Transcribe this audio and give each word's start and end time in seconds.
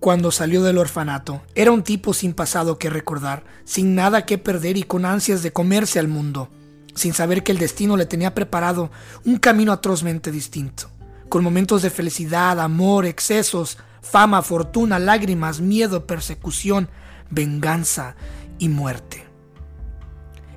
cuando 0.00 0.30
salió 0.30 0.62
del 0.62 0.78
orfanato. 0.78 1.42
Era 1.54 1.72
un 1.72 1.82
tipo 1.82 2.14
sin 2.14 2.32
pasado 2.32 2.78
que 2.78 2.90
recordar, 2.90 3.44
sin 3.64 3.94
nada 3.94 4.26
que 4.26 4.38
perder 4.38 4.76
y 4.76 4.84
con 4.84 5.04
ansias 5.04 5.42
de 5.42 5.52
comerse 5.52 5.98
al 5.98 6.08
mundo, 6.08 6.50
sin 6.94 7.14
saber 7.14 7.42
que 7.42 7.52
el 7.52 7.58
destino 7.58 7.96
le 7.96 8.06
tenía 8.06 8.34
preparado 8.34 8.90
un 9.24 9.38
camino 9.38 9.72
atrozmente 9.72 10.30
distinto, 10.30 10.90
con 11.28 11.42
momentos 11.42 11.82
de 11.82 11.90
felicidad, 11.90 12.60
amor, 12.60 13.06
excesos, 13.06 13.78
fama, 14.00 14.42
fortuna, 14.42 14.98
lágrimas, 14.98 15.60
miedo, 15.60 16.06
persecución, 16.06 16.88
venganza 17.30 18.16
y 18.58 18.68
muerte. 18.68 19.26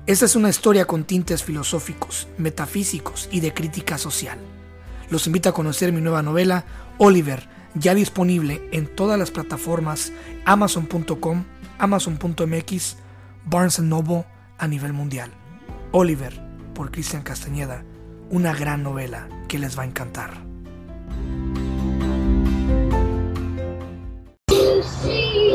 Esta 0.06 0.24
es 0.24 0.34
una 0.34 0.48
historia 0.48 0.84
con 0.84 1.04
tintes 1.04 1.44
filosóficos, 1.44 2.26
metafísicos 2.36 3.28
y 3.30 3.40
de 3.40 3.54
crítica 3.54 3.98
social. 3.98 4.38
Los 5.10 5.26
invito 5.26 5.48
a 5.48 5.54
conocer 5.54 5.92
mi 5.92 6.00
nueva 6.00 6.22
novela, 6.22 6.64
Oliver, 6.98 7.48
ya 7.74 7.94
disponible 7.94 8.60
en 8.72 8.86
todas 8.86 9.18
las 9.18 9.30
plataformas 9.30 10.12
amazon.com, 10.44 11.44
amazon.mx, 11.78 12.96
Barnes 13.44 13.80
Noble 13.80 14.24
a 14.58 14.68
nivel 14.68 14.92
mundial. 14.92 15.30
Oliver, 15.92 16.40
por 16.74 16.90
Cristian 16.90 17.22
Castañeda, 17.22 17.84
una 18.30 18.54
gran 18.54 18.82
novela 18.82 19.28
que 19.48 19.58
les 19.58 19.78
va 19.78 19.82
a 19.82 19.86
encantar. 19.86 20.30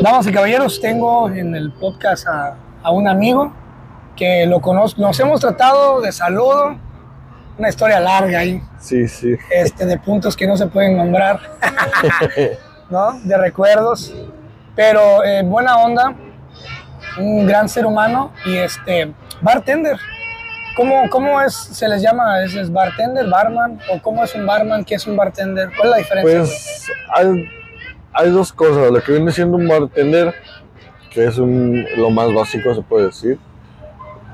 Damas 0.02 0.26
y 0.28 0.32
caballeros, 0.32 0.80
tengo 0.80 1.28
en 1.28 1.56
el 1.56 1.72
podcast 1.72 2.26
a, 2.28 2.56
a 2.82 2.90
un 2.92 3.08
amigo 3.08 3.52
que 4.14 4.46
lo 4.46 4.60
conozco, 4.60 5.00
nos 5.00 5.18
hemos 5.20 5.40
tratado 5.40 6.00
de 6.00 6.12
saludo, 6.12 6.76
una 7.58 7.68
historia 7.68 8.00
larga 8.00 8.38
ahí. 8.38 8.62
Sí, 8.78 9.08
sí. 9.08 9.36
Este, 9.50 9.84
de 9.84 9.98
puntos 9.98 10.36
que 10.36 10.46
no 10.46 10.56
se 10.56 10.66
pueden 10.68 10.96
nombrar, 10.96 11.40
¿no? 12.90 13.18
De 13.24 13.36
recuerdos. 13.36 14.14
Pero 14.76 15.24
eh, 15.24 15.42
buena 15.42 15.78
onda, 15.78 16.14
un 17.18 17.46
gran 17.46 17.68
ser 17.68 17.84
humano 17.84 18.32
y 18.46 18.56
este, 18.56 19.12
bartender. 19.40 19.96
¿Cómo, 20.76 21.10
¿Cómo 21.10 21.40
es, 21.40 21.54
se 21.54 21.88
les 21.88 22.00
llama? 22.00 22.44
¿Es, 22.44 22.54
es 22.54 22.72
bartender, 22.72 23.26
barman? 23.28 23.80
¿O 23.90 24.00
cómo 24.00 24.22
es 24.22 24.32
un 24.36 24.46
barman? 24.46 24.84
¿Qué 24.84 24.94
es 24.94 25.06
un 25.08 25.16
bartender? 25.16 25.70
¿Cuál 25.76 25.88
es 25.88 25.90
la 25.90 25.96
diferencia? 25.96 26.38
Pues 26.38 26.92
hay, 27.12 27.48
hay 28.12 28.30
dos 28.30 28.52
cosas. 28.52 28.92
Lo 28.92 29.02
que 29.02 29.10
viene 29.10 29.32
siendo 29.32 29.56
un 29.56 29.66
bartender, 29.66 30.32
que 31.10 31.26
es 31.26 31.36
un, 31.38 31.84
lo 31.96 32.10
más 32.10 32.32
básico, 32.32 32.72
se 32.72 32.82
puede 32.82 33.06
decir. 33.06 33.40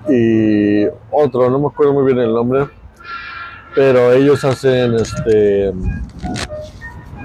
Y 0.07 0.87
otro, 1.11 1.49
no 1.49 1.59
me 1.59 1.69
acuerdo 1.69 1.95
muy 1.95 2.05
bien 2.05 2.19
el 2.19 2.35
nombre, 2.35 2.67
pero 3.75 4.13
ellos 4.13 4.45
hacen 4.45 4.95
este 4.95 5.73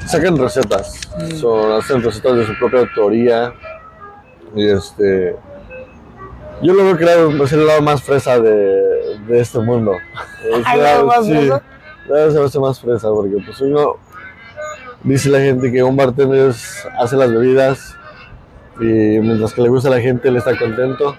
sacan 0.05 0.37
recetas. 0.37 0.99
Son, 1.39 1.73
hacen 1.73 2.01
recetas 2.01 2.35
de 2.35 2.45
su 2.45 2.57
propia 2.57 2.79
autoría. 2.79 3.53
Y 4.55 4.67
este 4.67 5.35
yo 6.61 6.73
lo 6.73 6.83
veo 6.83 6.97
que 6.97 7.43
es 7.43 7.53
el 7.53 7.65
lado 7.65 7.81
más 7.81 8.03
fresa 8.03 8.39
de, 8.39 9.19
de 9.27 9.39
este 9.39 9.59
mundo. 9.59 9.93
Es 10.39 10.65
¿El 10.73 10.83
lado 10.83 11.05
más 11.05 11.25
sí, 11.25 11.33
fresa? 11.33 11.61
debe 12.07 12.49
ser 12.49 12.61
más 12.61 12.79
fresa 12.79 13.09
porque 13.09 13.37
pues 13.45 13.59
uno 13.61 13.97
dice 15.03 15.29
la 15.29 15.39
gente 15.39 15.71
que 15.71 15.83
un 15.83 15.95
bartender 15.95 16.53
hace 16.97 17.15
las 17.15 17.31
bebidas 17.31 17.95
y 18.79 18.85
mientras 19.19 19.53
que 19.53 19.61
le 19.61 19.69
gusta 19.69 19.89
a 19.89 19.91
la 19.91 19.99
gente 19.99 20.29
él 20.29 20.37
está 20.37 20.57
contento. 20.57 21.15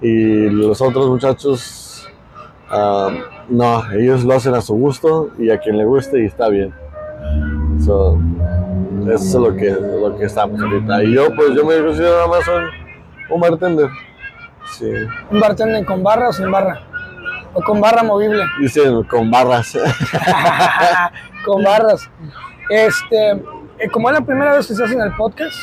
Y 0.00 0.50
los 0.50 0.80
otros 0.82 1.08
muchachos 1.08 2.06
ah, 2.68 3.10
no, 3.48 3.90
ellos 3.92 4.24
lo 4.24 4.34
hacen 4.34 4.54
a 4.54 4.60
su 4.60 4.74
gusto 4.74 5.30
y 5.38 5.50
a 5.50 5.58
quien 5.58 5.76
le 5.78 5.84
guste 5.84 6.22
y 6.22 6.26
está 6.26 6.48
bien. 6.48 6.72
So, 7.84 8.18
eso 9.06 9.14
es 9.14 9.34
lo 9.34 9.54
que, 9.56 9.70
lo 9.70 10.16
que 10.16 10.24
estamos 10.24 10.60
ahorita. 10.60 11.04
Y 11.04 11.14
yo, 11.14 11.34
pues, 11.34 11.50
yo 11.54 11.64
me 11.64 11.76
considero 11.82 12.14
nada 12.14 12.28
más 12.28 12.48
un, 12.48 13.34
un 13.34 13.40
bartender. 13.40 13.88
Sí. 14.78 14.90
¿Un 15.30 15.40
bartender 15.40 15.84
con 15.84 16.02
barra 16.02 16.28
o 16.28 16.32
sin 16.32 16.50
barra? 16.50 16.80
¿O 17.52 17.60
con 17.62 17.80
barra 17.80 18.02
movible? 18.02 18.42
Dicen 18.60 19.02
con 19.04 19.30
barras. 19.30 19.76
con 21.44 21.62
barras. 21.62 22.10
Este, 22.70 23.30
eh, 23.78 23.88
como 23.92 24.08
es 24.10 24.18
la 24.18 24.24
primera 24.24 24.54
vez 24.54 24.66
que 24.66 24.74
se 24.74 24.82
hace 24.82 24.94
en 24.94 25.02
el 25.02 25.12
podcast, 25.14 25.54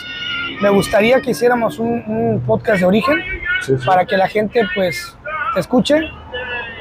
me 0.61 0.69
gustaría 0.69 1.19
que 1.21 1.31
hiciéramos 1.31 1.79
un, 1.79 2.03
un 2.07 2.41
podcast 2.45 2.81
de 2.81 2.85
origen 2.85 3.19
Sí, 3.61 3.77
sí. 3.77 3.85
para 3.85 4.05
que 4.05 4.17
la 4.17 4.27
gente 4.27 4.61
pues 4.75 5.17
te 5.53 5.59
escuche 5.59 5.99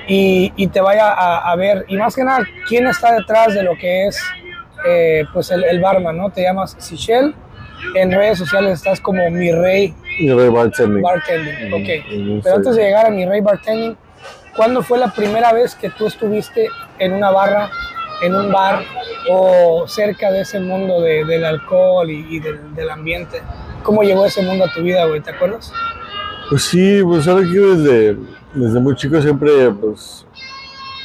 y, 0.08 0.52
y 0.56 0.66
te 0.68 0.80
vaya 0.80 1.10
a, 1.12 1.50
a 1.50 1.56
ver 1.56 1.84
y 1.88 1.96
más 1.96 2.14
que 2.16 2.24
nada 2.24 2.44
quién 2.68 2.86
está 2.86 3.14
detrás 3.14 3.54
de 3.54 3.62
lo 3.62 3.76
que 3.76 4.06
es 4.06 4.18
eh, 4.86 5.24
pues 5.32 5.50
el, 5.50 5.62
el 5.64 5.80
barman, 5.80 6.16
¿no? 6.16 6.30
Te 6.30 6.42
llamas 6.42 6.74
Sichel, 6.78 7.34
en 7.94 8.10
redes 8.12 8.38
sociales 8.38 8.72
estás 8.74 9.00
como 9.00 9.30
mi 9.30 9.52
rey 9.52 9.94
Y 10.18 10.30
Ray 10.32 10.48
bartending. 10.48 11.02
bartending, 11.02 11.72
ok. 11.72 11.88
mm, 12.10 12.40
Pero 12.42 12.56
antes 12.56 12.76
de 12.76 12.82
llegar 12.84 13.06
a 13.06 13.10
mi 13.10 13.26
rey 13.26 13.40
bartending, 13.40 13.96
¿cuándo 14.56 14.82
fue 14.82 14.98
la 14.98 15.12
primera 15.12 15.52
vez 15.52 15.74
que 15.74 15.90
tú 15.90 16.06
estuviste 16.06 16.68
en 16.98 17.12
una 17.12 17.30
barra, 17.30 17.70
en 18.22 18.34
un 18.34 18.50
bar 18.50 18.82
o 19.30 19.86
cerca 19.86 20.30
de 20.30 20.40
ese 20.42 20.60
mundo 20.60 21.00
de- 21.00 21.24
del 21.24 21.44
alcohol 21.44 22.10
y, 22.10 22.26
y 22.36 22.40
del, 22.40 22.74
del 22.74 22.90
ambiente? 22.90 23.42
¿Cómo 23.82 24.02
llegó 24.02 24.24
ese 24.26 24.42
mundo 24.42 24.64
a 24.64 24.72
tu 24.72 24.82
vida, 24.82 25.04
güey? 25.06 25.20
¿Te 25.20 25.30
acuerdas? 25.30 25.72
Pues 26.48 26.62
sí, 26.64 27.00
pues 27.02 27.28
ahora 27.28 27.44
que 27.44 27.58
desde, 27.58 28.16
desde 28.54 28.80
muy 28.80 28.94
chico 28.96 29.20
siempre, 29.20 29.70
pues, 29.70 30.26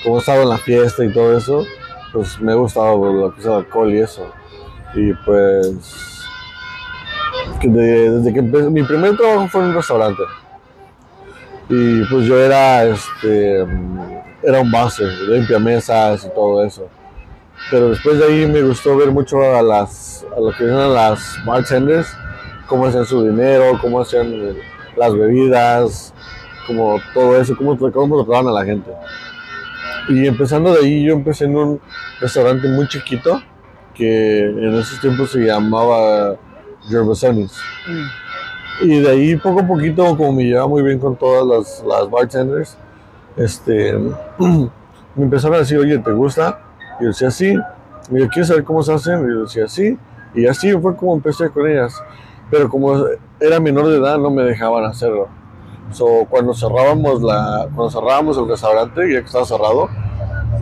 como 0.03 0.17
he 0.17 0.19
estado 0.19 0.43
en 0.43 0.49
la 0.49 0.57
fiesta 0.57 1.03
y 1.03 1.13
todo 1.13 1.37
eso, 1.37 1.65
pues 2.13 2.39
me 2.39 2.51
ha 2.51 2.55
gustado 2.55 2.99
pues, 2.99 3.13
lo 3.13 3.33
que 3.33 3.41
es 3.41 3.47
alcohol 3.47 3.93
y 3.93 3.99
eso. 3.99 4.31
Y 4.93 5.13
pues, 5.25 6.23
desde 7.61 8.33
que 8.33 8.39
empecé, 8.39 8.69
mi 8.69 8.83
primer 8.83 9.17
trabajo 9.17 9.47
fue 9.47 9.61
en 9.61 9.67
un 9.67 9.75
restaurante. 9.75 10.23
Y 11.67 12.03
pues 12.05 12.25
yo 12.25 12.39
era, 12.39 12.83
este, 12.85 13.65
era 14.43 14.61
un 14.61 14.71
base, 14.71 15.03
limpia 15.27 15.59
mesas 15.59 16.25
y 16.25 16.29
todo 16.35 16.63
eso. 16.63 16.87
Pero 17.71 17.89
después 17.89 18.19
de 18.19 18.25
ahí 18.25 18.45
me 18.45 18.61
gustó 18.61 18.95
ver 18.95 19.11
mucho 19.11 19.41
a 19.41 19.61
las, 19.61 20.25
a 20.35 20.39
lo 20.39 20.51
que 20.55 20.65
eran 20.65 20.93
las 20.93 21.37
bartenders, 21.45 22.07
cómo 22.67 22.85
hacían 22.85 23.05
su 23.05 23.23
dinero, 23.23 23.79
cómo 23.81 24.01
hacían 24.01 24.31
eh, 24.31 24.55
las 24.95 25.13
bebidas, 25.13 26.13
como 26.65 26.99
todo 27.13 27.39
eso, 27.39 27.55
cómo, 27.55 27.77
cómo 27.77 28.23
trataban 28.23 28.47
a 28.47 28.51
la 28.51 28.65
gente. 28.65 28.91
Y 30.09 30.27
empezando 30.27 30.73
de 30.73 30.85
ahí, 30.85 31.03
yo 31.03 31.13
empecé 31.13 31.45
en 31.45 31.55
un 31.55 31.81
restaurante 32.19 32.67
muy 32.67 32.87
chiquito 32.87 33.41
que 33.93 34.45
en 34.45 34.75
esos 34.75 34.99
tiempos 34.99 35.31
se 35.31 35.39
llamaba 35.39 36.35
Gervasonis. 36.87 37.57
Y 38.81 38.99
de 38.99 39.09
ahí 39.09 39.35
poco 39.37 39.61
a 39.61 39.67
poquito, 39.67 40.15
como 40.17 40.33
me 40.33 40.43
llevaba 40.43 40.67
muy 40.67 40.83
bien 40.83 40.99
con 40.99 41.15
todas 41.15 41.45
las, 41.45 41.83
las 41.87 42.09
bartenders, 42.09 42.77
este, 43.37 43.97
me 44.37 45.23
empezaron 45.23 45.55
a 45.55 45.59
decir, 45.59 45.77
oye, 45.77 45.97
¿te 45.97 46.11
gusta? 46.11 46.59
Y 46.99 47.03
yo 47.03 47.07
decía, 47.09 47.31
sí. 47.31 47.57
Y 48.11 48.19
yo, 48.19 48.27
¿quieres 48.29 48.47
saber 48.47 48.63
cómo 48.63 48.83
se 48.83 48.93
hacen? 48.93 49.25
Y 49.25 49.33
yo 49.33 49.43
decía, 49.43 49.67
sí. 49.67 49.97
Y 50.35 50.45
así 50.45 50.71
fue 50.73 50.95
como 50.95 51.15
empecé 51.15 51.49
con 51.49 51.67
ellas. 51.67 51.95
Pero 52.51 52.69
como 52.69 53.05
era 53.39 53.59
menor 53.59 53.87
de 53.87 53.97
edad, 53.97 54.17
no 54.17 54.29
me 54.29 54.43
dejaban 54.43 54.85
hacerlo. 54.85 55.29
So, 55.91 56.25
cuando 56.29 56.53
cerrábamos 56.53 57.21
la, 57.21 57.67
cuando 57.73 57.89
cerrábamos 57.89 58.37
el 58.37 58.47
restaurante, 58.47 59.01
ya 59.11 59.19
que 59.19 59.25
estaba 59.25 59.45
cerrado, 59.45 59.89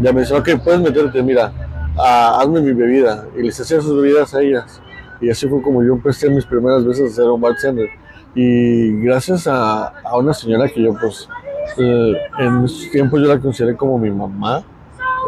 ya 0.01 0.11
me 0.11 0.21
decían, 0.21 0.41
ok, 0.41 0.63
puedes 0.63 0.81
meterte, 0.81 1.23
mira, 1.23 1.51
ah, 1.97 2.39
hazme 2.39 2.61
mi 2.61 2.73
bebida. 2.73 3.25
Y 3.37 3.43
les 3.43 3.59
hacía 3.59 3.81
sus 3.81 3.95
bebidas 3.95 4.33
a 4.33 4.41
ellas. 4.41 4.81
Y 5.21 5.29
así 5.29 5.47
fue 5.47 5.61
como 5.61 5.83
yo 5.83 5.93
empecé 5.93 6.29
mis 6.29 6.45
primeras 6.45 6.85
veces 6.85 7.13
a 7.13 7.15
ser 7.15 7.29
un 7.29 7.39
bartender. 7.39 7.89
Y 8.35 9.01
gracias 9.03 9.47
a, 9.47 9.87
a 9.87 10.17
una 10.17 10.33
señora 10.33 10.67
que 10.67 10.83
yo, 10.83 10.93
pues, 10.99 11.29
eh, 11.77 12.13
en 12.39 12.65
esos 12.65 12.89
tiempos 12.91 13.21
yo 13.21 13.27
la 13.27 13.39
consideré 13.39 13.75
como 13.75 13.97
mi 13.97 14.11
mamá. 14.11 14.63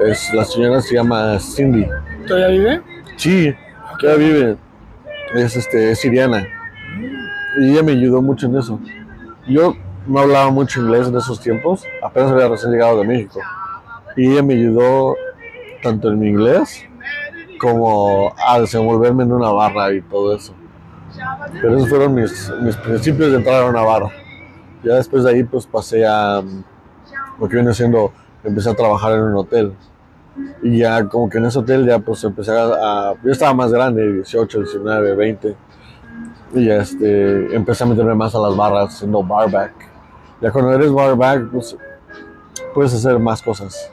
Es, 0.06 0.34
la 0.34 0.44
señora 0.44 0.82
se 0.82 0.96
llama 0.96 1.40
Cindy. 1.40 1.88
¿Todavía 2.28 2.48
vive? 2.48 2.82
Sí, 3.16 3.54
que 4.00 4.08
ella 4.08 4.16
vive. 4.16 4.58
Es, 5.36 5.56
este, 5.56 5.92
es 5.92 6.00
siriana. 6.00 6.46
Y 7.60 7.72
ella 7.72 7.84
me 7.84 7.94
ayudó 7.94 8.22
mucho 8.22 8.48
en 8.48 8.58
eso. 8.58 8.80
Yo 9.48 9.76
no 10.08 10.20
hablaba 10.20 10.52
mucho 10.52 10.82
inglés 10.82 11.08
en 11.08 11.16
esos 11.18 11.40
tiempos. 11.40 11.84
Apenas 12.04 12.32
había 12.32 12.48
recién 12.48 12.72
llegado 12.72 13.00
de 13.00 13.08
México. 13.08 13.40
Y 14.16 14.32
ella 14.32 14.44
me 14.44 14.54
ayudó 14.54 15.16
tanto 15.84 16.10
en 16.10 16.20
mi 16.20 16.30
inglés 16.30 16.84
como 17.60 18.34
a 18.46 18.60
desenvolverme 18.60 19.24
en 19.24 19.32
una 19.34 19.50
barra 19.52 19.92
y 19.94 20.02
todo 20.02 20.36
eso. 20.36 20.54
Pero 21.62 21.78
esos 21.78 21.90
fueron 21.90 22.14
mis, 22.14 22.52
mis 22.62 22.76
principios 22.78 23.32
de 23.32 23.38
entrar 23.38 23.64
a 23.64 23.66
una 23.68 23.82
barra. 23.82 24.10
Ya 24.84 24.96
después 24.96 25.24
de 25.24 25.32
ahí 25.32 25.44
pues 25.44 25.66
pasé 25.66 26.06
a 26.06 26.42
mm, 26.42 26.64
lo 27.42 27.48
que 27.50 27.56
viene 27.56 27.74
siendo, 27.74 28.12
empecé 28.44 28.70
a 28.70 28.74
trabajar 28.76 29.14
en 29.14 29.22
un 29.22 29.36
hotel. 29.36 29.74
Y 30.62 30.80
ya 30.80 31.08
como 31.08 31.30
que 31.30 31.38
en 31.38 31.46
ese 31.46 31.60
hotel 31.60 31.86
ya 31.86 32.00
pues 32.00 32.24
empecé 32.24 32.52
a, 32.52 32.66
a- 32.66 33.14
yo 33.24 33.32
estaba 33.32 33.54
más 33.54 33.72
grande, 33.72 34.12
18, 34.14 34.60
19, 34.60 35.16
20. 35.16 35.56
Y 36.54 36.66
ya 36.66 36.78
este, 36.78 37.56
empecé 37.56 37.84
a 37.84 37.88
meterme 37.88 38.16
más 38.16 38.36
a 38.36 38.40
las 38.40 38.56
barras, 38.56 38.98
siendo 38.98 39.24
barback. 39.24 39.74
Ya 40.42 40.52
cuando 40.52 40.74
eres 40.74 40.92
barback 40.92 41.50
pues 41.52 41.78
puedes 42.74 42.94
hacer 42.94 43.18
más 43.20 43.42
cosas. 43.42 43.92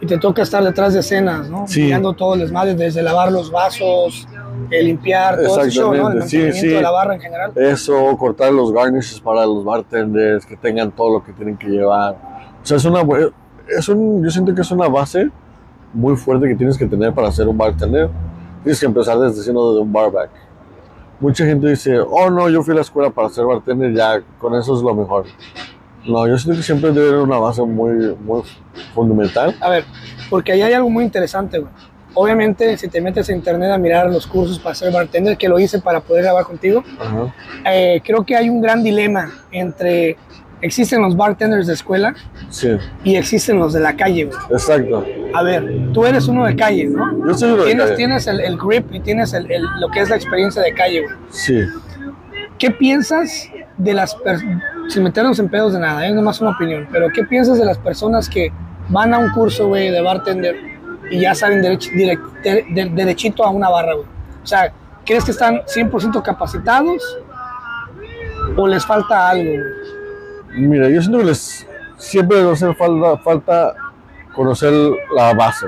Y 0.00 0.06
te 0.06 0.18
toca 0.18 0.42
estar 0.42 0.62
detrás 0.62 0.92
de 0.92 1.00
escenas, 1.00 1.48
¿no? 1.48 1.66
Sí. 1.66 1.84
Mirando 1.84 2.12
todo 2.12 2.34
el 2.34 2.40
desmadre, 2.40 2.74
desde 2.74 3.02
lavar 3.02 3.30
los 3.30 3.50
vasos, 3.50 4.26
El 4.70 4.86
limpiar, 4.86 5.40
todo 5.42 5.60
ese 5.60 5.70
show, 5.70 5.94
¿no? 5.94 6.10
El 6.10 6.18
Exactamente, 6.18 6.28
sí, 6.28 6.36
mantenimiento 6.36 6.60
sí. 6.60 6.74
de 6.74 6.82
la 6.82 6.90
barra 6.90 7.14
en 7.14 7.20
general. 7.20 7.52
Eso, 7.56 8.16
cortar 8.18 8.52
los 8.52 8.72
garnishes 8.72 9.20
para 9.20 9.46
los 9.46 9.64
bartenders, 9.64 10.44
que 10.44 10.56
tengan 10.56 10.90
todo 10.90 11.18
lo 11.18 11.24
que 11.24 11.32
tienen 11.32 11.56
que 11.56 11.68
llevar. 11.68 12.16
O 12.62 12.66
sea, 12.66 12.76
es 12.76 12.84
una, 12.84 13.02
es 13.68 13.88
un, 13.88 14.22
yo 14.22 14.30
siento 14.30 14.54
que 14.54 14.62
es 14.62 14.70
una 14.70 14.88
base 14.88 15.30
muy 15.92 16.16
fuerte 16.16 16.48
que 16.48 16.56
tienes 16.56 16.76
que 16.76 16.86
tener 16.86 17.14
para 17.14 17.30
ser 17.30 17.48
un 17.48 17.56
bartender. 17.56 18.10
Tienes 18.62 18.80
que 18.80 18.86
empezar 18.86 19.18
desde 19.18 19.42
siendo 19.42 19.74
de 19.74 19.80
un 19.80 19.92
barback. 19.92 20.30
Mucha 21.20 21.46
gente 21.46 21.68
dice, 21.68 22.00
oh 22.00 22.28
no, 22.30 22.48
yo 22.48 22.62
fui 22.62 22.72
a 22.72 22.76
la 22.76 22.80
escuela 22.80 23.10
para 23.10 23.28
ser 23.28 23.44
bartender, 23.44 23.94
ya 23.94 24.20
con 24.38 24.54
eso 24.54 24.74
es 24.76 24.82
lo 24.82 24.94
mejor. 24.94 25.26
No, 26.06 26.26
yo 26.26 26.36
siento 26.38 26.58
que 26.58 26.64
siempre 26.64 26.92
debe 26.92 27.08
haber 27.08 27.20
una 27.20 27.38
base 27.38 27.62
muy, 27.62 28.14
muy 28.24 28.42
fundamental. 28.94 29.54
A 29.60 29.68
ver, 29.70 29.84
porque 30.30 30.52
ahí 30.52 30.62
hay 30.62 30.72
algo 30.72 30.90
muy 30.90 31.04
interesante, 31.04 31.58
güey. 31.58 31.70
Obviamente, 32.16 32.76
si 32.78 32.86
te 32.88 33.00
metes 33.00 33.28
a 33.28 33.32
internet 33.32 33.72
a 33.72 33.78
mirar 33.78 34.08
los 34.10 34.26
cursos 34.26 34.58
para 34.58 34.74
ser 34.74 34.92
bartender, 34.92 35.36
que 35.36 35.48
lo 35.48 35.58
hice 35.58 35.80
para 35.80 36.00
poder 36.00 36.22
grabar 36.22 36.44
contigo, 36.44 36.84
Ajá. 37.00 37.34
eh, 37.72 38.00
creo 38.04 38.24
que 38.24 38.36
hay 38.36 38.48
un 38.48 38.60
gran 38.60 38.82
dilema 38.84 39.32
entre 39.50 40.16
existen 40.60 41.02
los 41.02 41.14
bartenders 41.16 41.66
de 41.66 41.74
escuela 41.74 42.14
Sí, 42.48 42.68
y 43.02 43.16
existen 43.16 43.58
los 43.58 43.72
de 43.72 43.80
la 43.80 43.96
calle, 43.96 44.26
güey. 44.26 44.38
exacto. 44.50 45.04
A 45.34 45.42
ver, 45.42 45.68
tú 45.92 46.06
eres 46.06 46.26
uno 46.28 46.46
de 46.46 46.54
calle, 46.54 46.84
¿no? 46.86 47.26
Yo 47.26 47.34
soy 47.34 47.50
uno 47.50 47.62
de 47.62 47.66
Tienes, 47.66 47.84
calle. 47.86 47.96
tienes 47.96 48.26
el, 48.28 48.40
el 48.40 48.56
grip 48.56 48.86
y 48.94 49.00
tienes 49.00 49.34
el- 49.34 49.50
el- 49.50 49.64
lo 49.80 49.88
que 49.90 50.00
es 50.00 50.08
la 50.08 50.16
experiencia 50.16 50.62
de 50.62 50.72
calle, 50.72 51.02
güey. 51.02 51.16
Sí. 51.30 51.58
¿Qué 52.58 52.70
piensas 52.70 53.48
de 53.76 53.92
las 53.94 54.14
personas, 54.14 54.62
sin 54.88 55.02
meternos 55.02 55.38
en 55.38 55.48
pedos 55.48 55.72
de 55.72 55.80
nada, 55.80 56.06
es 56.06 56.14
nomás 56.14 56.40
una 56.40 56.50
opinión, 56.50 56.86
pero 56.92 57.08
qué 57.14 57.24
piensas 57.24 57.58
de 57.58 57.64
las 57.64 57.78
personas 57.78 58.28
que 58.28 58.52
van 58.88 59.12
a 59.12 59.18
un 59.18 59.30
curso, 59.30 59.66
güey, 59.68 59.90
de 59.90 60.00
bartender 60.00 60.56
y 61.10 61.20
ya 61.20 61.34
salen 61.34 61.62
derech- 61.62 61.90
direct- 61.92 62.42
de- 62.42 62.64
de- 62.70 62.90
derechito 62.90 63.44
a 63.44 63.50
una 63.50 63.68
barra, 63.68 63.94
güey? 63.94 64.06
O 64.42 64.46
sea, 64.46 64.72
¿crees 65.04 65.24
que 65.24 65.32
están 65.32 65.62
100% 65.66 66.22
capacitados 66.22 67.18
o 68.56 68.66
les 68.68 68.84
falta 68.86 69.28
algo, 69.30 69.50
güey? 69.50 70.66
Mira, 70.68 70.88
yo 70.88 71.00
siento 71.00 71.18
que 71.18 71.24
les 71.24 71.66
siempre 71.96 72.38
les 72.42 72.52
hacer 72.62 72.74
falta, 72.76 73.16
falta 73.18 73.74
conocer 74.34 74.72
la 75.16 75.34
base. 75.34 75.66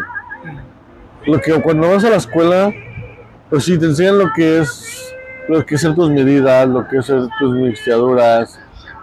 Lo 1.27 1.41
que 1.41 1.61
cuando 1.61 1.89
vas 1.91 2.05
a 2.05 2.11
la 2.11 2.17
escuela, 2.17 2.73
pues 3.51 3.65
sí, 3.65 3.77
te 3.79 3.87
enseñan 3.87 4.19
lo 4.19 4.27
que 4.37 4.61
es, 4.61 5.06
lo 5.49 5.65
que 5.65 5.75
hacer 5.77 5.95
tus 5.95 6.11
medidas, 6.11 6.69
lo 6.69 6.87
que 6.89 6.99
hacer 6.99 7.23
tus 7.39 7.55
mixteaduras. 7.55 8.59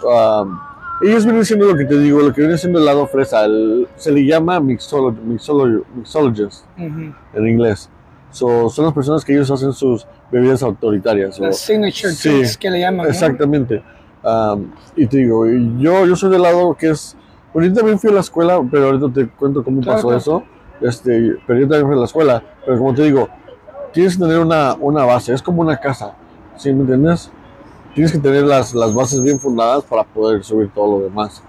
um, 0.06 0.60
ellos 1.02 1.24
vienen 1.26 1.44
siendo 1.46 1.66
lo 1.66 1.76
que 1.76 1.86
te 1.86 1.98
digo, 1.98 2.20
lo 2.22 2.34
que 2.34 2.42
viene 2.42 2.58
siendo 2.58 2.80
el 2.80 2.86
lado 2.86 3.08
fresa. 3.08 3.46
el- 3.46 3.88
se 3.96 4.12
le 4.12 4.26
llama 4.26 4.60
mixolo- 4.60 5.14
mixolo- 5.26 5.84
mixologist 5.96 6.66
Ujú. 6.78 7.14
en 7.34 7.48
inglés. 7.48 7.90
So, 8.32 8.70
son 8.70 8.86
las 8.86 8.94
personas 8.94 9.24
que 9.24 9.34
ellos 9.34 9.50
hacen 9.52 9.74
sus 9.74 10.06
bebidas 10.32 10.64
autoritarias. 10.64 11.40
Las 11.40 11.60
signature 11.60 12.12
Sí, 12.14 12.30
drinks 12.30 12.58
que 12.58 12.70
le 12.70 12.80
llaman, 12.80 13.06
¿no? 13.06 13.12
Exactamente. 13.12 13.84
Am, 14.24 14.72
y 14.96 15.06
te 15.08 15.18
digo, 15.18 15.46
yo, 15.78 16.06
yo 16.06 16.16
soy 16.16 16.32
del 16.32 16.42
lado 16.42 16.74
que 16.76 16.90
es. 16.92 17.16
Bueno, 17.54 17.70
yo 17.70 17.76
también 17.76 18.00
fui 18.00 18.10
a 18.10 18.14
la 18.14 18.20
escuela, 18.22 18.60
pero 18.72 18.86
ahorita 18.88 19.08
te 19.14 19.28
cuento 19.28 19.64
cómo 19.64 19.82
Claro, 19.82 19.98
pasó 19.98 20.08
claro. 20.08 20.18
eso. 20.18 20.44
Este, 20.82 21.36
pero 21.46 21.60
yo 21.60 21.68
también 21.68 21.86
fui 21.88 21.96
a 21.96 22.00
la 22.00 22.06
escuela. 22.06 22.44
Pero 22.66 22.78
como 22.78 22.94
te 22.94 23.04
digo, 23.04 23.30
tienes 23.92 24.18
que 24.18 24.24
tener 24.24 24.40
una, 24.40 24.74
una 24.80 25.06
base, 25.06 25.34
es 25.34 25.42
como 25.42 25.62
una 25.62 25.78
casa. 25.80 26.14
¿Sí 26.58 26.72
me 26.72 26.82
entiendes? 26.82 27.32
Tienes 27.94 28.12
que 28.12 28.20
tener 28.20 28.44
las, 28.44 28.74
las 28.74 28.94
bases 28.94 29.22
bien 29.22 29.40
fundadas 29.40 29.84
para 29.84 30.04
poder 30.04 30.44
subir 30.44 30.70
todo 30.74 31.00
lo 31.00 31.04
demás. 31.04 31.44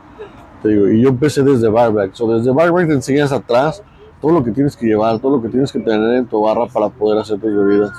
Te 0.63 0.69
digo, 0.69 0.89
y 0.89 1.03
yo 1.03 1.11
empecé 1.11 1.43
desde 1.43 1.69
barback. 1.69 2.15
So, 2.15 2.27
desde 2.37 2.51
barback 2.51 2.89
te 2.89 2.95
enseñas 2.95 3.33
atrás 3.33 3.83
todo 4.21 4.33
lo 4.33 4.45
que 4.45 4.51
tienes 4.51 4.77
que 4.77 4.87
llevar, 4.87 5.19
todo 5.19 5.37
lo 5.37 5.43
que 5.43 5.49
tienes 5.49 5.71
que 5.71 5.79
tener 5.79 6.17
en 6.17 6.27
tu 6.27 6.41
barra 6.41 6.67
para 6.67 6.89
poder 6.89 7.19
hacer 7.19 7.39
tus 7.39 7.55
bebidas. 7.55 7.93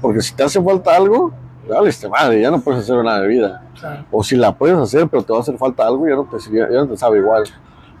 Porque 0.00 0.20
si 0.20 0.34
te 0.34 0.42
hace 0.42 0.62
falta 0.62 0.96
algo, 0.96 1.32
dale, 1.68 1.90
este 1.90 2.08
madre, 2.08 2.40
ya 2.40 2.50
no 2.50 2.60
puedes 2.60 2.82
hacer 2.82 2.96
una 2.96 3.18
bebida. 3.20 3.62
O 4.10 4.22
si 4.22 4.36
la 4.36 4.56
puedes 4.56 4.76
hacer, 4.76 5.08
pero 5.08 5.22
te 5.22 5.32
va 5.32 5.38
a 5.38 5.42
hacer 5.42 5.58
falta 5.58 5.86
algo, 5.86 6.06
ya 6.08 6.14
no 6.14 6.24
te, 6.24 6.38
ya, 6.50 6.70
ya 6.70 6.78
no 6.78 6.88
te 6.88 6.96
sabe 6.96 7.18
igual. 7.18 7.44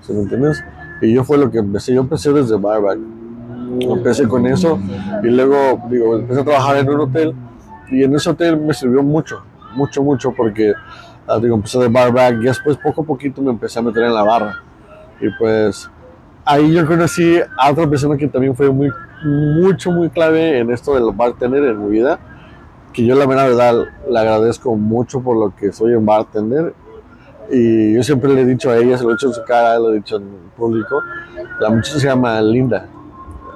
¿Sí 0.00 0.12
me 0.12 0.20
entiendes? 0.20 0.62
Y 1.02 1.12
yo 1.12 1.24
fue 1.24 1.36
lo 1.36 1.50
que 1.50 1.58
empecé. 1.58 1.94
Yo 1.94 2.00
empecé 2.00 2.32
desde 2.32 2.56
barback. 2.56 2.98
Empecé 3.80 4.26
con 4.26 4.46
eso 4.46 4.78
y 5.22 5.26
luego, 5.26 5.82
digo, 5.90 6.16
empecé 6.16 6.40
a 6.40 6.44
trabajar 6.44 6.76
en 6.78 6.88
un 6.88 7.00
hotel 7.00 7.34
y 7.90 8.04
en 8.04 8.14
ese 8.14 8.30
hotel 8.30 8.56
me 8.56 8.74
sirvió 8.74 9.02
mucho, 9.02 9.42
mucho, 9.74 10.02
mucho 10.02 10.32
porque, 10.32 10.72
ah, 11.26 11.38
digo, 11.40 11.54
empecé 11.54 11.78
de 11.78 11.88
barback 11.88 12.36
y 12.40 12.44
después 12.44 12.76
poco 12.76 13.02
a 13.02 13.04
poquito 13.04 13.42
me 13.42 13.50
empecé 13.50 13.78
a 13.78 13.82
meter 13.82 14.04
en 14.04 14.14
la 14.14 14.22
barra. 14.22 14.62
Y 15.20 15.28
pues 15.38 15.90
ahí 16.44 16.72
yo 16.72 16.86
conocí 16.86 17.40
a 17.58 17.70
otra 17.70 17.88
persona 17.88 18.16
que 18.16 18.28
también 18.28 18.54
fue 18.54 18.70
muy, 18.70 18.90
mucho, 19.24 19.90
muy 19.90 20.10
clave 20.10 20.58
en 20.58 20.70
esto 20.70 20.94
del 20.94 21.14
bartender 21.14 21.64
en 21.64 21.84
mi 21.84 21.90
vida 21.90 22.18
que 22.92 23.04
yo 23.04 23.14
la 23.14 23.26
verdad 23.26 23.74
le 24.08 24.18
agradezco 24.18 24.74
mucho 24.74 25.20
por 25.20 25.36
lo 25.36 25.54
que 25.54 25.70
soy 25.70 25.92
un 25.92 26.06
bartender. 26.06 26.72
Y 27.50 27.94
yo 27.94 28.02
siempre 28.02 28.32
le 28.32 28.40
he 28.40 28.44
dicho 28.46 28.70
a 28.70 28.78
ella, 28.78 28.96
se 28.96 29.04
lo 29.04 29.10
he 29.10 29.12
dicho 29.12 29.26
en 29.26 29.34
su 29.34 29.44
cara, 29.44 29.78
lo 29.78 29.90
he 29.90 29.96
dicho 29.96 30.16
en 30.16 30.24
público, 30.56 31.02
la 31.60 31.68
muchacha 31.68 32.00
se 32.00 32.06
llama 32.06 32.40
Linda, 32.40 32.88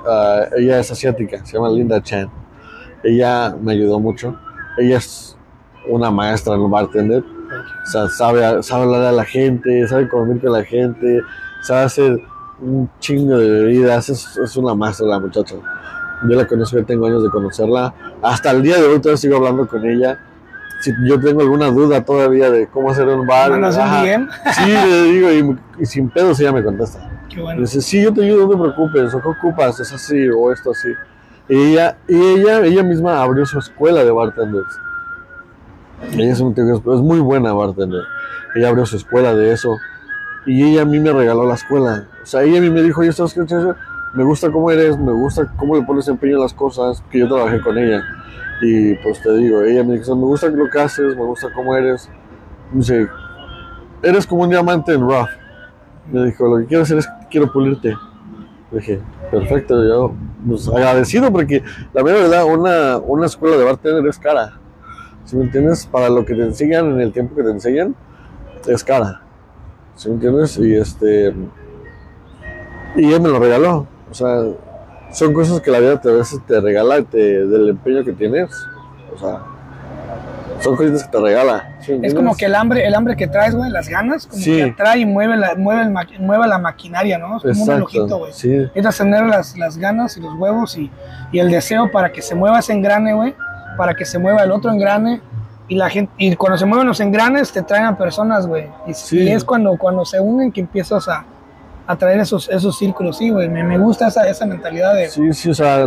Ah, 0.06 0.46
ella 0.56 0.80
es 0.80 0.90
asiática, 0.90 1.44
se 1.44 1.56
llama 1.56 1.68
Linda 1.68 2.02
Chan, 2.02 2.30
ella 3.02 3.56
me 3.60 3.72
ayudó 3.72 4.00
mucho, 4.00 4.38
ella 4.78 4.98
es 4.98 5.36
una 5.88 6.10
maestra 6.10 6.54
en 6.54 6.62
el 6.62 6.68
bartender, 6.68 7.22
o 7.22 7.86
sea, 7.86 8.08
sabe, 8.08 8.62
sabe 8.62 8.84
hablar 8.84 9.02
a 9.02 9.12
la 9.12 9.24
gente, 9.24 9.86
sabe 9.88 10.08
convivir 10.08 10.42
con 10.42 10.52
la 10.52 10.64
gente, 10.64 11.20
sabe 11.62 11.82
hacer 11.82 12.20
un 12.60 12.88
chingo 13.00 13.38
de 13.38 13.50
bebidas, 13.50 14.08
es, 14.08 14.36
es 14.36 14.56
una 14.56 14.74
maestra 14.74 15.06
la 15.06 15.18
muchacha. 15.18 15.56
Yo 16.28 16.36
la 16.36 16.46
conozco, 16.46 16.82
tengo 16.84 17.06
años 17.06 17.22
de 17.22 17.30
conocerla. 17.30 17.94
Hasta 18.22 18.50
el 18.50 18.62
día 18.62 18.76
de 18.76 18.86
hoy 18.86 19.00
todavía 19.00 19.16
sigo 19.16 19.36
hablando 19.36 19.66
con 19.66 19.84
ella. 19.86 20.18
Si 20.82 20.92
yo 21.06 21.18
tengo 21.18 21.40
alguna 21.40 21.70
duda 21.70 22.04
todavía 22.04 22.50
de 22.50 22.66
cómo 22.66 22.90
hacer 22.90 23.08
un 23.08 23.26
bar. 23.26 23.52
ajá, 23.52 24.02
DM. 24.02 24.28
Sí, 24.52 24.70
le 24.70 25.02
digo, 25.04 25.30
y, 25.78 25.82
y 25.82 25.86
sin 25.86 26.10
pedos 26.10 26.38
ella 26.40 26.52
me 26.52 26.62
contesta. 26.62 27.10
Qué 27.28 27.40
bueno. 27.40 27.60
dice, 27.62 27.80
sí, 27.80 28.02
yo 28.02 28.12
te 28.12 28.24
ayudo, 28.24 28.46
no 28.46 28.50
te 28.50 28.56
preocupes, 28.58 29.14
o 29.14 29.22
qué 29.22 29.28
ocupas, 29.28 29.78
es 29.80 29.92
así, 29.92 30.28
o 30.28 30.52
esto 30.52 30.72
así. 30.72 30.88
Y 31.50 31.72
ella, 31.72 31.98
y 32.06 32.14
ella, 32.14 32.64
ella 32.64 32.84
misma 32.84 33.20
abrió 33.20 33.44
su 33.44 33.58
escuela 33.58 34.04
de 34.04 34.12
bartenders. 34.12 34.78
Ella 36.12 36.32
es, 36.32 36.38
un, 36.38 36.54
es 36.56 37.00
muy 37.00 37.18
buena 37.18 37.52
bartender. 37.52 38.04
Ella 38.54 38.68
abrió 38.68 38.86
su 38.86 38.96
escuela 38.96 39.34
de 39.34 39.52
eso. 39.52 39.76
Y 40.46 40.62
ella 40.62 40.82
a 40.82 40.84
mí 40.84 41.00
me 41.00 41.12
regaló 41.12 41.44
la 41.44 41.54
escuela. 41.54 42.06
O 42.22 42.26
sea, 42.26 42.44
ella 42.44 42.58
a 42.58 42.60
mí 42.60 42.70
me 42.70 42.82
dijo, 42.82 43.02
yo 43.02 43.12
Chacho? 43.12 43.74
me 44.14 44.22
gusta 44.22 44.50
cómo 44.50 44.70
eres, 44.70 44.96
me 44.96 45.12
gusta 45.12 45.52
cómo 45.56 45.74
le 45.74 45.82
pones 45.82 46.06
empeño 46.06 46.36
a 46.36 46.42
las 46.42 46.54
cosas, 46.54 47.02
que 47.10 47.18
yo 47.18 47.28
trabajé 47.28 47.60
con 47.60 47.76
ella. 47.76 48.00
Y 48.62 48.94
pues 48.96 49.20
te 49.20 49.36
digo, 49.36 49.62
ella 49.62 49.82
me 49.82 49.98
dijo, 49.98 50.14
me 50.14 50.26
gusta 50.26 50.48
lo 50.48 50.70
que 50.70 50.80
haces, 50.80 51.16
me 51.16 51.24
gusta 51.24 51.48
cómo 51.52 51.74
eres. 51.74 52.08
Me 52.70 52.78
dice, 52.78 53.08
eres 54.04 54.24
como 54.24 54.42
un 54.42 54.50
diamante 54.50 54.92
en 54.92 55.00
rough. 55.00 55.28
Me 56.12 56.26
dijo, 56.26 56.46
lo 56.46 56.58
que 56.58 56.66
quiero 56.66 56.84
hacer 56.84 56.98
es, 56.98 57.08
quiero 57.28 57.50
pulirte. 57.52 57.96
Dije, 58.70 59.00
perfecto, 59.30 59.86
yo 59.86 60.14
pues, 60.46 60.68
agradecido 60.68 61.32
porque 61.32 61.62
la 61.92 62.02
verdad, 62.02 62.44
una, 62.44 62.98
una 62.98 63.26
escuela 63.26 63.56
de 63.56 63.64
bartender 63.64 64.06
es 64.06 64.18
cara. 64.18 64.58
¿Sí 65.24 65.36
me 65.36 65.44
entiendes? 65.44 65.86
Para 65.86 66.08
lo 66.08 66.24
que 66.24 66.34
te 66.34 66.42
enseñan 66.42 66.90
en 66.92 67.00
el 67.00 67.12
tiempo 67.12 67.36
que 67.36 67.42
te 67.42 67.50
enseñan, 67.50 67.94
es 68.66 68.82
cara. 68.82 69.22
¿Sí 69.94 70.08
me 70.08 70.14
entiendes? 70.14 70.58
Y 70.58 70.74
este. 70.74 71.34
Y 72.96 73.12
él 73.12 73.20
me 73.20 73.28
lo 73.28 73.38
regaló. 73.38 73.86
O 74.10 74.14
sea, 74.14 74.42
son 75.12 75.32
cosas 75.32 75.60
que 75.60 75.70
la 75.70 75.78
vida 75.78 76.00
a 76.02 76.08
veces 76.08 76.40
te 76.46 76.60
regala 76.60 77.00
del 77.00 77.68
empeño 77.68 78.04
que 78.04 78.12
tienes. 78.12 78.50
O 79.14 79.18
sea, 79.18 79.42
son 80.60 80.76
cositas 80.76 81.04
que 81.04 81.10
te 81.10 81.20
regala. 81.20 81.76
¿sí 81.80 81.98
Es 82.02 82.14
como 82.14 82.36
que 82.36 82.46
el 82.46 82.54
hambre, 82.54 82.86
el 82.86 82.94
hambre 82.94 83.16
que 83.16 83.26
traes, 83.26 83.54
güey, 83.54 83.70
las 83.70 83.88
ganas, 83.88 84.26
como 84.26 84.42
Sí. 84.42 84.56
que 84.56 84.62
atrae 84.64 85.00
y 85.00 85.06
mueve 85.06 85.36
la, 85.36 85.54
mueve, 85.56 85.82
el 85.82 86.20
mueve 86.20 86.46
la 86.46 86.58
maquinaria, 86.58 87.18
¿no? 87.18 87.36
Es 87.38 87.42
como 87.44 87.62
un 87.64 87.68
relojito, 87.68 88.18
güey. 88.18 88.32
Sí, 88.32 88.48
Necesitas 88.48 88.98
tener 88.98 89.24
las, 89.26 89.56
las 89.58 89.76
ganas 89.76 90.16
y 90.16 90.20
los 90.20 90.34
huevos 90.34 90.76
y, 90.76 90.90
y 91.32 91.38
el 91.38 91.50
deseo 91.50 91.90
para 91.90 92.12
que 92.12 92.22
se 92.22 92.34
mueva 92.34 92.58
ese 92.60 92.72
engrane, 92.72 93.14
güey, 93.14 93.34
para 93.76 93.94
que 93.94 94.04
se 94.04 94.18
mueva 94.18 94.42
el 94.44 94.50
otro 94.52 94.70
engrane. 94.70 95.20
Y 95.68 95.76
la 95.76 95.88
gente, 95.88 96.12
y 96.18 96.34
cuando 96.34 96.58
se 96.58 96.66
mueven 96.66 96.86
los 96.88 96.98
engranes 96.98 97.52
te 97.52 97.62
traen 97.62 97.84
a 97.84 97.96
personas, 97.96 98.44
güey. 98.46 98.66
Y, 98.88 98.94
Sí. 98.94 99.20
y 99.20 99.28
es 99.30 99.44
cuando, 99.44 99.76
cuando 99.78 100.04
se 100.04 100.18
unen 100.18 100.50
que 100.50 100.60
empiezas 100.60 101.06
a, 101.06 101.24
a 101.86 101.96
traer 101.96 102.18
esos, 102.18 102.48
esos 102.48 102.76
círculos, 102.76 103.18
sí, 103.18 103.30
güey. 103.30 103.48
Me, 103.48 103.62
me 103.62 103.78
gusta 103.78 104.08
esa, 104.08 104.28
esa 104.28 104.46
mentalidad 104.46 104.94
de... 104.94 105.08
Sí, 105.08 105.32
sí, 105.32 105.48
o 105.50 105.54
sea, 105.54 105.86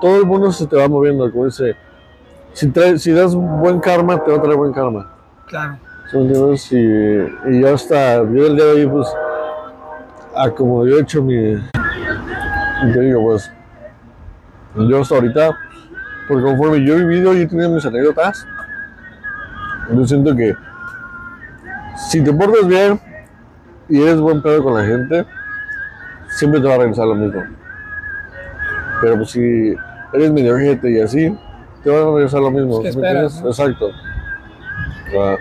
todo 0.00 0.16
el 0.16 0.24
mundo 0.24 0.50
se 0.50 0.66
te 0.66 0.76
va 0.76 0.88
moviendo, 0.88 1.30
como 1.30 1.44
dice, 1.44 1.76
si, 2.52 2.68
traes- 2.70 2.98
si 3.02 3.12
das 3.12 3.34
buen 3.34 3.80
karma, 3.80 4.22
te 4.22 4.30
va 4.30 4.36
a 4.38 4.42
traer 4.42 4.56
buen 4.56 4.72
karma. 4.72 5.10
Claro. 5.46 5.76
Y, 6.70 6.76
y 6.76 7.60
ya 7.62 7.72
hasta, 7.74 8.16
yo 8.18 8.46
el 8.46 8.56
día 8.56 8.64
de 8.66 8.72
hoy, 8.72 8.86
pues, 8.86 9.08
a 10.36 10.50
como 10.50 10.86
yo 10.86 10.98
he 10.98 11.00
hecho 11.00 11.22
mi, 11.22 11.34
y 11.54 12.92
te 12.92 13.00
digo, 13.00 13.22
pues, 13.22 13.50
yo 14.76 15.00
hasta 15.00 15.14
ahorita, 15.14 15.56
porque 16.28 16.42
conforme 16.44 16.84
yo 16.84 16.94
he 16.94 17.04
vivido 17.04 17.34
y 17.34 17.42
he 17.42 17.46
tenido 17.46 17.70
mis 17.70 17.84
anécdotas, 17.86 18.46
yo 19.90 20.06
siento 20.06 20.34
que 20.36 20.54
si 22.10 22.22
te 22.22 22.32
portas 22.32 22.66
bien 22.66 23.00
y 23.88 24.00
eres 24.02 24.20
buen 24.20 24.42
pedo 24.42 24.62
con 24.62 24.74
la 24.74 24.84
gente, 24.84 25.26
siempre 26.28 26.60
te 26.60 26.68
va 26.68 26.74
a 26.74 26.78
regresar 26.78 27.06
lo 27.06 27.14
mismo. 27.14 27.42
Pero 29.00 29.16
pues 29.16 29.30
si 29.30 29.74
eres 30.12 30.30
medio 30.32 30.56
gente 30.58 30.90
y 30.90 31.00
así, 31.00 31.38
te 31.82 31.90
van 31.90 32.08
a 32.08 32.14
regresar 32.14 32.40
lo 32.40 32.50
mismo. 32.50 32.74
Es 32.82 32.94
que 32.94 33.00
¿me 33.00 33.06
esperas, 33.08 33.32
entiendes? 33.36 33.58
Exacto. 33.58 33.90
Ah, 35.18 35.36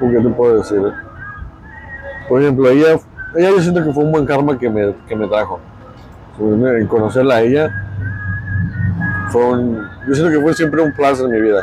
¿Qué 0.00 0.06
te 0.20 0.28
puedo 0.30 0.56
decir? 0.58 0.80
Por 2.28 2.40
ejemplo, 2.42 2.68
ella, 2.70 2.98
ella 3.36 3.50
yo 3.50 3.60
siento 3.60 3.84
que 3.84 3.92
fue 3.92 4.04
un 4.04 4.12
buen 4.12 4.24
karma 4.26 4.58
que 4.58 4.70
me, 4.70 4.94
que 5.08 5.16
me 5.16 5.26
trajo. 5.26 5.60
En 6.40 6.86
conocerla 6.86 7.34
a 7.36 7.40
ella, 7.42 7.70
fue 9.30 9.44
un, 9.44 9.86
yo 10.08 10.14
siento 10.14 10.32
que 10.32 10.40
fue 10.40 10.54
siempre 10.54 10.80
un 10.80 10.92
placer 10.94 11.26
en 11.26 11.32
mi 11.32 11.40
vida. 11.40 11.62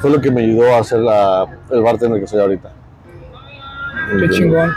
Fue 0.00 0.10
lo 0.10 0.20
que 0.20 0.32
me 0.32 0.42
ayudó 0.42 0.74
a 0.76 0.82
ser 0.82 0.98
la, 0.98 1.46
el 1.70 1.80
bartender 1.82 2.20
que 2.20 2.26
soy 2.26 2.40
ahorita. 2.40 2.70
Qué 4.18 4.28
chingón. 4.30 4.70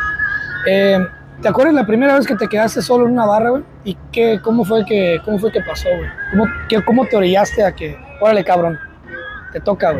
Eh, 0.67 0.99
¿Te 1.41 1.47
acuerdas 1.49 1.73
la 1.73 1.85
primera 1.85 2.15
vez 2.15 2.27
que 2.27 2.35
te 2.35 2.47
quedaste 2.47 2.81
solo 2.81 3.07
en 3.07 3.13
una 3.13 3.25
barra, 3.25 3.49
güey? 3.49 3.63
¿Y 3.83 3.97
qué, 4.11 4.39
cómo, 4.43 4.63
fue 4.63 4.85
que, 4.85 5.19
cómo 5.25 5.39
fue 5.39 5.51
que 5.51 5.61
pasó, 5.61 5.89
güey? 5.97 6.09
¿Cómo, 6.31 6.45
qué- 6.69 6.83
¿Cómo 6.83 7.05
te 7.05 7.17
orillaste 7.17 7.63
a 7.63 7.71
que, 7.73 7.97
órale, 8.19 8.43
cabrón, 8.43 8.77
te 9.51 9.59
toca? 9.59 9.93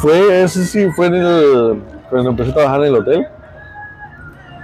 Fue, 0.00 0.42
ese 0.42 0.64
sí, 0.64 0.90
fue 0.90 1.06
en 1.06 1.14
el, 1.14 1.82
cuando 2.10 2.30
empecé 2.30 2.50
a 2.50 2.54
trabajar 2.54 2.80
en 2.80 2.86
el 2.86 2.94
hotel. 2.96 3.26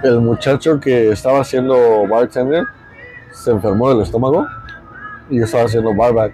El 0.03 0.19
muchacho 0.19 0.79
que 0.79 1.11
estaba 1.11 1.41
haciendo 1.41 2.07
bartender 2.07 2.65
se 3.31 3.51
enfermó 3.51 3.89
del 3.89 4.01
estómago 4.01 4.45
y 5.29 5.41
estaba 5.41 5.65
haciendo 5.65 5.95
barback. 5.95 6.33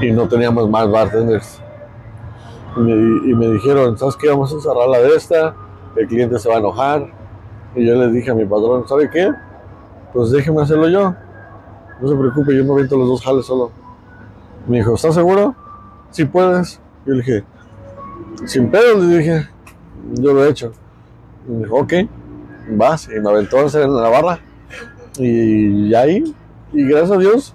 Y 0.00 0.10
no 0.10 0.28
teníamos 0.28 0.68
más 0.68 0.90
bartenders. 0.90 1.60
Y 2.76 2.80
me, 2.80 2.92
y 2.92 3.34
me 3.34 3.48
dijeron, 3.48 3.96
¿sabes 3.96 4.16
qué? 4.16 4.28
Vamos 4.28 4.54
a 4.54 4.60
cerrar 4.60 4.88
la 4.88 4.98
de 4.98 5.16
esta, 5.16 5.54
el 5.96 6.06
cliente 6.06 6.38
se 6.38 6.48
va 6.48 6.56
a 6.56 6.58
enojar. 6.58 7.06
Y 7.74 7.86
yo 7.86 7.94
les 7.94 8.12
dije 8.12 8.30
a 8.30 8.34
mi 8.34 8.44
patrón, 8.44 8.86
¿sabe 8.88 9.08
qué? 9.10 9.32
Pues 10.12 10.30
déjeme 10.30 10.62
hacerlo 10.62 10.88
yo. 10.88 11.14
No 12.00 12.08
se 12.08 12.16
preocupe, 12.16 12.56
yo 12.56 12.64
me 12.64 12.72
aviento 12.72 12.96
los 12.96 13.08
dos 13.08 13.22
jales 13.22 13.46
solo. 13.46 13.70
Me 14.66 14.78
dijo, 14.78 14.94
¿estás 14.94 15.14
seguro? 15.14 15.54
Si 16.10 16.24
puedes. 16.24 16.80
Yo 17.04 17.14
le 17.14 17.18
dije, 17.22 17.44
sin 18.46 18.68
pedo, 18.68 19.00
le 19.00 19.18
dije, 19.18 19.48
yo 20.14 20.32
lo 20.32 20.44
he 20.44 20.50
hecho. 20.50 20.72
Me 21.46 21.58
dijo, 21.58 21.76
ok, 21.76 21.92
vas. 22.70 23.08
Y 23.08 23.20
me 23.20 23.30
aventó 23.30 23.60
a 23.60 23.66
hacer 23.66 23.82
en 23.82 23.94
la 23.94 24.08
barra. 24.08 24.40
Y, 25.18 25.94
ahí, 25.94 26.34
y 26.72 26.84
gracias 26.84 27.12
a 27.12 27.18
Dios, 27.18 27.54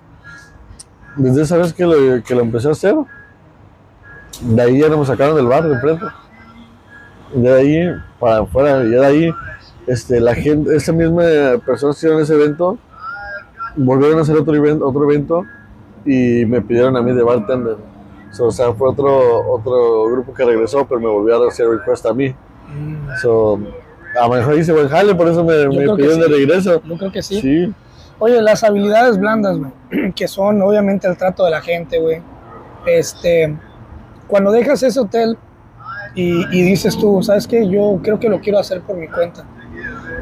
desde 1.17 1.41
esa 1.41 1.57
vez 1.57 1.73
que 1.73 1.85
lo, 1.85 2.23
que 2.23 2.33
lo 2.33 2.41
empecé 2.41 2.69
a 2.69 2.71
hacer, 2.71 2.95
de 4.41 4.61
ahí 4.61 4.79
ya 4.79 4.87
no 4.87 4.97
me 4.97 5.05
sacaron 5.05 5.35
del 5.35 5.47
bar 5.47 5.63
de 5.63 5.73
enfrente. 5.73 6.05
De 7.35 7.53
ahí 7.53 7.95
para 8.19 8.39
afuera, 8.39 8.83
y 8.83 8.89
de 8.89 9.05
ahí, 9.05 9.33
este, 9.85 10.19
la 10.21 10.33
gente, 10.33 10.75
esa 10.75 10.93
misma 10.93 11.23
persona 11.65 11.93
que 11.93 11.97
hicieron 11.97 12.21
ese 12.21 12.35
evento, 12.35 12.77
volvieron 13.75 14.17
a 14.17 14.21
hacer 14.21 14.37
otro 14.37 14.55
evento, 14.55 14.87
otro 14.87 15.03
evento 15.03 15.45
y 16.05 16.45
me 16.45 16.61
pidieron 16.61 16.97
a 16.97 17.01
mí 17.01 17.13
de 17.13 17.23
bartender. 17.23 17.77
So, 18.31 18.47
o 18.47 18.51
sea, 18.51 18.73
fue 18.73 18.89
otro, 18.89 19.51
otro 19.51 20.05
grupo 20.11 20.33
que 20.33 20.45
regresó, 20.45 20.85
pero 20.87 20.99
me 20.99 21.07
volvió 21.07 21.43
a 21.43 21.47
hacer 21.47 21.67
request 21.67 22.05
a 22.05 22.13
mí. 22.13 22.33
So, 23.21 23.59
a 24.19 24.27
lo 24.27 24.33
mejor 24.33 24.57
hice 24.57 24.71
buen 24.71 24.87
jale, 24.87 25.13
por 25.15 25.27
eso 25.27 25.43
me, 25.43 25.67
pidieron 25.67 26.19
de 26.19 26.27
regreso. 26.27 26.81
Yo 26.83 26.97
creo 26.97 27.11
que 27.11 27.21
sí. 27.21 27.41
Sí, 27.41 27.73
Oye, 28.19 28.39
las 28.41 28.63
habilidades 28.63 29.17
blandas, 29.17 29.57
güey, 29.57 30.11
que 30.15 30.27
son 30.27 30.61
obviamente 30.61 31.07
el 31.07 31.17
trato 31.17 31.43
de 31.43 31.51
la 31.51 31.61
gente, 31.61 31.99
güey. 31.99 32.21
Este, 32.85 33.55
cuando 34.27 34.51
dejas 34.51 34.83
ese 34.83 34.99
hotel 34.99 35.37
y, 36.15 36.45
y 36.55 36.63
dices 36.63 36.97
tú, 36.97 37.21
¿sabes 37.23 37.47
qué? 37.47 37.67
Yo 37.67 37.99
creo 38.03 38.19
que 38.19 38.29
lo 38.29 38.39
quiero 38.39 38.59
hacer 38.59 38.81
por 38.81 38.95
mi 38.95 39.07
cuenta. 39.07 39.43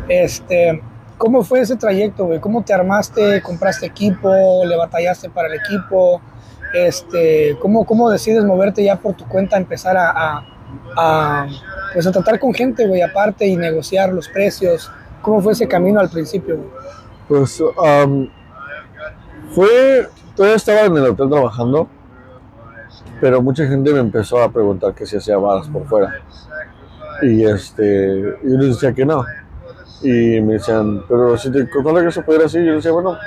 Este, 0.08 0.82
¿cómo 1.20 1.44
fue 1.44 1.60
ese 1.60 1.76
trayecto, 1.76 2.26
güey? 2.26 2.40
¿Cómo 2.40 2.64
te 2.64 2.74
armaste? 2.74 3.44
¿Compraste 3.44 3.86
equipo? 3.86 4.66
¿Le 4.66 4.76
batallaste 4.76 5.30
para 5.30 5.50
el 5.50 5.60
equipo? 5.60 6.20
Este, 6.74 7.56
¿cómo, 7.62 7.86
cómo 7.86 8.10
decides 8.10 8.44
moverte 8.44 8.84
ya 8.84 8.96
por 8.96 9.14
tu 9.14 9.28
cuenta, 9.28 9.58
empezar 9.58 9.96
a, 9.98 10.44
a, 10.98 11.48
pues 11.94 12.08
a 12.08 12.12
tratar 12.12 12.40
con 12.40 12.54
gente, 12.54 12.88
güey, 12.88 13.04
aparte 13.04 13.46
y 13.46 13.56
negociar 13.56 14.12
los 14.12 14.28
precios? 14.28 14.92
¿Cómo 15.22 15.42
fue 15.42 15.54
ese 15.54 15.68
camino 15.68 16.00
al 16.00 16.10
principio, 16.10 16.58
güey? 16.58 16.70
pues 17.30 17.62
um, 17.62 18.28
fue, 19.52 20.10
todavía 20.36 20.56
estaba 20.56 20.82
en 20.82 20.98
el 20.98 21.06
hotel 21.06 21.30
trabajando, 21.30 21.88
pero 23.22 23.40
mucha 23.40 23.68
gente 23.68 23.94
me 23.94 24.00
empezó 24.00 24.42
a 24.42 24.52
preguntar 24.52 24.96
que 24.96 25.06
si 25.06 25.16
hacía 25.16 25.38
balas 25.38 25.68
por 25.68 25.86
fuera. 25.86 26.22
Y 27.22 27.46
este, 27.46 28.36
yo 28.44 28.58
les 28.58 28.70
decía 28.70 28.94
que 28.94 29.06
no. 29.06 29.24
Y 30.02 30.40
me 30.42 30.54
decían, 30.54 31.04
pero 31.08 31.38
si 31.38 31.52
te 31.52 31.70
contara 31.70 32.02
que 32.02 32.08
eso 32.08 32.22
pudiera 32.22 32.46
así, 32.46 32.64
yo 32.64 32.76
decía, 32.76 32.92
bueno, 32.92 33.18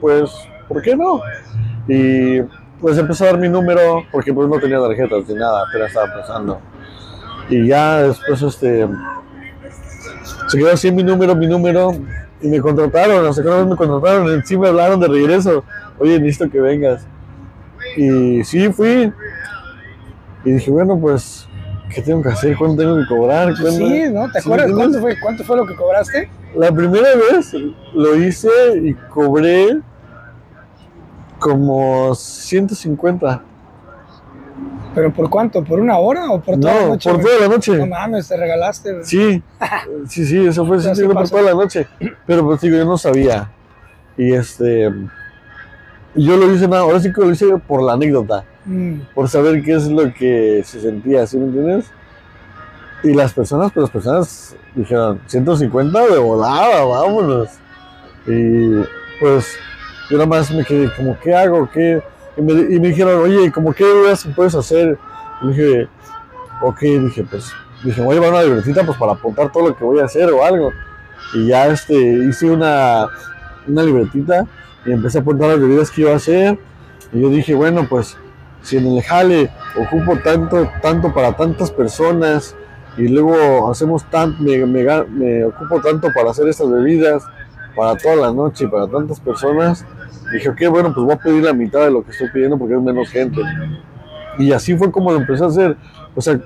pues, 0.00 0.30
¿por 0.68 0.82
qué 0.82 0.96
no? 0.96 1.20
Y 1.86 2.40
pues 2.80 2.98
empecé 2.98 3.24
a 3.24 3.32
dar 3.32 3.38
mi 3.38 3.48
número, 3.48 4.02
porque 4.10 4.34
pues 4.34 4.48
no 4.48 4.58
tenía 4.58 4.80
tarjetas 4.80 5.28
ni 5.28 5.34
nada, 5.34 5.64
apenas 5.68 5.88
estaba 5.88 6.06
empezando. 6.06 6.60
Y 7.48 7.68
ya 7.68 8.02
después, 8.02 8.42
este, 8.42 8.88
se 10.48 10.58
quedó 10.58 10.72
así 10.72 10.90
mi 10.90 11.02
número, 11.02 11.34
mi 11.34 11.46
número, 11.46 11.92
y 12.40 12.48
me 12.48 12.60
contrataron, 12.60 13.24
hasta 13.26 13.42
que 13.42 13.48
me 13.48 13.76
contrataron, 13.76 14.42
sí 14.44 14.58
me 14.58 14.68
hablaron 14.68 15.00
de 15.00 15.08
regreso, 15.08 15.64
oye, 15.98 16.18
necesito 16.18 16.50
que 16.50 16.60
vengas. 16.60 17.06
Y 17.96 18.44
sí, 18.44 18.70
fui, 18.72 19.12
y 20.44 20.52
dije, 20.52 20.70
bueno, 20.70 20.98
pues, 21.00 21.45
¿qué 21.96 22.02
tengo 22.02 22.22
que 22.22 22.28
hacer? 22.28 22.54
¿Cuánto 22.58 22.82
tengo 22.82 22.96
que 22.98 23.06
cobrar? 23.08 23.54
¿Cuándo? 23.58 23.70
Sí, 23.88 24.02
¿no? 24.12 24.30
¿Te 24.30 24.40
¿Sí 24.42 24.46
acuerdas 24.46 24.68
me 24.68 24.74
cuánto 24.76 25.00
fue, 25.00 25.18
cuánto 25.18 25.44
fue 25.44 25.56
lo 25.56 25.66
que 25.66 25.74
cobraste? 25.74 26.28
La 26.54 26.70
primera 26.70 27.08
vez 27.16 27.54
lo 27.94 28.14
hice 28.16 28.48
y 28.82 28.92
cobré 29.08 29.78
como 31.38 32.14
150. 32.14 33.42
¿Pero 34.94 35.12
por 35.12 35.30
cuánto? 35.30 35.64
¿Por 35.64 35.80
una 35.80 35.96
hora 35.98 36.30
o 36.30 36.40
por 36.40 36.60
toda 36.60 36.74
la 36.74 36.80
No, 36.82 36.88
noche? 36.88 37.10
por 37.10 37.20
toda 37.22 37.40
la 37.40 37.48
noche. 37.48 37.76
No 37.78 37.86
mames, 37.86 38.28
te 38.28 38.36
regalaste. 38.36 39.02
Sí, 39.04 39.42
sí, 40.06 40.26
sí, 40.26 40.46
eso 40.46 40.66
fue 40.66 40.76
sí 40.78 40.84
150 40.84 41.20
por 41.20 41.30
toda 41.30 41.42
la 41.42 41.54
noche. 41.54 41.86
Pero 42.26 42.44
pues 42.44 42.60
digo, 42.60 42.76
yo 42.76 42.84
no 42.84 42.98
sabía. 42.98 43.50
Y 44.18 44.32
este, 44.34 44.90
yo 46.14 46.36
lo 46.36 46.52
hice 46.52 46.68
nada, 46.68 46.82
ahora 46.82 47.00
sí 47.00 47.10
que 47.10 47.20
lo 47.22 47.30
hice 47.30 47.46
por 47.66 47.82
la 47.82 47.94
anécdota, 47.94 48.44
Mm, 48.66 49.02
por 49.14 49.28
saber 49.28 49.62
qué 49.62 49.74
es 49.74 49.86
lo 49.86 50.12
que 50.12 50.62
se 50.64 50.80
sentía, 50.80 51.24
¿sí 51.26 51.38
me 51.38 51.44
entiendes? 51.44 51.86
Y 53.04 53.14
las 53.14 53.32
personas, 53.32 53.70
pues 53.72 53.82
las 53.82 53.90
personas 53.90 54.56
dijeron, 54.74 55.20
150 55.26 56.06
de 56.08 56.18
volada, 56.18 56.84
vámonos. 56.84 57.48
Y 58.26 58.72
pues 59.20 59.56
yo 60.10 60.16
nada 60.16 60.26
más 60.26 60.50
me 60.50 60.64
quedé 60.64 60.92
como, 60.96 61.16
¿qué 61.20 61.32
hago? 61.32 61.70
¿Qué? 61.70 62.02
Y 62.36 62.42
me, 62.42 62.52
y 62.52 62.80
me 62.80 62.88
dijeron, 62.88 63.22
oye, 63.22 63.52
¿cómo 63.52 63.72
qué 63.72 63.84
ideas 63.84 64.26
puedes 64.34 64.56
hacer? 64.56 64.98
Y 65.42 65.48
dije, 65.48 65.88
ok, 66.60 66.80
dije, 66.80 67.24
pues, 67.30 67.52
dije, 67.84 68.02
voy 68.02 68.16
a 68.16 68.20
llevar 68.20 68.30
una 68.30 68.42
libretita 68.42 68.84
pues 68.84 68.98
para 68.98 69.12
apuntar 69.12 69.52
todo 69.52 69.68
lo 69.68 69.76
que 69.76 69.84
voy 69.84 70.00
a 70.00 70.06
hacer 70.06 70.28
o 70.30 70.44
algo. 70.44 70.72
Y 71.34 71.46
ya 71.46 71.68
este, 71.68 71.94
hice 71.94 72.50
una, 72.50 73.06
una 73.68 73.82
libretita 73.84 74.44
y 74.84 74.90
empecé 74.90 75.18
a 75.18 75.20
apuntar 75.20 75.50
las 75.50 75.60
bebidas 75.60 75.90
que 75.92 76.00
iba 76.00 76.12
a 76.12 76.16
hacer. 76.16 76.58
Y 77.12 77.20
yo 77.20 77.30
dije, 77.30 77.54
bueno, 77.54 77.86
pues, 77.88 78.16
si 78.66 78.76
en 78.78 78.86
el 78.86 79.02
jale 79.02 79.48
ocupo 79.76 80.16
tanto, 80.24 80.68
tanto 80.82 81.14
para 81.14 81.32
tantas 81.36 81.70
personas 81.70 82.56
y 82.96 83.06
luego 83.06 83.70
hacemos 83.70 84.04
tanto, 84.10 84.42
me, 84.42 84.58
me 84.66 84.84
me 85.08 85.44
ocupo 85.44 85.80
tanto 85.80 86.08
para 86.12 86.30
hacer 86.30 86.48
estas 86.48 86.68
bebidas 86.68 87.22
para 87.76 87.96
toda 87.96 88.16
la 88.16 88.32
noche 88.32 88.64
y 88.64 88.66
para 88.66 88.88
tantas 88.88 89.20
personas, 89.20 89.86
dije, 90.32 90.48
ok, 90.48 90.58
bueno, 90.70 90.92
pues 90.92 91.04
voy 91.04 91.14
a 91.14 91.18
pedir 91.18 91.44
la 91.44 91.52
mitad 91.52 91.84
de 91.84 91.92
lo 91.92 92.02
que 92.02 92.10
estoy 92.10 92.28
pidiendo 92.30 92.58
porque 92.58 92.74
es 92.74 92.80
menos 92.80 93.08
gente. 93.10 93.40
Y 94.38 94.50
así 94.52 94.76
fue 94.76 94.90
como 94.90 95.12
lo 95.12 95.18
empecé 95.18 95.44
a 95.44 95.46
hacer. 95.46 95.76
O 96.16 96.20
sea, 96.20 96.40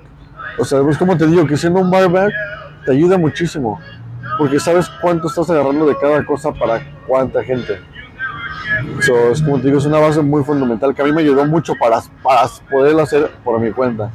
o 0.58 0.64
sea, 0.64 0.82
pues 0.82 0.98
como 0.98 1.16
te 1.16 1.26
digo, 1.26 1.46
que 1.46 1.56
siendo 1.56 1.80
un 1.80 1.90
barback 1.90 2.32
te 2.84 2.92
ayuda 2.92 3.16
muchísimo. 3.16 3.80
Porque 4.36 4.60
sabes 4.60 4.90
cuánto 5.00 5.28
estás 5.28 5.48
agarrando 5.48 5.86
de 5.86 5.96
cada 5.96 6.24
cosa 6.26 6.52
para 6.52 6.82
cuánta 7.06 7.42
gente. 7.42 7.80
So, 9.00 9.30
es 9.32 9.42
como 9.42 9.58
te 9.58 9.66
digo, 9.66 9.78
es 9.78 9.86
una 9.86 9.98
base 9.98 10.20
muy 10.22 10.44
fundamental 10.44 10.94
que 10.94 11.02
a 11.02 11.04
mí 11.04 11.12
me 11.12 11.22
ayudó 11.22 11.44
mucho 11.46 11.74
para, 11.78 12.00
para 12.22 12.42
poderlo 12.70 13.02
hacer 13.02 13.30
por 13.44 13.60
mi 13.60 13.70
cuenta. 13.72 14.10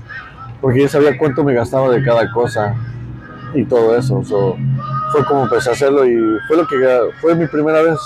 Porque 0.61 0.81
yo 0.81 0.87
sabía 0.87 1.17
cuánto 1.17 1.43
me 1.43 1.53
gastaba 1.53 1.89
de 1.89 2.03
cada 2.03 2.31
cosa 2.31 2.75
y 3.53 3.65
todo 3.65 3.97
eso. 3.97 4.23
So, 4.23 4.57
fue 5.11 5.25
como 5.25 5.43
empecé 5.43 5.69
a 5.69 5.73
hacerlo 5.73 6.05
y 6.05 6.39
fue 6.47 6.57
lo 6.57 6.67
que 6.67 6.75
fue 7.21 7.35
mi 7.35 7.47
primera 7.47 7.81
vez. 7.81 7.99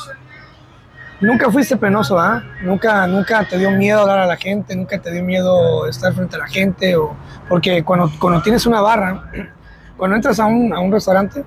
Nunca 1.21 1.51
fuiste 1.51 1.75
penoso, 1.75 2.17
¿ah? 2.17 2.41
Nunca, 2.63 3.05
nunca 3.05 3.43
te 3.43 3.57
dio 3.57 3.71
miedo 3.71 3.99
hablar 3.99 4.19
a 4.19 4.25
la 4.25 4.37
gente, 4.37 4.73
nunca 4.73 4.99
te 4.99 5.11
dio 5.11 5.21
miedo 5.21 5.85
estar 5.85 6.13
frente 6.13 6.37
a 6.37 6.39
la 6.39 6.47
gente, 6.47 6.95
o 6.95 7.13
porque 7.49 7.83
cuando, 7.83 8.09
cuando 8.19 8.41
tienes 8.41 8.65
una 8.65 8.79
barra, 8.79 9.29
cuando 9.97 10.15
entras 10.15 10.39
a 10.39 10.45
un, 10.45 10.73
a 10.73 10.79
un 10.79 10.91
restaurante, 10.91 11.43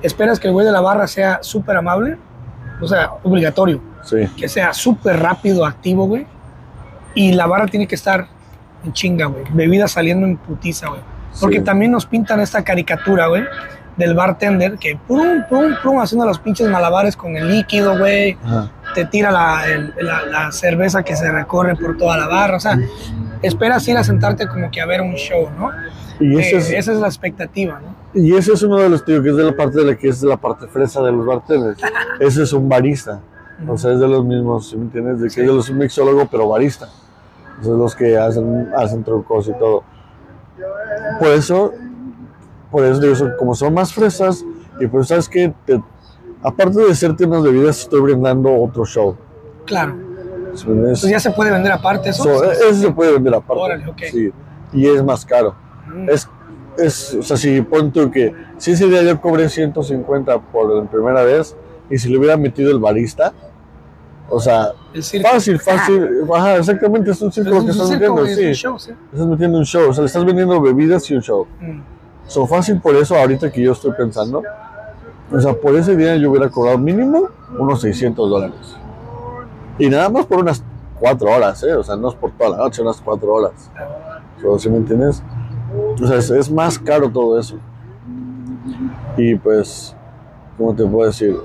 esperas 0.00 0.40
que 0.40 0.46
el 0.46 0.54
güey 0.54 0.64
de 0.64 0.72
la 0.72 0.80
barra 0.80 1.06
sea 1.06 1.40
súper 1.42 1.76
amable, 1.76 2.16
o 2.80 2.86
sea, 2.88 3.10
obligatorio, 3.22 3.80
Sí, 4.04 4.26
que 4.36 4.48
sea 4.48 4.72
súper 4.72 5.20
rápido, 5.20 5.66
activo, 5.66 6.06
güey, 6.06 6.26
y 7.14 7.32
la 7.32 7.46
barra 7.46 7.66
tiene 7.66 7.86
que 7.86 7.94
estar 7.94 8.26
en 8.84 8.92
chinga, 8.92 9.26
güey, 9.26 9.44
bebida 9.52 9.88
saliendo 9.88 10.26
en 10.26 10.36
putiza, 10.36 10.88
güey. 10.88 11.00
Porque 11.40 11.58
Sí. 11.58 11.64
también 11.64 11.92
nos 11.92 12.06
pintan 12.06 12.40
esta 12.40 12.62
caricatura, 12.64 13.26
güey, 13.26 13.44
del 13.96 14.14
bartender 14.14 14.78
que 14.78 14.96
pum, 15.08 15.42
pum, 15.48 15.74
pum, 15.82 16.00
haciendo 16.00 16.24
los 16.24 16.38
pinches 16.38 16.68
malabares 16.70 17.16
con 17.16 17.36
el 17.36 17.48
líquido, 17.48 17.98
güey, 17.98 18.38
Ajá. 18.44 18.70
te 18.94 19.04
tira 19.04 19.30
la, 19.32 19.66
el- 19.66 19.92
la- 20.00 20.22
la 20.24 20.52
cerveza 20.52 21.02
que 21.02 21.16
se 21.16 21.30
recorre 21.30 21.74
por 21.74 21.96
toda 21.98 22.16
la 22.16 22.28
barra. 22.28 22.56
O 22.56 22.60
sea, 22.60 22.78
esperas 23.42 23.86
ir 23.88 23.96
a 23.96 24.04
sentarte 24.04 24.46
como 24.46 24.70
que 24.70 24.80
a 24.80 24.86
ver 24.86 25.00
un 25.02 25.14
show, 25.14 25.50
¿no? 25.58 25.70
Y 26.20 26.36
Eh, 26.36 26.40
ese 26.40 26.56
es, 26.56 26.70
esa 26.70 26.92
es 26.92 26.98
la 26.98 27.06
expectativa, 27.06 27.80
¿no? 27.80 28.20
y 28.20 28.34
ese 28.34 28.52
es 28.52 28.62
uno 28.62 28.78
de 28.78 28.88
los, 28.88 29.04
tío, 29.04 29.22
que 29.22 29.30
es 29.30 29.36
de 29.36 29.44
la 29.44 29.54
parte 29.56 29.78
de 29.78 29.84
la 29.84 29.96
que 29.96 30.08
es 30.08 30.22
la 30.22 30.36
parte 30.36 30.66
fresa 30.66 31.02
de 31.02 31.12
los 31.12 31.24
bartenders. 31.26 31.80
ese 32.20 32.42
es 32.42 32.52
un 32.52 32.68
barista. 32.68 33.20
O 33.66 33.76
sea, 33.76 33.92
es 33.92 33.98
de 34.00 34.06
los 34.08 34.24
mismos, 34.24 34.68
¿sí 34.70 34.76
me 34.76 34.82
entiendes? 34.84 35.18
De 35.20 35.24
que 35.26 35.30
Sí. 35.30 35.40
es 35.40 35.46
de 35.48 35.52
los 35.52 35.68
un 35.68 35.78
mixólogo, 35.78 36.26
pero 36.30 36.48
barista. 36.48 36.88
Sea, 37.60 37.72
los 37.72 37.94
que 37.96 38.16
hacen, 38.16 38.68
hacen 38.76 39.02
trucos 39.02 39.48
y 39.48 39.52
todo. 39.58 39.82
Por 41.18 41.28
eso, 41.28 41.72
por 42.70 42.84
eso 42.84 43.00
digo, 43.00 43.14
como 43.38 43.54
son 43.54 43.74
más 43.74 43.92
fresas, 43.92 44.44
y 44.80 44.86
pues 44.86 45.08
sabes 45.08 45.28
que 45.28 45.52
aparte 46.42 46.78
de 46.80 46.94
ser 46.94 47.16
tiendas 47.16 47.42
de 47.42 47.50
bebidas, 47.50 47.80
estoy 47.80 48.00
brindando 48.00 48.54
otro 48.54 48.84
show. 48.84 49.16
Claro. 49.66 49.96
Entonces 50.52 51.10
ya 51.10 51.20
se 51.20 51.30
puede 51.30 51.50
vender 51.50 51.72
aparte 51.72 52.10
eso. 52.10 52.22
So, 52.24 52.44
ese 52.44 52.74
se 52.74 52.90
puede 52.90 53.12
vender 53.12 53.34
aparte. 53.34 53.62
Órale, 53.62 53.86
ok. 53.88 53.98
Sí, 54.10 54.32
y 54.72 54.86
es 54.86 55.02
más 55.04 55.24
caro. 55.24 55.54
Mm, 56.04 56.10
Es, 56.10 56.28
es, 56.78 57.14
o 57.14 57.22
sea, 57.22 57.36
si 57.36 57.60
pon 57.62 57.90
tú 57.92 58.10
que 58.10 58.34
si 58.56 58.72
ese 58.72 58.86
día 58.86 59.02
yo 59.02 59.20
cobré 59.20 59.48
150 59.48 60.38
por 60.52 60.74
la 60.74 60.88
primera 60.90 61.22
vez 61.24 61.56
y 61.90 61.98
si 61.98 62.08
le 62.08 62.18
hubiera 62.18 62.36
metido 62.36 62.70
el 62.70 62.78
barista, 62.78 63.32
o 64.30 64.38
sea, 64.40 64.72
el 64.92 65.02
circo. 65.02 65.28
fácil, 65.28 65.58
fácil, 65.58 66.08
ajá, 66.34 66.56
exactamente, 66.58 67.10
es 67.10 67.22
un 67.22 67.32
círculo 67.32 67.64
que 67.64 67.70
es 67.70 67.76
un 67.76 67.82
estás 67.82 67.90
metiendo, 67.90 68.22
un 68.22 68.28
sí, 68.28 68.52
show, 68.52 68.78
sí. 68.78 68.92
estás 69.12 69.26
metiendo 69.26 69.58
un 69.58 69.64
show, 69.64 69.88
o 69.88 69.92
sea, 69.92 70.02
le 70.02 70.06
estás 70.06 70.24
vendiendo 70.24 70.60
bebidas 70.60 71.10
y 71.10 71.14
un 71.14 71.22
show. 71.22 71.46
Mm, 71.60 71.80
So, 72.26 72.46
fácil 72.46 72.78
por 72.78 72.94
eso, 72.94 73.16
ahorita 73.16 73.50
que 73.50 73.62
yo 73.62 73.72
estoy 73.72 73.92
pensando, 73.92 74.42
o 75.32 75.40
sea, 75.40 75.54
por 75.54 75.74
ese 75.76 75.96
día 75.96 76.14
yo 76.16 76.30
hubiera 76.30 76.50
cobrado 76.50 76.76
mínimo 76.76 77.30
unos 77.58 77.80
600 77.80 78.28
dólares. 78.28 78.76
Y 79.78 79.88
nada 79.88 80.10
más 80.10 80.26
por 80.26 80.38
unas 80.40 80.62
4 81.00 81.26
horas, 81.30 81.62
¿eh? 81.62 81.74
O 81.74 81.82
sea, 81.82 81.96
no 81.96 82.10
es 82.10 82.14
por 82.14 82.32
toda 82.32 82.50
la 82.50 82.56
noche, 82.58 82.82
unas 82.82 83.00
4 83.00 83.32
horas. 83.32 83.70
So, 84.42 84.58
¿Sí 84.58 84.68
me 84.68 84.76
entiendes? 84.76 85.22
O 86.00 86.06
sea, 86.06 86.16
es, 86.18 86.50
más 86.50 86.78
caro 86.78 87.10
todo 87.10 87.38
eso. 87.38 87.56
Y 89.16 89.34
pues, 89.34 89.94
¿cómo 90.56 90.74
te 90.74 90.84
puedo 90.84 91.06
decir? 91.06 91.36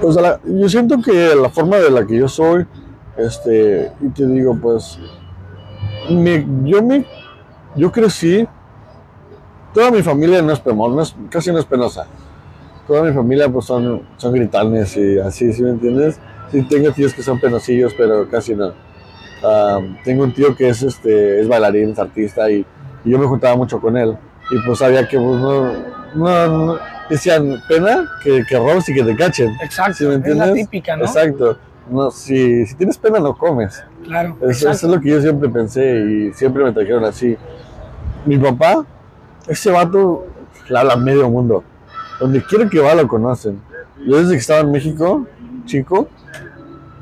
Pues 0.00 0.16
yo 0.44 0.68
siento 0.68 1.00
que 1.00 1.34
la 1.34 1.48
forma 1.48 1.76
de 1.76 1.90
la 1.90 2.06
que 2.06 2.18
yo 2.18 2.28
soy, 2.28 2.66
este, 3.16 3.90
y 4.00 4.08
te 4.10 4.26
digo, 4.26 4.56
pues, 4.60 4.98
mi- 6.10 6.46
yo 6.70 6.82
me, 6.82 7.06
yo 7.74 7.90
crecí, 7.90 8.46
toda 9.72 9.90
mi 9.90 10.02
familia 10.02 10.42
no 10.42 10.52
es 10.52 10.62
no 10.64 11.00
es- 11.00 11.16
casi 11.30 11.50
no 11.50 11.58
es 11.58 11.64
penosa. 11.64 12.06
Toda 12.86 13.02
mi 13.02 13.12
familia 13.12 13.48
pues 13.48 13.64
son, 13.64 14.02
son 14.16 14.32
gritones 14.32 14.96
y 14.96 15.18
así, 15.18 15.52
¿sí 15.52 15.62
me 15.62 15.70
entiendes? 15.70 16.20
Sí, 16.52 16.62
tengo 16.62 16.92
tíos 16.92 17.12
que 17.12 17.22
son 17.22 17.40
penosillos, 17.40 17.92
pero 17.94 18.28
casi 18.28 18.54
no. 18.54 18.72
Ah, 19.42 19.80
tengo 20.04 20.24
un 20.24 20.32
tío 20.32 20.54
que 20.56 20.68
es, 20.68 20.82
este, 20.82 21.40
es 21.40 21.48
bailarín, 21.48 21.90
es 21.90 21.98
artista 21.98 22.50
y, 22.50 22.64
y 23.04 23.10
yo 23.10 23.18
me 23.18 23.26
juntaba 23.26 23.56
mucho 23.56 23.80
con 23.80 23.96
él. 23.96 24.16
Y 24.50 24.58
pues 24.66 24.78
sabía 24.78 25.06
que 25.08 25.18
pues, 25.18 25.40
no, 25.40 25.72
no, 26.14 26.48
no- 26.74 26.78
decían 27.10 27.62
pena 27.68 28.08
que, 28.22 28.44
que 28.48 28.56
robes 28.58 28.88
y 28.88 28.94
que 28.94 29.02
te 29.04 29.14
cachen. 29.16 29.54
Exacto, 29.62 29.94
¿Sí 29.94 30.04
me 30.04 30.14
es 30.14 30.20
la 30.20 30.28
entiendes? 30.30 30.54
típica, 30.64 30.96
¿no? 30.96 31.04
Exacto. 31.04 31.58
No, 31.88 32.10
si, 32.10 32.66
si 32.66 32.74
tienes 32.74 32.98
pena 32.98 33.20
no 33.20 33.36
comes. 33.36 33.82
Claro. 34.04 34.36
Eso, 34.40 34.70
eso 34.70 34.86
es 34.88 34.92
lo 34.92 35.00
que 35.00 35.10
yo 35.10 35.20
siempre 35.20 35.48
pensé 35.48 36.00
y 36.00 36.32
siempre 36.32 36.64
me 36.64 36.72
trajeron 36.72 37.04
así. 37.04 37.36
Mi 38.24 38.36
papá, 38.38 38.84
ese 39.46 39.70
vato 39.70 40.26
le 40.68 40.78
habla 40.78 40.96
medio 40.96 41.28
mundo. 41.30 41.62
Donde 42.18 42.42
quiera 42.42 42.68
que 42.68 42.80
va 42.80 42.94
lo 42.94 43.06
conocen. 43.06 43.60
Yo 44.04 44.16
desde 44.18 44.32
que 44.32 44.38
estaba 44.38 44.60
en 44.60 44.72
México, 44.72 45.26
chico, 45.64 46.08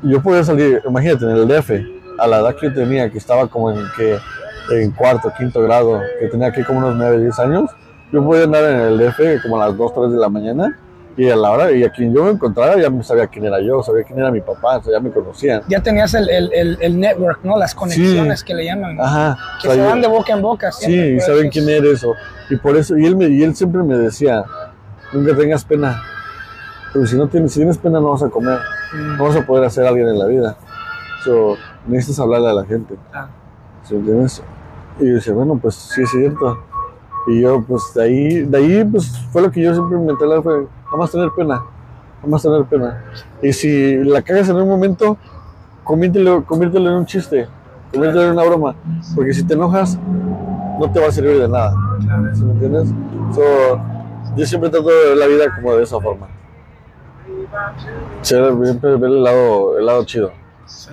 yo 0.03 0.21
podía 0.21 0.43
salir, 0.43 0.81
imagínate, 0.87 1.25
en 1.25 1.31
el 1.31 1.47
DF, 1.47 1.71
a 2.19 2.27
la 2.27 2.39
edad 2.39 2.55
que 2.55 2.67
yo 2.67 2.73
tenía, 2.73 3.09
que 3.09 3.17
estaba 3.17 3.47
como 3.47 3.71
en, 3.71 3.79
que, 3.97 4.17
en 4.71 4.91
cuarto, 4.91 5.31
quinto 5.37 5.61
grado, 5.61 5.99
que 6.19 6.27
tenía 6.27 6.47
aquí 6.47 6.63
como 6.63 6.79
unos 6.79 6.95
9, 6.95 7.19
10 7.21 7.39
años, 7.39 7.69
yo 8.11 8.23
podía 8.23 8.43
andar 8.45 8.63
en 8.65 8.79
el 8.81 8.97
DF 8.97 9.41
como 9.43 9.61
a 9.61 9.67
las 9.67 9.77
2, 9.77 9.93
3 9.93 10.11
de 10.11 10.17
la 10.17 10.29
mañana 10.29 10.79
y 11.17 11.29
a 11.29 11.35
la 11.35 11.51
hora, 11.51 11.71
y 11.71 11.83
a 11.83 11.89
quien 11.91 12.13
yo 12.13 12.25
me 12.25 12.31
encontrara 12.31 12.75
ya 12.77 12.89
sabía 13.03 13.27
quién 13.27 13.45
era 13.45 13.61
yo, 13.61 13.81
sabía 13.81 14.03
quién 14.03 14.19
era 14.19 14.29
mi 14.31 14.41
papá, 14.41 14.77
o 14.77 14.83
sea, 14.83 14.93
ya 14.93 14.99
me 14.99 15.11
conocían. 15.11 15.61
Ya 15.69 15.81
tenías 15.81 16.13
el, 16.13 16.29
el, 16.29 16.51
el, 16.53 16.77
el 16.81 16.99
network, 16.99 17.39
¿no? 17.43 17.57
Las 17.57 17.73
conexiones 17.73 18.43
que 18.43 18.53
le 18.53 18.65
llaman. 18.65 18.99
Ajá. 18.99 19.37
Que 19.61 19.67
o 19.69 19.71
sea, 19.71 19.75
se 19.75 19.77
yo- 19.77 19.85
van 19.89 20.01
de 20.01 20.07
boca 20.09 20.33
en 20.33 20.41
boca. 20.41 20.71
Sí, 20.73 20.85
siempre, 20.85 21.09
y 21.11 21.15
por 21.15 21.25
saben 21.25 21.49
quién 21.49 21.69
es- 21.69 21.75
eres. 21.79 22.03
O, 22.03 22.13
y 22.49 22.57
por 22.57 22.75
eso, 22.75 22.97
y 22.97 23.05
él, 23.05 23.15
me, 23.15 23.27
y 23.29 23.43
él 23.43 23.55
siempre 23.55 23.81
me 23.83 23.97
decía, 23.97 24.43
nunca 25.13 25.33
tengas 25.37 25.63
pena. 25.63 26.01
Porque 26.91 27.07
si 27.07 27.15
no 27.17 27.27
tienes, 27.27 27.53
si 27.53 27.59
tienes 27.59 27.77
pena 27.77 27.99
no 28.01 28.11
vas 28.11 28.23
a 28.23 28.29
comer, 28.29 28.59
Mm, 28.93 29.17
no 29.17 29.23
vas 29.25 29.35
a 29.37 29.45
poder 29.45 29.65
hacer 29.65 29.85
alguien 29.87 30.07
en 30.09 30.19
la 30.19 30.25
vida. 30.25 30.57
So, 31.23 31.55
necesitas 31.87 32.19
hablarle 32.19 32.49
a 32.49 32.53
la 32.53 32.65
gente. 32.65 32.95
claro. 33.11 33.29
¿Sí 33.83 33.95
entiendes? 33.95 34.41
Y 34.99 35.07
yo 35.07 35.15
decía, 35.15 35.33
bueno, 35.33 35.59
pues 35.61 35.75
sí 35.75 36.01
es 36.01 36.09
cierto. 36.09 36.57
Y 37.27 37.41
yo, 37.41 37.61
pues 37.61 37.93
de 37.93 38.03
ahí, 38.03 38.41
de 38.41 38.57
ahí, 38.57 38.83
pues 38.85 39.17
fue 39.31 39.41
lo 39.41 39.51
que 39.51 39.61
yo 39.61 39.73
siempre 39.73 39.97
me 39.97 40.05
mentalé, 40.05 40.41
fue, 40.41 40.67
jamás 40.89 41.11
tener 41.11 41.29
pena, 41.35 41.63
jamás 42.21 42.41
tener 42.41 42.63
pena. 42.65 43.03
Y 43.41 43.53
si 43.53 43.97
la 44.03 44.21
cagas 44.21 44.49
en 44.49 44.55
un 44.55 44.67
momento, 44.67 45.17
conviértelo, 45.83 46.43
conviértelo 46.45 46.89
en 46.89 46.95
un 46.97 47.05
chiste, 47.05 47.47
conviértelo 47.91 48.25
en 48.25 48.31
una 48.31 48.43
broma. 48.43 48.75
Porque 49.15 49.33
si 49.33 49.43
te 49.43 49.53
enojas, 49.53 49.99
no 50.79 50.91
te 50.91 50.99
va 50.99 51.07
a 51.07 51.11
servir 51.11 51.39
de 51.39 51.47
nada. 51.47 51.73
¿Sí 52.33 52.43
me 52.43 52.51
entiendes? 52.51 52.89
So, 53.33 53.81
yo 54.35 54.45
siempre 54.45 54.69
trato 54.69 54.87
de 54.87 55.09
ver 55.09 55.17
la 55.17 55.27
vida 55.27 55.45
como 55.55 55.75
de 55.75 55.83
esa 55.83 55.99
forma. 55.99 56.27
Siempre 58.21 58.95
ver 58.97 59.09
el 59.09 59.23
lado, 59.23 59.77
el 59.77 59.85
lado 59.85 60.03
chido, 60.05 60.31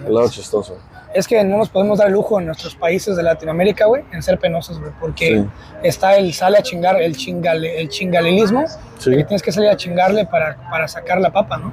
lado 0.08 0.28
chistoso. 0.28 0.76
Es 1.14 1.28
que 1.28 1.42
no 1.44 1.58
nos 1.58 1.68
podemos 1.68 1.98
dar 1.98 2.10
lujo 2.10 2.40
en 2.40 2.46
nuestros 2.46 2.74
países 2.74 3.16
de 3.16 3.22
Latinoamérica, 3.22 3.84
güey, 3.86 4.02
en 4.12 4.22
ser 4.22 4.38
penosos, 4.38 4.78
güey, 4.80 4.92
porque 4.98 5.26
Sí. 5.42 5.46
está 5.82 6.16
el 6.16 6.32
sale 6.32 6.56
a 6.58 6.62
chingar, 6.62 7.00
el, 7.02 7.14
chingale, 7.16 7.78
el 7.80 7.88
chingalelismo, 7.90 8.64
Sí. 8.98 9.10
que 9.10 9.24
tienes 9.24 9.42
que 9.42 9.52
salir 9.52 9.68
a 9.68 9.76
chingarle 9.76 10.24
para, 10.24 10.56
para 10.70 10.88
sacar 10.88 11.20
la 11.20 11.30
papa, 11.30 11.58
¿no? 11.58 11.72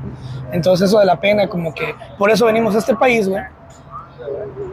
Entonces 0.52 0.90
eso 0.90 1.00
de 1.00 1.06
la 1.06 1.20
pena, 1.22 1.48
como 1.48 1.74
que 1.74 1.96
por 2.18 2.30
eso 2.32 2.46
venimos 2.46 2.76
a 2.76 2.80
este 2.80 2.96
país, 2.96 3.30
güey, 3.30 3.44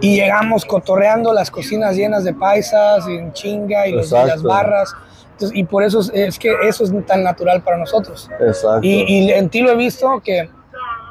y 0.00 0.16
llegamos 0.16 0.64
cotorreando 0.64 1.32
las 1.32 1.50
cocinas 1.50 1.94
llenas 1.96 2.24
de 2.24 2.34
paisas, 2.34 3.08
y 3.08 3.16
en 3.16 3.32
chinga, 3.32 3.86
y 3.86 3.92
los- 3.92 4.06
Exacto. 4.06 4.26
las 4.28 4.42
barras, 4.42 4.94
Entonces, 5.32 5.58
y 5.58 5.64
por 5.64 5.82
eso 5.82 6.00
es, 6.00 6.10
es 6.14 6.38
que 6.38 6.50
eso 6.66 6.82
es 6.82 6.90
tan 7.06 7.22
natural 7.22 7.60
para 7.60 7.76
nosotros. 7.76 8.30
Exacto. 8.40 8.80
Y, 8.82 9.02
y 9.06 9.30
en 9.32 9.50
ti 9.50 9.60
lo 9.60 9.70
he 9.70 9.76
visto 9.76 10.18
que, 10.24 10.48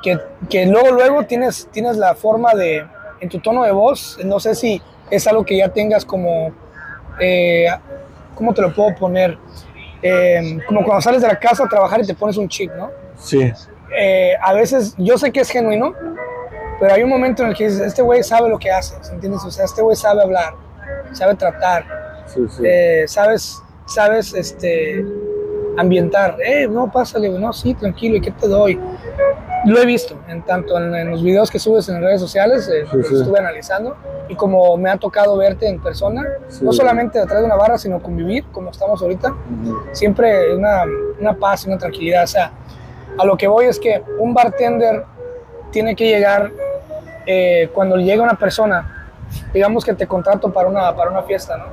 que, 0.06 0.20
que 0.52 0.68
luego, 0.68 0.91
luego 0.91 1.24
tienes, 1.24 1.68
tienes 1.72 1.98
la 1.98 2.13
forma 2.13 2.54
de, 2.54 2.86
en 3.20 3.28
tu 3.30 3.39
tono 3.39 3.63
de 3.63 3.72
voz, 3.72 4.20
no 4.24 4.39
sé 4.39 4.54
si 4.54 4.80
es 5.10 5.26
algo 5.26 5.44
que 5.44 5.58
ya 5.58 5.70
tengas 5.70 6.06
como, 6.06 6.54
eh, 7.20 7.65
¿cómo 8.36 8.54
te 8.54 8.62
lo 8.62 8.72
puedo 8.72 8.94
poner? 8.96 9.36
Eh, 10.04 10.60
como 10.68 10.84
cuando 10.84 11.02
sales 11.02 11.24
de 11.24 11.28
la 11.28 11.39
casa 11.39 11.63
a 11.63 11.68
trabajar 11.68 12.02
y 12.02 12.06
te 12.06 12.13
pones 12.13 12.38
un 12.38 12.48
chip, 12.48 12.72
¿no? 12.76 12.91
Sí, 13.18 13.52
Eh, 13.98 14.34
a 14.41 14.54
veces, 14.54 14.94
yo 14.98 15.18
sé 15.18 15.32
que 15.32 15.39
es 15.39 15.50
genuino, 15.50 15.94
pero 16.80 16.94
hay 16.94 17.02
un 17.02 17.10
momento 17.10 17.41
en 17.41 17.50
el 17.50 17.56
que 17.56 17.63
dices, 17.63 17.82
este 17.82 18.02
güey 18.04 18.22
sabe 18.22 18.50
lo 18.50 18.60
que 18.60 18.70
hace, 18.70 18.96
¿entiendes? 19.12 19.44
O 19.44 19.50
sea, 19.50 19.65
este 19.65 19.82
güey 19.82 19.96
sabe 19.96 20.22
hablar, 20.22 20.54
sabe 21.13 21.34
tratar, 21.36 21.84
sí, 22.28 22.41
sí. 22.48 22.63
eh, 22.63 23.06
sabes, 23.08 23.60
sabes, 23.88 24.34
este, 24.34 25.04
ambientar. 25.78 26.38
Eh, 26.46 26.68
no, 26.68 26.91
pásale, 26.91 27.30
no, 27.30 27.54
sí, 27.54 27.74
tranquilo, 27.74 28.18
¿y 28.18 28.22
qué 28.22 28.32
te 28.32 28.48
doy? 28.48 28.80
Lo 29.65 29.80
he 29.82 29.86
visto, 29.86 30.15
en 30.28 30.43
tanto 30.43 30.78
en, 30.78 30.93
en 30.93 31.10
los 31.12 31.23
videos 31.23 31.49
que 31.49 31.60
subes 31.60 31.88
en 31.89 32.01
redes 32.01 32.21
sociales, 32.21 32.67
eh, 32.67 32.86
Sí, 32.89 32.97
los 32.97 33.08
sí. 33.08 33.15
estuve 33.15 33.39
analizando, 33.39 33.95
y 34.30 34.36
como 34.36 34.78
me 34.78 34.89
ha 34.89 34.97
tocado 34.97 35.38
verte 35.38 35.67
en 35.67 35.82
persona, 35.82 36.23
Sí. 36.49 36.63
no 36.63 36.71
solamente 36.71 37.19
detrás 37.19 37.39
de 37.39 37.45
una 37.45 37.56
barra, 37.56 37.78
sino 37.78 37.99
convivir, 38.01 38.45
como 38.51 38.69
estamos 38.71 39.01
ahorita, 39.01 39.30
Ujú. 39.32 39.78
siempre 39.91 40.56
una, 40.56 40.84
una 41.19 41.34
paz 41.34 41.65
y 41.65 41.69
una 41.69 41.78
tranquilidad. 41.78 42.23
O 42.23 42.28
sea, 42.28 42.51
a 43.17 43.25
lo 43.25 43.36
que 43.38 43.47
voy 43.47 43.65
es 43.65 43.80
que 43.80 44.04
un 44.19 44.34
bartender 44.34 45.04
tiene 45.71 45.95
que 45.95 46.08
llegar 46.08 46.51
eh, 47.25 47.69
cuando 47.73 47.97
llega 47.97 48.21
una 48.23 48.38
persona, 48.38 49.08
digamos 49.54 49.84
que 49.84 49.93
te 49.93 50.06
contrato 50.06 50.54
para 50.54 50.69
una, 50.69 50.95
para 50.95 51.10
una 51.10 51.23
fiesta, 51.23 51.58
¿no? 51.58 51.65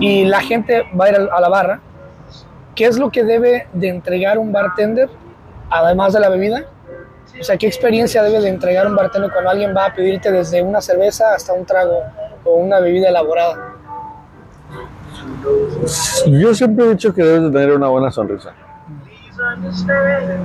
Y 0.00 0.24
la 0.24 0.40
gente 0.40 0.82
va 0.98 1.04
a 1.04 1.08
ir 1.10 1.16
a 1.32 1.40
la 1.40 1.48
barra. 1.48 1.80
¿Qué 2.74 2.86
es 2.86 2.98
lo 2.98 3.10
que 3.10 3.22
debe 3.22 3.68
de 3.72 3.88
entregar 3.88 4.38
un 4.38 4.50
bartender, 4.50 5.08
además 5.72 6.12
de 6.12 6.20
la 6.20 6.28
bebida? 6.28 6.64
O 7.40 7.44
sea, 7.44 7.56
¿qué 7.56 7.66
experiencia 7.66 8.22
debe 8.22 8.40
de 8.40 8.48
entregar 8.48 8.86
un 8.86 8.94
bartender 8.94 9.30
cuando 9.32 9.50
alguien 9.50 9.74
va 9.74 9.86
a 9.86 9.94
pedirte 9.94 10.30
desde 10.30 10.62
una 10.62 10.80
cerveza 10.80 11.34
hasta 11.34 11.52
un 11.52 11.64
trago 11.64 12.02
o 12.44 12.54
una 12.54 12.78
bebida 12.78 13.08
elaborada? 13.08 13.74
Yo 16.26 16.54
siempre 16.54 16.84
he 16.84 16.88
dicho 16.90 17.14
que 17.14 17.22
debes 17.22 17.42
de 17.42 17.50
tener 17.50 17.74
una 17.74 17.88
buena 17.88 18.10
sonrisa. 18.10 18.52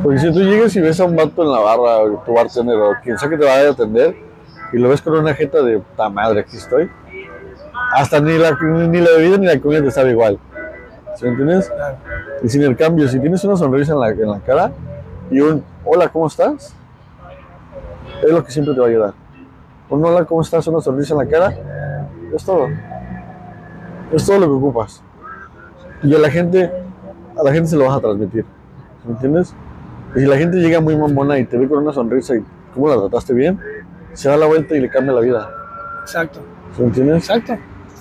Porque 0.01 0.19
si 0.19 0.31
tú 0.31 0.39
llegas 0.39 0.75
y 0.75 0.81
ves 0.81 0.99
a 0.99 1.05
un 1.05 1.15
vato 1.15 1.43
en 1.43 1.51
la 1.51 1.59
barra, 1.59 1.97
o 1.97 2.23
tu 2.25 2.33
bartender, 2.33 2.75
o 2.75 2.95
quien 3.03 3.17
sea 3.17 3.29
que 3.29 3.37
te 3.37 3.45
vaya 3.45 3.67
a 3.67 3.71
atender, 3.71 4.15
y 4.73 4.77
lo 4.77 4.89
ves 4.89 5.01
con 5.01 5.13
una 5.13 5.33
jeta 5.33 5.61
de 5.61 5.79
puta 5.79 6.09
madre, 6.09 6.41
aquí 6.41 6.57
estoy, 6.57 6.89
hasta 7.93 8.19
ni 8.19 8.37
la, 8.37 8.57
ni 8.61 8.99
la 8.99 9.11
bebida 9.11 9.37
ni 9.37 9.45
la 9.45 9.59
comida 9.59 9.83
te 9.83 9.91
sabe 9.91 10.11
igual. 10.11 10.39
¿Sí 11.15 11.25
me 11.25 11.31
entiendes? 11.31 11.71
Y 12.43 12.49
sin 12.49 12.63
el 12.63 12.75
cambio, 12.75 13.07
si 13.07 13.19
tienes 13.19 13.43
una 13.43 13.55
sonrisa 13.55 13.93
en 13.93 13.99
la, 13.99 14.09
en 14.09 14.29
la 14.29 14.39
cara, 14.39 14.71
Y 15.29 15.39
un 15.41 15.63
hola, 15.83 16.09
¿cómo 16.09 16.27
estás? 16.27 16.73
Es 18.23 18.31
lo 18.31 18.43
que 18.43 18.51
siempre 18.51 18.73
te 18.73 18.79
va 18.79 18.85
a 18.85 18.89
ayudar. 18.89 19.13
Un 19.89 20.05
hola, 20.05 20.25
¿cómo 20.25 20.41
estás? 20.41 20.65
Una 20.67 20.81
sonrisa 20.81 21.13
en 21.13 21.19
la 21.19 21.25
cara. 21.27 21.57
Es 22.33 22.43
todo. 22.45 22.67
Es 24.11 24.25
todo 24.25 24.39
lo 24.39 24.45
que 24.45 24.53
ocupas. 24.53 25.03
Y 26.03 26.15
a 26.15 26.19
la 26.19 26.29
gente, 26.29 26.71
a 27.37 27.43
la 27.43 27.51
gente 27.51 27.69
se 27.69 27.75
lo 27.75 27.85
vas 27.85 27.97
a 27.97 28.01
transmitir. 28.01 28.45
¿Me 29.05 29.11
entiendes? 29.11 29.53
Y 30.15 30.19
si 30.19 30.25
la 30.25 30.37
gente 30.37 30.57
llega 30.57 30.79
muy 30.79 30.95
mamona 30.95 31.37
y 31.39 31.45
te 31.45 31.57
ve 31.57 31.67
con 31.67 31.79
una 31.79 31.91
sonrisa 31.91 32.35
y 32.35 32.45
cómo 32.73 32.87
la 32.87 32.95
trataste 32.95 33.33
bien, 33.33 33.59
se 34.13 34.29
da 34.29 34.37
la 34.37 34.45
vuelta 34.45 34.75
y 34.75 34.79
le 34.79 34.89
cambia 34.89 35.13
la 35.13 35.21
vida. 35.21 35.49
Exacto. 36.01 36.39
¿Me 36.77 36.85
entiendes? 36.85 37.29
Exacto. 37.29 37.57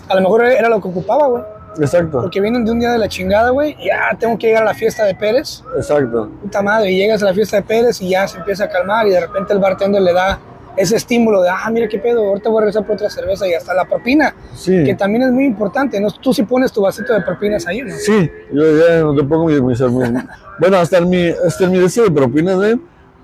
A 0.09 0.15
lo 0.15 0.21
mejor 0.21 0.45
era 0.45 0.69
lo 0.69 0.81
que 0.81 0.89
ocupaba, 0.89 1.27
güey. 1.27 1.43
Exacto. 1.79 2.21
Porque 2.23 2.41
vienen 2.41 2.65
de 2.65 2.73
un 2.73 2.81
día 2.81 2.93
de 2.93 2.99
la 2.99 3.09
chingada, 3.09 3.51
güey, 3.51 3.77
y 3.81 3.87
ya 3.87 4.17
tengo 4.19 4.37
que 4.39 4.47
llegar 4.49 4.63
a 4.63 4.67
la 4.67 4.75
fiesta 4.75 5.05
de 5.05 5.15
Pérez. 5.15 5.63
Exacto. 5.77 6.31
Puta 6.43 6.63
madre, 6.63 6.91
y 6.93 6.97
llegas 6.99 7.23
a 7.23 7.27
la 7.27 7.35
fiesta 7.35 7.57
de 7.57 7.63
Pérez 7.63 8.01
y 8.01 8.11
ya 8.11 8.27
se 8.29 8.39
empieza 8.39 8.65
a 8.65 8.69
calmar 8.69 9.07
y 9.07 9.11
de 9.11 9.21
repente 9.21 9.53
el 9.53 9.59
bartender 9.59 10.03
le 10.03 10.13
da 10.13 10.39
ese 10.77 10.97
estímulo 10.97 11.41
de, 11.43 11.49
ah, 11.49 11.71
mira 11.71 11.89
qué 11.89 11.99
pedo, 11.99 12.23
ahorita 12.23 12.51
voy 12.51 12.59
a 12.59 12.61
regresar 12.67 12.85
por 12.85 12.97
otra 12.97 13.09
cerveza 13.09 13.49
y 13.49 13.55
hasta 13.55 13.73
la 13.73 13.87
propina, 13.87 14.35
Sí. 14.55 14.85
que 14.85 14.95
también 14.95 15.23
es 15.23 15.31
muy 15.33 15.47
importante, 15.47 15.99
¿no? 15.99 16.11
Tú 16.11 16.35
sí 16.35 16.43
pones 16.43 16.71
tu 16.71 16.83
vasito 16.83 17.15
de 17.15 17.23
propinas 17.23 17.67
ahí, 17.67 17.81
¿no? 17.81 17.95
Sí, 17.95 18.31
yo 18.53 18.63
ya 18.87 19.01
no 19.01 19.15
te 19.15 19.23
pongo 19.25 19.47
mis- 19.47 19.81
Bueno, 20.59 20.77
hasta 20.77 20.99
en 20.99 21.09
mi, 21.09 21.29
hasta 21.29 21.65
en 21.65 21.73
mi 21.73 21.79
deseo 21.79 22.05
de 22.05 22.11
propinas, 22.11 22.59
¿ven? 22.59 22.83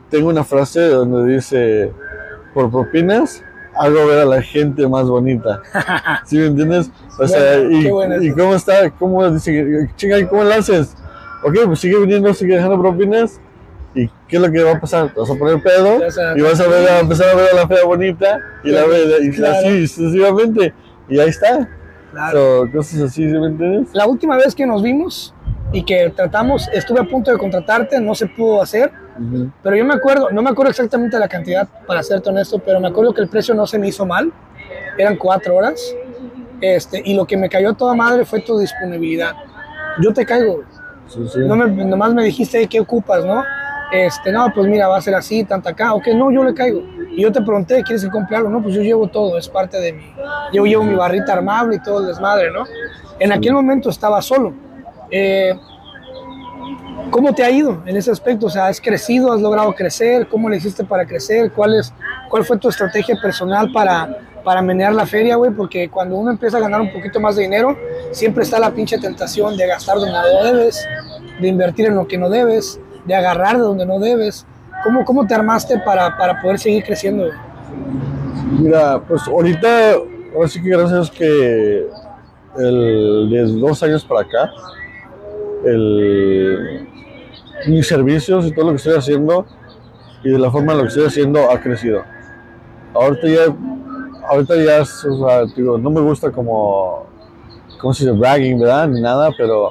Tengo 0.08 0.28
una 0.30 0.44
frase 0.44 0.80
donde 0.88 1.34
dice, 1.34 1.92
por 2.54 2.70
propinas, 2.70 3.42
hago 3.76 4.06
ver 4.06 4.20
a 4.20 4.24
la 4.24 4.42
gente 4.42 4.86
más 4.88 5.06
bonita. 5.08 5.60
¿Sí 6.26 6.36
me 6.38 6.46
entiendes? 6.46 6.90
O 7.18 7.26
sea, 7.26 7.58
Bueno, 7.90 8.22
y, 8.22 8.28
y 8.28 8.32
cómo 8.32 8.54
está, 8.54 8.90
cómo 8.90 9.28
dice, 9.30 9.88
chinga, 9.96 10.18
¿y 10.18 10.26
¿cómo 10.26 10.44
lo 10.44 10.52
haces? 10.54 10.94
Ok, 11.44 11.56
pues 11.66 11.80
sigue 11.80 11.98
viniendo, 11.98 12.32
sigue 12.34 12.54
dejando 12.56 12.80
propinas. 12.80 13.40
¿Y 13.94 14.08
qué 14.26 14.36
es 14.36 14.40
lo 14.40 14.50
que 14.50 14.62
va 14.62 14.72
a 14.72 14.80
pasar? 14.80 15.12
Te 15.12 15.20
vas 15.20 15.30
a 15.30 15.34
poner 15.34 15.62
pedo 15.62 15.98
y 16.36 16.40
vas 16.40 16.60
a, 16.60 16.66
ver, 16.66 16.88
a 16.88 17.00
empezar 17.00 17.28
a 17.28 17.34
ver 17.34 17.48
a 17.52 17.56
la 17.56 17.68
fea 17.68 17.84
bonita 17.84 18.38
y 18.64 18.70
la 18.70 18.86
ve, 18.86 19.04
y 19.22 19.30
Claro. 19.32 19.54
así 19.58 19.86
sucesivamente. 19.86 20.72
Y 21.08 21.18
ahí 21.18 21.28
está. 21.28 21.68
Claro. 22.10 22.66
So, 22.66 22.72
cosas 22.72 23.00
así, 23.02 23.28
¿sí 23.30 23.38
me 23.38 23.48
entiendes? 23.48 23.88
La 23.94 24.06
última 24.06 24.36
vez 24.36 24.54
que 24.54 24.64
nos 24.66 24.82
vimos 24.82 25.34
y 25.72 25.84
que 25.84 26.10
tratamos, 26.16 26.68
estuve 26.72 27.00
a 27.00 27.04
punto 27.04 27.30
de 27.32 27.38
contratarte, 27.38 28.00
no 28.00 28.14
se 28.14 28.26
pudo 28.26 28.62
hacer, 28.62 28.90
Pero 29.62 29.76
yo 29.76 29.84
me 29.84 29.94
acuerdo, 29.94 30.30
no 30.30 30.42
me 30.42 30.50
acuerdo 30.50 30.70
exactamente 30.70 31.18
la 31.18 31.28
cantidad, 31.28 31.68
para 31.86 32.02
serte 32.02 32.30
honesto, 32.30 32.58
pero 32.58 32.80
me 32.80 32.88
acuerdo 32.88 33.12
que 33.12 33.20
el 33.20 33.28
precio 33.28 33.54
no 33.54 33.66
se 33.66 33.78
me 33.78 33.88
hizo 33.88 34.06
mal, 34.06 34.32
eran 34.96 35.16
cuatro 35.16 35.56
horas, 35.56 35.94
este, 36.60 37.02
y 37.04 37.14
lo 37.14 37.26
que 37.26 37.36
me 37.36 37.48
cayó 37.48 37.70
a 37.70 37.74
toda 37.74 37.94
madre 37.94 38.24
fue 38.24 38.40
tu 38.40 38.58
disponibilidad. 38.58 39.34
Yo 40.00 40.12
te 40.12 40.24
caigo. 40.24 40.62
Sí, 41.08 41.20
sí. 41.30 41.40
no 41.40 41.56
me, 41.56 41.66
nomás 41.84 42.14
me 42.14 42.24
dijiste 42.24 42.58
"Hey, 42.60 42.66
qué 42.68 42.80
ocupas, 42.80 43.24
¿no? 43.24 43.44
Este, 43.92 44.32
no, 44.32 44.50
pues 44.54 44.66
mira, 44.66 44.88
va 44.88 44.96
a 44.96 45.00
ser 45.02 45.14
así, 45.14 45.44
tanta 45.44 45.70
acá, 45.70 45.92
ok, 45.92 46.08
no, 46.14 46.30
yo 46.30 46.42
le 46.42 46.54
caigo. 46.54 46.82
Y 47.10 47.20
yo 47.20 47.30
te 47.30 47.42
pregunté, 47.42 47.82
¿quieres 47.82 48.02
que 48.02 48.10
compre 48.10 48.36
algo? 48.36 48.48
No, 48.48 48.62
pues 48.62 48.74
yo 48.74 48.80
llevo 48.80 49.06
todo, 49.08 49.36
es 49.36 49.46
parte 49.48 49.78
de 49.78 49.92
mi, 49.92 50.04
yo 50.54 50.64
llevo 50.64 50.84
mi 50.84 50.94
barrita 50.94 51.34
armable 51.34 51.76
y 51.76 51.82
todo 51.82 52.00
el 52.00 52.06
desmadre, 52.06 52.50
¿no? 52.50 52.64
En 53.18 53.32
aquel 53.32 53.52
momento 53.52 53.90
estaba 53.90 54.22
solo. 54.22 54.54
Eh, 55.10 55.54
¿Cómo 57.10 57.34
te 57.34 57.42
ha 57.42 57.50
ido 57.50 57.82
en 57.86 57.96
ese 57.96 58.10
aspecto? 58.10 58.46
O 58.46 58.50
sea, 58.50 58.66
¿has 58.66 58.80
crecido? 58.80 59.32
¿Has 59.32 59.40
logrado 59.40 59.72
crecer? 59.74 60.26
¿Cómo 60.28 60.48
le 60.48 60.56
hiciste 60.56 60.84
para 60.84 61.04
crecer? 61.06 61.52
¿Cuál, 61.52 61.74
es, 61.74 61.92
cuál 62.28 62.44
fue 62.44 62.56
tu 62.58 62.68
estrategia 62.68 63.16
personal 63.20 63.70
para, 63.70 64.18
para 64.42 64.62
menear 64.62 64.94
la 64.94 65.06
feria, 65.06 65.36
güey? 65.36 65.50
Porque 65.50 65.90
cuando 65.90 66.16
uno 66.16 66.30
empieza 66.30 66.56
a 66.56 66.60
ganar 66.60 66.80
un 66.80 66.92
poquito 66.92 67.20
más 67.20 67.36
de 67.36 67.42
dinero, 67.42 67.76
siempre 68.12 68.44
está 68.44 68.58
la 68.58 68.70
pinche 68.70 68.98
tentación 68.98 69.56
de 69.56 69.66
gastar 69.66 69.96
donde 69.96 70.12
no 70.12 70.44
debes, 70.44 70.88
de 71.40 71.48
invertir 71.48 71.86
en 71.86 71.96
lo 71.96 72.08
que 72.08 72.16
no 72.16 72.30
debes, 72.30 72.80
de 73.04 73.14
agarrar 73.14 73.56
de 73.56 73.62
donde 73.62 73.84
no 73.84 73.98
debes. 73.98 74.46
¿Cómo, 74.82 75.04
cómo 75.04 75.26
te 75.26 75.34
armaste 75.34 75.78
para, 75.80 76.16
para 76.16 76.40
poder 76.40 76.58
seguir 76.58 76.82
creciendo? 76.82 77.24
güey? 77.24 77.36
Mira, 78.58 79.00
pues 79.00 79.26
ahorita, 79.26 79.94
ahora 80.34 80.48
sí 80.48 80.62
que 80.62 80.68
gracias 80.68 81.10
que 81.10 81.86
el, 82.58 83.30
de 83.30 83.60
dos 83.60 83.82
años 83.82 84.04
para 84.04 84.20
acá, 84.20 84.50
el, 85.64 86.88
mis 87.66 87.86
servicios 87.86 88.46
y 88.46 88.52
todo 88.52 88.66
lo 88.66 88.70
que 88.72 88.76
estoy 88.76 88.94
haciendo 88.94 89.46
y 90.24 90.30
de 90.30 90.38
la 90.38 90.50
forma 90.50 90.72
en 90.72 90.78
la 90.78 90.84
que 90.84 90.88
estoy 90.88 91.06
haciendo 91.06 91.50
ha 91.50 91.60
crecido. 91.60 92.02
Ahorita 92.94 93.26
ya, 93.26 93.56
ahorita 94.28 94.56
ya, 94.56 94.78
es, 94.78 95.04
o 95.04 95.26
sea, 95.26 95.44
digo, 95.56 95.78
no 95.78 95.90
me 95.90 96.00
gusta 96.00 96.30
como, 96.30 97.06
¿cómo 97.80 97.94
se 97.94 98.04
dice? 98.04 98.16
Bragging, 98.16 98.58
¿verdad? 98.58 98.88
Ni 98.88 99.00
nada, 99.00 99.30
pero 99.36 99.70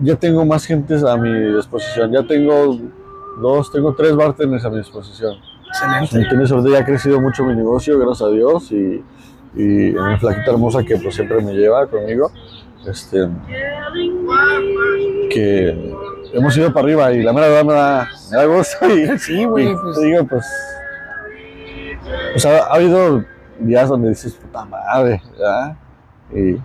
ya 0.00 0.16
tengo 0.16 0.44
más 0.44 0.64
gentes 0.64 1.04
a 1.04 1.16
mi 1.16 1.54
disposición. 1.54 2.12
Ya 2.12 2.26
tengo 2.26 2.78
dos, 3.40 3.70
tengo 3.70 3.94
tres 3.94 4.16
bartenders 4.16 4.64
a 4.64 4.70
mi 4.70 4.78
disposición. 4.78 5.36
Excelente. 5.68 6.16
¿Me 6.16 6.22
entiendes? 6.22 6.52
Ahorita 6.52 6.70
ya 6.70 6.78
ha 6.82 6.84
crecido 6.84 7.20
mucho 7.20 7.44
mi 7.44 7.54
negocio, 7.54 7.98
gracias 7.98 8.28
a 8.28 8.30
Dios, 8.30 8.72
y, 8.72 9.02
y 9.54 9.92
mi 9.92 10.16
flaquita 10.18 10.50
hermosa 10.50 10.82
que 10.82 10.96
pues 10.96 11.14
siempre 11.14 11.40
me 11.42 11.52
lleva 11.52 11.86
conmigo, 11.86 12.30
este, 12.86 13.28
que 15.30 15.94
hemos 16.32 16.56
ido 16.56 16.72
para 16.72 16.84
arriba 16.86 17.12
y 17.12 17.22
la 17.22 17.32
mera 17.32 17.48
verdad 17.48 17.64
me 17.64 17.72
da, 17.74 18.08
me 18.30 18.36
da 18.36 18.44
gusto 18.46 18.88
y, 19.14 19.18
Sí, 19.18 19.44
güey, 19.44 19.70
y 19.70 19.74
pues- 19.76 19.98
te 19.98 20.04
digo, 20.06 20.26
pues, 20.26 20.46
pues 22.32 22.46
ha, 22.46 22.58
ha 22.66 22.74
habido 22.74 23.24
días 23.58 23.88
donde 23.88 24.10
dices, 24.10 24.34
puta 24.34 24.64
madre, 24.64 25.22
¿verdad? 25.32 25.76
Y 26.34 26.56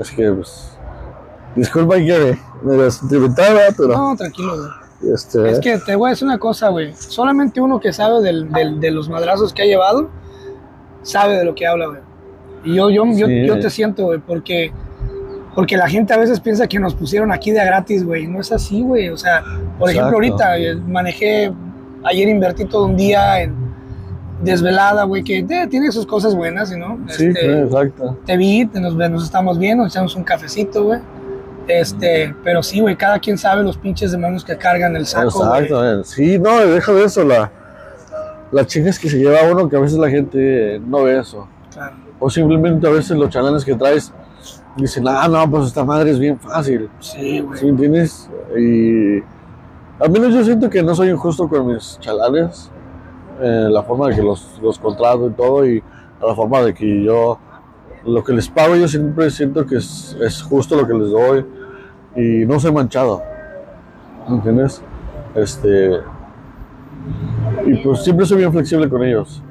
es 0.00 0.10
que, 0.10 0.30
pues, 0.32 0.78
disculpa 1.54 1.96
que 1.96 2.38
me 2.62 2.74
desentimentaba, 2.74 3.60
pero, 3.76 3.88
No, 3.88 4.16
tranquilo, 4.16 4.56
güey. 4.56 5.12
este, 5.14 5.50
Es 5.50 5.60
que 5.60 5.78
te 5.78 5.94
voy 5.96 6.08
a 6.08 6.10
decir 6.10 6.26
una 6.26 6.38
cosa, 6.38 6.68
güey. 6.68 6.94
Solamente 6.94 7.60
uno 7.60 7.80
que 7.80 7.92
sabe 7.92 8.22
del, 8.22 8.50
del- 8.52 8.80
de 8.80 8.90
los 8.90 9.08
madrazos 9.08 9.52
que 9.52 9.62
ha 9.62 9.66
llevado, 9.66 10.08
sabe 11.02 11.34
de 11.36 11.44
lo 11.44 11.54
que 11.54 11.66
habla, 11.66 11.86
güey. 11.86 12.00
Y 12.64 12.76
yo, 12.76 12.88
yo, 12.88 13.04
yo, 13.06 13.26
yo 13.28 13.58
te 13.58 13.68
siento, 13.68 14.04
güey, 14.04 14.20
porque, 14.20 14.72
porque 15.54 15.76
la 15.76 15.88
gente 15.88 16.12
a 16.12 16.16
veces 16.16 16.40
piensa 16.40 16.66
que 16.66 16.78
nos 16.78 16.94
pusieron 16.94 17.32
aquí 17.32 17.50
de 17.50 17.64
gratis, 17.64 18.04
güey. 18.04 18.26
No 18.26 18.40
es 18.40 18.50
así, 18.52 18.82
güey. 18.82 19.08
O 19.08 19.16
sea, 19.16 19.42
por 19.78 19.90
ejemplo, 19.90 20.14
ahorita 20.14 20.58
eh, 20.58 20.74
manejé, 20.76 21.52
ayer 22.02 22.28
invertí 22.28 22.64
todo 22.64 22.86
un 22.86 22.96
día 22.96 23.42
en 23.42 23.54
desvelada, 24.42 25.04
güey, 25.04 25.22
que 25.22 25.38
eh, 25.38 25.66
tiene 25.68 25.90
sus 25.92 26.06
cosas 26.06 26.34
buenas, 26.34 26.70
¿no? 26.76 26.98
sí, 27.08 27.26
Este, 27.26 27.62
exacto. 27.62 28.18
te 28.26 28.36
vi, 28.36 28.66
te 28.66 28.80
nos, 28.80 28.94
nos 28.94 29.24
estamos 29.24 29.58
viendo, 29.58 29.84
nos 29.84 29.92
echamos 29.92 30.14
un 30.16 30.24
cafecito, 30.24 30.84
güey. 30.84 31.00
Este, 31.66 32.34
pero 32.44 32.62
sí, 32.62 32.80
güey, 32.80 32.94
cada 32.94 33.18
quien 33.18 33.38
sabe 33.38 33.62
los 33.62 33.78
pinches 33.78 34.12
demonios 34.12 34.44
que 34.44 34.56
cargan 34.56 34.96
el 34.96 35.06
saco, 35.06 35.30
güey. 35.38 35.62
Exacto, 35.62 36.00
eh. 36.00 36.04
sí, 36.04 36.38
no, 36.38 36.58
deja 36.58 36.92
de 36.92 37.04
eso, 37.04 37.24
la, 37.24 37.50
la 38.52 38.66
chingas 38.66 38.98
que 38.98 39.08
se 39.08 39.18
lleva 39.18 39.38
uno 39.50 39.68
que 39.68 39.76
a 39.76 39.80
veces 39.80 39.98
la 39.98 40.10
gente 40.10 40.80
no 40.86 41.04
ve 41.04 41.20
eso. 41.20 41.48
Claro. 41.72 41.96
O 42.18 42.28
simplemente 42.28 42.86
a 42.86 42.90
veces 42.90 43.16
los 43.16 43.30
chalanes 43.30 43.64
que 43.64 43.74
traes 43.74 44.12
dicen, 44.76 45.04
ah, 45.08 45.28
no, 45.28 45.50
pues 45.50 45.66
esta 45.66 45.84
madre 45.84 46.10
es 46.10 46.18
bien 46.18 46.38
fácil. 46.38 46.88
Sí, 47.00 47.40
güey. 47.40 47.58
¿Sí 47.58 47.64
me 47.64 47.70
entiendes? 47.70 48.30
Y 48.58 49.18
al 49.98 50.10
menos 50.10 50.34
yo 50.34 50.44
siento 50.44 50.68
que 50.68 50.82
no 50.82 50.94
soy 50.94 51.10
injusto 51.10 51.48
con 51.48 51.66
mis 51.66 51.98
chalanes, 52.00 52.70
eh, 53.40 53.68
la 53.70 53.82
forma 53.82 54.08
de 54.08 54.16
que 54.16 54.22
los, 54.22 54.58
los 54.62 54.78
contrato 54.78 55.28
y 55.28 55.32
todo, 55.32 55.66
y 55.66 55.82
la 56.20 56.34
forma 56.34 56.62
de 56.62 56.74
que 56.74 57.02
yo, 57.02 57.38
lo 58.04 58.22
que 58.24 58.32
les 58.32 58.48
pago, 58.48 58.76
yo 58.76 58.88
siempre 58.88 59.30
siento 59.30 59.66
que 59.66 59.76
es, 59.76 60.16
es 60.20 60.42
justo 60.42 60.76
lo 60.76 60.86
que 60.86 60.94
les 60.94 61.10
doy 61.10 61.46
y 62.16 62.46
no 62.46 62.58
soy 62.58 62.72
manchado. 62.72 63.22
¿Me 64.28 64.36
entiendes? 64.36 64.82
Este. 65.34 66.00
Y 67.66 67.76
pues 67.76 68.02
siempre 68.02 68.24
soy 68.26 68.38
bien 68.38 68.52
flexible 68.52 68.88
con 68.88 69.02
ellos. 69.02 69.42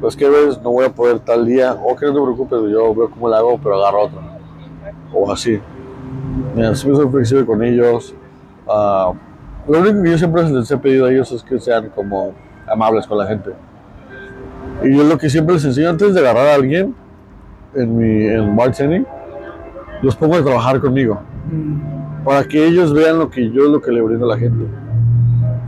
Pues 0.00 0.16
que 0.16 0.28
ves, 0.28 0.60
no 0.62 0.70
voy 0.70 0.84
a 0.84 0.92
poder 0.92 1.20
tal 1.20 1.46
día, 1.46 1.72
o 1.72 1.96
que 1.96 2.06
no 2.06 2.12
te 2.12 2.20
preocupes, 2.20 2.60
yo 2.70 2.94
veo 2.94 3.10
cómo 3.10 3.28
le 3.28 3.36
hago, 3.36 3.58
pero 3.62 3.76
agarro 3.76 4.02
otro. 4.02 4.33
O 5.14 5.30
así. 5.30 5.60
Mira, 6.54 6.74
siempre 6.74 7.02
soy 7.02 7.10
flexible 7.10 7.46
con 7.46 7.62
ellos. 7.62 8.14
Ah, 8.68 9.12
lo 9.68 9.80
único 9.80 10.02
que 10.02 10.10
yo 10.10 10.18
siempre 10.18 10.42
les 10.50 10.70
he 10.70 10.76
pedido 10.76 11.06
a 11.06 11.10
ellos 11.10 11.30
es 11.32 11.42
que 11.42 11.58
sean 11.58 11.90
como 11.90 12.32
amables 12.66 13.06
con 13.06 13.18
la 13.18 13.26
gente. 13.26 13.50
Y 14.82 14.96
yo 14.96 15.04
lo 15.04 15.16
que 15.16 15.30
siempre 15.30 15.54
les 15.54 15.64
enseño 15.64 15.90
antes 15.90 16.14
de 16.14 16.20
agarrar 16.20 16.48
a 16.48 16.54
alguien 16.54 16.94
en 17.74 17.96
mi 17.96 18.26
en 18.26 18.56
bartending, 18.56 19.06
los 20.02 20.16
pongo 20.16 20.36
a 20.36 20.42
trabajar 20.42 20.80
conmigo 20.80 21.20
Mm, 21.50 22.24
para 22.24 22.44
que 22.44 22.66
ellos 22.66 22.94
vean 22.94 23.18
lo 23.18 23.28
que 23.28 23.50
yo 23.50 23.68
lo 23.68 23.80
que 23.80 23.92
le 23.92 24.00
brindo 24.00 24.24
a 24.26 24.34
la 24.34 24.38
gente. 24.38 24.64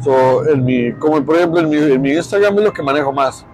So, 0.02 0.48
en 0.48 0.64
mi, 0.64 0.92
como 0.92 1.22
por 1.24 1.36
ejemplo 1.36 1.60
en 1.60 1.68
mi, 1.68 1.76
en 1.76 2.00
mi 2.00 2.12
Instagram 2.12 2.58
es 2.58 2.64
lo 2.64 2.72
que 2.72 2.82
manejo 2.82 3.12
más. 3.12 3.46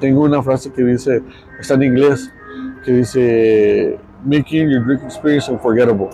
Tengo 0.00 0.22
una 0.22 0.42
frase 0.42 0.70
que 0.72 0.82
dice, 0.82 1.22
está 1.58 1.74
en 1.74 1.82
inglés, 1.84 2.30
que 2.84 2.92
dice, 2.92 3.98
making 4.26 4.68
your 4.68 4.84
drink 4.84 5.02
experience 5.04 5.50
unforgettable. 5.50 6.08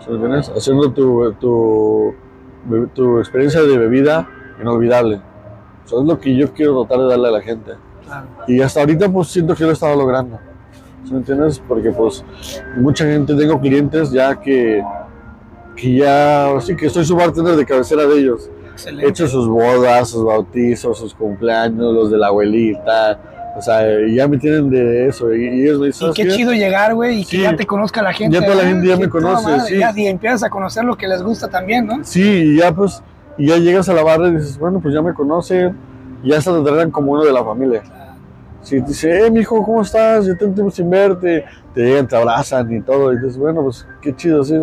¿Sí 0.00 0.08
me 0.10 0.14
entiendes? 0.16 0.48
Haciendo 0.50 0.90
tu, 0.92 1.32
tu, 1.40 2.14
tu 2.94 3.18
experiencia 3.18 3.62
de 3.62 3.78
bebida 3.78 4.28
inolvidable. 4.60 5.20
Eso 5.84 6.00
es 6.00 6.06
lo 6.06 6.18
que 6.18 6.34
yo 6.36 6.52
quiero 6.52 6.84
tratar 6.84 7.04
de 7.04 7.10
darle 7.10 7.28
a 7.28 7.30
la 7.32 7.40
gente. 7.40 7.72
claro. 8.04 8.26
Y 8.46 8.60
hasta 8.60 8.80
ahorita 8.80 9.08
pues 9.10 9.28
siento 9.28 9.54
que 9.54 9.64
lo 9.64 9.70
he 9.70 9.72
estado 9.72 9.96
logrando. 9.96 10.38
¿Sí 11.04 11.12
me 11.12 11.18
entiendes? 11.18 11.60
Porque 11.66 11.90
pues 11.90 12.24
mucha 12.76 13.04
gente, 13.04 13.34
tengo 13.34 13.60
clientes 13.60 14.10
ya 14.12 14.38
que 14.40 14.82
que 15.76 15.94
ya, 15.94 16.54
sí 16.60 16.76
que 16.76 16.90
soy 16.90 17.04
su 17.04 17.16
bartender 17.16 17.56
de 17.56 17.64
cabecera 17.64 18.04
de 18.06 18.18
ellos. 18.18 18.48
He 18.48 18.72
Excelente. 18.72 19.08
hecho 19.08 19.26
sus 19.26 19.48
bodas, 19.48 20.10
sus 20.10 20.24
bautizos, 20.24 20.98
sus 20.98 21.14
cumpleaños, 21.14 21.94
los 21.94 22.10
de 22.10 22.18
la 22.18 22.26
abuelita. 22.28 23.18
O 23.54 23.60
sea, 23.60 23.82
ya 24.08 24.26
me 24.28 24.38
tienen 24.38 24.70
de 24.70 25.08
eso. 25.08 25.32
Y, 25.34 25.44
y 25.44 25.62
ellos 25.64 25.78
me 25.80 25.86
dicen, 25.86 26.08
Y 26.08 26.12
"¿Sabes 26.12 26.16
qué 26.16 26.22
qué? 26.24 26.30
chido 26.30 26.52
llegar, 26.52 26.94
güey, 26.94 27.20
y 27.20 27.24
que 27.24 27.38
ya 27.40 27.54
te 27.54 27.66
conozca 27.66 28.02
la 28.02 28.12
gente. 28.12 28.34
Ya 28.38 28.42
toda 28.44 28.56
la 28.56 28.62
¿verdad? 28.62 28.72
gente 28.74 28.88
ya 28.88 28.96
me 28.96 29.08
conoce, 29.08 29.44
madre, 29.44 29.60
sí. 29.68 29.78
ya, 29.78 29.92
y 29.94 30.06
empiezas 30.06 30.42
a 30.44 30.50
conocer 30.50 30.84
lo 30.84 30.96
que 30.96 31.06
les 31.06 31.22
gusta 31.22 31.48
también, 31.48 31.86
¿no? 31.86 31.98
Sí, 32.02 32.22
y 32.22 32.56
ya 32.58 32.72
pues, 32.74 33.02
y 33.36 33.46
ya 33.48 33.56
llegas 33.58 33.88
a 33.88 33.92
la 33.92 34.02
barra 34.02 34.28
y 34.28 34.36
dices, 34.36 34.58
bueno, 34.58 34.80
pues 34.80 34.94
ya 34.94 35.02
me 35.02 35.12
conocen, 35.12 35.76
y 36.22 36.30
ya 36.30 36.38
hasta 36.38 36.56
te 36.56 36.62
tratan 36.62 36.90
como 36.90 37.12
uno 37.12 37.24
de 37.24 37.32
la 37.32 37.44
familia. 37.44 37.82
Si 38.62 38.80
te 38.80 38.88
dice, 38.88 39.26
eh, 39.26 39.30
mijo, 39.30 39.62
¿cómo 39.64 39.82
estás? 39.82 40.24
Yo 40.24 40.36
tengo 40.36 40.54
tiempo 40.54 40.70
sin 40.70 40.88
verte, 40.88 41.44
te 41.74 41.80
llegan, 41.82 42.06
te 42.06 42.16
abrazan 42.16 42.72
y 42.72 42.80
todo, 42.80 43.12
y 43.12 43.16
dices, 43.16 43.36
bueno, 43.36 43.62
pues 43.62 43.86
qué 44.00 44.14
chido, 44.14 44.44
sí, 44.44 44.54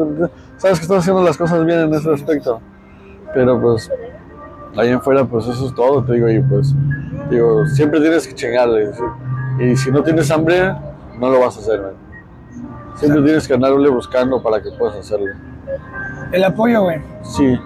sabes 0.58 0.80
que 0.80 0.84
estás 0.84 0.99
haciendo 0.99 1.21
las 1.21 1.38
cosas 1.38 1.63
bien 1.65 1.80
en 1.82 1.93
ese 1.93 2.10
aspecto. 2.12 2.62
Pero 3.34 3.62
pues, 3.62 3.91
ahí 4.80 4.89
en 4.89 5.02
fuera, 5.02 5.26
pues 5.26 5.46
eso 5.48 5.68
es 5.68 5.76
todo, 5.76 6.04
te 6.04 6.13
digo, 6.13 6.30
y 6.30 6.42
pues, 6.42 6.74
digo, 7.30 7.65
siempre 7.68 8.00
tienes 8.00 8.28
que 8.28 8.34
chingarle, 8.34 8.94
¿sí? 8.94 9.63
y 9.63 9.76
si 9.76 9.92
no 9.92 10.02
tienes 10.02 10.32
hambre, 10.32 10.74
no 11.20 11.30
lo 11.30 11.39
vas 11.42 11.58
a 11.58 11.60
hacer, 11.60 11.82
man. 11.82 11.92
Siempre 12.96 13.22
tienes 13.24 13.48
que 13.48 13.54
andarle 13.54 13.89
buscando 13.89 14.42
para 14.42 14.62
que 14.62 14.72
puedas 14.72 14.98
hacerlo. 14.98 15.28
El 16.32 16.44
apoyo, 16.44 16.84
güey. 16.84 17.02
Sí, 17.24 17.58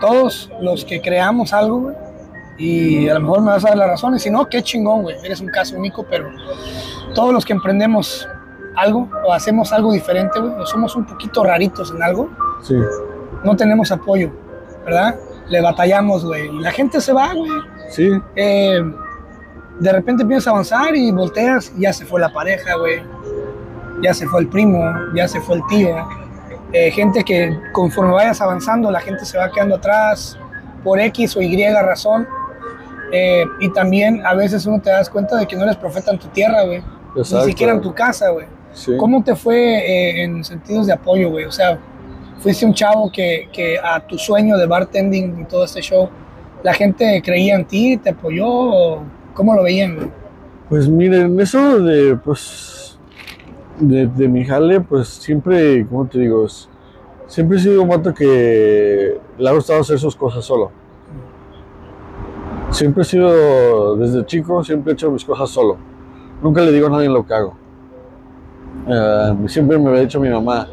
Todos 0.00 0.50
los 0.60 0.84
que 0.84 1.00
creamos 1.00 1.52
algo, 1.52 1.80
güey, 1.80 1.96
y 2.58 3.08
a 3.08 3.14
lo 3.14 3.20
mejor 3.20 3.42
me 3.42 3.50
vas 3.50 3.64
a 3.64 3.68
dar 3.68 3.78
la 3.78 3.86
razón, 3.86 4.14
y 4.14 4.18
si 4.18 4.30
no, 4.30 4.46
qué 4.46 4.62
chingón, 4.62 5.02
güey. 5.02 5.16
Eres 5.24 5.40
un 5.40 5.48
caso 5.48 5.76
único, 5.76 6.04
pero 6.08 6.30
todos 7.14 7.32
los 7.32 7.44
que 7.44 7.52
emprendemos 7.52 8.28
algo 8.74 9.08
o 9.26 9.32
hacemos 9.32 9.72
algo 9.72 9.92
diferente, 9.92 10.38
güey, 10.38 10.52
o 10.60 10.66
somos 10.66 10.96
un 10.96 11.06
poquito 11.06 11.44
raritos 11.44 11.92
en 11.94 12.02
algo, 12.02 12.28
sí. 12.62 12.74
no 13.44 13.56
tenemos 13.56 13.90
apoyo, 13.92 14.30
¿verdad? 14.84 15.16
Le 15.48 15.60
batallamos, 15.60 16.24
güey. 16.24 16.48
Y 16.48 16.60
la 16.60 16.72
gente 16.72 17.00
se 17.00 17.12
va, 17.12 17.32
güey. 17.34 17.50
Sí, 17.90 18.10
Eh, 18.34 18.80
de 19.78 19.92
repente 19.92 20.22
empiezas 20.22 20.48
a 20.48 20.50
avanzar 20.50 20.96
y 20.96 21.12
volteas 21.12 21.72
y 21.76 21.82
ya 21.82 21.92
se 21.92 22.04
fue 22.06 22.20
la 22.20 22.32
pareja, 22.32 22.76
güey. 22.76 23.02
Ya 24.02 24.12
se 24.14 24.26
fue 24.26 24.40
el 24.40 24.48
primo, 24.48 24.82
ya 25.14 25.28
se 25.28 25.40
fue 25.40 25.56
el 25.56 25.66
tío. 25.66 25.96
Eh, 26.72 26.90
gente 26.90 27.22
que 27.24 27.58
conforme 27.72 28.12
vayas 28.12 28.40
avanzando, 28.40 28.90
la 28.90 29.00
gente 29.00 29.24
se 29.24 29.38
va 29.38 29.50
quedando 29.50 29.76
atrás 29.76 30.38
por 30.82 30.98
X 30.98 31.36
o 31.36 31.42
Y 31.42 31.64
razón. 31.72 32.26
Eh, 33.12 33.44
y 33.60 33.72
también 33.72 34.24
a 34.26 34.34
veces 34.34 34.66
uno 34.66 34.80
te 34.80 34.90
das 34.90 35.08
cuenta 35.08 35.36
de 35.36 35.46
que 35.46 35.56
no 35.56 35.62
eres 35.62 35.76
profeta 35.76 36.10
en 36.10 36.18
tu 36.18 36.26
tierra, 36.28 36.64
güey. 36.64 36.82
Ni 37.14 37.24
siquiera 37.24 37.72
en 37.72 37.80
tu 37.80 37.94
casa, 37.94 38.30
güey. 38.30 38.46
Sí. 38.72 38.96
¿Cómo 38.98 39.22
te 39.22 39.34
fue 39.36 40.22
en 40.22 40.44
sentidos 40.44 40.86
de 40.86 40.92
apoyo, 40.92 41.30
güey? 41.30 41.44
O 41.46 41.52
sea, 41.52 41.78
fuiste 42.38 42.66
un 42.66 42.74
chavo 42.74 43.10
que, 43.10 43.48
que 43.52 43.78
a 43.78 44.00
tu 44.00 44.18
sueño 44.18 44.56
de 44.56 44.66
bartending 44.66 45.40
y 45.40 45.44
todo 45.44 45.64
este 45.64 45.80
show, 45.80 46.08
¿la 46.62 46.74
gente 46.74 47.22
creía 47.24 47.54
en 47.54 47.64
ti, 47.64 47.96
te 47.96 48.10
apoyó 48.10 49.02
cómo 49.34 49.54
lo 49.54 49.62
veían? 49.62 50.10
Pues 50.68 50.88
miren, 50.88 51.38
eso 51.38 51.80
de, 51.80 52.16
pues, 52.16 52.98
de, 53.78 54.28
mi 54.28 54.44
jale, 54.44 54.80
pues 54.80 55.08
siempre, 55.08 55.86
¿cómo 55.88 56.06
te 56.06 56.18
digo? 56.18 56.46
Siempre 57.26 57.58
he 57.58 57.60
sido 57.60 57.82
un 57.82 57.88
vato 57.88 58.12
que 58.12 59.18
le 59.38 59.48
ha 59.48 59.52
gustado 59.52 59.80
hacer 59.80 59.98
sus 59.98 60.16
cosas 60.16 60.44
solo. 60.44 60.70
Siempre 62.70 63.02
he 63.02 63.04
sido, 63.04 63.96
desde 63.96 64.26
chico, 64.26 64.62
siempre 64.64 64.92
he 64.92 64.94
hecho 64.94 65.10
mis 65.10 65.24
cosas 65.24 65.50
solo. 65.50 65.76
Nunca 66.42 66.62
le 66.62 66.72
digo 66.72 66.88
a 66.88 66.90
nadie 66.90 67.08
lo 67.08 67.24
que 67.24 67.34
hago. 67.34 67.56
Eh, 68.88 69.36
siempre 69.46 69.78
me 69.78 69.88
había 69.88 70.02
dicho 70.02 70.20
mi 70.20 70.28
mamá, 70.28 70.68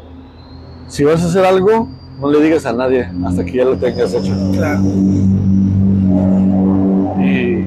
si 0.88 1.04
vas 1.04 1.22
a 1.22 1.26
hacer 1.26 1.44
algo, 1.44 1.88
no 2.20 2.30
le 2.30 2.40
digas 2.40 2.66
a 2.66 2.72
nadie 2.72 3.10
hasta 3.24 3.44
que 3.44 3.52
ya 3.52 3.64
lo 3.64 3.76
tengas 3.76 4.14
hecho. 4.14 4.32
Claro. 4.52 4.80
Y, 7.20 7.66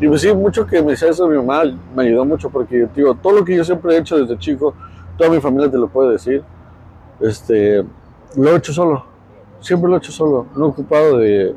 y 0.00 0.08
pues 0.08 0.20
sí, 0.20 0.32
mucho 0.34 0.66
que 0.66 0.82
me 0.82 0.92
decía 0.92 1.08
eso 1.08 1.28
mi 1.28 1.36
mamá 1.36 1.62
me 1.94 2.04
ayudó 2.04 2.24
mucho 2.24 2.50
porque, 2.50 2.88
digo, 2.94 3.14
todo 3.14 3.38
lo 3.38 3.44
que 3.44 3.56
yo 3.56 3.64
siempre 3.64 3.94
he 3.94 3.98
hecho 3.98 4.18
desde 4.18 4.38
chico, 4.38 4.74
toda 5.16 5.30
mi 5.30 5.40
familia 5.40 5.70
te 5.70 5.78
lo 5.78 5.88
puede 5.88 6.12
decir, 6.12 6.42
este, 7.20 7.84
lo 8.36 8.52
he 8.52 8.56
hecho 8.56 8.72
solo, 8.72 9.04
siempre 9.60 9.88
lo 9.88 9.96
he 9.96 9.98
hecho 9.98 10.12
solo, 10.12 10.46
no 10.56 10.66
he 10.66 10.68
ocupado 10.68 11.18
de, 11.18 11.54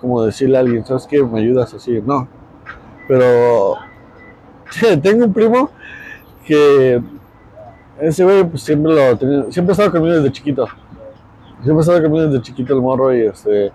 como 0.00 0.22
decirle 0.22 0.56
a 0.56 0.60
alguien, 0.60 0.84
¿sabes 0.84 1.06
qué? 1.06 1.22
¿Me 1.22 1.40
ayudas 1.40 1.74
así? 1.74 2.00
No, 2.04 2.26
pero 3.06 3.76
tengo 5.02 5.26
un 5.26 5.32
primo 5.32 5.70
que 6.46 7.00
ese 8.02 8.24
güey 8.24 8.44
pues 8.44 8.62
siempre 8.62 8.92
lo 8.92 9.16
tenía, 9.16 9.44
siempre 9.50 9.72
ha 9.72 9.74
estado 9.74 9.92
conmigo 9.92 10.16
desde 10.16 10.32
chiquito, 10.32 10.66
siempre 11.62 11.76
ha 11.76 11.80
estado 11.80 12.02
conmigo 12.02 12.26
desde 12.26 12.42
chiquito 12.42 12.74
el 12.74 12.82
morro 12.82 13.14
y 13.14 13.22
este, 13.26 13.72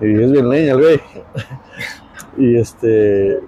y 0.00 0.22
es 0.22 0.32
bien 0.32 0.48
leña 0.48 0.72
el 0.72 0.80
güey. 0.80 1.00
Y 2.38 2.56
este. 2.56 3.40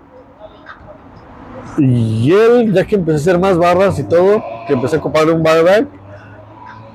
Y 1.79 2.33
él, 2.33 2.75
ya 2.75 2.85
que 2.85 2.97
empecé 2.97 3.17
a 3.17 3.21
hacer 3.21 3.39
más 3.39 3.57
barras 3.57 3.99
y 3.99 4.03
todo, 4.03 4.43
que 4.67 4.75
empecé 4.75 4.97
a 4.97 5.01
comprar 5.01 5.31
un 5.31 5.43
barback, 5.43 5.87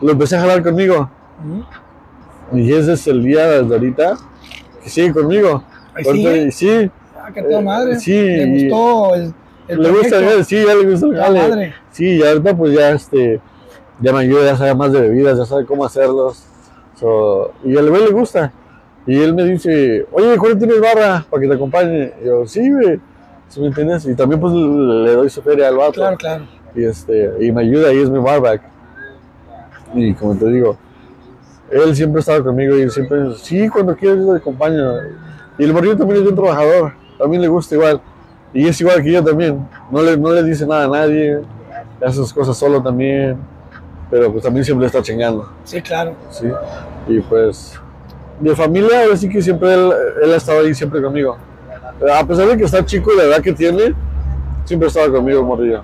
lo 0.02 0.12
empecé 0.12 0.36
a 0.36 0.41
jalar 0.41 0.62
conmigo. 0.62 1.10
Y 2.54 2.72
ese 2.74 2.93
es 2.93 3.08
el 3.08 3.24
día 3.24 3.48
desde 3.48 3.74
ahorita 3.74 4.17
que 4.84 4.89
sigue 4.89 5.13
conmigo. 5.13 5.63
Ahí 5.96 6.04
sigue. 6.04 6.52
sí, 6.52 6.91
Ah, 7.28 7.32
que 7.34 7.41
toda 7.41 7.91
Eh, 7.91 8.00
sí. 8.00 8.13
Le 8.13 8.70
gustó 8.70 9.15
el 9.15 9.34
le 9.68 9.92
gusta 9.92 10.18
el 10.20 10.46
sí, 10.46 10.64
ya 10.66 10.76
le 10.76 10.90
gusta 10.90 11.08
el 11.08 11.16
jale. 11.18 11.74
Sí, 11.92 12.18
y 12.18 12.24
ahorita 12.24 12.56
pues 12.56 12.74
ya 12.74 12.92
este 12.92 13.42
ya 14.00 14.14
me 14.14 14.20
ayuda, 14.20 14.46
ya 14.46 14.58
sabe 14.58 14.76
más 14.76 14.92
de 14.92 15.02
bebidas, 15.02 15.38
ya 15.38 15.46
sabe 15.46 15.66
cómo 15.66 15.86
hacerlos. 15.86 16.44
So, 17.00 17.52
y 17.64 17.78
al 17.78 17.90
güey 17.90 18.06
le 18.06 18.12
gusta. 18.12 18.52
Y 19.06 19.18
él 19.22 19.34
me 19.34 19.44
dice, 19.46 20.06
oye, 20.12 20.38
¿cuándo 20.38 20.58
tienes 20.58 20.82
barra 20.82 21.26
para 21.30 21.42
que 21.42 21.48
te 21.48 21.54
acompañe? 21.54 22.14
Y 22.22 22.26
yo, 22.26 22.46
sí, 22.46 22.72
güey. 22.72 23.00
¿Sí 23.48 23.62
me 23.62 23.68
entiendes? 23.68 24.06
Y 24.06 24.14
también 24.16 24.42
pues 24.42 24.54
le, 24.54 25.14
doy 25.14 25.30
su 25.30 25.42
feria 25.42 25.70
al 25.70 25.78
vato. 25.78 25.94
Claro, 25.94 26.18
claro. 26.18 26.46
Y, 26.76 26.84
este, 26.84 27.32
y 27.40 27.52
me 27.52 27.62
ayuda 27.62 27.94
y 27.94 28.02
es 28.02 28.10
mi 28.10 28.20
barback. 28.20 28.62
Y 29.94 30.14
como 30.14 30.36
te 30.36 30.48
digo, 30.50 30.78
él 31.72 31.96
siempre 31.96 32.20
ha 32.20 32.22
estado 32.22 32.44
conmigo 32.44 32.78
y 32.78 32.90
siempre, 32.90 33.34
sí, 33.38 33.70
cuando 33.70 33.96
quieras 33.96 34.20
yo 34.20 34.34
te 34.34 34.40
acompaño. 34.40 34.94
Y 35.58 35.64
el 35.64 35.74
morrillo 35.74 35.98
también 35.98 36.18
es 36.18 36.24
bien 36.24 36.36
trabajador, 36.36 36.94
también 37.18 37.42
le 37.42 37.48
gusta 37.48 37.76
igual. 37.76 38.02
Y 38.54 38.68
es 38.68 38.80
igual 38.82 39.04
que 39.04 39.12
yo 39.12 39.24
también, 39.24 39.68
no 39.92 40.02
le, 40.02 40.18
no 40.18 40.32
le 40.32 40.44
dice 40.44 40.66
nada 40.66 40.86
a 40.86 40.88
nadie, 40.88 41.42
hace 42.02 42.16
sus 42.16 42.34
cosas 42.34 42.58
solo 42.58 42.82
también, 42.82 43.38
pero 44.10 44.32
pues 44.32 44.44
también 44.44 44.64
siempre 44.64 44.88
está 44.88 45.02
chingando, 45.02 45.52
Sí, 45.64 45.82
claro. 45.82 46.14
¿sí? 46.30 46.48
Y 47.08 47.20
pues, 47.22 47.80
de 48.40 48.56
familia, 48.56 49.04
ahora 49.04 49.18
sí 49.18 49.28
que 49.30 49.42
siempre 49.42 49.74
él, 49.74 49.92
él 50.24 50.34
ha 50.34 50.38
estado 50.38 50.62
ahí 50.62 50.74
siempre 50.74 51.02
conmigo. 51.02 51.38
A 52.14 52.26
pesar 52.26 52.48
de 52.48 52.58
que 52.58 52.64
está 52.64 52.86
chico 52.86 53.12
y 53.14 53.18
la 53.18 53.24
edad 53.24 53.42
que 53.42 53.54
tiene, 53.54 53.94
siempre 54.66 54.88
ha 54.88 54.90
estado 54.90 55.12
conmigo 55.12 55.44
morrillo. 55.44 55.82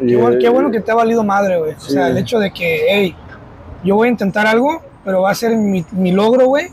Y, 0.00 0.08
Qué 0.08 0.16
bueno, 0.16 0.38
qué 0.40 0.46
eh, 0.46 0.50
bueno 0.50 0.70
que 0.70 0.80
te 0.80 0.90
ha 0.90 0.94
valido 0.94 1.22
madre, 1.22 1.58
güey. 1.58 1.74
O 1.74 1.80
sea, 1.80 2.08
el 2.08 2.18
hecho 2.18 2.38
de 2.38 2.52
que, 2.52 2.86
hey, 2.88 3.16
yo 3.84 3.94
voy 3.94 4.08
a 4.08 4.10
intentar 4.10 4.46
algo, 4.46 4.82
pero 5.04 5.22
va 5.22 5.30
a 5.30 5.34
ser 5.34 5.56
mi, 5.56 5.84
mi 5.92 6.10
logro, 6.10 6.46
güey, 6.46 6.68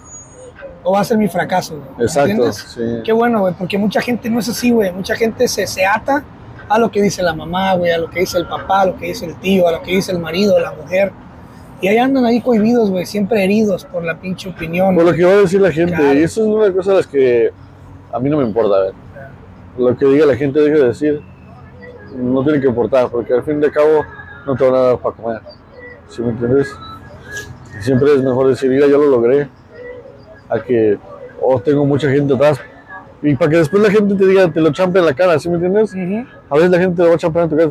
o 0.84 0.94
va 0.94 1.02
a 1.02 1.04
ser 1.04 1.17
mi 1.17 1.28
fracaso, 1.28 1.76
güey. 1.78 2.08
Exacto, 2.08 2.52
sí. 2.54 2.82
Qué 3.04 3.12
bueno, 3.12 3.41
güey, 3.41 3.54
porque 3.54 3.78
mucha 3.78 4.02
gente 4.02 4.30
no 4.30 4.39
es 4.39 4.50
así, 4.50 4.72
güey. 4.72 4.91
Mucha 4.91 5.15
gente 5.15 5.48
se, 5.48 5.67
se 5.67 5.86
ata 5.86 6.24
a 6.67 6.80
lo 6.80 6.89
que 6.89 7.02
dice 7.02 7.22
la 7.22 7.34
mamá, 7.34 7.74
güey, 7.76 7.91
a 7.91 7.98
lo 7.98 8.10
que 8.10 8.22
dice 8.22 8.38
el 8.38 8.48
papá, 8.48 8.82
a 8.82 8.86
lo 8.88 8.98
que 8.98 9.08
dice 9.08 9.26
el 9.26 9.36
tío, 9.36 9.67
a 9.67 9.74
lo 9.74 9.82
que 9.82 9.91
dice 9.91 10.12
el 10.12 10.20
marido, 10.20 10.60
la 10.60 10.72
mujer. 10.72 11.12
Y 11.82 11.88
ahí 11.88 11.98
andan 11.98 12.26
ahí 12.26 12.41
cohibidos, 12.41 12.89
güey, 12.91 13.06
siempre 13.06 13.44
heridos 13.44 13.86
por 13.86 14.04
la 14.04 14.15
pinche 14.20 14.50
opinión. 14.50 14.96
Por 14.96 15.04
lo 15.06 15.13
que 15.13 15.24
va 15.26 15.32
a 15.32 15.38
decir 15.38 15.60
la 15.62 15.72
gente, 15.72 15.96
Claro. 15.96 16.13
y 16.13 16.24
eso 16.24 16.41
es 16.41 16.48
una 16.48 16.65
de 16.70 16.94
las 16.96 17.08
que 17.08 17.52
a 18.13 18.20
mí 18.20 18.30
no 18.30 18.38
me 18.38 18.44
importa, 18.46 18.76
a 18.78 18.80
ver. 18.82 18.94
Lo 19.78 19.98
que 19.98 20.06
diga 20.06 20.26
la 20.26 20.36
gente, 20.36 20.60
deje 20.60 20.78
de 20.78 20.88
decir, 20.88 21.22
no 22.15 22.44
tiene 22.44 22.60
que 22.62 22.67
importar, 22.67 23.10
porque 23.10 23.34
al 23.34 23.44
fin 23.44 23.60
y 23.62 23.65
al 23.65 23.72
cabo 23.72 24.04
no 24.46 24.56
te 24.56 24.63
van 24.63 24.76
a 24.76 24.80
dar 24.80 24.98
para 25.00 25.15
comer. 25.15 25.41
¿Sí 26.10 26.22
me 26.22 26.30
entiendes? 26.30 26.74
Siempre 27.80 28.13
es 28.13 28.22
mejor 28.22 28.48
decir, 28.50 28.70
mira, 28.70 28.86
yo 28.88 28.98
lo 28.98 29.08
logré, 29.10 29.48
a 30.52 30.60
que, 30.62 30.98
oh, 31.42 31.60
tengo 31.60 31.86
mucha 31.86 32.10
gente 32.10 32.34
atrás. 32.34 32.60
Y 33.24 33.36
para 33.36 33.52
que 33.52 33.58
después 33.58 33.82
la 33.84 33.90
gente 33.92 34.16
te 34.16 34.26
diga, 34.26 34.52
te 34.52 34.60
lo 34.60 34.72
champe 34.72 35.00
en 35.00 35.06
la 35.06 35.14
cara, 35.14 35.38
¿sí 35.40 35.48
me 35.50 35.56
entiendes? 35.56 35.94
Ujú, 35.94 36.26
A 36.50 36.56
veces 36.56 36.70
la 36.72 36.80
gente 36.80 36.96
te 36.98 37.04
lo 37.04 37.10
va 37.10 37.16
a 37.16 37.18
champear 37.20 37.44
en 37.46 37.50
tu 37.52 37.58
cara. 37.58 37.70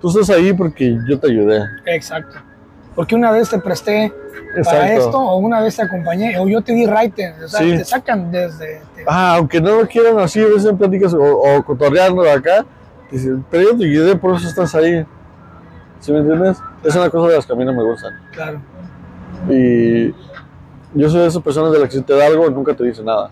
Tú 0.00 0.08
estás 0.08 0.30
ahí 0.30 0.52
porque 0.52 0.96
yo 1.08 1.18
te 1.18 1.28
ayudé. 1.30 1.60
Exacto. 1.86 2.38
Porque 2.94 3.14
una 3.14 3.30
vez 3.30 3.48
te 3.48 3.58
presté 3.60 4.12
para 4.64 4.86
Exacto. 4.88 5.04
esto, 5.06 5.18
o 5.18 5.36
una 5.38 5.60
vez 5.60 5.76
te 5.76 5.82
acompañé, 5.82 6.36
o 6.38 6.48
yo 6.48 6.60
te 6.62 6.72
di 6.72 6.84
raite. 6.86 7.32
O 7.44 7.48
sea, 7.48 7.60
Sí. 7.60 7.70
te 7.76 7.84
sacan 7.84 8.30
desde. 8.32 8.80
te- 8.96 9.04
Ah, 9.06 9.36
aunque 9.36 9.60
no 9.60 9.80
lo 9.82 9.86
quieran 9.88 10.18
así, 10.18 10.40
a 10.40 10.46
veces 10.46 10.64
en 10.66 10.76
pláticas 10.78 11.14
o, 11.14 11.20
o 11.22 11.62
cotorreando 11.64 12.22
acá, 12.28 12.64
dicen, 13.10 13.44
pero 13.50 13.70
yo 13.70 13.76
te 13.78 13.84
ayudé, 13.84 14.16
por 14.16 14.34
eso 14.36 14.48
estás 14.48 14.74
ahí. 14.74 15.06
¿Sí 16.00 16.10
me 16.12 16.18
entiendes? 16.18 16.58
Es 16.84 16.94
una 16.96 17.08
cosa 17.10 17.28
de 17.28 17.36
las 17.36 17.46
que 17.46 17.52
a 17.52 17.56
mí 17.56 17.64
no 17.64 17.72
me 17.72 17.82
gustan. 17.84 18.12
Claro. 18.32 18.60
Y 19.48 20.12
yo 20.98 21.08
soy 21.10 21.20
de 21.20 21.26
esas 21.26 21.42
personas 21.42 21.72
de 21.72 21.78
las 21.78 21.88
que 21.88 21.96
si 21.96 22.02
te 22.02 22.14
da 22.14 22.26
algo, 22.26 22.48
nunca 22.50 22.74
te 22.74 22.84
dice 22.84 23.02
nada. 23.02 23.30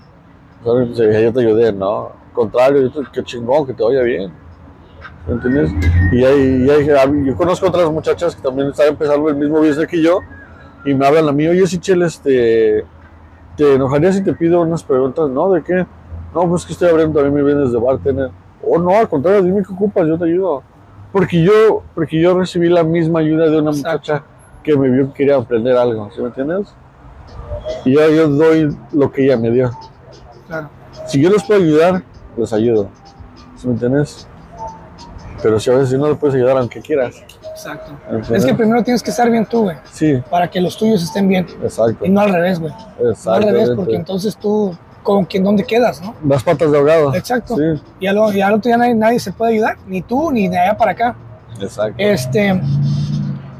O 0.65 0.95
sea, 0.95 1.21
yo 1.21 1.33
te 1.33 1.41
ayudé, 1.41 1.73
no. 1.73 2.07
Al 2.29 2.33
contrario, 2.33 2.83
yo 2.83 2.91
te- 2.91 3.09
qué 3.13 3.23
chingón, 3.23 3.67
que 3.67 3.73
te 3.73 3.83
vaya 3.83 4.03
bien. 4.03 4.33
¿Me 5.27 5.35
entiendes? 5.35 5.71
Y 6.13 6.25
hay, 6.25 6.65
y 6.67 6.71
hay- 6.71 7.25
yo 7.27 7.37
conozco 7.37 7.67
otras 7.67 7.91
muchachas 7.91 8.35
que 8.37 8.43
también 8.43 8.69
están 8.69 8.89
empezando 8.89 9.29
el 9.29 9.35
mismo 9.37 9.59
business 9.59 9.87
que 9.89 10.01
yo 10.03 10.21
y 10.85 10.95
me 10.95 11.07
hablan 11.07 11.29
a 11.29 11.33
mí, 11.33 11.47
oye, 11.49 11.67
Sichel, 11.67 12.03
este, 12.03 12.85
¿te 13.57 13.75
enojaría 13.75 14.13
si 14.13 14.23
te 14.23 14.33
pido 14.33 14.61
unas 14.61 14.83
preguntas? 14.85 15.29
No, 15.29 15.51
¿de 15.51 15.63
qué? 15.63 15.85
No, 16.35 16.49
pues 16.49 16.65
que 16.65 16.73
estoy 16.75 16.89
abriendo 16.91 17.19
también 17.21 17.35
mis 17.45 17.55
bienes 17.55 17.73
de 17.73 17.79
bartender. 17.79 18.31
Oh, 18.63 18.79
no, 18.79 18.91
al 18.91 19.09
contrario, 19.09 19.43
dime 19.43 19.63
qué 19.67 19.73
ocupas, 19.73 20.07
yo 20.07 20.17
te 20.19 20.25
ayudo. 20.27 20.63
Porque 21.13 21.43
yo, 21.43 21.83
porque 21.95 22.21
yo 22.21 22.39
recibí 22.39 22.69
la 22.69 22.85
misma 22.85 23.21
ayuda 23.21 23.49
de 23.49 23.59
una 23.59 23.71
muchacha 23.73 24.23
que 24.63 24.77
me 24.77 24.89
vio 24.91 25.09
que 25.09 25.15
quería 25.15 25.37
aprender 25.37 25.77
algo, 25.77 26.09
¿sí 26.15 26.21
me 26.21 26.29
entiendes? 26.29 26.75
Y 27.85 27.93
yo, 27.95 28.09
yo 28.11 28.29
doy 28.29 28.77
lo 28.93 29.11
que 29.13 29.25
ella 29.25 29.37
me 29.37 29.51
dio. 29.51 29.71
Claro. 30.47 30.71
Si 31.07 31.21
yo 31.21 31.31
les 31.31 31.43
puedo 31.45 31.61
ayudar, 31.61 32.03
les 32.37 32.53
ayudo. 32.53 32.89
¿Sí 33.57 33.67
me 33.67 33.75
entiendes? 33.75 34.27
Pero 35.43 35.61
si 35.61 35.71
a 35.71 35.75
veces 35.75 35.99
no 35.99 36.09
le 36.09 36.15
puedes 36.15 36.35
ayudar 36.37 36.57
aunque 36.59 36.81
quieras. 36.81 37.17
Exacto. 37.51 37.93
Es 38.35 38.45
que 38.45 38.55
primero 38.55 38.83
tienes 38.83 39.03
que 39.03 39.11
estar 39.11 39.31
bien 39.31 39.47
tú, 39.47 39.63
güey. 39.65 39.77
Sí, 39.91 40.23
Para 40.31 40.49
que 40.51 40.61
los 40.61 40.77
tuyos 40.77 41.03
estén 41.03 41.29
bien. 41.29 41.47
exacto. 41.63 42.05
Y 42.05 42.09
no 42.11 42.21
al 42.21 42.33
revés, 42.33 42.59
güey. 42.61 42.73
No 42.73 43.05
al 43.07 43.11
Exacto. 43.11 43.47
revés, 43.47 43.71
porque 43.75 43.97
entonces 43.97 44.37
tú, 44.37 44.77
¿con 45.03 45.25
quién, 45.25 45.43
dónde 45.45 45.65
quedas, 45.65 46.01
no? 46.03 46.15
Las 46.27 46.43
patas 46.43 46.71
de 46.71 46.79
ahogado. 46.79 47.15
Exacto. 47.15 47.57
Sí, 47.57 47.83
Y 48.01 48.07
al, 48.07 48.17
y 48.35 48.41
al 48.41 48.55
otro 48.55 48.69
día 48.69 48.77
nadie, 48.77 48.95
nadie 48.95 49.21
se 49.21 49.33
puede 49.33 49.53
ayudar, 49.55 49.77
ni 49.87 50.03
tú, 50.03 50.31
ni 50.33 50.49
de 50.49 50.59
allá 50.59 50.77
para 50.77 50.93
acá. 50.93 51.17
exacto. 51.61 51.95
Este, 51.99 52.61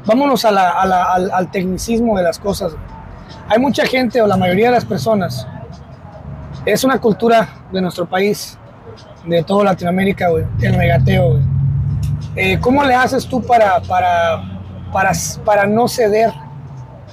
vámonos 0.05 0.45
a 0.45 0.51
la- 0.51 0.71
a 0.71 0.85
la- 0.85 1.03
al, 1.13 1.31
al 1.31 1.51
tecnicismo 1.51 2.15
de 2.17 2.23
las 2.23 2.37
cosas. 2.39 2.73
güey. 2.73 2.83
Hay 3.49 3.59
mucha 3.59 3.85
gente, 3.85 4.21
o 4.21 4.27
la 4.27 4.35
mayoría 4.35 4.67
de 4.67 4.73
las 4.73 4.85
personas, 4.85 5.47
es 6.65 6.83
una 6.83 6.99
cultura 6.99 7.47
de 7.71 7.81
nuestro 7.81 8.05
país, 8.05 8.57
de 9.25 9.41
toda 9.43 9.63
Latinoamérica, 9.63 10.27
el 10.61 10.73
regateo. 10.73 11.39
Eh, 12.35 12.59
¿Cómo 12.59 12.83
le 12.83 12.93
haces 12.93 13.25
tú 13.25 13.41
para, 13.41 13.79
para, 13.81 14.43
para, 14.91 15.11
para 15.45 15.65
no 15.65 15.87
ceder 15.87 16.31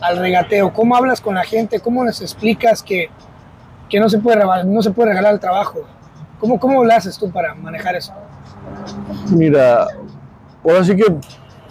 al 0.00 0.18
regateo? 0.18 0.72
¿Cómo 0.72 0.96
hablas 0.96 1.20
con 1.20 1.36
la 1.36 1.44
gente? 1.44 1.78
¿Cómo 1.78 2.04
les 2.04 2.20
explicas 2.20 2.82
que, 2.82 3.10
que 3.88 4.00
no, 4.00 4.08
se 4.08 4.18
puede, 4.18 4.44
no 4.64 4.82
se 4.82 4.90
puede 4.90 5.10
regalar 5.10 5.34
el 5.34 5.40
trabajo? 5.40 5.82
¿Cómo, 6.40 6.58
¿Cómo 6.58 6.84
le 6.84 6.94
haces 6.94 7.16
tú 7.16 7.30
para 7.30 7.54
manejar 7.54 7.94
eso? 7.94 8.12
Mira, 9.30 9.86
ahora 10.64 10.84
sí 10.84 10.96
que, 10.96 11.04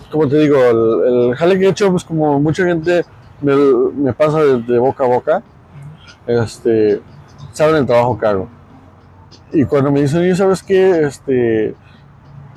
como 0.09 0.27
te 0.27 0.37
digo, 0.37 0.55
el, 0.57 1.29
el 1.29 1.35
jale 1.35 1.59
que 1.59 1.65
he 1.65 1.69
hecho, 1.69 1.91
pues 1.91 2.05
como 2.05 2.39
mucha 2.39 2.63
gente 2.63 3.05
me, 3.43 3.55
me 3.55 4.13
pasa 4.13 4.39
de, 4.39 4.61
de 4.63 4.79
boca 4.79 5.03
a 5.03 5.07
boca, 5.07 5.43
este, 6.25 7.01
saben 7.51 7.75
el 7.75 7.85
trabajo 7.85 8.17
que 8.17 8.25
hago. 8.25 8.47
Y 9.51 9.65
cuando 9.65 9.91
me 9.91 10.01
dicen, 10.01 10.21
oye, 10.21 10.35
¿sabes 10.35 10.63
qué? 10.63 11.01
Este, 11.05 11.75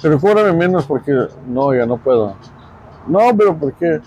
pero 0.01 0.18
cóbrame 0.18 0.53
menos 0.53 0.87
porque, 0.87 1.12
no, 1.46 1.75
ya 1.75 1.85
no 1.87 1.99
puedo. 1.99 2.35
No, 3.07 3.20
pero 3.37 3.57
¿por 3.57 3.72
qué? 3.75 4.01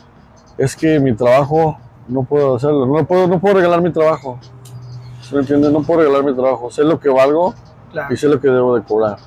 Es 0.58 0.76
que 0.76 1.00
mi 1.00 1.14
trabajo 1.16 1.78
no 2.08 2.24
puedo 2.24 2.56
hacerlo, 2.56 2.86
no 2.86 3.06
puedo, 3.06 3.28
no 3.28 3.40
puedo 3.40 3.56
regalar 3.56 3.82
mi 3.82 3.92
trabajo. 3.92 4.40
¿Sí 5.22 5.36
¿Me 5.36 5.42
entiendes? 5.42 5.72
No 5.72 5.84
puedo 5.84 6.02
regalar 6.02 6.24
mi 6.24 6.34
trabajo. 6.34 6.72
Sé 6.72 6.84
lo 6.84 7.00
que 7.00 7.10
valgo 7.10 7.54
Claro. 7.92 8.14
y 8.14 8.18
sé 8.18 8.28
lo 8.28 8.40
que 8.40 8.48
debo 8.50 8.76
de 8.76 8.84
cobrar. 8.84 9.18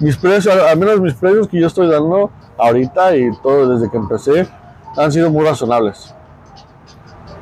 Mis 0.00 0.16
precios, 0.16 0.54
al 0.56 0.78
menos 0.78 1.00
mis 1.00 1.14
precios 1.14 1.48
que 1.48 1.60
yo 1.60 1.66
estoy 1.66 1.88
dando 1.88 2.30
ahorita 2.56 3.16
y 3.16 3.30
todo 3.42 3.68
desde 3.68 3.90
que 3.90 3.96
empecé, 3.96 4.48
han 4.96 5.10
sido 5.12 5.30
muy 5.30 5.44
razonables. 5.44 6.14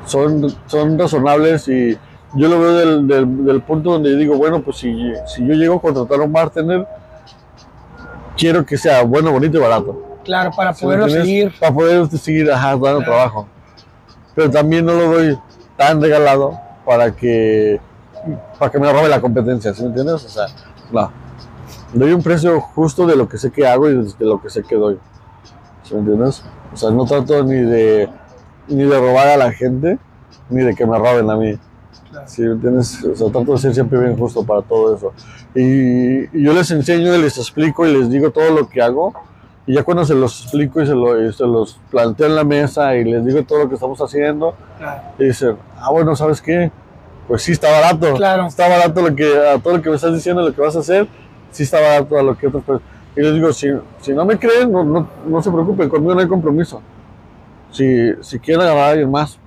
Son, 0.07 0.47
son 0.65 0.97
razonables 0.97 1.67
y 1.67 1.97
yo 2.33 2.47
lo 2.47 2.59
veo 2.59 2.73
del, 2.73 3.07
del- 3.07 3.45
del 3.45 3.61
punto 3.61 3.91
donde 3.91 4.15
digo, 4.15 4.35
bueno, 4.37 4.61
pues 4.61 4.77
si, 4.77 5.13
si 5.27 5.45
yo 5.45 5.53
llego 5.53 5.75
a 5.75 5.81
contratar 5.81 6.19
a 6.19 6.23
un 6.23 6.33
bartender, 6.33 6.87
quiero 8.37 8.65
que 8.65 8.77
sea 8.77 9.03
bueno, 9.03 9.31
bonito 9.31 9.57
y 9.57 9.61
barato. 9.61 10.03
Claro, 10.23 10.51
para 10.55 10.73
¿Sí 10.73 10.85
me 10.85 10.95
poderlo 10.95 11.09
seguir. 11.09 11.53
Para 11.59 11.73
poder 11.73 12.07
seguir 12.09 12.51
ajá, 12.51 12.69
dando 12.71 12.79
Claro. 12.79 13.03
trabajo. 13.03 13.47
Pero 14.35 14.51
también 14.51 14.85
no 14.85 14.93
lo 14.93 15.05
doy 15.11 15.37
tan 15.77 16.01
regalado 16.01 16.57
para 16.85 17.15
que, 17.15 17.79
para 18.59 18.71
que 18.71 18.79
me 18.79 18.91
robe 18.91 19.09
la 19.09 19.19
competencia, 19.21 19.73
¿sí 19.73 19.81
me 19.83 19.89
entiendes? 19.89 20.25
O 20.25 20.29
sea, 20.29 20.45
no. 20.91 21.11
Doy 21.93 22.11
un 22.11 22.21
precio 22.21 22.59
justo 22.61 23.05
de 23.07 23.15
lo 23.15 23.27
que 23.27 23.37
sé 23.37 23.51
que 23.51 23.65
hago 23.67 23.89
y 23.89 23.95
de 23.95 24.25
lo 24.25 24.41
que 24.41 24.49
sé 24.49 24.63
que 24.63 24.75
doy. 24.75 24.99
¿Sí 25.83 25.93
me 25.93 26.01
entiendes? 26.01 26.43
O 26.73 26.77
sea, 26.77 26.91
no 26.91 27.05
trato 27.05 27.41
ni 27.43 27.55
de, 27.61 28.09
ni 28.67 28.83
de 28.83 28.99
robar 28.99 29.27
a 29.27 29.37
la 29.37 29.51
gente, 29.51 29.97
ni 30.49 30.63
de 30.63 30.75
que 30.75 30.85
me 30.85 30.97
roben 30.97 31.29
a 31.29 31.35
mí. 31.35 31.57
Claro. 32.11 32.27
¿Sí 32.27 32.41
me 32.41 32.51
entiendes? 32.53 33.03
O 33.03 33.15
sea, 33.15 33.29
trato 33.31 33.51
de 33.53 33.57
ser 33.57 33.73
siempre 33.73 33.99
bien 33.99 34.17
justo 34.17 34.43
para 34.45 34.61
todo 34.61 34.95
eso. 34.95 35.13
Y, 35.55 36.37
y 36.37 36.43
yo 36.43 36.53
les 36.53 36.69
enseño 36.71 37.13
y 37.15 37.21
les 37.21 37.37
explico 37.37 37.85
y 37.85 37.93
les 37.97 38.09
digo 38.09 38.31
todo 38.31 38.49
lo 38.51 38.67
que 38.69 38.81
hago. 38.81 39.13
Y 39.65 39.73
ya 39.73 39.83
cuando 39.83 40.05
se 40.05 40.15
los 40.15 40.43
explico 40.43 40.81
y 40.81 40.85
se, 40.87 40.93
lo- 40.95 41.21
y 41.27 41.33
se 41.33 41.45
los 41.45 41.77
planteo 41.91 42.27
en 42.27 42.35
la 42.35 42.45
mesa 42.45 42.95
y 42.95 43.03
les 43.03 43.25
digo 43.25 43.43
todo 43.43 43.59
lo 43.59 43.67
que 43.69 43.75
estamos 43.75 43.99
haciendo, 43.99 44.55
Claro. 44.77 45.01
y 45.19 45.25
dicen, 45.25 45.57
ah, 45.79 45.91
bueno, 45.91 46.15
¿sabes 46.15 46.41
qué? 46.41 46.71
Pues 47.27 47.41
sí, 47.41 47.51
está 47.51 47.69
barato. 47.69 48.13
Claro. 48.15 48.45
Está 48.47 48.69
barato 48.69 49.01
lo 49.01 49.13
que, 49.13 49.25
a 49.53 49.59
todo 49.59 49.75
lo 49.75 49.81
que 49.81 49.89
me 49.89 49.95
estás 49.97 50.13
diciendo, 50.13 50.41
lo 50.41 50.53
que 50.55 50.61
vas 50.61 50.75
a 50.77 50.79
hacer, 50.79 51.05
sí 51.51 51.63
está 51.63 51.81
barato 51.81 52.17
a 52.17 52.23
lo 52.23 52.37
que 52.37 52.47
otras 52.47 52.63
personas. 52.63 52.89
Y 53.17 53.21
les 53.21 53.33
digo, 53.33 53.51
si, 53.51 53.67
si 53.99 54.13
no 54.13 54.23
me 54.23 54.39
creen, 54.39 54.71
no, 54.71 54.85
no, 54.85 55.05
no 55.27 55.41
se 55.41 55.51
preocupen, 55.51 55.89
conmigo 55.89 56.13
no 56.15 56.21
hay 56.21 56.27
compromiso. 56.29 56.81
Si, 57.71 58.13
si 58.21 58.39
quieren 58.39 58.61
agarrar 58.61 58.83
a 58.83 58.89
alguien 58.91 59.11
más, 59.11 59.37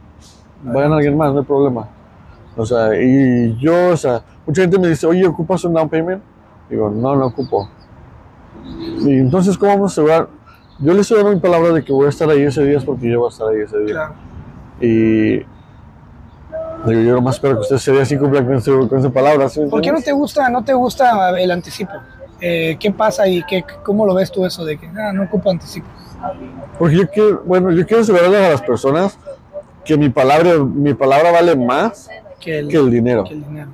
vayan 0.63 0.93
a 0.93 0.97
alguien 0.97 1.17
más, 1.17 1.33
no 1.33 1.41
hay 1.41 1.45
problema. 1.45 1.89
O 2.57 2.67
sea, 2.67 3.01
y 3.01 3.57
yo, 3.59 3.91
o 3.91 3.97
sea, 3.97 4.23
mucha 4.47 4.63
gente 4.63 4.79
me 4.79 4.89
dice, 4.89 5.07
oye, 5.07 5.27
¿ocupas 5.27 5.65
un 5.65 5.75
down 5.75 5.89
payment? 5.89 6.23
Digo, 6.69 6.91
no, 6.91 7.17
no 7.17 7.27
ocupo. 7.27 7.69
Y 9.01 9.19
entonces, 9.19 9.57
¿cómo 9.57 9.73
vamos 9.73 9.93
a 9.93 9.95
asegurar? 9.95 10.29
Yo 10.79 10.93
les 10.93 11.03
estoy 11.03 11.19
dando 11.19 11.33
mi 11.33 11.41
palabra 11.41 11.73
de 11.73 11.85
que 11.85 11.93
voy 11.93 12.07
a 12.07 12.09
estar 12.09 12.29
ahí 12.31 12.43
ese 12.43 12.65
día 12.65 12.79
es 12.79 12.85
porque 12.85 13.11
yo 13.11 13.21
voy 13.21 13.29
a 13.29 13.31
estar 13.31 13.49
ahí 13.49 13.61
ese 13.61 13.79
día. 13.81 13.95
Claro. 13.95 14.15
Y 14.81 15.37
digo, 16.87 17.03
yo 17.03 17.15
nomás 17.15 17.37
espero 17.37 17.55
que 17.57 17.61
ustedes 17.61 17.83
ese 17.83 17.93
día 17.93 18.05
sí 18.05 18.17
cumplan 18.17 18.47
con 18.47 18.61
su, 18.63 18.89
con 18.89 19.03
su 19.03 19.13
palabra. 19.13 19.49
¿sí 19.49 19.61
me 19.61 19.69
¿Por 19.69 19.81
qué 19.81 19.93
no 19.93 20.01
te 20.01 20.13
gusta, 20.13 20.49
no 20.49 20.65
te 20.65 20.73
gusta 20.73 21.39
el 21.39 21.51
anticipo? 21.51 21.93
Eh, 22.41 22.77
¿Qué 22.81 22.91
pasa 22.91 23.29
y 23.29 23.43
qué, 23.45 23.65
cómo 23.85 24.07
lo 24.07 24.15
ves 24.15 24.31
tú 24.33 24.47
eso 24.47 24.65
de 24.65 24.79
que 24.79 24.87
ah, 24.89 25.13
no 25.13 25.25
ocupo 25.25 25.51
anticipo? 25.51 25.89
Porque 26.79 26.97
yo 26.97 27.09
quiero, 27.09 27.43
bueno, 27.45 27.71
yo 27.71 27.87
quiero 27.87 28.03
asegurarles 28.03 28.41
a 28.41 28.51
las 28.51 28.63
personas 28.63 29.19
que 29.85 29.97
mi 29.97 30.09
palabra, 30.09 30.59
mi 30.59 30.95
palabra 30.95 31.33
vale 31.33 31.57
más 31.57 32.09
Que 32.39 32.59
el, 32.59 32.69
que 32.69 32.77
el 32.77 32.91
dinero. 32.91 33.25
que 33.25 33.35
el 33.35 33.45
dinero. 33.45 33.71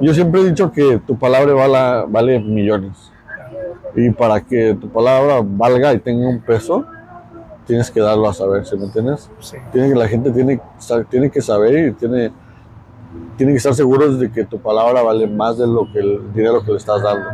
Yo 0.00 0.14
siempre 0.14 0.40
he 0.40 0.44
dicho 0.44 0.72
que 0.72 0.98
tu 1.06 1.16
palabra 1.16 1.52
vale, 1.54 2.06
vale 2.08 2.40
millones. 2.40 3.12
Y 3.94 4.10
para 4.10 4.40
que 4.40 4.74
tu 4.74 4.88
palabra 4.88 5.40
valga 5.44 5.92
y 5.92 5.98
tenga 5.98 6.28
un 6.28 6.40
peso, 6.40 6.84
tienes 7.66 7.90
que 7.90 8.00
darlo 8.00 8.28
a 8.28 8.34
saber, 8.34 8.66
¿sí 8.66 8.76
me 8.76 8.84
entiendes? 8.86 9.30
Sí. 9.38 9.58
Tiene 9.70 9.90
que, 9.90 9.94
la 9.94 10.08
gente 10.08 10.30
tiene, 10.30 10.60
tiene 11.08 11.30
que 11.30 11.40
saber 11.40 11.88
y 11.88 11.92
tiene, 11.92 12.32
tiene 13.36 13.52
que 13.52 13.58
estar 13.58 13.74
seguros 13.74 14.18
de 14.18 14.30
que 14.30 14.44
tu 14.44 14.58
palabra 14.58 15.02
vale 15.02 15.26
más 15.26 15.58
de 15.58 15.66
lo 15.66 15.90
que 15.92 16.00
el 16.00 16.32
dinero 16.32 16.64
que 16.64 16.72
le 16.72 16.78
estás 16.78 17.02
dando. 17.02 17.28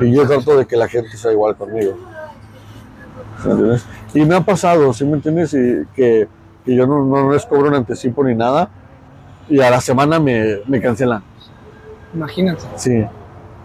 Y 0.00 0.12
yo 0.12 0.26
trato 0.26 0.56
de 0.56 0.66
que 0.66 0.76
la 0.76 0.88
gente 0.88 1.16
sea 1.16 1.32
igual 1.32 1.56
conmigo. 1.56 1.94
¿Sí 3.42 3.48
me 3.48 3.52
entiendes? 3.52 3.86
Y 4.14 4.24
me 4.24 4.34
ha 4.34 4.40
pasado, 4.40 4.92
¿sí 4.92 5.04
me 5.04 5.14
entiendes? 5.14 5.54
Y 5.54 5.86
que, 5.94 6.28
que 6.64 6.74
yo 6.74 6.86
no, 6.86 7.04
no 7.04 7.32
les 7.32 7.46
cobro 7.46 7.68
un 7.68 7.74
anticipo 7.74 8.24
ni 8.24 8.34
nada. 8.34 8.70
Y 9.48 9.60
a 9.60 9.70
la 9.70 9.80
semana 9.80 10.18
me, 10.18 10.58
me 10.66 10.80
cancelan. 10.80 11.22
Imagínate. 12.14 12.62
Sí. 12.76 13.04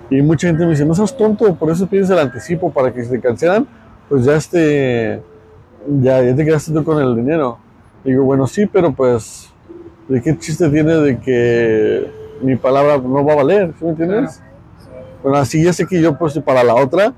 Y 0.09 0.21
mucha 0.21 0.47
gente 0.47 0.63
me 0.63 0.71
dice, 0.71 0.85
no 0.85 0.93
seas 0.93 1.15
tonto, 1.15 1.55
por 1.55 1.71
eso 1.71 1.87
pides 1.87 2.09
el 2.09 2.19
anticipo, 2.19 2.71
para 2.71 2.93
que 2.93 3.03
si 3.03 3.09
te 3.09 3.19
cancelan, 3.19 3.65
pues 4.09 4.25
ya 4.25 4.35
este, 4.35 5.21
ya, 6.01 6.21
ya 6.21 6.35
te 6.35 6.45
quedaste 6.45 6.71
tú 6.71 6.83
con 6.83 7.01
el 7.01 7.15
dinero. 7.15 7.57
Digo, 8.03 8.23
bueno, 8.23 8.45
sí, 8.47 8.65
pero 8.65 8.91
pues, 8.91 9.51
¿de 10.07 10.21
qué 10.21 10.37
chiste 10.37 10.69
tiene 10.69 10.93
de 10.95 11.19
que 11.19 12.11
mi 12.41 12.55
palabra 12.57 12.97
no 12.97 13.25
va 13.25 13.33
a 13.33 13.37
valer? 13.37 13.73
¿Sí 13.79 13.85
me 13.85 13.91
entiendes? 13.91 14.41
Bueno, 15.23 15.37
así 15.37 15.63
ya 15.63 15.71
sé 15.73 15.87
que 15.87 16.01
yo, 16.01 16.17
pues, 16.17 16.37
para 16.39 16.63
la 16.63 16.75
otra, 16.75 17.13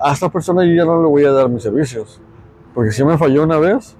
a 0.00 0.12
esta 0.12 0.28
persona 0.28 0.64
yo 0.64 0.74
ya 0.74 0.84
no 0.84 1.02
le 1.02 1.08
voy 1.08 1.24
a 1.24 1.32
dar 1.32 1.48
mis 1.48 1.62
servicios. 1.62 2.20
Porque 2.74 2.90
si 2.92 3.02
me 3.04 3.16
falló 3.16 3.42
una 3.44 3.58
vez, 3.58 3.96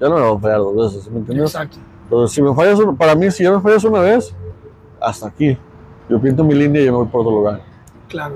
ya 0.00 0.08
no 0.08 0.14
me 0.16 0.20
va 0.22 0.30
a 0.30 0.38
fallar 0.38 0.58
dos 0.58 0.76
veces, 0.76 1.04
¿sí 1.04 1.10
me 1.10 1.18
entiendes? 1.18 1.50
Exacto. 1.54 1.76
Pero 2.08 2.26
si 2.28 2.42
me 2.42 2.54
fallas, 2.54 2.78
para 2.98 3.14
mí, 3.14 3.30
si 3.30 3.44
ya 3.44 3.52
me 3.52 3.60
fallas 3.60 3.84
una 3.84 4.00
vez, 4.00 4.34
hasta 5.00 5.28
aquí. 5.28 5.56
Yo 6.08 6.20
pinto 6.20 6.44
mi 6.44 6.54
línea 6.54 6.82
y 6.82 6.86
yo 6.86 6.92
me 6.92 6.98
voy 6.98 7.06
por 7.08 7.20
otro 7.22 7.32
lugar. 7.32 7.60
Claro. 8.08 8.34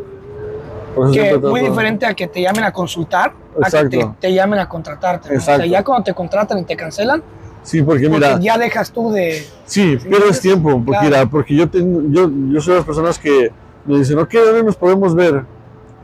Que 1.13 1.13
siempre 1.13 1.51
muy 1.51 1.61
diferente 1.61 2.07
a 2.07 2.15
que 2.15 2.27
te 2.27 2.41
llamen 2.43 2.65
a 2.65 2.73
consultar, 2.73 3.33
a 3.63 3.71
que 3.71 3.71
te, 3.89 3.97
Exacto. 3.97 4.17
te 4.21 4.33
llamen 4.33 4.59
a 4.59 4.69
contratarte. 4.69 5.29
¿no? 5.31 5.39
O 5.39 5.41
sea, 5.41 5.55
Exacto. 5.57 5.71
ya 5.73 5.85
cuando 5.85 6.05
te 6.05 6.15
contratan 6.15 6.59
y 6.59 6.65
te 6.65 6.77
cancelan, 6.77 7.23
Sí, 7.63 7.83
porque 7.83 8.09
porque 8.09 8.25
mira, 8.27 8.39
ya 8.41 8.57
dejas 8.57 8.91
tú 8.91 9.11
de. 9.13 9.33
sí, 9.67 9.99
Sí, 9.99 10.09
pierdes 10.09 10.31
es- 10.31 10.41
tiempo. 10.41 10.71
Porque, 10.71 10.85
claro. 10.93 11.05
mira, 11.07 11.27
porque 11.27 11.55
yo, 11.55 11.69
tengo, 11.69 12.03
yo, 12.09 12.31
yo 12.51 12.61
soy 12.61 12.73
de 12.75 12.79
las 12.79 12.87
personas 12.87 13.19
que 13.19 13.53
me 13.85 13.99
dicen, 13.99 14.19
ok, 14.19 14.33
¿dónde 14.33 14.63
nos 14.65 14.77
podemos 14.77 15.15
ver? 15.15 15.45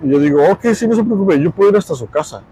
Y 0.04 0.10
yo 0.10 0.18
digo, 0.18 0.40
ok, 0.50 0.66
sí, 0.74 0.86
no 0.86 0.94
se 0.94 1.02
preocupe, 1.02 1.40
yo 1.40 1.50
puedo 1.50 1.70
ir 1.70 1.76
hasta 1.76 1.94
su 1.94 2.06
casa. 2.08 2.42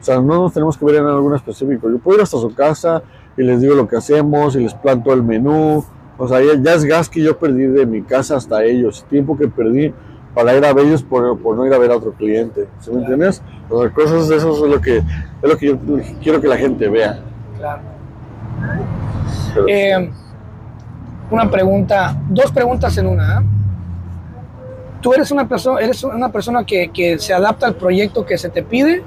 O 0.00 0.04
sea, 0.04 0.16
no 0.16 0.42
nos 0.42 0.52
tenemos 0.52 0.76
que 0.76 0.84
ver 0.84 0.96
en 0.96 1.06
algún 1.06 1.34
específico. 1.34 1.90
Yo 1.90 1.98
puedo 1.98 2.18
ir 2.18 2.22
hasta 2.22 2.38
su 2.38 2.54
casa 2.54 3.02
y 3.36 3.42
les 3.42 3.60
digo 3.60 3.74
lo 3.74 3.86
que 3.86 3.96
hacemos 3.96 4.56
y 4.56 4.60
les 4.60 4.74
planto 4.74 5.12
el 5.12 5.22
menú. 5.22 5.84
O 6.16 6.28
sea, 6.28 6.40
ya, 6.40 6.60
ya 6.60 6.74
es 6.74 6.84
gas 6.84 7.08
que 7.08 7.22
yo 7.22 7.38
perdí 7.38 7.66
de 7.66 7.86
mi 7.86 8.02
casa 8.02 8.36
hasta 8.36 8.64
ellos, 8.64 9.04
tiempo 9.08 9.36
que 9.36 9.48
perdí 9.48 9.92
para 10.34 10.56
ir 10.56 10.64
a 10.64 10.72
ver 10.72 10.86
ellos 10.86 11.02
por, 11.02 11.38
por 11.38 11.56
no 11.56 11.66
ir 11.66 11.72
a 11.72 11.78
ver 11.78 11.90
a 11.92 11.96
otro 11.96 12.12
cliente. 12.12 12.68
¿Sí 12.80 12.90
me 12.90 13.00
entiendes? 13.00 13.42
O 13.70 13.80
sea, 13.80 13.90
cosas 13.90 14.28
de 14.28 14.36
eso 14.36 14.64
es 14.64 14.70
lo 14.70 14.80
que, 14.80 14.98
es 14.98 15.04
lo 15.42 15.56
que 15.56 15.66
yo 15.66 15.78
quiero 16.22 16.40
que 16.40 16.48
la 16.48 16.56
gente 16.56 16.88
vea. 16.88 17.20
Claro. 17.56 17.82
Eh, 19.68 20.10
una 21.30 21.50
pregunta, 21.50 22.16
dos 22.28 22.50
preguntas 22.50 22.96
en 22.98 23.06
una. 23.06 23.40
¿eh? 23.40 23.44
¿Tú 25.04 25.12
eres 25.12 25.30
una 25.30 25.46
persona, 25.46 25.80
eres 25.80 26.02
una 26.02 26.32
persona 26.32 26.64
que, 26.64 26.88
que, 26.88 27.18
se 27.18 27.34
adapta 27.34 27.66
al 27.66 27.74
proyecto 27.74 28.24
que 28.24 28.38
se 28.38 28.48
te 28.48 28.62
pide? 28.62 29.02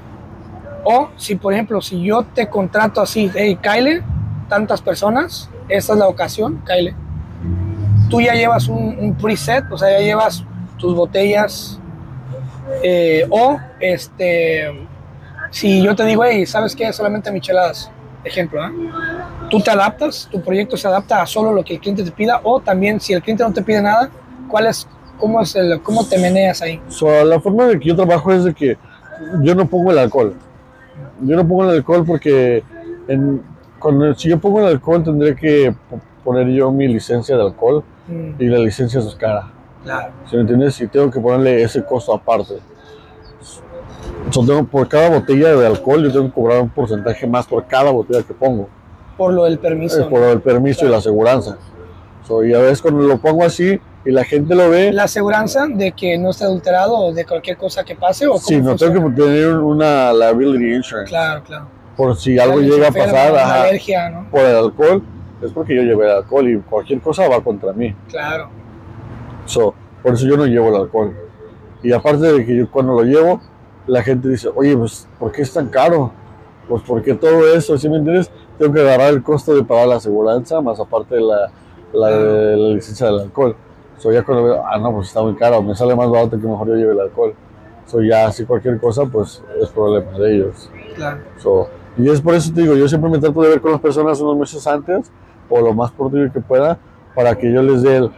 O 0.84 1.08
si, 1.16 1.34
por 1.34 1.52
ejemplo, 1.52 1.80
si 1.82 2.00
yo 2.04 2.22
te 2.22 2.48
contrato 2.48 3.00
así, 3.00 3.28
hey, 3.34 3.58
Kyle, 3.60 4.04
tantas 4.48 4.80
personas, 4.80 5.50
esta 5.68 5.94
es 5.94 5.98
la 5.98 6.06
ocasión, 6.06 6.62
Kyle. 6.64 6.94
Tú 8.08 8.20
ya 8.20 8.34
llevas 8.34 8.68
un, 8.68 8.96
un 8.96 9.16
preset, 9.16 9.64
o 9.72 9.76
sea, 9.76 9.90
ya 9.90 9.98
llevas 9.98 10.44
tus 10.78 10.94
botellas. 10.94 11.80
Eh, 12.80 13.26
o, 13.28 13.58
este, 13.80 14.86
si 15.50 15.82
yo 15.82 15.96
te 15.96 16.04
digo, 16.04 16.22
hey, 16.24 16.46
¿sabes 16.46 16.76
qué? 16.76 16.92
Solamente 16.92 17.32
micheladas, 17.32 17.90
ejemplo, 18.22 18.64
¿eh? 18.64 18.70
Tú 19.50 19.58
te 19.58 19.72
adaptas, 19.72 20.28
tu 20.30 20.40
proyecto 20.42 20.76
se 20.76 20.86
adapta 20.86 21.22
a 21.22 21.26
solo 21.26 21.52
lo 21.52 21.64
que 21.64 21.74
el 21.74 21.80
cliente 21.80 22.04
te 22.04 22.12
pida, 22.12 22.40
o 22.44 22.60
también, 22.60 23.00
si 23.00 23.14
el 23.14 23.20
cliente 23.20 23.42
no 23.42 23.52
te 23.52 23.62
pide 23.62 23.82
nada, 23.82 24.10
¿cuál 24.48 24.68
es, 24.68 24.86
cómo, 25.18 25.40
es 25.40 25.54
el, 25.56 25.80
cómo 25.82 26.04
te 26.06 26.18
meneas 26.18 26.62
ahí? 26.62 26.80
So, 26.88 27.24
la 27.24 27.40
forma 27.40 27.66
de 27.66 27.78
que 27.78 27.88
yo 27.88 27.96
trabajo 27.96 28.32
es 28.32 28.44
de 28.44 28.54
que 28.54 28.78
yo 29.42 29.54
no 29.54 29.66
pongo 29.66 29.90
el 29.90 29.98
alcohol. 29.98 30.34
Yo 31.22 31.36
no 31.36 31.46
pongo 31.46 31.64
el 31.64 31.70
alcohol 31.70 32.04
porque 32.06 32.62
en, 33.08 33.42
cuando, 33.78 34.14
si 34.14 34.28
yo 34.28 34.38
pongo 34.38 34.60
el 34.60 34.66
alcohol 34.66 35.02
tendré 35.02 35.34
que 35.34 35.74
poner 36.24 36.48
yo 36.48 36.70
mi 36.70 36.88
licencia 36.88 37.36
de 37.36 37.42
alcohol 37.42 37.82
mm. 38.06 38.42
y 38.42 38.46
la 38.46 38.58
licencia 38.58 39.00
es 39.00 39.14
cara. 39.14 39.50
Claro. 39.84 40.12
¿Sí 40.28 40.36
me 40.36 40.42
entiendes? 40.42 40.80
Y 40.80 40.86
tengo 40.88 41.10
que 41.10 41.20
ponerle 41.20 41.62
ese 41.62 41.84
costo 41.84 42.14
aparte. 42.14 42.54
So, 44.30 44.44
tengo, 44.44 44.64
por 44.64 44.88
cada 44.88 45.10
botella 45.10 45.54
de 45.56 45.66
alcohol 45.66 46.02
yo 46.04 46.12
tengo 46.12 46.26
que 46.26 46.32
cobrar 46.32 46.60
un 46.60 46.68
porcentaje 46.68 47.26
más 47.26 47.46
por 47.46 47.66
cada 47.66 47.90
botella 47.90 48.22
que 48.22 48.34
pongo. 48.34 48.68
Por 49.16 49.32
lo 49.32 49.44
del 49.44 49.58
permiso. 49.58 50.02
Eh, 50.02 50.06
por 50.08 50.20
lo 50.20 50.26
del 50.26 50.40
permiso 50.40 50.80
claro. 50.80 50.88
y 50.88 50.92
la 50.92 50.98
aseguranza. 50.98 51.58
So, 52.26 52.44
y 52.44 52.52
a 52.52 52.58
veces 52.58 52.82
cuando 52.82 53.02
lo 53.04 53.18
pongo 53.18 53.44
así 53.44 53.80
y 54.04 54.10
la 54.10 54.24
gente 54.24 54.54
lo 54.54 54.70
ve... 54.70 54.92
¿La 54.92 55.04
aseguranza 55.04 55.66
de 55.66 55.92
que 55.92 56.16
no 56.18 56.30
esté 56.30 56.44
adulterado 56.44 56.96
o 56.96 57.12
de 57.12 57.24
cualquier 57.24 57.56
cosa 57.56 57.84
que 57.84 57.94
pase? 57.94 58.26
¿o 58.26 58.38
sí, 58.38 58.56
no 58.56 58.70
funciona? 58.70 58.94
tengo 58.94 59.10
que 59.10 59.22
tener 59.22 59.54
una 59.56 60.12
liability 60.12 60.74
insurance. 60.74 61.10
Claro, 61.10 61.42
claro. 61.44 61.66
Por 61.96 62.16
si 62.16 62.38
algo 62.38 62.60
llega 62.60 62.88
a 62.88 62.92
pasar 62.92 63.32
una 63.32 63.42
ajá, 63.42 63.62
alergia, 63.64 64.08
¿no? 64.10 64.30
por 64.30 64.40
el 64.40 64.54
alcohol, 64.54 65.02
es 65.42 65.52
porque 65.52 65.74
yo 65.74 65.82
llevé 65.82 66.06
el 66.06 66.12
alcohol 66.12 66.48
y 66.48 66.58
cualquier 66.58 67.00
cosa 67.00 67.28
va 67.28 67.42
contra 67.42 67.72
mí. 67.72 67.94
Claro. 68.08 68.50
So, 69.46 69.74
por 70.02 70.14
eso 70.14 70.26
yo 70.26 70.36
no 70.36 70.46
llevo 70.46 70.68
el 70.68 70.76
alcohol. 70.76 71.16
Y 71.82 71.92
aparte 71.92 72.32
de 72.32 72.46
que 72.46 72.56
yo 72.56 72.70
cuando 72.70 72.94
lo 72.94 73.02
llevo, 73.02 73.40
la 73.86 74.02
gente 74.02 74.28
dice, 74.28 74.48
oye, 74.54 74.76
pues, 74.76 75.08
¿por 75.18 75.32
qué 75.32 75.42
es 75.42 75.52
tan 75.52 75.68
caro? 75.68 76.12
Pues 76.68 76.82
porque 76.86 77.14
todo 77.14 77.52
eso, 77.52 77.76
¿sí 77.78 77.88
me 77.88 77.96
entiendes? 77.96 78.30
Tengo 78.58 78.72
que 78.72 78.80
agarrar 78.80 79.12
el 79.12 79.22
costo 79.22 79.54
de 79.54 79.64
pagar 79.64 79.88
la 79.88 79.96
aseguranza, 79.96 80.60
más 80.60 80.78
aparte 80.78 81.14
de 81.14 81.22
la, 81.22 81.50
la, 81.92 82.08
de 82.08 82.56
la 82.56 82.68
licencia 82.74 83.06
del 83.06 83.20
alcohol. 83.20 83.56
So, 83.98 84.12
ya 84.12 84.22
cuando 84.22 84.44
veo, 84.44 84.64
ah, 84.64 84.78
no, 84.78 84.92
pues 84.92 85.08
está 85.08 85.22
muy 85.22 85.34
caro, 85.34 85.62
me 85.62 85.74
sale 85.74 85.94
más 85.94 86.08
barato 86.08 86.38
que 86.38 86.46
mejor 86.46 86.68
yo 86.68 86.74
lleve 86.74 86.92
el 86.92 87.00
alcohol. 87.00 87.34
So, 87.86 88.00
ya, 88.00 88.30
si 88.32 88.44
cualquier 88.44 88.78
cosa, 88.78 89.04
pues 89.06 89.42
es 89.60 89.68
problema 89.70 90.12
de 90.18 90.36
ellos. 90.36 90.70
Claro. 90.94 91.20
So, 91.38 91.68
y 91.96 92.08
es 92.08 92.20
por 92.20 92.34
eso 92.34 92.52
te 92.52 92.62
digo, 92.62 92.74
yo 92.74 92.88
siempre 92.88 93.10
me 93.10 93.18
trato 93.18 93.42
de 93.42 93.48
ver 93.48 93.60
con 93.60 93.72
las 93.72 93.80
personas 93.80 94.20
unos 94.20 94.36
meses 94.36 94.66
antes, 94.66 95.10
o 95.48 95.60
lo 95.60 95.74
más 95.74 95.90
pronto 95.90 96.16
que 96.32 96.40
pueda, 96.40 96.78
para 97.14 97.34
que 97.36 97.52
yo 97.52 97.62
les 97.62 97.82
dé 97.82 97.96
el, 97.96 98.10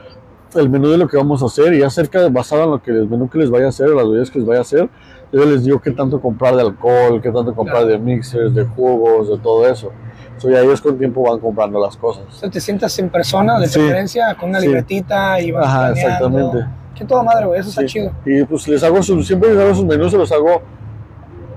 el 0.55 0.69
menú 0.69 0.89
de 0.89 0.99
lo 0.99 1.09
que 1.09 1.17
vamos 1.17 1.43
a 1.43 1.47
hacer 1.47 1.73
y 1.73 1.83
acerca 1.83 2.29
basado 2.29 2.65
en 2.65 2.71
lo 2.73 2.83
que 2.83 2.91
el 2.91 3.09
menú 3.09 3.31
que 3.31 3.39
les 3.39 3.51
vaya 3.51 3.67
a 3.67 3.69
hacer, 3.71 3.89
las 3.91 4.05
bebidas 4.05 4.31
que 4.31 4.41
les 4.41 4.47
vaya 4.47 4.59
a 4.59 4.63
hacer, 4.63 4.89
yo 5.33 5.45
les 5.45 5.65
digo 5.65 5.81
qué 5.81 5.93
tanto 5.93 6.21
comprar 6.21 6.57
de 6.57 6.63
alcohol, 6.63 7.21
qué 7.23 7.31
tanto 7.31 7.55
comprar 7.55 7.87
de 7.87 7.99
mixers, 7.99 8.53
de 8.55 8.65
jugos, 8.65 9.29
de 9.29 9.39
todo 9.39 9.67
eso. 9.67 9.93
So, 10.41 10.49
ya 10.51 10.61
ellos 10.61 10.81
con 10.81 10.97
tiempo 10.97 11.23
van 11.23 11.39
comprando 11.39 11.79
las 11.79 11.99
cosas. 11.99 12.25
O 12.29 12.33
sea, 12.33 12.49
te 12.51 12.61
sientas 12.63 12.99
en 12.99 13.11
persona, 13.11 13.59
de 13.61 13.67
Sí. 13.67 13.79
preferencia, 13.79 14.35
con 14.37 14.49
una 14.49 14.61
Sí. 14.61 14.67
libretita 14.69 15.39
y 15.39 15.51
vas 15.53 15.67
Ajá, 15.67 15.79
planeando. 15.93 16.01
exactamente. 16.01 16.67
Que 16.95 17.05
toda 17.05 17.23
madre, 17.23 17.47
güey, 17.47 17.61
eso 17.61 17.69
está 17.69 17.83
Sí. 17.83 17.87
chido. 17.89 18.13
Y 18.25 18.45
pues 18.45 18.67
les 18.67 18.83
hago 18.83 19.03
sus, 19.03 19.27
siempre 19.27 19.53
les 19.53 19.63
hago 19.63 19.75
sus 19.75 19.85
menús, 19.85 20.11
se 20.11 20.17
los 20.17 20.33
hago 20.33 20.63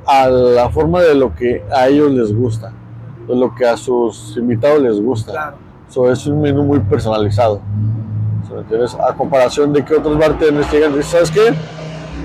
a 0.05 0.27
la 0.27 0.69
forma 0.69 1.01
de 1.01 1.15
lo 1.15 1.33
que 1.33 1.63
a 1.73 1.87
ellos 1.87 2.11
les 2.11 2.35
gusta, 2.35 2.73
de 3.25 3.35
lo 3.35 3.55
que 3.55 3.65
a 3.65 3.77
sus 3.77 4.35
invitados 4.35 4.81
les 4.81 4.99
gusta. 4.99 5.31
Claro. 5.31 5.55
So, 5.87 6.11
es 6.11 6.25
un 6.27 6.41
menú 6.41 6.63
muy 6.63 6.79
personalizado. 6.81 7.61
So, 8.49 8.55
¿me 8.55 8.61
entiendes? 8.61 8.95
A 8.95 9.13
comparación 9.15 9.71
de 9.71 9.85
que 9.85 9.93
otros 9.95 10.17
bartenders 10.17 10.69
llegan 10.69 10.99
y 10.99 11.03
¿sabes 11.03 11.31
qué? 11.31 11.53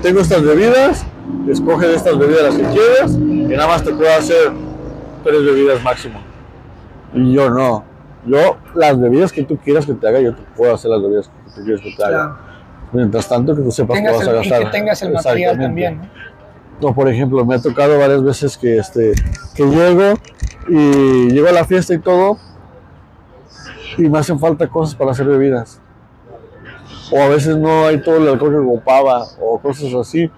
Tengo 0.01 0.19
estas 0.19 0.43
bebidas, 0.43 1.05
escoge 1.49 1.87
de 1.87 1.95
estas 1.95 2.17
bebidas 2.17 2.43
las 2.43 2.55
que 2.57 2.63
quieras 2.63 3.11
y 3.13 3.55
nada 3.55 3.67
más 3.67 3.81
te 3.83 3.93
puedo 3.93 4.09
hacer 4.11 4.51
tres 5.23 5.41
bebidas 5.45 5.81
máximo. 5.83 6.19
Y 7.13 7.33
yo 7.33 7.49
no. 7.49 7.83
Yo, 8.25 8.57
las 8.75 8.99
bebidas 8.99 9.31
que 9.31 9.43
tú 9.43 9.57
quieras 9.57 9.85
que 9.85 9.93
te 9.93 10.07
haga, 10.07 10.19
yo 10.19 10.35
te 10.35 10.43
puedo 10.55 10.73
hacer 10.73 10.91
las 10.91 11.01
bebidas 11.01 11.29
que 11.29 11.51
tú 11.55 11.63
quieras 11.63 11.81
que 11.81 11.95
te 11.95 12.03
haga. 12.03 12.09
Claro. 12.09 12.37
Mientras 12.91 13.29
tanto 13.29 13.55
que 13.55 13.61
tú 13.61 13.71
sepas 13.71 13.99
que 13.99 14.05
vas 14.05 14.27
a 14.27 14.31
el, 14.31 14.45
y 14.45 14.49
gastar. 14.49 14.63
que 14.63 14.69
tengas 14.77 15.01
el 15.01 15.13
material 15.13 15.59
también. 15.59 16.01
¿no? 16.01 16.09
No, 16.89 16.95
por 16.95 17.09
ejemplo, 17.09 17.45
me 17.45 17.55
ha 17.55 17.61
tocado 17.61 17.99
varias 17.99 18.23
veces 18.23 18.57
que, 18.57 18.77
este, 18.77 19.13
que 19.53 19.65
llego 19.65 20.13
y 20.67 21.29
llego 21.29 21.47
a 21.49 21.51
la 21.51 21.65
fiesta 21.65 21.93
y 21.93 21.99
todo 21.99 22.37
y 23.97 24.03
me 24.03 24.17
hacen 24.17 24.39
falta 24.39 24.67
cosas 24.67 24.95
para 24.95 25.11
hacer 25.11 25.27
bebidas. 25.27 25.81
O 27.11 27.21
a 27.21 27.27
veces 27.27 27.57
no 27.57 27.85
hay 27.85 28.01
todo 28.01 28.17
el 28.17 28.27
alcohol 28.27 28.51
que 28.51 28.57
ocupaba 28.57 29.25
o 29.41 29.59
cosas 29.59 29.93
así. 29.93 30.31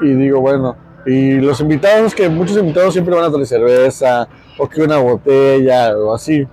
Y 0.00 0.12
digo, 0.14 0.40
bueno, 0.40 0.76
y 1.04 1.40
los 1.40 1.60
invitados, 1.60 2.14
que 2.14 2.28
muchos 2.28 2.56
invitados 2.56 2.94
siempre 2.94 3.14
van 3.14 3.24
a 3.24 3.30
traer 3.30 3.46
cerveza 3.46 4.28
o 4.58 4.68
que 4.68 4.82
una 4.82 4.98
botella 4.98 5.96
o 5.96 6.14
así. 6.14 6.46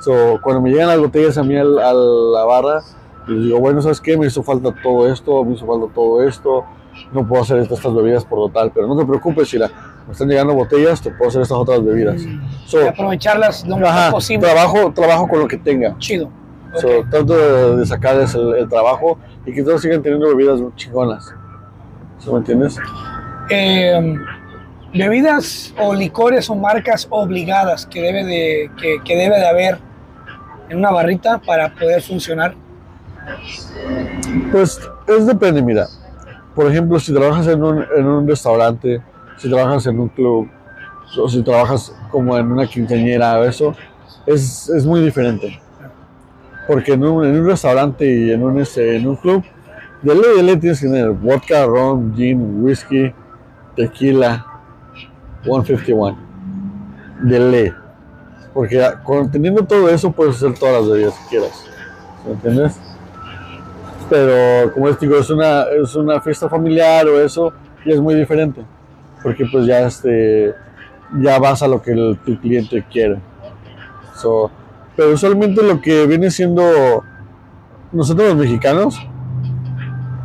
So, 0.00 0.38
cuando 0.42 0.62
me 0.62 0.70
llegan 0.70 0.88
las 0.88 0.98
botellas 0.98 1.36
a 1.38 1.42
mí 1.42 1.56
al- 1.56 1.78
a 1.78 1.92
la 1.92 2.44
barra, 2.44 2.80
les 3.26 3.44
digo, 3.44 3.60
bueno, 3.60 3.82
¿sabes 3.82 4.00
qué? 4.00 4.16
Me 4.16 4.26
hizo 4.26 4.42
falta 4.42 4.74
todo 4.82 5.06
esto, 5.12 5.44
me 5.44 5.54
hizo 5.54 5.66
falta 5.66 5.86
todo 5.94 6.22
esto 6.22 6.64
no 7.12 7.26
puedo 7.26 7.42
hacer 7.42 7.58
estas, 7.58 7.78
estas 7.78 7.94
bebidas 7.94 8.24
por 8.24 8.38
total, 8.50 8.72
pero 8.74 8.86
no 8.86 8.96
te 8.96 9.06
preocupes, 9.06 9.48
si 9.48 9.58
me 9.58 9.66
están 10.12 10.28
llegando 10.28 10.52
botellas, 10.54 11.00
te 11.00 11.10
puedo 11.10 11.28
hacer 11.30 11.40
estas 11.42 11.56
otras 11.56 11.82
bebidas. 11.82 12.20
So, 12.66 12.84
Y 12.84 12.86
aprovecharlas 12.88 13.66
lo 13.66 13.78
mejor 13.78 14.10
posible. 14.10 14.46
trabajo, 14.46 14.92
trabajo 14.92 15.26
con 15.28 15.38
lo 15.40 15.48
que 15.48 15.56
tenga. 15.56 15.96
Chido. 15.98 16.28
So, 16.76 16.88
Ok. 17.00 17.08
trato 17.10 17.36
de, 17.36 17.76
de 17.76 17.86
sacarles 17.86 18.34
el, 18.34 18.54
el 18.54 18.68
trabajo 18.68 19.18
y 19.46 19.52
que 19.54 19.62
todos 19.62 19.80
sigan 19.80 20.02
teniendo 20.02 20.28
bebidas 20.28 20.60
chingonas. 20.76 21.32
¿Sí 22.18 22.30
¿Me 22.30 22.38
entiendes? 22.38 22.76
Eh, 23.48 24.14
bebidas 24.92 25.74
o 25.78 25.94
licores 25.94 26.50
o 26.50 26.54
marcas 26.54 27.06
obligadas 27.10 27.86
que 27.86 28.00
debe 28.00 28.24
de, 28.24 28.70
que, 29.04 29.16
debe 29.16 29.38
de 29.38 29.46
haber 29.46 29.78
en 30.68 30.78
una 30.78 30.90
barrita 30.90 31.38
para 31.38 31.72
poder 31.74 32.02
funcionar. 32.02 32.54
Pues 34.50 34.80
es 35.06 35.26
depende, 35.26 35.62
mira. 35.62 35.86
Por 36.54 36.70
ejemplo, 36.70 36.98
si 36.98 37.12
trabajas 37.12 37.46
en 37.46 37.62
un, 37.62 37.84
en 37.96 38.06
un 38.06 38.26
restaurante, 38.26 39.00
si 39.36 39.48
trabajas 39.48 39.86
en 39.86 40.00
un 40.00 40.08
club, 40.08 40.48
o 41.18 41.28
si 41.28 41.42
trabajas 41.42 41.92
como 42.10 42.36
en 42.36 42.50
una 42.50 42.66
quinceañera 42.66 43.38
o 43.38 43.44
eso, 43.44 43.74
es, 44.26 44.68
es 44.68 44.84
muy 44.84 45.00
diferente. 45.00 45.60
Porque 46.66 46.92
en 46.92 47.04
un, 47.04 47.24
en 47.24 47.40
un 47.40 47.46
restaurante 47.46 48.06
y 48.06 48.30
en 48.30 48.42
un, 48.42 48.60
este, 48.60 48.96
en 48.96 49.06
un 49.06 49.16
club, 49.16 49.44
de 50.02 50.14
ley, 50.14 50.36
de 50.36 50.42
ley 50.42 50.56
tienes 50.56 50.80
que 50.80 50.86
tener 50.86 51.10
vodka, 51.10 51.66
ron, 51.66 52.14
gin, 52.16 52.62
whisky, 52.62 53.12
tequila, 53.76 54.46
151. 55.42 56.18
De 57.22 57.38
ley. 57.38 57.72
Porque 58.52 58.82
teniendo 59.30 59.64
todo 59.64 59.88
eso 59.88 60.10
puedes 60.10 60.36
hacer 60.36 60.54
todas 60.58 60.80
las 60.80 60.90
bebidas 60.90 61.14
que 61.14 61.28
quieras. 61.28 61.64
¿Me 62.26 62.32
entiendes? 62.32 62.78
pero 64.10 64.72
como 64.74 64.88
les 64.88 64.98
digo, 64.98 65.16
es 65.16 65.30
una, 65.30 65.62
es 65.62 65.94
una 65.94 66.20
fiesta 66.20 66.48
familiar 66.48 67.06
o 67.06 67.20
eso, 67.20 67.52
y 67.84 67.92
es 67.92 68.00
muy 68.00 68.16
diferente, 68.16 68.62
porque 69.22 69.46
pues 69.50 69.64
ya, 69.66 69.86
este, 69.86 70.52
ya 71.20 71.38
vas 71.38 71.62
a 71.62 71.68
lo 71.68 71.80
que 71.80 71.92
el, 71.92 72.18
tu 72.26 72.38
cliente 72.40 72.84
quiere. 72.90 73.20
So, 74.16 74.50
pero 74.96 75.12
usualmente 75.12 75.62
lo 75.62 75.80
que 75.80 76.06
viene 76.06 76.30
siendo 76.30 77.04
nosotros 77.92 78.28
los 78.30 78.36
mexicanos, 78.36 79.00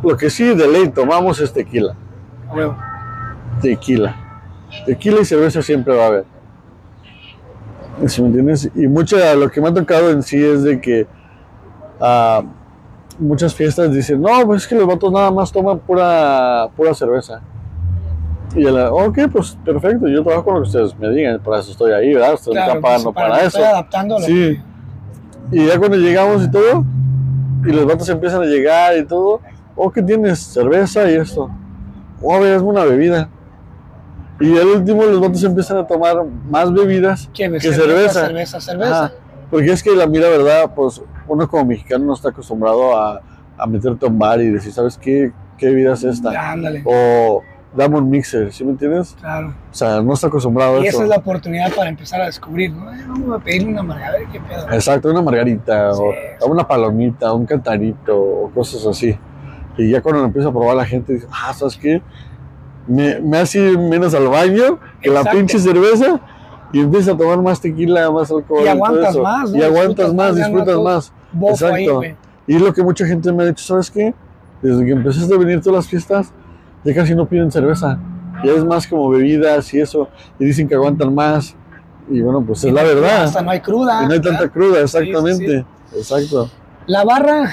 lo 0.02 0.16
que 0.16 0.28
sí 0.30 0.44
de 0.44 0.68
ley 0.68 0.88
tomamos 0.88 1.40
es 1.40 1.52
tequila, 1.52 1.94
tequila. 3.62 4.25
Tequila 4.84 5.20
y 5.20 5.24
cerveza 5.24 5.62
siempre 5.62 5.94
va 5.94 6.04
a 6.04 6.06
haber. 6.08 6.24
¿Sí 8.06 8.20
me 8.20 8.28
entiendes? 8.28 8.70
Y 8.74 8.86
mucho 8.86 9.16
lo 9.36 9.50
que 9.50 9.60
me 9.60 9.68
ha 9.68 9.74
tocado 9.74 10.10
en 10.10 10.22
sí 10.22 10.42
es 10.42 10.62
de 10.62 10.80
que 10.80 11.06
ah, 12.00 12.42
muchas 13.18 13.54
fiestas 13.54 13.90
dicen, 13.92 14.20
no, 14.20 14.44
pues 14.46 14.62
es 14.62 14.68
que 14.68 14.74
los 14.74 14.86
vatos 14.86 15.10
nada 15.10 15.30
más 15.30 15.50
toman 15.50 15.78
pura, 15.78 16.68
pura 16.76 16.92
cerveza. 16.94 17.40
Y 18.54 18.60
le 18.60 18.84
ok, 18.84 19.18
pues 19.32 19.56
perfecto, 19.64 20.08
yo 20.08 20.22
trabajo 20.22 20.44
con 20.44 20.54
lo 20.54 20.60
que 20.62 20.66
ustedes 20.68 20.98
me 20.98 21.10
digan, 21.10 21.40
para 21.40 21.60
eso 21.60 21.72
estoy 21.72 21.92
ahí, 21.92 22.14
¿verdad? 22.14 22.34
Ustedes 22.34 22.54
me 22.54 22.54
Claro, 22.54 22.68
están 22.68 22.82
pagando 22.82 23.12
para- 23.12 23.28
para, 23.28 23.38
eso. 23.40 23.58
Estoy 23.58 23.64
adaptando 23.64 24.16
a 24.16 24.20
lo 24.20 24.26
Sí. 24.26 24.60
Y 25.52 25.66
ya 25.66 25.78
cuando 25.78 25.96
llegamos 25.96 26.44
y 26.44 26.50
todo, 26.50 26.84
y 27.64 27.72
los 27.72 27.86
vatos 27.86 28.08
empiezan 28.08 28.42
a 28.42 28.46
llegar 28.46 28.96
y 28.96 29.04
todo, 29.04 29.40
oh, 29.74 29.90
¿qué 29.90 30.02
tienes? 30.02 30.38
Cerveza 30.38 31.10
y 31.10 31.14
esto. 31.14 31.50
Oh, 32.22 32.34
a 32.34 32.40
ver, 32.40 32.56
hazme 32.56 32.68
una 32.68 32.84
bebida. 32.84 33.28
Y 34.40 34.56
al 34.58 34.66
último 34.66 35.04
los 35.04 35.20
vatos 35.20 35.42
empiezan 35.44 35.78
a 35.78 35.86
tomar 35.86 36.16
más 36.50 36.72
bebidas 36.72 37.30
¿Qué, 37.32 37.50
que 37.50 37.60
cerveza, 37.60 38.26
cerveza. 38.26 38.60
cerveza. 38.60 39.12
Porque 39.50 39.72
es 39.72 39.82
que 39.82 39.94
la 39.94 40.06
mira 40.06 40.28
verdad, 40.28 40.72
pues 40.74 41.00
uno 41.28 41.48
como 41.48 41.64
mexicano 41.64 42.04
no 42.04 42.14
está 42.14 42.28
acostumbrado 42.30 42.96
a, 42.96 43.20
a 43.56 43.66
meterte 43.66 44.04
a 44.04 44.08
un 44.08 44.18
bar 44.18 44.40
y 44.40 44.48
decir, 44.50 44.72
¿sabes 44.72 44.98
qué, 44.98 45.32
qué 45.56 45.66
bebida 45.66 45.94
es 45.94 46.04
esta? 46.04 46.50
Ándale, 46.52 46.82
O 46.84 47.42
dame 47.74 47.96
un 47.98 48.10
mixer, 48.10 48.52
¿sí 48.52 48.64
me 48.64 48.72
entiendes? 48.72 49.16
claro. 49.20 49.54
O 49.70 49.74
sea, 49.74 50.00
no 50.02 50.12
está 50.14 50.26
acostumbrado 50.26 50.76
a 50.76 50.80
Y 50.80 50.86
eso. 50.88 50.96
esa 50.96 51.02
es 51.04 51.08
la 51.10 51.16
oportunidad 51.16 51.72
para 51.74 51.88
empezar 51.88 52.20
a 52.20 52.26
descubrir, 52.26 52.72
¿no? 52.72 52.92
Eh, 52.92 53.04
vamos 53.06 53.40
a 53.40 53.44
pedirle 53.44 53.68
una 53.70 53.82
margarita, 53.82 54.16
a 54.16 54.18
ver 54.18 54.28
qué 54.32 54.40
pedo. 54.40 54.72
Exacto, 54.72 55.10
una 55.10 55.22
margarita, 55.22 55.92
Sí. 55.94 56.00
o 56.40 56.46
una 56.46 56.66
palomita, 56.66 57.32
un 57.32 57.46
cantarito, 57.46 58.18
o 58.18 58.50
cosas 58.54 58.84
así. 58.86 59.16
Y 59.78 59.90
ya 59.90 60.00
cuando 60.02 60.20
lo 60.22 60.26
empieza 60.26 60.48
a 60.48 60.52
probar 60.52 60.74
la 60.76 60.84
gente 60.86 61.12
dice, 61.14 61.26
ah, 61.30 61.52
¿sabes 61.54 61.76
qué? 61.76 62.02
Me, 62.86 63.20
me 63.20 63.38
hace 63.38 63.58
ir 63.58 63.78
menos 63.78 64.14
al 64.14 64.28
baño 64.28 64.78
que 65.00 65.10
la 65.10 65.20
Exacto. 65.20 65.38
pinche 65.38 65.58
cerveza 65.58 66.20
y 66.72 66.80
empieza 66.80 67.12
a 67.12 67.16
tomar 67.16 67.40
más 67.42 67.60
tequila, 67.60 68.10
más 68.10 68.30
alcohol. 68.30 68.62
Y 68.64 68.68
aguantas 68.68 69.10
eso. 69.10 69.22
más, 69.22 69.50
¿no? 69.50 69.58
Y 69.58 69.62
aguantas 69.62 70.14
más, 70.14 70.30
no 70.32 70.36
disfrutas 70.36 70.78
más. 70.78 71.12
Ahí, 71.34 71.48
Exacto. 71.50 71.96
güey. 71.96 72.16
Y 72.46 72.58
lo 72.58 72.72
que 72.72 72.82
mucha 72.82 73.06
gente 73.06 73.32
me 73.32 73.42
ha 73.42 73.46
dicho, 73.46 73.64
¿sabes 73.64 73.90
qué? 73.90 74.14
Desde 74.62 74.84
que 74.84 74.92
empezaste 74.92 75.34
a 75.34 75.38
venir 75.38 75.60
todas 75.60 75.76
las 75.76 75.88
fiestas, 75.88 76.32
ya 76.84 76.94
casi 76.94 77.14
no 77.14 77.26
piden 77.26 77.50
cerveza. 77.50 77.98
Ya 78.44 78.52
es 78.52 78.64
más 78.64 78.86
como 78.86 79.08
bebidas 79.08 79.72
y 79.74 79.80
eso. 79.80 80.08
Y 80.38 80.44
dicen 80.44 80.68
que 80.68 80.74
aguantan 80.74 81.14
más. 81.14 81.56
Y 82.08 82.20
bueno, 82.20 82.44
pues 82.46 82.62
es 82.64 82.72
la 82.72 82.82
verdad. 82.84 83.24
Hasta 83.24 83.42
no 83.42 83.50
hay 83.50 83.60
cruda. 83.60 84.04
Y 84.04 84.06
no 84.06 84.12
hay 84.12 84.20
tanta 84.20 84.40
¿verdad? 84.42 84.52
cruda, 84.52 84.76
sí, 84.76 84.98
exactamente. 84.98 85.64
Exacto. 85.96 86.50
La 86.86 87.04
barra, 87.04 87.50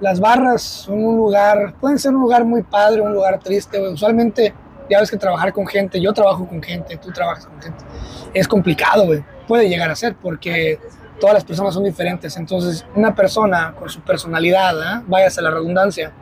las 0.00 0.18
barras 0.18 0.62
son 0.62 1.04
un 1.04 1.16
lugar, 1.16 1.74
pueden 1.80 1.98
ser 1.98 2.14
un 2.14 2.22
lugar 2.22 2.44
muy 2.44 2.62
padre, 2.62 3.00
un 3.02 3.12
lugar 3.12 3.38
triste. 3.38 3.80
Usualmente, 3.80 4.54
ya 4.88 4.98
ves 4.98 5.10
que 5.10 5.16
trabajar 5.16 5.52
con 5.52 5.66
gente, 5.66 6.00
yo 6.00 6.12
trabajo 6.12 6.46
con 6.46 6.62
gente, 6.62 6.96
tú 6.96 7.10
trabajas 7.12 7.46
con 7.46 7.60
gente, 7.60 7.84
es 8.32 8.48
complicado, 8.48 9.06
güey. 9.06 9.22
Puede 9.46 9.68
llegar 9.68 9.90
a 9.90 9.96
ser 9.96 10.16
porque 10.16 10.78
todas 11.20 11.34
las 11.34 11.44
personas 11.44 11.74
son 11.74 11.84
diferentes. 11.84 12.36
Entonces, 12.36 12.84
una 12.94 13.14
persona 13.14 13.74
con 13.78 13.88
su 13.88 14.00
personalidad, 14.00 14.80
¿ah? 14.82 15.02
váyase 15.06 15.40
a 15.40 15.44
la 15.44 15.50
redundancia, 15.50 16.12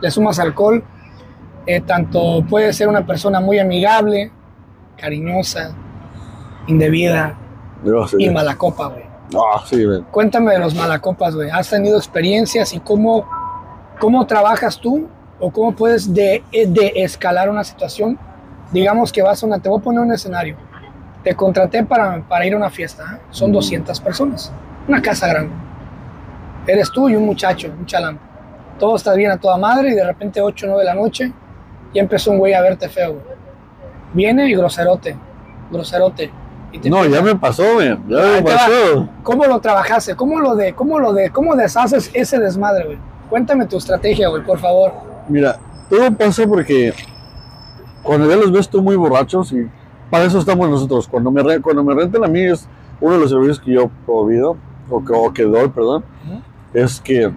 le 0.00 0.10
sumas 0.10 0.38
alcohol, 0.40 0.84
eh, 1.66 1.80
tanto 1.80 2.44
puede 2.48 2.72
ser 2.72 2.88
una 2.88 3.06
persona 3.06 3.40
muy 3.40 3.58
amigable, 3.60 4.32
cariñosa, 4.96 5.74
indebida 6.66 7.38
y 8.18 8.30
mala 8.30 8.56
copa, 8.56 8.88
güey. 8.88 9.11
Ah, 9.34 9.62
sí, 9.66 9.84
ven. 9.84 10.02
Cuéntame 10.10 10.52
de 10.52 10.58
los 10.58 10.74
malacopas, 10.74 11.34
güey. 11.34 11.50
¿Has 11.50 11.68
tenido 11.70 11.96
experiencias 11.96 12.72
y 12.72 12.80
cómo, 12.80 13.26
cómo 14.00 14.26
trabajas 14.26 14.78
tú 14.78 15.08
o 15.40 15.50
cómo 15.50 15.72
puedes 15.72 16.12
de, 16.12 16.42
de 16.52 16.92
escalar 16.96 17.48
una 17.50 17.64
situación? 17.64 18.18
Digamos 18.72 19.12
que 19.12 19.22
vas 19.22 19.42
a 19.42 19.46
una, 19.46 19.58
te 19.58 19.68
voy 19.68 19.80
a 19.80 19.82
poner 19.82 20.00
un 20.00 20.12
escenario. 20.12 20.56
Te 21.24 21.34
contraté 21.34 21.84
para, 21.84 22.20
para 22.28 22.44
ir 22.46 22.54
a 22.54 22.56
una 22.56 22.70
fiesta, 22.70 23.02
¿eh? 23.16 23.20
son 23.30 23.50
Ujú. 23.50 23.60
200 23.60 24.00
personas, 24.00 24.52
una 24.88 25.00
casa 25.00 25.28
grande. 25.28 25.52
Eres 26.66 26.90
tú 26.90 27.08
y 27.08 27.16
un 27.16 27.24
muchacho, 27.26 27.68
un 27.78 27.86
chalán. 27.86 28.18
Todo 28.78 28.96
está 28.96 29.14
bien 29.14 29.30
a 29.30 29.36
toda 29.36 29.56
madre 29.56 29.90
y 29.90 29.94
de 29.94 30.04
repente 30.04 30.40
8 30.40 30.66
o 30.66 30.68
9 30.70 30.82
de 30.82 30.86
la 30.86 30.94
noche 30.94 31.32
y 31.92 31.98
empezó 31.98 32.30
un 32.32 32.38
güey 32.38 32.54
a 32.54 32.60
verte 32.62 32.88
feo. 32.88 33.12
güey. 33.12 33.24
Viene 34.14 34.48
y 34.48 34.54
groserote, 34.54 35.16
groserote. 35.70 36.30
Y 36.72 36.88
No, 36.88 37.04
ya 37.06 37.20
me 37.22 37.36
pasó, 37.36 37.76
ven. 37.76 38.02
Ya 38.08 38.18
me 38.18 38.42
pasó. 38.42 39.08
¿Cómo 39.22 39.44
lo 39.44 39.60
trabajaste? 39.60 40.16
¿Cómo 40.16 40.40
lo 40.40 40.54
de, 40.56 40.74
cómo 40.74 40.98
lo 40.98 41.12
de, 41.12 41.30
cómo 41.30 41.54
deshaces 41.54 42.10
ese 42.14 42.38
desmadre, 42.38 42.84
güey? 42.86 42.98
Cuéntame 43.28 43.66
tu 43.66 43.76
estrategia, 43.76 44.28
güey, 44.28 44.42
por 44.42 44.58
favor. 44.58 44.92
Mira, 45.28 45.58
todo 45.88 46.10
pasa 46.12 46.46
porque 46.46 46.92
cuando 48.02 48.28
ya 48.28 48.36
los 48.36 48.50
ves 48.50 48.68
tú 48.68 48.82
muy 48.82 48.96
borrachos 48.96 49.52
y 49.52 49.68
para 50.10 50.24
eso 50.24 50.38
estamos 50.38 50.68
nosotros. 50.68 51.06
Cuando 51.08 51.30
me, 51.30 51.60
cuando 51.60 51.84
me 51.84 51.94
rentan 51.94 52.24
a 52.24 52.28
mí 52.28 52.40
es 52.42 52.66
uno 53.00 53.14
de 53.14 53.20
los 53.20 53.30
servicios 53.30 53.60
que 53.60 53.72
yo 53.72 53.90
provido, 54.06 54.56
o 54.90 55.04
que, 55.04 55.12
o 55.12 55.32
que 55.32 55.42
doy, 55.44 55.68
perdón, 55.68 56.04
es 56.74 57.00
que 57.00 57.32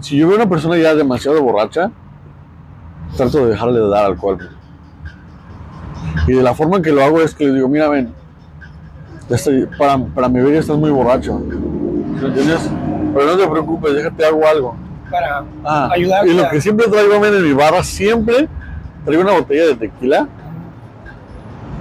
si 0.00 0.16
yo 0.16 0.28
veo 0.28 0.36
una 0.36 0.48
persona 0.48 0.76
ya 0.76 0.94
demasiado 0.94 1.42
borracha, 1.42 1.90
trato 3.16 3.44
de 3.44 3.50
dejarle 3.50 3.80
de 3.80 3.88
dar 3.88 4.06
alcohol. 4.06 4.38
Y 6.26 6.32
de 6.32 6.42
la 6.42 6.54
forma 6.54 6.76
en 6.76 6.82
que 6.82 6.92
lo 6.92 7.02
hago 7.02 7.20
es 7.20 7.34
que 7.34 7.44
le 7.46 7.54
digo, 7.54 7.68
mira, 7.68 7.88
ven, 7.88 8.12
estoy- 9.36 9.66
para, 9.78 9.98
para 9.98 10.28
mi 10.28 10.40
ya 10.52 10.60
estás 10.60 10.76
muy 10.76 10.90
borracho. 10.90 11.40
¿Sí 11.48 11.56
¿Me 12.22 12.28
entiendes? 12.28 12.70
Pero 13.14 13.26
no 13.26 13.36
te 13.36 13.46
preocupes, 13.48 13.94
déjate 13.94 14.24
hago 14.26 14.46
algo. 14.46 14.76
Para 15.10 15.44
Ah, 15.64 15.90
ayudarte 15.92 16.30
Y 16.30 16.34
lo 16.34 16.48
que 16.48 16.60
siempre 16.60 16.86
traigo 16.88 17.20
men, 17.20 17.34
en 17.34 17.42
mi 17.44 17.52
barra, 17.52 17.82
siempre 17.84 18.48
traigo 19.04 19.22
una 19.22 19.32
botella 19.32 19.66
de 19.66 19.74
tequila, 19.76 20.26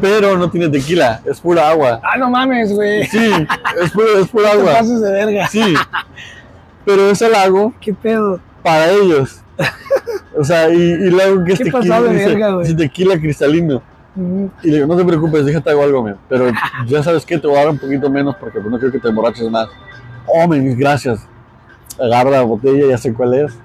pero 0.01 0.37
no 0.37 0.49
tiene 0.49 0.67
tequila, 0.69 1.21
es 1.25 1.39
pura 1.39 1.69
agua. 1.69 1.99
Ah, 2.03 2.17
no 2.17 2.29
mames, 2.29 2.73
güey. 2.73 3.05
Sí, 3.05 3.31
es 3.81 3.91
pura, 3.91 4.05
es 4.19 4.27
pura 4.27 4.51
Te 4.51 4.57
agua. 4.59 4.73
pases 4.73 4.99
de 5.01 5.11
verga. 5.11 5.47
Sí, 5.47 5.73
pero 6.85 7.09
esa 7.11 7.29
la 7.29 7.43
hago 7.43 7.73
¿Qué 7.81 7.93
pedo? 7.93 8.39
para 8.63 8.89
ellos. 8.91 9.39
O 10.37 10.43
sea, 10.43 10.69
y, 10.69 10.77
y 10.77 11.09
hago 11.23 11.43
que 11.43 11.53
es 11.53 11.57
Qué 11.59 11.65
tequila, 11.65 11.79
pasado 11.95 12.03
de 12.07 12.13
verga, 12.25 12.51
güey. 12.53 12.67
tequila 12.75 13.19
cristalino. 13.19 13.81
Y 14.15 14.67
le 14.69 14.75
digo, 14.77 14.87
no 14.87 14.97
te 14.97 15.05
preocupes, 15.05 15.45
déjate 15.45 15.69
hago 15.69 15.83
algo. 15.83 16.13
Pero 16.27 16.47
ya 16.87 17.01
sabes 17.03 17.25
que 17.25 17.37
te 17.37 17.47
voy 17.47 17.55
a 17.57 17.59
dar 17.61 17.69
un 17.69 17.77
poquito 17.77 18.09
menos 18.09 18.35
porque 18.35 18.59
pues, 18.59 18.69
no 18.71 18.77
quiero 18.77 18.91
que 18.91 18.99
te 18.99 19.07
emborraches 19.09 19.49
más. 19.49 19.67
Oh, 20.27 20.47
men, 20.47 20.77
gracias. 20.77 21.25
Agarra 21.99 22.31
la 22.31 22.41
botella, 22.41 22.87
ya 22.89 22.97
sé 22.97 23.13
cuál 23.13 23.33
es. 23.35 23.57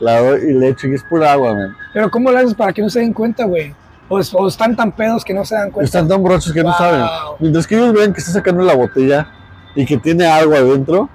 La 0.00 0.20
doy 0.20 0.40
y 0.48 0.52
le 0.54 0.68
echo 0.68 0.86
y 0.88 0.94
es 0.94 1.02
pura 1.04 1.32
agua. 1.32 1.54
Pero 1.92 2.10
¿cómo 2.10 2.30
lo 2.30 2.38
haces 2.38 2.54
para 2.54 2.72
que 2.72 2.80
no 2.80 2.88
se 2.88 3.00
den 3.00 3.12
cuenta, 3.12 3.44
güey? 3.44 3.74
O, 4.08 4.18
es- 4.18 4.34
o 4.34 4.48
están 4.48 4.74
tan 4.74 4.92
pedos 4.92 5.24
que 5.24 5.34
no 5.34 5.44
se 5.44 5.54
dan 5.54 5.70
cuenta. 5.70 5.84
Están 5.84 6.08
tan 6.08 6.22
borrachos 6.22 6.52
que 6.52 6.62
no 6.64 6.72
saben. 6.72 7.04
Mientras 7.38 7.66
que 7.66 7.76
ellos 7.76 7.92
vean 7.92 8.12
que 8.12 8.20
está 8.20 8.32
sacando 8.32 8.62
la 8.64 8.74
botella 8.74 9.28
y 9.74 9.84
que 9.84 9.98
tiene 9.98 10.26
agua 10.26 10.56
adentro, 10.58 11.08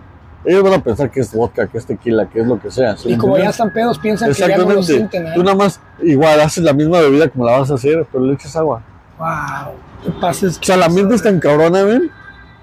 ellos 0.46 0.64
van 0.64 0.74
a 0.74 0.84
pensar 0.84 1.10
que 1.12 1.20
es 1.20 1.34
vodka, 1.34 1.68
que 1.68 1.78
es 1.78 1.86
tequila, 1.86 2.30
que 2.30 2.42
es 2.42 2.48
lo 2.48 2.60
que 2.60 2.72
sea. 2.72 2.96
¿sí 2.98 3.10
Y 3.10 3.12
me 3.14 3.18
como 3.18 3.38
ya 3.38 3.50
están 3.50 3.72
pedos, 3.72 4.00
piensan 4.00 4.32
que 4.32 4.40
ya 4.40 4.58
no 4.58 4.70
lo 4.72 4.84
sienten, 4.84 5.28
¿eh? 5.28 5.32
Tú 5.36 5.44
nada 5.44 5.56
más 5.56 5.80
igual 6.02 6.40
haces 6.40 6.64
la 6.64 6.74
misma 6.74 7.00
bebida 7.00 7.30
como 7.30 7.46
la 7.46 7.60
vas 7.60 7.72
a 7.72 7.76
hacer, 7.76 8.06
pero 8.12 8.26
le 8.26 8.34
echas 8.34 8.56
agua. 8.56 8.82
Wow. 9.18 9.74
Te 10.04 10.12
pases. 10.20 10.60
O 10.60 10.64
sea, 10.64 10.78
la 10.78 10.90
mente 10.90 11.16
es 11.16 11.24
tan 11.24 11.40
cabrona, 11.40 11.84
ven, 11.84 12.12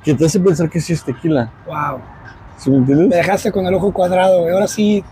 que 0.04 0.14
te 0.14 0.26
hace 0.26 0.38
pensar 0.40 0.68
que 0.70 0.80
sí 0.80 0.92
es 0.92 1.02
tequila. 1.04 1.50
Wow. 1.66 2.00
¿Sí 2.58 2.70
me 2.70 2.76
Me 2.76 2.80
entiendes? 2.82 3.10
dejaste 3.10 3.50
con 3.50 3.66
el 3.66 3.74
ojo 3.74 3.92
cuadrado, 3.92 4.40
güey. 4.42 4.52
Ahora 4.52 4.68
sí. 4.68 5.02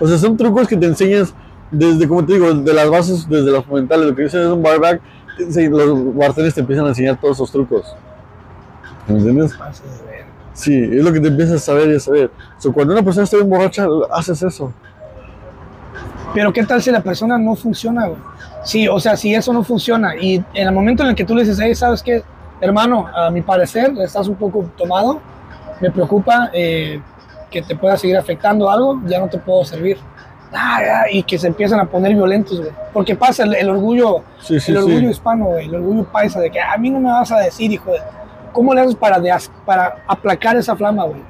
O 0.00 0.06
sea, 0.06 0.18
son 0.18 0.36
trucos 0.36 0.68
que 0.68 0.76
te 0.76 0.86
enseñas 0.86 1.32
desde, 1.70 2.06
como 2.06 2.24
te 2.24 2.34
digo, 2.34 2.52
de 2.52 2.72
las 2.74 2.90
bases, 2.90 3.28
desde 3.28 3.50
los 3.50 3.64
fundamentales. 3.64 4.06
Lo 4.06 4.14
que 4.14 4.22
dicen 4.24 4.42
es 4.42 4.48
un 4.48 4.62
barback, 4.62 5.00
los 5.38 6.14
bartenders 6.14 6.54
te 6.54 6.60
empiezan 6.60 6.84
a 6.84 6.88
enseñar 6.88 7.18
todos 7.18 7.36
esos 7.36 7.50
trucos. 7.50 7.96
¿Me 9.08 9.16
entiendes? 9.16 9.54
Pases. 9.54 9.84
Sí, 10.56 10.74
es 10.74 11.04
lo 11.04 11.12
que 11.12 11.20
te 11.20 11.28
empiezas 11.28 11.56
a 11.56 11.58
saber 11.58 11.90
y 11.90 11.96
a 11.96 12.00
saber. 12.00 12.30
O 12.56 12.60
sea, 12.60 12.72
cuando 12.72 12.94
una 12.94 13.02
persona 13.02 13.24
está 13.24 13.36
bien 13.36 13.48
borracha, 13.50 13.86
haces 14.10 14.42
eso. 14.42 14.72
Pero 16.34 16.52
¿qué 16.52 16.64
tal 16.64 16.82
si 16.82 16.90
la 16.90 17.02
persona 17.02 17.36
no 17.38 17.54
funciona, 17.54 18.06
güey? 18.06 18.18
Sí, 18.64 18.88
o 18.88 18.98
sea, 18.98 19.16
si 19.16 19.34
eso 19.34 19.52
no 19.52 19.62
funciona 19.62 20.16
y 20.16 20.36
en 20.54 20.66
el 20.68 20.72
momento 20.72 21.02
en 21.02 21.10
el 21.10 21.14
que 21.14 21.24
tú 21.24 21.34
le 21.34 21.42
dices, 21.42 21.58
hey, 21.62 21.74
¿sabes 21.74 22.02
qué? 22.02 22.22
Hermano, 22.60 23.06
a 23.14 23.30
mi 23.30 23.42
parecer 23.42 23.92
estás 24.02 24.28
un 24.28 24.34
poco 24.36 24.64
tomado, 24.76 25.20
me 25.80 25.90
preocupa 25.90 26.50
eh, 26.54 27.00
que 27.50 27.60
te 27.62 27.76
pueda 27.76 27.96
seguir 27.98 28.16
afectando 28.16 28.70
algo, 28.70 29.00
ya 29.06 29.18
no 29.20 29.28
te 29.28 29.38
puedo 29.38 29.62
servir. 29.64 29.98
Ah, 30.52 31.04
y 31.12 31.22
que 31.22 31.38
se 31.38 31.48
empiezan 31.48 31.80
a 31.80 31.84
poner 31.84 32.14
violentos, 32.14 32.58
güey. 32.58 32.70
Porque 32.94 33.14
pasa 33.14 33.44
el, 33.44 33.54
el 33.54 33.68
orgullo, 33.68 34.22
Sí, 34.40 34.58
sí, 34.58 34.72
el 34.72 34.78
orgullo 34.78 35.00
sí. 35.00 35.06
hispano, 35.06 35.44
güey, 35.46 35.66
el 35.66 35.74
orgullo 35.74 36.04
paisa, 36.04 36.40
de 36.40 36.50
que 36.50 36.60
a 36.60 36.76
mí 36.78 36.88
no 36.88 36.98
me 36.98 37.10
vas 37.10 37.30
a 37.30 37.40
decir, 37.40 37.70
hijo 37.70 37.92
de... 37.92 37.98
¿Cómo 38.56 38.72
le 38.72 38.80
haces 38.80 38.94
para, 38.94 39.20
de 39.20 39.30
para 39.66 39.96
aplacar 40.08 40.56
esa 40.56 40.74
flama, 40.74 41.04
güey? 41.04 41.20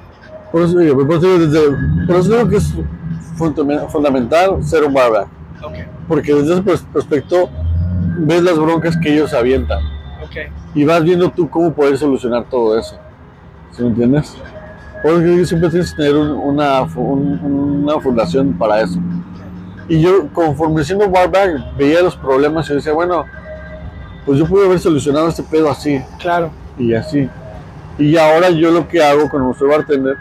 Por 0.49 0.61
eso 0.61 0.77
digo, 0.79 1.05
por 1.05 1.17
eso 1.17 1.27
digo, 1.27 1.45
desde- 1.45 2.05
por 2.07 2.15
eso 2.15 2.29
digo 2.37 2.47
que 2.49 2.55
es 2.55 2.73
fundament- 3.37 3.89
fundamental 3.89 4.63
ser 4.63 4.85
un 4.85 4.93
barback. 4.93 5.27
Ok, 5.61 5.73
Porque 6.07 6.33
desde 6.33 6.59
ese 6.73 6.85
aspecto 6.97 7.49
ves 8.19 8.41
las 8.43 8.57
broncas 8.57 8.95
que 8.95 9.13
ellos 9.13 9.33
avientan. 9.33 9.79
ok. 10.23 10.35
y 10.73 10.85
vas 10.85 11.03
viendo 11.03 11.29
tú 11.31 11.49
cómo 11.49 11.73
poder 11.73 11.97
solucionar 11.97 12.45
todo 12.49 12.77
eso. 12.79 12.97
¿Sí 13.71 13.81
me 13.81 13.89
entiendes? 13.89 14.35
Por 15.03 15.11
eso 15.21 15.45
siempre 15.45 15.69
tienes 15.69 15.91
que 15.91 15.97
tener 15.97 16.15
un- 16.15 16.29
una, 16.31 16.83
un- 16.83 17.83
una 17.83 17.99
fundación 17.99 18.53
para 18.53 18.81
eso. 18.81 18.99
Y 19.89 19.99
yo, 20.01 20.27
conforme 20.33 20.83
siendo 20.85 21.09
barback, 21.09 21.75
veía 21.77 22.01
los 22.01 22.15
problemas 22.15 22.69
y 22.69 22.73
decía, 22.75 22.93
bueno, 22.93 23.25
pues 24.25 24.37
yo 24.39 24.45
pude 24.45 24.65
haber 24.65 24.79
solucionado 24.79 25.27
este 25.29 25.43
pedo 25.43 25.69
así 25.71 26.01
Claro. 26.19 26.51
Y 26.77 26.93
así. 26.93 27.29
Y 27.97 28.17
ahora 28.17 28.49
yo 28.49 28.71
lo 28.71 28.87
que 28.87 29.01
hago 29.03 29.29
cuando 29.29 29.53
soy 29.53 29.69
bartender, 29.69 30.15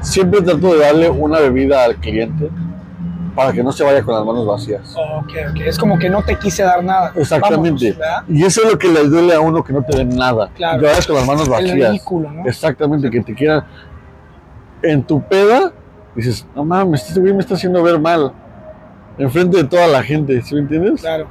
siempre 0.00 0.40
trato 0.42 0.74
de 0.74 0.80
darle 0.80 1.10
una 1.10 1.40
bebida 1.40 1.84
al 1.84 1.96
cliente 1.96 2.50
para 3.34 3.52
que 3.52 3.62
no 3.64 3.72
se 3.72 3.82
vaya 3.82 4.02
con 4.02 4.14
las 4.14 4.24
manos 4.24 4.46
vacías. 4.46 4.94
Ok, 4.96 5.32
ok. 5.50 5.60
Es 5.66 5.76
como 5.78 5.98
que 5.98 6.08
no 6.08 6.22
te 6.22 6.38
quise 6.38 6.62
dar 6.62 6.84
nada. 6.84 7.12
Exactamente. 7.16 7.96
Y 8.28 8.44
eso 8.44 8.62
es 8.62 8.70
lo 8.72 8.78
que 8.78 8.88
le 8.88 9.04
duele 9.08 9.34
a 9.34 9.40
uno 9.40 9.64
que 9.64 9.72
no 9.72 9.82
te 9.82 9.96
den 9.96 10.10
nada. 10.10 10.50
Claro. 10.54 10.80
Que 10.80 10.86
vayas 10.86 11.06
con 11.06 11.16
las 11.16 11.26
manos 11.26 11.44
El 11.46 11.50
vacías. 11.50 11.90
ridículo, 11.90 12.30
¿no? 12.30 12.46
Exactamente, 12.46 13.10
que 13.10 13.20
te 13.22 13.34
quieran. 13.34 13.64
En 14.82 15.02
tu 15.02 15.20
peda, 15.22 15.72
dices, 16.14 16.46
no 16.54 16.64
mames, 16.64 17.08
este 17.08 17.18
güey 17.18 17.32
me 17.32 17.40
está 17.40 17.54
haciendo 17.54 17.82
ver 17.82 17.98
mal. 17.98 18.32
Enfrente 19.18 19.56
de 19.56 19.64
toda 19.64 19.86
la 19.88 20.02
gente, 20.02 20.40
¿sí 20.42 20.54
me 20.54 20.60
entiendes? 20.60 21.00
Claro. 21.00 21.26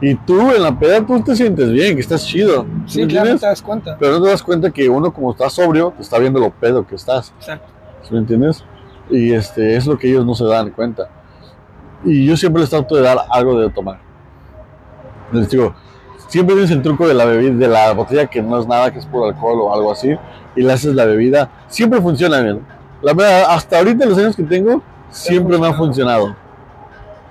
Y 0.00 0.14
tú 0.14 0.50
en 0.52 0.62
la 0.62 0.78
peda 0.78 1.04
tú 1.06 1.22
te 1.22 1.34
sientes 1.34 1.70
bien, 1.70 1.94
que 1.94 2.02
estás 2.02 2.26
chido. 2.26 2.66
Sí, 2.86 3.00
¿me 3.00 3.06
claro, 3.06 3.30
no 3.30 3.38
te 3.38 3.46
das 3.46 3.62
cuenta. 3.62 3.96
Pero 3.98 4.18
no 4.18 4.24
te 4.24 4.30
das 4.30 4.42
cuenta 4.42 4.70
que 4.70 4.88
uno 4.88 5.12
como 5.12 5.32
está 5.32 5.48
sobrio, 5.48 5.92
te 5.96 6.02
está 6.02 6.18
viendo 6.18 6.38
lo 6.38 6.50
pedo 6.50 6.86
que 6.86 6.96
estás. 6.96 7.32
Exacto. 7.38 7.72
¿Sí 8.02 8.12
me 8.12 8.18
entiendes? 8.18 8.64
Y 9.10 9.32
este, 9.32 9.76
es 9.76 9.86
lo 9.86 9.98
que 9.98 10.08
ellos 10.08 10.26
no 10.26 10.34
se 10.34 10.44
dan 10.44 10.70
cuenta. 10.70 11.08
Y 12.04 12.26
yo 12.26 12.36
siempre 12.36 12.60
les 12.60 12.70
trato 12.70 12.94
de 12.94 13.02
dar 13.02 13.18
algo 13.30 13.58
de 13.58 13.70
tomar. 13.70 13.98
Les 15.32 15.48
digo, 15.48 15.74
siempre 16.28 16.54
tienes 16.54 16.70
el 16.70 16.82
truco 16.82 17.08
de 17.08 17.14
la 17.14 17.24
bebida, 17.24 17.54
de 17.54 17.68
la 17.68 17.92
botella 17.92 18.26
que 18.26 18.42
no 18.42 18.60
es 18.60 18.66
nada, 18.66 18.92
que 18.92 18.98
es 18.98 19.06
por 19.06 19.26
alcohol 19.26 19.60
o 19.62 19.74
algo 19.74 19.92
así, 19.92 20.14
y 20.54 20.62
le 20.62 20.72
haces 20.72 20.94
la 20.94 21.04
bebida. 21.06 21.50
Siempre 21.68 22.00
funciona 22.00 22.40
bien. 22.40 22.60
La 23.02 23.14
verdad, 23.14 23.46
hasta 23.48 23.78
ahorita, 23.78 24.04
los 24.06 24.18
años 24.18 24.36
que 24.36 24.42
tengo, 24.42 24.82
siempre 25.10 25.58
me 25.58 25.66
ha 25.68 25.72
funcionado. 25.72 26.36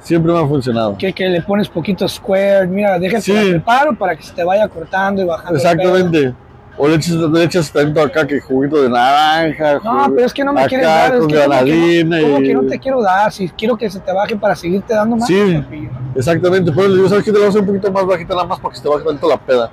Siempre 0.06 0.32
me 0.32 0.38
ha 0.39 0.45
funcionado. 0.47 0.95
Que, 0.97 1.12
que 1.14 1.28
le 1.28 1.41
pones 1.41 1.68
poquito 1.68 2.08
square, 2.08 2.68
mira, 2.68 2.99
déjate 2.99 3.22
Sí. 3.24 3.34
la 3.34 3.41
preparo 3.49 3.95
para 3.95 4.16
que 4.16 4.22
se 4.22 4.34
te 4.34 4.43
vaya 4.43 4.68
cortando 4.68 5.20
y 5.24 5.26
bajando. 5.26 5.51
el. 5.51 5.56
Exactamente. 5.58 6.34
O 6.78 6.88
le 6.88 6.95
echas, 6.95 7.14
le 7.16 7.43
echas 7.43 7.72
tanto 7.72 8.01
acá 8.01 8.28
que 8.28 8.39
juguito 8.39 8.84
de 8.84 8.89
naranja. 8.89 9.80
No, 9.84 10.12
pero 10.14 10.28
es 10.28 10.34
que 10.34 10.43
no 10.43 10.53
me 10.53 10.60
acá 10.60 10.68
quieres 10.70 10.86
dar, 10.86 11.14
es 11.16 11.20
con 11.22 11.28
que 11.30 11.36
como 11.36 11.41
que, 11.43 11.47
granadina 11.49 12.20
no, 12.20 12.39
y- 12.39 12.43
que 12.43 12.53
no 12.53 12.64
te 12.68 12.78
quiero 12.80 13.01
dar, 13.01 13.32
si 13.32 13.49
quiero 13.49 13.76
que 13.78 13.89
se 13.89 13.99
te 13.99 14.12
baje 14.14 14.36
para 14.36 14.56
seguirte 14.56 14.93
dando 14.93 15.16
más. 15.16 15.26
Sí. 15.28 15.56
papillo. 15.64 15.89
Exactamente, 16.16 16.72
pero 16.72 16.88
le 16.89 16.95
digo, 16.97 17.10
¿sabes 17.10 17.24
qué? 17.24 17.32
Te 17.32 17.38
lo 17.38 17.39
voy 17.39 17.47
a 17.47 17.49
hacer 17.49 17.62
un 17.62 17.68
poquito 17.68 17.91
más 17.91 18.06
bajita 18.06 18.36
nada 18.36 18.45
más 18.45 18.60
para 18.60 18.70
que 18.72 18.78
se 18.78 18.84
te 18.84 18.89
baje 18.89 19.06
tanto 19.06 19.28
la 19.28 19.38
peda. 19.38 19.72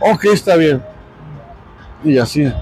Ok, 0.00 0.24
está 0.32 0.56
bien. 0.56 0.82
Y 2.02 2.18
así. 2.18 2.52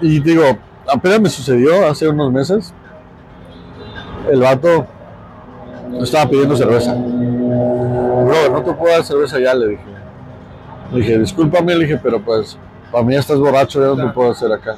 Y 0.00 0.20
digo, 0.20 0.44
apenas 0.92 1.20
me 1.20 1.28
sucedió 1.28 1.88
hace 1.88 2.06
unos 2.08 2.30
meses. 2.30 2.72
El 4.30 4.40
vato 4.40 4.86
estaba 6.00 6.28
pidiendo 6.28 6.56
cerveza. 6.56 6.94
Bro, 6.94 8.50
no 8.52 8.62
te 8.62 8.72
puedo 8.72 8.92
dar 8.92 9.04
cerveza 9.04 9.38
ya, 9.38 9.54
le 9.54 9.68
dije. 9.68 9.84
Le 10.92 11.00
dije, 11.00 11.18
discúlpame, 11.18 11.74
le 11.74 11.84
dije, 11.86 12.00
pero 12.02 12.20
pues, 12.20 12.58
para 12.90 13.04
mí 13.04 13.14
ya 13.14 13.20
estás 13.20 13.38
borracho, 13.38 13.80
ya 13.80 13.86
no 13.96 14.08
te 14.08 14.12
puedo 14.12 14.30
hacer 14.30 14.52
acá. 14.52 14.76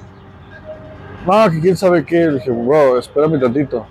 No, 1.26 1.50
que 1.50 1.60
quién 1.60 1.76
sabe 1.76 2.04
qué. 2.04 2.26
Le 2.26 2.34
dije, 2.34 2.50
bro, 2.50 2.98
espérame 2.98 3.40
tantito. 3.40 3.86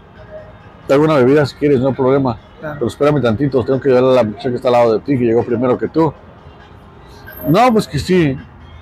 Te 0.88 0.94
hago 0.94 1.04
una 1.04 1.16
bebida 1.16 1.46
si 1.46 1.56
quieres, 1.56 1.80
no 1.80 1.90
hay 1.90 1.94
problema. 1.94 2.38
Claro. 2.60 2.76
Pero 2.76 2.88
espérame 2.88 3.22
tantito, 3.22 3.64
tengo 3.64 3.80
que 3.80 3.90
llevar 3.90 4.04
a 4.04 4.16
la 4.16 4.24
muchacha 4.24 4.50
que 4.50 4.56
está 4.56 4.70
al 4.70 4.74
lado 4.74 4.94
de 4.94 5.00
ti, 5.00 5.18
que 5.18 5.26
llegó 5.26 5.44
primero 5.44 5.78
que 5.78 5.88
tú. 5.88 6.14
No, 7.48 7.74
pues 7.74 7.88
que 7.88 8.00
sí. 8.00 8.38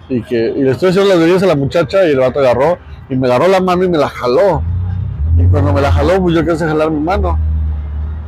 Y, 0.09 0.21
que, 0.23 0.35
y 0.35 0.63
le 0.63 0.71
estoy 0.71 0.89
haciendo 0.89 1.09
las 1.09 1.19
bebidas 1.19 1.43
a 1.43 1.47
la 1.47 1.55
muchacha 1.55 2.05
y 2.05 2.11
el 2.11 2.19
vato 2.19 2.39
agarró 2.39 2.77
y 3.09 3.15
me 3.15 3.27
agarró 3.27 3.47
la 3.47 3.61
mano 3.61 3.83
y 3.83 3.89
me 3.89 3.97
la 3.97 4.09
jaló. 4.09 4.61
Y 5.37 5.45
cuando 5.45 5.73
me 5.73 5.81
la 5.81 5.91
jaló, 5.91 6.21
pues 6.21 6.35
yo 6.35 6.45
quise 6.45 6.67
jalar 6.67 6.91
mi 6.91 6.99
mano. 6.99 7.39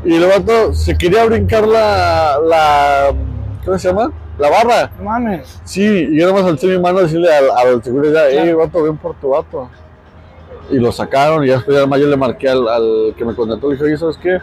Y 0.05 0.15
el 0.15 0.25
vato 0.25 0.73
se 0.73 0.97
quería 0.97 1.25
brincar 1.25 1.65
la, 1.67 2.37
la 2.45 3.13
¿cómo 3.63 3.77
se 3.77 3.87
llama? 3.87 4.11
La 4.37 4.49
barra. 4.49 4.91
No 4.97 5.05
mames. 5.05 5.61
Sí, 5.63 5.83
y 5.83 6.19
yo 6.19 6.27
nomás 6.27 6.43
alcé 6.43 6.67
mi 6.67 6.79
mano 6.79 6.99
a 6.99 7.01
decirle 7.03 7.33
al, 7.33 7.49
al 7.51 7.83
seguridad, 7.83 8.25
hey, 8.29 8.51
vato, 8.53 8.83
ven 8.83 8.97
por 8.97 9.15
tu 9.15 9.29
vato. 9.29 9.69
Y 10.69 10.77
lo 10.77 10.91
sacaron 10.91 11.43
y 11.43 11.47
ya 11.47 11.55
después 11.55 11.77
además 11.77 11.99
yo 11.99 12.07
le 12.07 12.17
marqué 12.17 12.49
al, 12.49 12.67
al 12.67 13.13
que 13.17 13.23
me 13.25 13.35
contrató, 13.35 13.67
le 13.67 13.73
dije, 13.75 13.85
oye, 13.85 13.97
¿sabes 13.97 14.17
qué? 14.17 14.39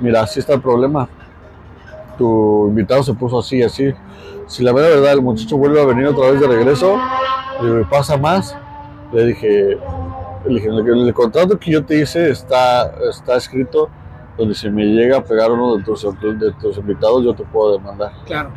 Mira, 0.00 0.22
así 0.22 0.40
está 0.40 0.54
el 0.54 0.60
problema. 0.60 1.08
Tu 2.18 2.66
invitado 2.68 3.02
se 3.02 3.12
puso 3.14 3.38
así, 3.38 3.62
así. 3.62 3.92
Si 4.46 4.62
la 4.62 4.72
verdad, 4.72 4.90
verdad, 4.90 5.12
el 5.12 5.22
muchacho 5.22 5.56
vuelve 5.56 5.80
a 5.80 5.84
venir 5.84 6.06
otra 6.06 6.30
vez 6.30 6.40
de 6.40 6.46
regreso, 6.46 6.98
le 7.60 7.66
digo, 7.68 7.80
"¿Y 7.80 7.84
pasa 7.84 8.16
más. 8.16 8.56
Le 9.12 9.26
dije, 9.26 9.78
le 10.46 10.54
dije, 10.54 10.68
en 10.68 10.74
el, 10.74 11.06
el 11.08 11.14
contrato 11.14 11.58
que 11.58 11.72
yo 11.72 11.84
te 11.84 12.00
hice 12.00 12.30
está, 12.30 12.92
está 13.10 13.36
escrito 13.36 13.88
donde 14.36 14.54
si 14.54 14.68
me 14.70 14.84
llega 14.84 15.18
a 15.18 15.22
pegar 15.24 15.50
uno 15.50 15.76
de 15.76 15.82
tus, 15.84 16.02
de 16.02 16.52
tus 16.60 16.76
invitados, 16.78 17.24
yo 17.24 17.34
te 17.34 17.44
puedo 17.44 17.72
demandar. 17.78 18.12
Claro, 18.26 18.50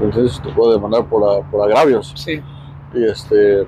Entonces 0.00 0.40
te 0.42 0.50
puedo 0.50 0.72
demandar 0.72 1.04
por, 1.06 1.44
por 1.46 1.62
agravios. 1.64 2.12
sí. 2.16 2.42
Y 2.92 3.04
este, 3.04 3.64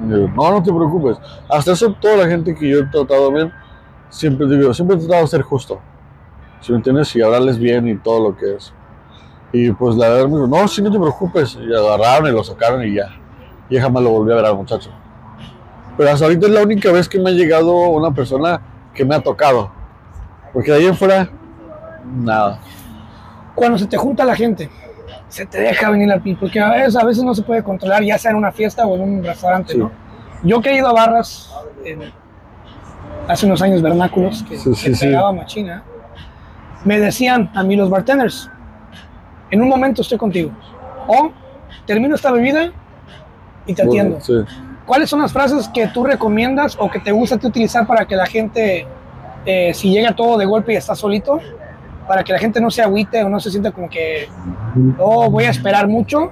no, 0.00 0.26
no 0.50 0.60
te 0.62 0.72
preocupes. 0.72 1.16
Hasta 1.48 1.72
eso, 1.72 1.92
toda 2.00 2.16
la 2.16 2.26
gente 2.26 2.54
que 2.56 2.68
yo 2.68 2.80
he 2.80 2.86
tratado 2.86 3.30
bien, 3.30 3.52
siempre 4.08 4.48
digo, 4.48 4.74
siempre 4.74 4.96
he 4.96 4.98
tratado 4.98 5.22
de 5.22 5.28
ser 5.28 5.42
justo. 5.42 5.78
Si 6.60 6.72
me 6.72 6.78
entiendes, 6.78 7.14
y 7.14 7.22
hablarles 7.22 7.58
bien 7.58 7.86
y 7.88 7.96
todo 7.98 8.30
lo 8.30 8.36
que 8.36 8.56
es. 8.56 8.72
Y 9.52 9.70
pues 9.70 9.94
la 9.96 10.08
verdad 10.08 10.28
me 10.28 10.34
dijo, 10.36 10.46
no, 10.48 10.66
sí, 10.66 10.82
no 10.82 10.90
te 10.90 10.98
preocupes. 10.98 11.56
Y 11.60 11.72
agarraron 11.72 12.28
y 12.28 12.32
lo 12.32 12.42
sacaron 12.42 12.84
y 12.84 12.94
ya. 12.94 13.10
Y 13.68 13.78
jamás 13.78 14.02
lo 14.02 14.10
volví 14.10 14.32
a 14.32 14.36
ver 14.36 14.46
al 14.46 14.56
muchacho. 14.56 14.90
Pero 15.96 16.10
hasta 16.10 16.24
ahorita 16.24 16.46
es 16.46 16.52
la 16.52 16.62
única 16.62 16.90
vez 16.90 17.08
que 17.08 17.20
me 17.20 17.30
ha 17.30 17.32
llegado 17.32 17.72
una 17.90 18.10
persona 18.12 18.60
que 18.94 19.04
me 19.04 19.14
ha 19.14 19.20
tocado. 19.20 19.70
Porque 20.52 20.70
de 20.70 20.78
ahí 20.78 20.86
en 20.86 20.96
fuera, 20.96 21.28
nada. 22.04 22.58
Cuando 23.54 23.78
se 23.78 23.86
te 23.86 23.96
junta 23.96 24.24
la 24.24 24.34
gente, 24.34 24.70
se 25.28 25.46
te 25.46 25.60
deja 25.60 25.90
venir 25.90 26.10
al 26.12 26.20
pi, 26.20 26.34
porque 26.34 26.60
a 26.60 26.70
veces, 26.70 26.96
a 26.96 27.04
veces 27.04 27.22
no 27.24 27.34
se 27.34 27.42
puede 27.42 27.62
controlar, 27.62 28.02
ya 28.02 28.18
sea 28.18 28.30
en 28.32 28.36
una 28.36 28.52
fiesta 28.52 28.86
o 28.86 28.94
en 28.96 29.00
un 29.02 29.24
restaurante, 29.24 29.72
Sí. 29.72 29.78
¿no? 29.78 29.90
Yo 30.42 30.60
que 30.60 30.70
he 30.70 30.76
ido 30.76 30.88
a 30.88 30.92
barras 30.92 31.50
en- 31.84 32.12
hace 33.28 33.46
unos 33.46 33.62
años 33.62 33.80
vernáculos, 33.82 34.42
que, 34.42 34.58
Sí, 34.58 34.74
sí, 34.74 34.92
que 34.92 34.96
pegaba 34.98 35.32
machina, 35.32 35.82
me 36.84 36.98
decían 36.98 37.50
a 37.54 37.62
mí 37.62 37.76
los 37.76 37.88
bartenders, 37.88 38.50
en 39.50 39.62
un 39.62 39.68
momento 39.68 40.02
estoy 40.02 40.18
contigo, 40.18 40.50
o 41.06 41.30
termino 41.86 42.14
esta 42.14 42.30
bebida 42.32 42.72
y 43.66 43.74
te 43.74 43.82
atiendo. 43.82 44.18
¿Cuáles 44.86 45.08
son 45.08 45.20
las 45.22 45.32
frases 45.32 45.68
que 45.68 45.86
tú 45.88 46.04
recomiendas 46.04 46.76
o 46.78 46.90
que 46.90 46.98
te 46.98 47.12
gusta 47.12 47.36
utilizar 47.36 47.86
para 47.86 48.04
que 48.06 48.16
la 48.16 48.26
gente, 48.26 48.84
eh, 49.46 49.72
si 49.74 49.90
llega 49.90 50.14
todo 50.14 50.38
de 50.38 50.46
golpe 50.46 50.72
y 50.72 50.76
está 50.76 50.94
solito, 50.94 51.38
para 52.06 52.24
que 52.24 52.32
la 52.32 52.38
gente 52.38 52.60
no 52.60 52.70
se 52.70 52.82
agüite 52.82 53.22
o 53.22 53.28
no 53.28 53.38
se 53.40 53.50
sienta 53.50 53.70
como 53.70 53.88
que, 53.88 54.28
oh, 54.98 55.30
voy 55.30 55.44
a 55.44 55.50
esperar 55.50 55.86
mucho 55.88 56.30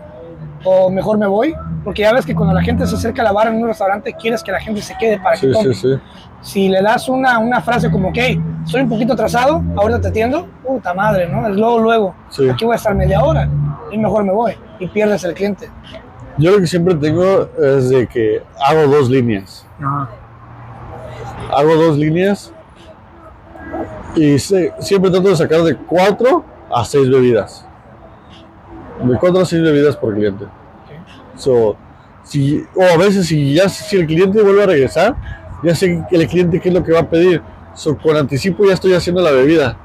o 0.64 0.90
mejor 0.90 1.16
me 1.16 1.26
voy? 1.26 1.54
Porque 1.84 2.02
ya 2.02 2.12
ves 2.12 2.26
que 2.26 2.34
cuando 2.34 2.52
la 2.54 2.60
gente 2.62 2.86
se 2.86 2.94
acerca 2.94 3.22
a 3.22 3.24
la 3.24 3.32
barra 3.32 3.50
en 3.50 3.62
un 3.62 3.68
restaurante, 3.68 4.12
quieres 4.12 4.42
que 4.42 4.52
la 4.52 4.60
gente 4.60 4.82
se 4.82 4.94
quede 4.98 5.18
para 5.18 5.36
que 5.36 5.46
Sí, 5.46 5.52
tome. 5.52 5.74
sí, 5.74 5.80
sí. 5.94 6.00
Si 6.42 6.68
le 6.68 6.82
das 6.82 7.08
una, 7.08 7.38
una 7.38 7.60
frase 7.60 7.90
como, 7.90 8.08
ok, 8.08 8.18
estoy 8.64 8.82
un 8.82 8.88
poquito 8.88 9.12
atrasado, 9.14 9.62
ahorita 9.76 10.00
te 10.02 10.08
atiendo, 10.08 10.46
puta 10.66 10.92
madre, 10.92 11.28
¿no? 11.28 11.46
Es 11.48 11.54
luego, 11.56 11.78
luego. 11.78 12.14
Sí. 12.30 12.48
Aquí 12.48 12.64
voy 12.64 12.74
a 12.74 12.76
estar 12.76 12.94
media 12.94 13.22
hora 13.22 13.48
y 13.90 13.96
mejor 13.98 14.24
me 14.24 14.32
voy 14.32 14.52
y 14.78 14.86
pierdes 14.88 15.24
el 15.24 15.34
cliente. 15.34 15.70
Yo 16.36 16.50
lo 16.52 16.58
que 16.58 16.66
siempre 16.66 16.94
tengo 16.94 17.48
es 17.58 17.88
de 17.90 18.06
que 18.06 18.42
hago 18.66 18.86
dos 18.86 19.08
líneas. 19.10 19.66
Hago 21.52 21.74
dos 21.76 21.96
líneas 21.98 22.52
y 24.16 24.38
se- 24.38 24.72
siempre 24.80 25.10
trato 25.10 25.28
de 25.28 25.36
sacar 25.36 25.62
de 25.62 25.76
cuatro 25.76 26.44
a 26.72 26.84
seis 26.84 27.08
bebidas. 27.10 27.64
De 29.02 29.16
cuatro 29.18 29.40
a 29.40 29.44
seis 29.44 29.62
bebidas 29.62 29.96
por 29.96 30.14
cliente. 30.14 30.44
So, 31.36 31.76
si, 32.22 32.64
o 32.74 32.82
a 32.82 32.96
veces 32.98 33.26
si 33.26 33.54
ya 33.54 33.68
si 33.68 33.96
el 33.96 34.06
cliente 34.06 34.42
vuelve 34.42 34.62
a 34.62 34.66
regresar, 34.66 35.16
ya 35.62 35.74
sé 35.74 36.04
que 36.08 36.16
el 36.16 36.26
cliente 36.28 36.60
qué 36.60 36.68
es 36.68 36.74
lo 36.74 36.82
que 36.84 36.92
va 36.92 37.00
a 37.00 37.08
pedir. 37.08 37.42
So, 37.74 37.96
con 37.96 38.16
anticipo 38.16 38.64
ya 38.66 38.74
estoy 38.74 38.92
haciendo 38.94 39.22
la 39.22 39.30
bebida. 39.30 39.76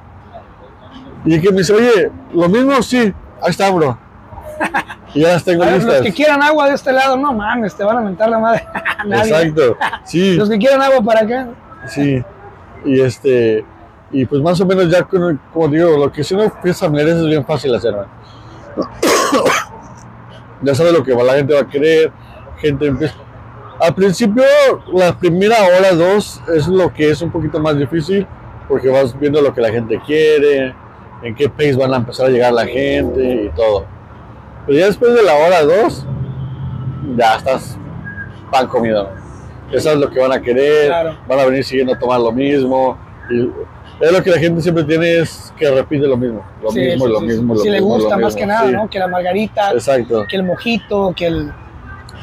Y 1.23 1.33
el 1.35 1.41
que 1.41 1.49
me 1.51 1.59
dice, 1.59 1.73
oye, 1.73 2.11
lo 2.33 2.49
mismo, 2.49 2.81
sí, 2.83 2.97
ahí 3.41 3.49
está, 3.49 3.71
bro. 3.71 3.97
Y 5.13 5.21
ya 5.21 5.29
las 5.29 5.43
tengo 5.43 5.63
ver, 5.65 5.75
listas. 5.75 5.93
los 5.95 6.01
que 6.03 6.13
quieran 6.13 6.41
agua 6.43 6.67
de 6.67 6.75
este 6.75 6.91
lado, 6.91 7.15
no 7.17 7.33
mames, 7.33 7.73
te 7.75 7.83
van 7.83 7.97
a 7.97 8.01
mentar 8.01 8.29
la 8.29 8.37
madre. 8.39 8.63
Nadie. 9.07 9.31
Exacto. 9.31 9.77
Sí, 10.03 10.35
Los 10.35 10.49
que 10.49 10.57
quieran 10.59 10.81
agua 10.81 11.01
para 11.01 11.21
acá. 11.21 11.47
sí. 11.87 12.23
Y 12.83 12.99
este, 13.01 13.65
y 14.11 14.25
pues 14.25 14.41
más 14.41 14.59
o 14.61 14.65
menos 14.65 14.89
ya 14.89 15.03
con- 15.03 15.39
como 15.53 15.67
digo, 15.67 15.97
lo 15.97 16.11
que 16.11 16.23
si 16.23 16.33
uno 16.35 16.51
piensa 16.61 16.87
merece 16.89 17.19
es 17.19 17.25
bien 17.27 17.45
fácil 17.45 17.73
hacer, 17.75 17.93
man. 17.95 18.07
Ya 20.61 20.73
sabe 20.73 20.91
lo 20.91 21.03
que 21.03 21.13
la 21.13 21.33
gente 21.33 21.53
va 21.53 21.61
a 21.61 21.67
querer, 21.67 22.11
gente 22.57 22.87
empieza. 22.87 23.13
Al 23.79 23.93
principio, 23.93 24.43
la 24.93 25.17
primera 25.17 25.57
hora, 25.63 25.91
dos, 25.93 26.41
es 26.55 26.67
lo 26.67 26.91
que 26.93 27.09
es 27.11 27.21
un 27.21 27.29
poquito 27.29 27.59
más 27.59 27.77
difícil, 27.77 28.25
porque 28.69 28.87
vas 28.89 29.17
viendo 29.19 29.41
lo 29.41 29.53
que 29.53 29.61
la 29.61 29.69
gente 29.69 29.99
quiere, 30.05 30.73
en 31.21 31.35
qué 31.35 31.49
pace 31.49 31.75
van 31.75 31.93
a 31.93 31.97
empezar 31.97 32.27
a 32.27 32.29
llegar 32.29 32.53
la 32.53 32.65
gente 32.65 33.43
y 33.43 33.49
todo. 33.49 33.85
Pero 34.65 34.79
ya 34.79 34.85
después 34.87 35.13
de 35.13 35.21
la 35.23 35.35
hora 35.35 35.61
dos, 35.63 36.05
ya 37.17 37.35
estás 37.35 37.77
pan 38.49 38.67
comido. 38.67 39.09
Ya 39.71 39.79
sabes 39.81 39.99
lo 39.99 40.09
que 40.09 40.19
van 40.19 40.31
a 40.31 40.41
querer, 40.41 40.87
Claro. 40.87 41.17
van 41.27 41.39
a 41.39 41.45
venir 41.45 41.63
siguiendo 41.65 41.93
a 41.93 41.99
tomar 41.99 42.19
lo 42.21 42.31
mismo. 42.31 42.97
Y 43.29 43.49
es 43.99 44.11
lo 44.11 44.21
que 44.23 44.29
la 44.29 44.39
gente 44.39 44.61
siempre 44.61 44.83
tiene 44.83 45.19
es 45.19 45.53
que 45.57 45.69
repite 45.71 46.05
lo 46.07 46.17
mismo, 46.17 46.43
lo 46.61 46.71
Sí, 46.71 46.79
mismo, 46.79 47.05
sí, 47.05 47.11
lo 47.13 47.19
sí, 47.19 47.25
mismo, 47.25 47.53
lo 47.55 47.59
Si 47.61 47.69
le 47.69 47.77
mismo, 47.79 47.89
lo 47.97 48.03
gusta 48.03 48.17
más 48.17 48.25
mismo, 48.35 48.39
que 48.39 48.45
nada. 48.45 48.71
¿no? 48.71 48.89
Que 48.89 48.99
la 48.99 49.07
margarita, 49.07 49.71
Exacto, 49.71 50.25
que 50.29 50.35
el 50.35 50.43
mojito, 50.43 51.13
que 51.15 51.27
el, 51.27 51.51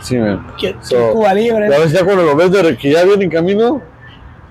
sí, 0.00 0.16
man. 0.18 0.46
que, 0.58 0.74
que 0.74 0.84
So, 0.84 1.08
el 1.08 1.12
Cuba 1.14 1.34
Libre. 1.34 1.66
A 1.66 1.78
veces 1.78 1.92
ya 1.92 2.04
cuando 2.04 2.22
lo 2.24 2.36
ves 2.36 2.50
de 2.52 2.76
que 2.76 2.90
ya 2.92 3.04
viene 3.04 3.24
en 3.24 3.30
camino, 3.30 3.80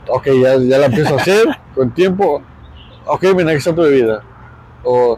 ok, 0.07 0.25
ya, 0.41 0.57
ya 0.57 0.77
la 0.79 0.85
empiezo 0.87 1.13
a 1.15 1.17
hacer 1.21 1.45
con 1.75 1.91
tiempo. 1.93 2.41
Ok, 3.05 3.23
mira, 3.35 3.49
aquí 3.49 3.57
está 3.59 3.73
tu 3.75 3.81
bebida. 3.81 4.21
O 4.83 5.17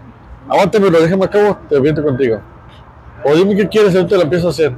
aguántamelo, 0.50 1.00
déjame 1.00 1.26
acabo, 1.26 1.58
te 1.70 1.80
viento 1.80 2.04
contigo. 2.04 2.42
O 3.24 3.34
dime 3.36 3.56
qué 3.56 3.68
quieres, 3.70 3.96
ahorita 3.96 4.18
la 4.18 4.24
empiezo 4.24 4.48
a 4.48 4.50
hacer. 4.50 4.74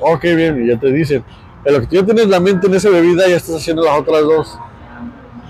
Ok, 0.00 0.22
bien, 0.22 0.62
y 0.64 0.68
ya 0.68 0.78
te 0.78 0.92
dicen. 0.92 1.24
En 1.64 1.74
lo 1.74 1.80
que 1.80 1.86
tú 1.88 1.96
ya 1.96 2.04
tienes 2.04 2.28
la 2.28 2.38
mente 2.38 2.68
en 2.68 2.74
esa 2.74 2.88
bebida, 2.90 3.26
ya 3.26 3.36
estás 3.36 3.56
haciendo 3.56 3.82
las 3.82 3.98
otras 3.98 4.22
dos. 4.22 4.58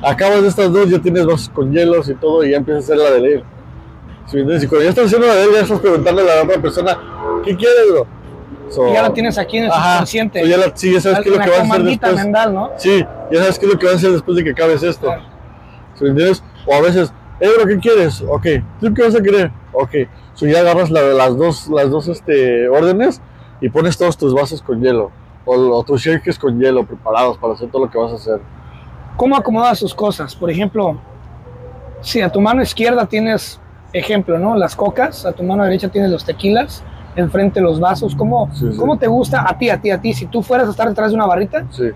Acabas 0.06 0.42
de 0.42 0.48
estas 0.48 0.72
dos, 0.72 0.88
ya 0.88 1.00
tienes 1.00 1.24
dos 1.26 1.48
con 1.52 1.72
hielos 1.72 2.08
y 2.08 2.14
todo, 2.14 2.44
y 2.44 2.50
ya 2.50 2.58
empiezas 2.58 2.82
a 2.90 2.94
hacer 2.94 2.98
la 3.04 3.10
de 3.10 3.20
leer. 3.20 3.44
¿Sí 4.26 4.38
entiendes? 4.38 4.64
Y 4.64 4.66
cuando 4.68 4.84
ya 4.84 4.90
estás 4.90 5.06
haciendo 5.06 5.26
la 5.26 5.34
de 5.34 5.44
él, 5.44 5.50
ya 5.52 5.60
estás 5.60 5.80
preguntándole 5.80 6.30
a 6.30 6.36
la 6.36 6.42
otra 6.44 6.60
persona, 6.62 6.98
¿qué 7.44 7.56
quieres, 7.56 7.90
bro? 7.90 8.06
So, 8.70 8.88
Y 8.88 8.92
ya 8.94 9.02
la 9.02 9.12
tienes 9.12 9.38
aquí 9.38 9.58
en 9.58 9.64
el 9.64 9.70
ajá, 9.70 9.90
subconsciente. 9.92 10.40
so 10.40 10.46
ya 10.46 10.56
la- 10.56 10.72
sí, 10.76 10.92
ya 10.92 11.00
sabes 11.00 11.20
qué 11.20 11.28
es 11.30 11.36
lo 11.36 11.42
que 11.42 11.50
vas 11.50 11.58
a 11.58 11.62
hacer 11.62 11.82
después. 11.84 12.14
mental, 12.16 12.54
¿no? 12.54 12.70
Sí, 12.76 13.04
ya 13.30 13.38
sabes 13.40 13.58
qué 13.58 13.66
es 13.66 13.72
lo 13.72 13.78
que 13.78 13.86
vas 13.86 13.94
a 13.94 13.98
hacer 13.98 14.10
después 14.12 14.36
de 14.36 14.44
que 14.44 14.50
acabes 14.50 14.82
esto. 14.82 15.06
Claro. 15.06 15.22
¿Sí 15.94 16.04
me 16.04 16.10
entiendes? 16.10 16.42
O 16.66 16.74
a 16.74 16.80
veces, 16.80 17.12
eh, 17.40 17.48
bro, 17.56 17.66
¿qué 17.66 17.78
quieres? 17.78 18.22
Ok, 18.28 18.46
¿tú 18.80 18.92
qué 18.94 19.02
vas 19.02 19.14
a 19.14 19.20
querer? 19.22 19.50
Ok, 19.72 19.90
so 20.34 20.46
ya 20.46 20.60
agarras 20.60 20.90
la- 20.90 21.02
las 21.02 21.36
dos, 21.36 21.68
las 21.68 21.90
dos 21.90 22.08
este, 22.08 22.68
órdenes 22.68 23.20
y 23.60 23.68
pones 23.70 23.96
todos 23.96 24.16
tus 24.16 24.34
vasos 24.34 24.62
con 24.62 24.80
hielo. 24.82 25.10
O, 25.44 25.54
o 25.54 25.84
tus 25.84 26.00
shakers 26.02 26.38
con 26.38 26.58
hielo 26.60 26.84
preparados 26.84 27.38
para 27.38 27.54
hacer 27.54 27.70
todo 27.70 27.84
lo 27.84 27.90
que 27.90 27.98
vas 27.98 28.12
a 28.12 28.16
hacer. 28.16 28.40
¿Cómo 29.16 29.36
acomodas 29.36 29.78
sus 29.78 29.94
cosas? 29.94 30.34
Por 30.34 30.50
ejemplo, 30.50 30.98
si 32.00 32.20
a 32.20 32.30
tu 32.30 32.40
mano 32.40 32.62
izquierda 32.62 33.06
tienes, 33.06 33.60
ejemplo, 33.92 34.38
¿no? 34.38 34.56
Las 34.56 34.76
cocas, 34.76 35.24
a 35.24 35.32
tu 35.32 35.42
mano 35.42 35.64
derecha 35.64 35.88
tienes 35.88 36.10
los 36.10 36.24
tequilas, 36.24 36.84
enfrente 37.16 37.60
los 37.60 37.80
vasos. 37.80 38.14
¿Cómo, 38.14 38.50
Sí, 38.52 38.70
sí. 38.72 38.76
¿Cómo 38.78 38.98
te 38.98 39.06
gusta 39.06 39.44
a 39.48 39.56
ti, 39.56 39.70
a 39.70 39.80
ti, 39.80 39.90
a 39.90 40.00
ti? 40.00 40.12
Si 40.12 40.26
tú 40.26 40.42
fueras 40.42 40.68
a 40.68 40.70
estar 40.70 40.88
detrás 40.88 41.10
de 41.10 41.14
una 41.16 41.26
barrita, 41.26 41.64
Sí. 41.70 41.90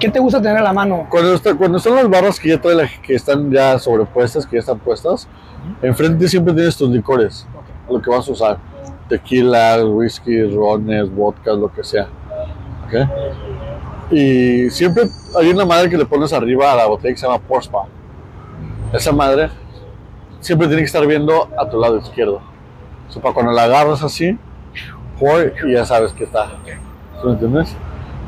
¿qué 0.00 0.08
te 0.08 0.18
gusta 0.18 0.42
tener 0.42 0.58
a 0.58 0.62
la 0.62 0.72
mano? 0.72 1.06
Cuando, 1.08 1.34
está, 1.34 1.54
cuando 1.54 1.78
son 1.78 1.94
las 1.94 2.08
barras 2.10 2.40
que 2.40 2.48
ya 2.48 2.60
trae 2.60 2.74
la- 2.74 2.88
que 3.02 3.14
están 3.14 3.50
ya 3.52 3.78
sobrepuestas, 3.78 4.44
que 4.44 4.56
ya 4.56 4.60
están 4.60 4.80
puestas, 4.80 5.28
enfrente 5.80 6.26
siempre 6.26 6.52
tienes 6.52 6.76
tus 6.76 6.90
licores, 6.90 7.46
lo 7.88 8.02
que 8.02 8.10
vas 8.10 8.28
a 8.28 8.32
usar. 8.32 8.58
Tequila, 9.08 9.84
whisky, 9.84 10.42
rones, 10.52 11.14
vodka, 11.14 11.52
lo 11.52 11.72
que 11.72 11.84
sea. 11.84 12.08
¿Ok? 12.86 13.08
Y 14.12 14.70
siempre 14.70 15.04
hay 15.38 15.48
una 15.50 15.64
madre 15.64 15.88
que 15.88 15.96
le 15.96 16.04
pones 16.04 16.32
arriba 16.32 16.72
a 16.72 16.76
la 16.76 16.86
botella 16.86 17.14
que 17.14 17.18
se 17.20 17.26
llama 17.26 17.38
Pour 17.40 17.62
Spa. 17.62 17.84
Esa 18.92 19.10
madre 19.12 19.48
siempre 20.40 20.66
tiene 20.68 20.82
que 20.82 20.86
estar 20.86 21.06
viendo 21.06 21.48
a 21.58 21.68
tu 21.68 21.80
lado 21.80 21.96
izquierdo. 21.98 22.40
O 23.08 23.12
sea, 23.12 23.22
para 23.22 23.34
cuando 23.34 23.52
la 23.52 23.64
agarras 23.64 24.02
así, 24.02 24.36
y 25.66 25.72
ya 25.72 25.84
sabes 25.86 26.12
que 26.12 26.24
está. 26.24 26.50
¿Sí 26.64 27.26
¿Me 27.26 27.32
entiendes? 27.32 27.74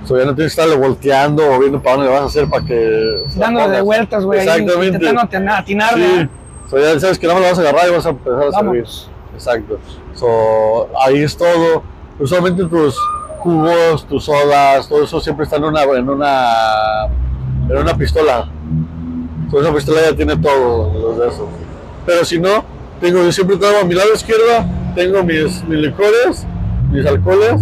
So, 0.04 0.18
ya 0.18 0.24
no 0.26 0.34
tienes 0.34 0.54
que 0.54 0.60
estarle 0.62 0.76
volteando 0.76 1.50
o 1.50 1.58
viendo 1.58 1.82
para 1.82 1.96
dónde 1.96 2.10
vas 2.10 2.22
a 2.22 2.24
hacer 2.26 2.48
para 2.48 2.64
que. 2.64 3.24
Dándole 3.36 3.68
de 3.76 3.80
vueltas, 3.82 4.24
güey, 4.24 4.40
Exactamente. 4.40 4.86
intentando 4.86 5.20
atina- 5.22 5.58
atinar, 5.58 5.94
Sí. 5.94 6.00
¿verdad? 6.00 6.28
So, 6.70 6.78
ya 6.78 7.00
sabes 7.00 7.18
que 7.18 7.26
no 7.26 7.34
me 7.34 7.40
lo 7.40 7.46
vas 7.46 7.58
a 7.58 7.62
agarrar 7.62 7.88
y 7.88 7.92
vas 7.92 8.06
a 8.06 8.10
empezar 8.10 8.32
a 8.38 8.40
servir. 8.42 8.52
Vámonos. 8.54 9.10
Exacto. 9.34 9.78
So, 10.14 10.88
ahí 11.04 11.22
es 11.22 11.36
todo. 11.36 11.82
Usualmente 12.18 12.64
tus 12.66 12.96
jugos, 13.44 14.06
tus 14.06 14.24
sodas, 14.24 14.88
todo 14.88 15.04
eso 15.04 15.20
siempre 15.20 15.44
está 15.44 15.56
en 15.56 15.64
una, 15.64 15.82
en 15.82 16.08
una, 16.08 17.04
en 17.68 17.76
una 17.76 17.94
pistola. 17.94 18.48
So, 19.50 19.60
esa 19.60 19.74
pistola 19.74 20.00
ya 20.10 20.16
tiene 20.16 20.34
todo 20.36 20.92
los 20.94 21.18
de 21.18 21.28
esos. 21.28 21.48
Pero 22.06 22.24
si 22.24 22.40
no, 22.40 22.64
tengo, 23.00 23.22
yo 23.22 23.30
siempre 23.30 23.58
tengo 23.58 23.80
a 23.82 23.84
mi 23.84 23.94
lado 23.94 24.14
izquierdo, 24.14 24.64
tengo 24.94 25.22
mis, 25.22 25.62
mis 25.64 25.78
licores, 25.78 26.46
mis 26.90 27.04
alcoholes, 27.04 27.60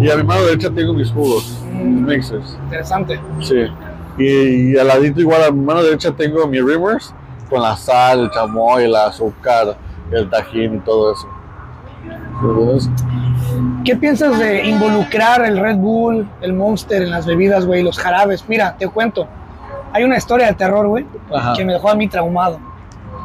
y 0.00 0.10
a 0.10 0.16
mi 0.16 0.24
mano 0.24 0.42
derecha 0.42 0.68
tengo 0.70 0.92
mis 0.94 1.10
jugos, 1.12 1.56
mis 1.72 2.02
mixers. 2.02 2.58
Interesante. 2.64 3.20
Sí. 3.40 3.66
Y, 4.18 4.72
y 4.72 4.78
al 4.78 4.88
ladito 4.88 5.20
igual 5.20 5.44
a 5.44 5.52
mi 5.52 5.64
mano 5.64 5.82
derecha 5.82 6.10
tengo 6.10 6.44
mi 6.48 6.60
Rimmers 6.60 7.14
con 7.48 7.62
la 7.62 7.76
sal, 7.76 8.24
el 8.24 8.30
chamoy, 8.32 8.84
el 8.84 8.96
azúcar, 8.96 9.76
el 10.10 10.28
tajín 10.28 10.74
y 10.74 10.78
todo 10.80 11.12
eso. 11.12 11.28
Entonces, 12.42 12.90
¿Qué 13.84 13.96
piensas 13.96 14.38
de 14.38 14.68
involucrar 14.68 15.44
el 15.44 15.58
Red 15.58 15.76
Bull, 15.76 16.28
el 16.40 16.52
Monster 16.52 17.02
en 17.02 17.10
las 17.10 17.26
bebidas, 17.26 17.66
güey, 17.66 17.82
los 17.82 17.98
jarabes? 17.98 18.44
Mira, 18.48 18.76
te 18.78 18.86
cuento. 18.88 19.26
Hay 19.92 20.04
una 20.04 20.16
historia 20.16 20.46
de 20.46 20.54
terror, 20.54 20.86
güey, 20.86 21.06
que 21.56 21.64
me 21.64 21.72
dejó 21.72 21.90
a 21.90 21.94
mí 21.94 22.08
traumado. 22.08 22.60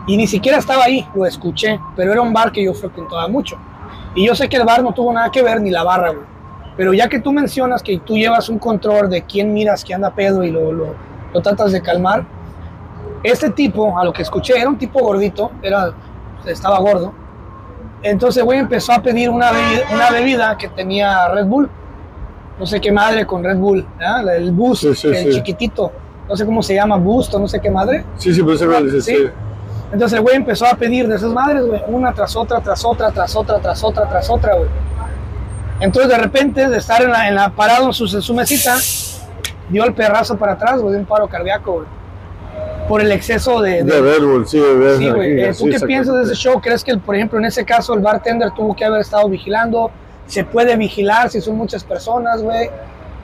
Y 0.08 0.18
ni 0.18 0.28
siquiera 0.28 0.58
estaba 0.58 0.86
ahí, 0.86 1.08
lo 1.14 1.26
escuché, 1.26 1.80
pero 1.96 2.12
era 2.12 2.22
un 2.22 2.34
bar 2.34 2.52
que 2.52 2.64
yo 2.64 2.74
frecuentaba 2.74 3.28
mucho. 3.28 3.58
Y 4.16 4.26
yo 4.26 4.34
sé 4.36 4.48
que 4.48 4.58
el 4.58 4.64
bar 4.64 4.82
no 4.82 4.94
tuvo 4.94 5.12
nada 5.12 5.30
que 5.30 5.42
ver, 5.42 5.62
ni 5.62 5.72
la 5.72 5.84
barra, 5.84 6.10
güey. 6.10 6.26
Pero 6.78 6.94
ya 6.94 7.08
que 7.08 7.20
tú 7.20 7.32
mencionas 7.32 7.82
que 7.82 8.00
tú 8.00 8.16
llevas 8.16 8.50
un 8.50 8.60
control 8.60 9.10
de 9.10 9.24
quién 9.24 9.54
miras 9.54 9.84
que 9.84 9.94
anda 9.94 10.12
pedo 10.12 10.44
y 10.44 10.52
lo, 10.52 10.72
lo, 10.72 10.96
lo 11.34 11.42
tratas 11.42 11.72
de 11.72 11.82
calmar, 11.82 12.26
este 13.24 13.50
tipo, 13.50 13.98
a 13.98 14.04
lo 14.04 14.14
que 14.14 14.22
escuché, 14.22 14.58
era 14.58 14.70
un 14.70 14.78
tipo 14.78 15.00
gordito, 15.00 15.52
era, 15.62 15.92
estaba 16.46 16.80
gordo. 16.80 17.14
Entonces, 18.06 18.43
güey, 18.43 18.60
empezó 18.60 18.93
a 18.93 19.01
pedir 19.01 19.30
una 19.32 19.51
bebida, 19.51 19.82
una 19.91 20.10
bebida 20.12 20.58
que 20.58 20.68
tenía 20.70 21.28
Red 21.30 21.45
Bull. 21.45 21.70
No 22.60 22.66
sé 22.66 22.80
qué 22.80 22.91
madre 22.91 23.26
con 23.26 23.43
Red 23.43 23.58
Bull, 23.58 23.86
¿ah? 23.99 24.22
el 24.38 24.51
Boost, 24.51 24.84
Sí, 24.84 24.95
sí, 24.95 25.08
el 25.08 25.16
sí. 25.26 25.32
chiquitito. 25.34 25.91
No 26.30 26.36
sé 26.38 26.45
cómo 26.45 26.62
se 26.64 26.76
llama, 26.76 26.97
Boost 26.97 27.34
o 27.34 27.39
no 27.39 27.47
sé 27.47 27.60
qué 27.60 27.70
madre. 27.70 28.06
sí, 28.18 28.34
sí, 28.34 28.41
pero 28.43 28.82
dice, 28.84 29.01
Sí. 29.01 29.16
sí. 29.18 29.24
Entonces 29.91 30.18
el 30.18 30.22
güey 30.24 30.36
empezó 30.36 30.66
a 30.66 30.76
pedir 30.76 31.08
de 31.08 31.16
esas 31.16 31.32
madres, 31.32 31.66
güey, 31.66 31.82
una 31.88 32.14
tras 32.14 32.36
otra, 32.36 32.60
tras 32.62 32.84
otra, 32.86 33.12
tras 33.12 33.36
otra, 33.36 33.60
tras 33.60 33.84
otra, 33.84 34.08
tras 34.08 34.30
otra, 34.30 34.56
güey. 34.56 34.70
Entonces 35.80 36.12
de 36.12 36.18
repente, 36.18 36.70
de 36.70 36.78
estar 36.78 37.01
en 37.01 37.12
la, 37.12 37.28
en 37.28 37.36
la 37.36 37.49
parado 37.49 37.88
en 37.88 37.93
su, 37.93 38.06
en 38.16 38.22
su 38.22 38.34
mesita, 38.34 38.76
dio 39.70 39.84
el 39.84 39.93
perrazo 39.93 40.38
para 40.38 40.53
atrás, 40.53 40.80
güey, 40.80 40.93
de 40.93 40.99
un 40.99 41.06
paro 41.06 41.28
cardíaco, 41.28 41.74
güey. 41.74 41.86
Por 42.88 43.02
el 43.02 43.12
exceso 43.12 43.62
de... 43.62 43.84
de- 43.84 44.20
Bull, 44.20 44.48
sí, 44.48 44.60
de 44.60 44.98
sí, 44.98 45.10
güey. 45.10 45.54
¿Tú 45.58 45.66
qué 45.70 45.80
piensas 45.86 46.16
de 46.18 46.24
ese 46.24 46.36
show? 46.36 46.62
¿Crees 46.62 46.84
que, 46.84 46.96
por 46.98 47.16
ejemplo, 47.16 47.40
en 47.40 47.46
ese 47.46 47.66
caso 47.66 47.94
el 47.94 48.02
bartender 48.02 48.52
tuvo 48.52 48.76
que 48.76 48.86
haber 48.86 49.02
estado 49.02 49.28
vigilando? 49.28 49.90
¿Se 50.28 50.44
puede 50.44 50.76
vigilar 50.76 51.30
si 51.30 51.42
son 51.42 51.56
muchas 51.56 51.84
personas, 51.84 52.42
güey? 52.44 52.70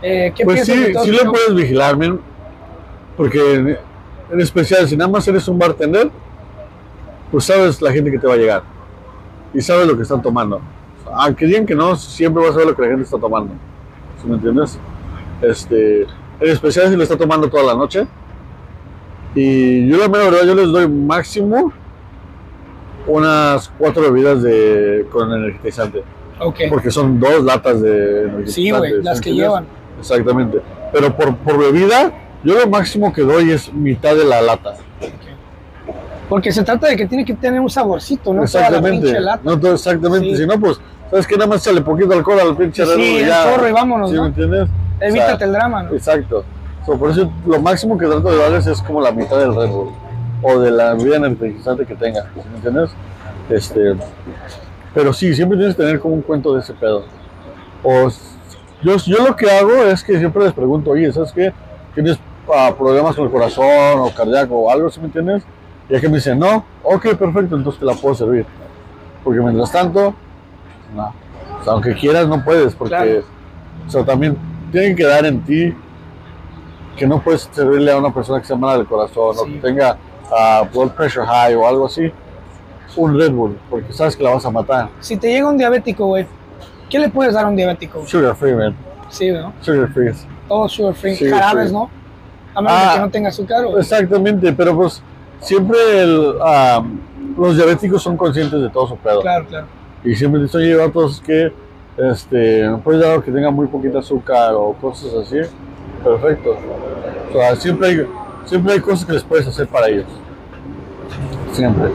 Eh, 0.01 0.34
¿Qué 0.36 0.43
Pues 0.43 0.55
piensas 0.55 0.76
sí, 0.76 0.82
de 0.84 0.93
todo 0.93 1.03
sí 1.03 1.12
lo 1.12 1.32
puedes 1.32 1.53
vigilar, 1.53 1.95
men. 1.95 2.20
Porque 3.16 3.53
en, 3.53 3.78
en 4.32 4.41
especial, 4.41 4.88
si 4.88 4.97
nada 4.97 5.12
más 5.12 5.28
eres 5.28 5.47
un 5.47 5.59
bartender, 5.59 6.09
pues 7.32 7.45
sabes 7.45 7.82
la 7.82 7.91
gente 7.91 8.12
que 8.12 8.18
te 8.18 8.26
va 8.28 8.34
a 8.34 8.38
llegar. 8.38 8.64
Y 9.53 9.62
sabes 9.62 9.86
lo 9.88 9.95
que 9.95 10.03
están 10.03 10.22
tomando. 10.22 10.59
Aunque 11.14 11.45
digan 11.45 11.66
que 11.66 11.76
no, 11.76 11.95
siempre 11.95 12.43
vas 12.43 12.55
a 12.55 12.57
ver 12.59 12.68
lo 12.68 12.76
que 12.76 12.82
la 12.82 12.88
gente 12.89 13.03
está 13.03 13.20
tomando. 13.20 13.53
¿Sí 14.22 14.28
me 14.28 14.36
entiendes? 14.36 14.80
Este, 15.41 16.01
en 16.03 16.49
especial 16.49 16.89
si 16.89 16.95
lo 16.95 17.03
está 17.03 17.18
tomando 17.18 17.49
toda 17.49 17.64
la 17.64 17.76
noche. 17.76 18.07
Y 19.36 19.88
yo 19.88 19.97
la 19.97 20.07
mera 20.09 20.25
verdad, 20.25 20.43
yo 20.45 20.55
les 20.55 20.67
doy 20.67 20.88
máximo 20.88 21.71
unas 23.07 23.71
cuatro 23.77 24.03
bebidas 24.11 24.41
de, 24.43 25.05
con 25.11 25.32
energizante. 25.32 26.03
Ok. 26.39 26.59
Porque 26.69 26.91
son 26.91 27.19
dos 27.19 27.43
latas 27.43 27.82
de 27.82 28.23
energizante. 28.23 28.51
Sí, 28.51 28.71
güey, 28.71 28.91
¿sí 28.91 29.01
las 29.03 29.21
que 29.21 29.34
llevan. 29.34 29.65
Exactamente. 29.99 30.59
Pero 30.91 31.15
por, 31.15 31.36
por 31.38 31.57
bebida, 31.57 32.11
yo 32.43 32.59
lo 32.59 32.67
máximo 32.67 33.13
que 33.13 33.21
doy 33.21 33.51
es 33.51 33.71
mitad 33.73 34.15
de 34.15 34.25
la 34.25 34.41
lata. 34.41 34.75
Porque 36.27 36.51
se 36.51 36.63
trata 36.63 36.88
de 36.88 36.95
que 36.95 37.05
tiene 37.07 37.25
que 37.25 37.34
tener 37.34 37.59
un 37.59 37.69
saborcito, 37.69 38.34
no 38.34 38.45
toda 38.45 38.61
la 38.61 38.67
exactamente. 38.67 39.05
pinche 39.05 39.19
lata. 39.19 39.41
No 39.43 39.59
todo- 39.59 39.73
exactamente. 39.73 40.29
Sí. 40.29 40.38
Si 40.38 40.47
no, 40.47 40.59
pues, 40.59 40.79
¿sabes 41.09 41.27
qué? 41.27 41.36
Nada 41.36 41.47
más 41.47 41.61
echarle 41.61 41.82
poquito 41.82 42.13
alcohol 42.13 42.39
al 42.39 42.55
pinche 42.55 42.86
Sí, 42.86 42.91
sí, 42.95 43.01
y 43.01 43.17
el 43.19 43.27
ya. 43.27 43.43
chorro 43.43 43.67
y 43.67 43.71
vámonos, 43.71 44.09
¿Sí 44.09 44.15
¿no? 44.15 44.21
me 44.23 44.27
entiendes? 44.29 44.63
O 44.69 45.03
Evítate 45.03 45.38
sea, 45.38 45.47
el 45.47 45.53
drama, 45.53 45.84
¿no? 45.84 45.93
Exacto. 45.93 46.45
So, 46.86 46.97
por 46.97 47.11
eso 47.11 47.32
lo 47.45 47.61
máximo 47.61 47.97
que 47.97 48.07
trato 48.07 48.32
de 48.32 48.38
darles 48.38 48.65
es 48.67 48.82
como 48.82 49.01
la 49.01 49.11
mitad 49.11 49.38
del 49.38 49.55
Red 49.55 49.69
Bull. 49.69 49.91
O 50.43 50.59
de 50.59 50.71
la 50.71 50.93
bebida 50.95 51.17
energizante 51.17 51.86
que 51.86 51.95
tenga. 51.95 52.23
¿sí 52.23 52.41
¿Me 52.49 52.55
entiendes? 52.55 52.89
Este, 53.49 53.95
pero 54.93 55.13
sí, 55.13 55.34
siempre 55.36 55.57
tienes 55.57 55.75
que 55.75 55.84
tener 55.84 55.99
como 55.99 56.15
un 56.15 56.21
cuento 56.21 56.53
de 56.53 56.61
ese 56.61 56.73
pedo. 56.73 57.03
O 57.84 58.09
yo, 58.82 58.97
yo 58.97 59.27
lo 59.27 59.36
que 59.36 59.49
hago 59.49 59.84
es 59.86 60.03
que 60.03 60.17
siempre 60.17 60.43
les 60.43 60.53
pregunto, 60.53 60.91
oye, 60.91 61.11
¿sabes 61.13 61.32
qué? 61.32 61.53
¿Tienes 61.93 62.17
ah, 62.53 62.73
problemas 62.77 63.15
con 63.15 63.25
el 63.25 63.32
corazón 63.32 63.99
o 63.99 64.11
cardíaco 64.15 64.55
o 64.55 64.71
algo, 64.71 64.89
¿sí 64.89 64.99
me 64.99 65.07
entiendes? 65.07 65.43
Y 65.89 65.95
es 65.95 66.01
que 66.01 66.09
me 66.09 66.15
dicen, 66.15 66.39
no, 66.39 66.65
ok, 66.84 67.15
perfecto, 67.15 67.55
entonces 67.55 67.79
te 67.79 67.86
la 67.86 67.93
puedo 67.93 68.15
servir. 68.15 68.45
Porque 69.23 69.39
mientras 69.39 69.71
tanto, 69.71 70.15
no. 70.95 71.13
O 71.59 71.63
sea, 71.63 71.73
aunque 71.73 71.93
quieras, 71.93 72.27
no 72.27 72.43
puedes, 72.43 72.73
porque 72.73 72.95
Claro. 72.95 73.23
o 73.88 73.91
sea, 73.91 74.03
también 74.03 74.36
tiene 74.71 74.89
que 74.89 74.95
quedar 74.95 75.25
en 75.25 75.41
ti 75.41 75.75
que 76.95 77.07
no 77.07 77.21
puedes 77.21 77.49
servirle 77.51 77.91
a 77.91 77.97
una 77.97 78.13
persona 78.13 78.39
que 78.41 78.47
sea 78.47 78.55
mala 78.57 78.77
del 78.77 78.87
corazón 78.87 79.35
o 79.39 79.45
que 79.45 79.59
tenga 79.59 79.97
ah, 80.31 80.63
blood 80.73 80.91
pressure 80.91 81.25
high 81.25 81.55
o 81.55 81.67
algo 81.67 81.85
así, 81.85 82.11
un 82.95 83.17
Red 83.17 83.31
Bull, 83.31 83.57
porque 83.69 83.93
sabes 83.93 84.15
que 84.15 84.23
la 84.23 84.31
vas 84.31 84.45
a 84.45 84.51
matar. 84.51 84.89
Si 84.99 85.15
te 85.17 85.27
llega 85.31 85.47
un 85.49 85.57
diabético, 85.57 86.05
güey, 86.07 86.25
¿qué 86.89 86.99
le 86.99 87.09
puedes 87.09 87.33
dar 87.33 87.45
a 87.45 87.47
un 87.47 87.55
diabético? 87.55 88.05
Sugar 88.05 88.35
free, 88.35 88.53
man. 88.53 88.75
Sí, 89.09 89.31
¿no? 89.31 89.53
Sugar 89.61 89.89
free. 89.93 90.11
Todo 90.47 90.67
sugar 90.69 90.93
free, 90.95 91.15
Sí, 91.15 91.29
jarabes. 91.29 91.71
¿no? 91.71 91.89
A 92.53 92.61
menos 92.61 92.79
de 92.81 92.85
Ah. 92.87 92.93
que 92.95 92.99
no 92.99 93.09
tenga 93.09 93.29
azúcar. 93.29 93.63
o- 93.65 93.77
Exactamente, 93.79 94.51
pero 94.53 94.75
pues 94.75 95.01
siempre 95.39 95.77
el, 96.01 96.33
ah, 96.41 96.83
los 97.37 97.55
diabéticos 97.55 98.03
son 98.03 98.17
conscientes 98.17 98.61
de 98.61 98.69
todo 98.69 98.87
su 98.87 98.97
pedo. 98.97 99.21
Claro, 99.21 99.45
claro. 99.47 99.67
Y 100.03 100.15
siempre 100.15 100.41
dicen, 100.41 100.59
oye, 100.61 100.75
vatos, 100.75 101.21
que 101.25 101.51
este, 101.97 102.67
¿me 102.67 102.77
puedes 102.79 103.01
dar 103.01 103.11
algo 103.11 103.23
que 103.23 103.31
tenga 103.31 103.51
muy 103.51 103.67
poquito 103.67 103.99
azúcar 103.99 104.53
o 104.55 104.73
cosas 104.73 105.13
así? 105.13 105.37
Perfecto. 106.04 106.58
O 107.30 107.34
sea, 107.34 107.56
siempre 107.56 107.88
hay, 107.89 108.08
siempre 108.45 108.74
hay 108.74 108.80
cosas 108.80 109.06
que 109.06 109.14
les 109.14 109.24
puedes 109.24 109.47
hacer 109.47 109.68
para 109.68 109.88
ellos. 109.88 110.06
Siempre. 111.54 111.89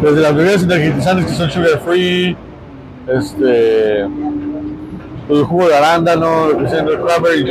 Desde 0.00 0.20
las 0.20 0.34
bebidas 0.34 0.62
energizantes 0.62 1.26
que 1.26 1.32
son 1.34 1.50
sugar 1.50 1.80
free, 1.84 2.36
este, 3.06 4.00
el 4.00 5.44
jugo 5.46 5.68
de 5.68 5.76
arándano, 5.76 6.46
el 6.50 7.00
cranberry 7.02 7.42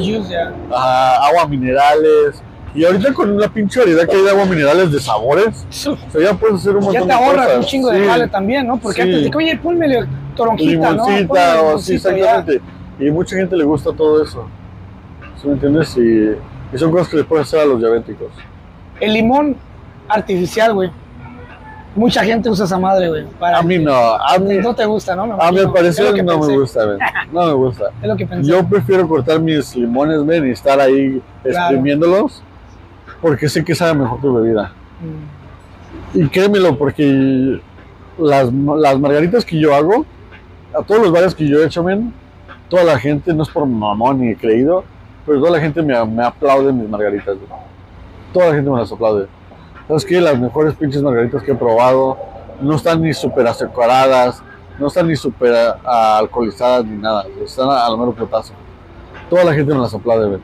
juice, 0.00 0.30
ya. 0.32 0.52
ajá, 0.74 1.26
agua 1.26 1.46
minerales, 1.48 2.42
Y 2.72 2.84
ahorita 2.84 3.12
con 3.12 3.30
una 3.32 3.48
pinche 3.48 3.80
variedad 3.80 4.06
que 4.08 4.14
hay 4.16 4.22
de 4.22 4.30
agua 4.30 4.44
minerales 4.44 4.92
de 4.92 5.00
sabores, 5.00 5.66
o 5.68 5.72
sea, 5.72 6.20
ya 6.20 6.34
puedes 6.34 6.56
hacer 6.60 6.76
un 6.76 6.82
Ya 6.82 7.00
montón 7.00 7.02
te 7.02 7.08
de 7.08 7.12
ahorras 7.14 7.46
cosas. 7.46 7.58
un 7.58 7.64
chingo 7.64 7.90
de 7.90 8.00
Sí. 8.00 8.06
jale 8.06 8.28
también, 8.28 8.66
¿no? 8.68 8.76
Porque 8.76 9.02
Sí. 9.02 9.08
antes 9.08 9.24
de 9.24 9.30
que, 9.32 9.36
oye, 9.36 9.58
ponme 9.60 10.06
toronjita, 10.36 10.92
¿no? 10.92 11.02
Ponle 11.04 11.20
limoncita 11.22 11.62
o 11.62 11.78
sí, 11.78 11.92
limoncito, 11.94 12.10
ya. 12.10 12.16
exactamente. 12.16 12.60
Y 13.00 13.10
mucha 13.10 13.34
gente 13.36 13.56
le 13.56 13.64
gusta 13.64 13.90
todo 13.92 14.22
eso. 14.22 14.46
¿Sí 15.40 15.46
me 15.48 15.54
entiendes? 15.54 15.96
Y, 15.96 16.34
y 16.74 16.78
son 16.78 16.90
cosas 16.90 17.08
que 17.08 17.16
le 17.18 17.24
puedes 17.24 17.46
hacer 17.46 17.60
a 17.60 17.64
los 17.64 17.78
diabéticos. 17.80 18.28
El 19.00 19.14
limón 19.14 19.56
artificial, 20.08 20.74
güey. 20.74 20.90
Mucha 21.96 22.22
gente 22.22 22.48
usa 22.48 22.66
esa 22.66 22.78
madre, 22.78 23.08
güey. 23.08 23.24
para- 23.38 23.58
A 23.58 23.62
mí 23.62 23.78
no, 23.78 23.92
a 23.92 24.38
mí, 24.38 24.58
No 24.58 24.74
te 24.74 24.84
gusta, 24.86 25.16
¿no? 25.16 25.26
Me 25.26 25.34
a 25.42 25.50
mi 25.50 25.66
parecer 25.72 26.04
no 26.22 26.38
pensé, 26.38 26.52
me 26.52 26.58
gusta, 26.58 26.84
ven. 26.86 26.98
No 27.32 27.46
me 27.46 27.52
gusta. 27.54 27.84
Es 28.00 28.08
lo 28.08 28.16
que 28.16 28.26
pensé. 28.26 28.50
Yo 28.50 28.64
prefiero 28.68 29.08
cortar 29.08 29.40
mis 29.40 29.74
limones, 29.74 30.24
ven, 30.24 30.46
y 30.46 30.50
estar 30.50 30.78
ahí 30.80 31.20
Claro. 31.42 31.58
exprimiéndolos, 31.58 32.42
porque 33.20 33.48
sé 33.48 33.64
que 33.64 33.74
sabe 33.74 33.94
mejor 33.94 34.20
tu 34.20 34.32
bebida. 34.34 34.72
Mm. 36.14 36.20
Y 36.20 36.28
créemelo, 36.28 36.76
porque 36.78 37.60
las, 38.18 38.52
las 38.52 39.00
margaritas 39.00 39.44
que 39.44 39.58
yo 39.58 39.74
hago, 39.74 40.04
a 40.78 40.82
todos 40.82 41.00
los 41.02 41.10
bares 41.12 41.34
que 41.34 41.48
yo 41.48 41.58
he 41.60 41.66
hecho, 41.66 41.82
men, 41.82 42.12
toda 42.68 42.84
la 42.84 42.98
gente, 43.00 43.32
no 43.34 43.42
es 43.42 43.48
por 43.48 43.66
mamón 43.66 44.20
ni 44.20 44.36
creído, 44.36 44.84
pero 45.26 45.38
toda 45.40 45.52
la 45.52 45.60
gente 45.60 45.82
me, 45.82 46.04
me 46.06 46.24
aplaude 46.24 46.72
mis 46.72 46.88
margaritas. 46.88 47.36
güey. 47.36 47.60
Toda 48.32 48.48
la 48.48 48.54
gente 48.54 48.70
me 48.70 48.78
las 48.78 48.90
aplaude. 48.92 49.26
¿Sabes 49.88 50.04
qué? 50.04 50.20
Las 50.20 50.38
mejores 50.38 50.74
pinches 50.74 51.02
margaritas 51.02 51.42
que 51.42 51.52
he 51.52 51.54
probado 51.54 52.16
no 52.60 52.76
están 52.76 53.02
ni 53.02 53.12
súper 53.12 53.46
azucaradas, 53.46 54.42
no 54.78 54.86
están 54.86 55.08
ni 55.08 55.16
súper 55.16 55.54
alcoholizadas 55.84 56.84
ni 56.84 56.96
nada. 56.96 57.24
Están 57.44 57.68
a- 57.68 57.86
al 57.86 57.98
mero 57.98 58.12
putazo. 58.12 58.52
Toda 59.28 59.44
la 59.44 59.54
gente 59.54 59.72
me 59.74 59.80
las 59.80 59.92
aplaude, 59.94 60.28
güey. 60.28 60.40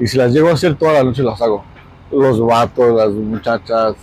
Y 0.00 0.06
si 0.06 0.16
las 0.16 0.32
llego 0.32 0.48
a 0.48 0.52
hacer 0.52 0.76
toda 0.76 0.92
la 0.92 1.04
noche 1.04 1.22
las 1.22 1.40
hago. 1.42 1.64
Los 2.12 2.40
vatos, 2.40 2.94
las 2.96 3.10
muchachas, 3.10 3.94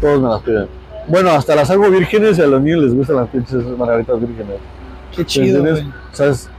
todos 0.00 0.20
me 0.20 0.28
las 0.28 0.40
piden. 0.42 0.68
Bueno, 1.06 1.30
hasta 1.30 1.54
las 1.54 1.70
hago 1.70 1.88
vírgenes 1.90 2.38
y 2.38 2.42
a 2.42 2.46
los 2.46 2.60
niños 2.60 2.82
les 2.84 2.94
gustan 2.94 3.16
las 3.16 3.28
pinches 3.28 3.62
margaritas 3.78 4.18
vírgenes. 4.20 4.56
Qué 5.14 5.24
chido, 5.24 5.58
¿Entiendes? 5.58 5.84
güey. 5.84 5.94
O 6.12 6.16
sea, 6.16 6.26
es- 6.28 6.50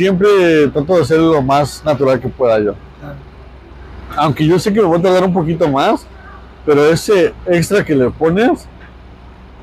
siempre 0.00 0.66
trato 0.68 0.94
de 0.96 1.02
hacer 1.02 1.18
lo 1.18 1.42
más 1.42 1.82
natural 1.84 2.18
que 2.18 2.28
pueda 2.28 2.58
yo. 2.58 2.74
Aunque 4.16 4.46
yo 4.46 4.58
sé 4.58 4.72
que 4.72 4.80
me 4.80 4.86
voy 4.86 4.98
a 4.98 5.02
tardar 5.02 5.24
un 5.24 5.32
poquito 5.34 5.68
más, 5.68 6.06
pero 6.64 6.86
ese 6.86 7.34
extra 7.46 7.84
que 7.84 7.94
le 7.94 8.08
pones, 8.08 8.66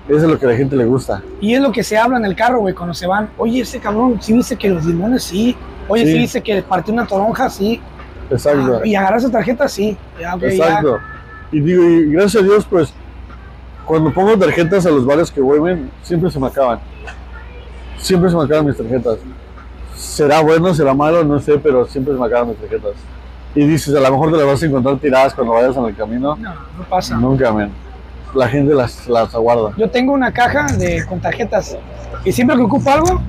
eso 0.08 0.18
es 0.18 0.24
lo 0.24 0.38
que 0.38 0.46
a 0.46 0.50
la 0.50 0.56
gente 0.56 0.76
le 0.76 0.86
gusta. 0.86 1.24
Y 1.42 1.56
es 1.56 1.60
lo 1.60 1.72
que 1.72 1.84
se 1.84 1.98
habla 1.98 2.18
en 2.18 2.26
el 2.26 2.36
carro, 2.36 2.60
güey, 2.60 2.76
cuando 2.76 2.94
se 2.94 3.08
van. 3.08 3.30
Oye, 3.40 3.62
ese 3.62 3.80
cabrón, 3.80 4.20
sí 4.22 4.34
dice 4.34 4.56
que 4.56 4.70
los 4.70 4.86
limones 4.86 5.24
sí. 5.24 5.58
Oye, 5.88 6.06
sí, 6.06 6.12
Sí. 6.12 6.18
dice 6.20 6.42
que 6.42 6.62
partió 6.62 6.94
una 6.94 7.08
toronja, 7.08 7.50
sí. 7.50 7.82
Exacto. 8.30 8.82
Ah, 8.84 8.86
y 8.88 8.94
agarrar 8.94 9.18
esa 9.18 9.32
tarjeta, 9.32 9.68
sí. 9.68 9.98
Ya, 10.22 10.36
ok, 10.36 10.42
ya. 10.42 10.48
Exacto. 10.50 11.00
Y 11.52 11.62
digo, 11.62 11.84
y 11.84 12.12
gracias 12.12 12.44
a 12.44 12.46
Dios, 12.46 12.68
pues, 12.70 12.94
cuando 13.86 14.14
pongo 14.14 14.38
tarjetas 14.38 14.86
a 14.86 14.92
los 14.92 15.04
bares 15.04 15.32
que 15.32 15.42
vuelven, 15.42 15.90
siempre 16.04 16.30
se 16.30 16.40
me 16.40 16.46
acaban. 16.46 16.80
Siempre 17.98 18.30
se 18.30 18.36
me 18.36 18.44
acaban 18.44 18.68
mis 18.68 18.78
tarjetas. 18.78 19.18
Será 19.98 20.42
bueno, 20.42 20.74
será 20.76 20.94
malo, 20.94 21.24
no 21.24 21.40
sé, 21.40 21.58
pero 21.58 21.86
siempre 21.88 22.14
se 22.14 22.20
me 22.20 22.26
acaban 22.28 22.50
mis 22.50 22.58
tarjetas. 22.58 22.94
Y 23.56 23.66
dices, 23.66 23.96
a 23.96 24.00
lo 24.00 24.12
mejor 24.12 24.32
te 24.32 24.38
las 24.38 24.46
vas 24.46 24.62
a 24.62 24.66
encontrar 24.68 24.98
tiradas 25.00 25.34
cuando 25.34 25.54
vayas 25.54 25.76
en 25.76 25.86
el 25.86 25.96
camino. 25.96 26.36
No, 26.36 26.54
no 26.54 26.84
pasa. 26.88 27.18
Nunca, 27.18 27.52
men. 27.52 27.72
La 28.36 28.48
gente 28.48 28.76
las, 28.76 29.08
las 29.08 29.34
aguarda. 29.34 29.74
Yo 29.78 29.90
tengo 29.90 30.14
una 30.14 30.32
caja 30.32 30.68
de, 30.78 31.04
con 31.08 31.20
tarjetas. 31.20 31.76
Y 32.24 32.32
siempre 32.32 32.56
que 32.56 32.62
ocupo 32.62 32.92
algo, 32.92 33.22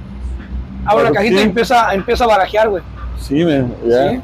abro 0.84 1.04
la 1.04 1.12
cajita 1.12 1.36
sí. 1.36 1.42
y 1.42 1.46
empieza, 1.46 1.94
empiezo 1.94 2.24
a 2.24 2.26
barajear, 2.26 2.68
güey. 2.68 2.82
Sí, 3.18 3.44
men, 3.44 3.74
ya. 3.86 4.10
¿sí? 4.10 4.20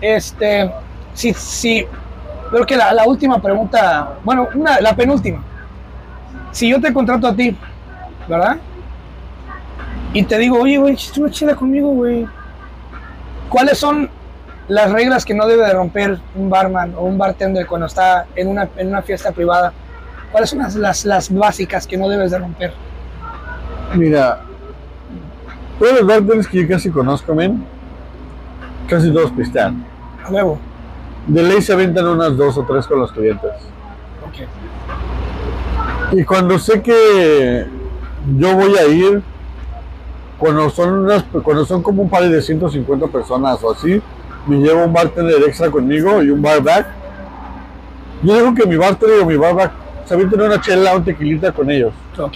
Este, 0.00 0.72
sí, 1.12 1.32
sí. 1.34 1.86
Creo 2.50 2.66
que 2.66 2.76
la, 2.76 2.92
la 2.92 3.06
última 3.06 3.40
pregunta, 3.40 4.14
bueno, 4.24 4.48
una, 4.54 4.80
la 4.80 4.96
penúltima. 4.96 5.40
Si 6.50 6.68
yo 6.68 6.80
te 6.80 6.92
contrato 6.92 7.28
a 7.28 7.34
ti, 7.34 7.56
¿verdad? 8.28 8.56
Y 10.14 10.22
te 10.22 10.38
digo, 10.38 10.60
oye, 10.60 10.78
güey, 10.78 10.94
echa 10.94 11.20
una 11.20 11.30
chela 11.30 11.56
conmigo, 11.56 11.88
güey. 11.88 12.26
¿Cuáles 13.48 13.76
son 13.78 14.08
las 14.68 14.90
reglas 14.92 15.24
que 15.24 15.34
no 15.34 15.46
debe 15.46 15.66
de 15.66 15.72
romper 15.74 16.18
un 16.36 16.48
barman 16.48 16.94
o 16.96 17.02
un 17.02 17.18
bartender 17.18 17.66
cuando 17.66 17.88
está 17.88 18.26
en 18.36 18.48
una, 18.48 18.68
en 18.76 18.88
una 18.88 19.02
fiesta 19.02 19.32
privada? 19.32 19.72
¿Cuáles 20.30 20.50
son 20.50 20.60
las, 20.60 20.76
las, 20.76 21.04
las 21.04 21.34
básicas 21.34 21.84
que 21.86 21.96
no 21.96 22.08
debes 22.08 22.30
de 22.30 22.38
romper? 22.38 22.72
Mira, 23.94 24.42
todos 25.80 25.94
los 25.94 26.06
bartenders 26.06 26.46
que 26.46 26.62
yo 26.62 26.68
casi 26.68 26.90
conozco, 26.90 27.34
men, 27.34 27.64
casi 28.88 29.12
todos 29.12 29.32
pistean. 29.32 29.84
A 30.24 30.30
huevo. 30.30 30.58
De 31.26 31.42
ley 31.42 31.60
se 31.60 31.72
aventan 31.72 32.06
unas 32.06 32.36
dos 32.36 32.56
o 32.56 32.64
tres 32.64 32.86
con 32.86 33.00
los 33.00 33.10
clientes. 33.10 33.50
Ok. 34.28 34.46
Y 36.12 36.24
cuando 36.24 36.56
sé 36.60 36.82
que 36.82 37.66
yo 38.36 38.54
voy 38.54 38.76
a 38.76 38.86
ir, 38.86 39.22
cuando 40.38 40.68
son, 40.70 40.90
unas, 41.04 41.24
cuando 41.42 41.64
son 41.64 41.82
como 41.82 42.02
un 42.02 42.10
par 42.10 42.28
de 42.28 42.42
150 42.42 43.06
personas 43.08 43.62
o 43.62 43.72
así, 43.72 44.00
me 44.46 44.56
llevo 44.58 44.84
un 44.84 44.92
bartender 44.92 45.42
extra 45.46 45.70
conmigo 45.70 46.22
y 46.22 46.30
un 46.30 46.42
barback. 46.42 46.86
Yo 48.22 48.34
digo 48.34 48.54
que 48.54 48.66
mi 48.66 48.76
bartender 48.76 49.20
o 49.20 49.26
mi 49.26 49.36
barback 49.36 49.72
se 50.04 50.14
avienten 50.14 50.40
una 50.40 50.60
chela, 50.60 50.96
un 50.96 51.04
tequilita 51.04 51.52
con 51.52 51.70
ellos. 51.70 51.92
Ok. 52.18 52.32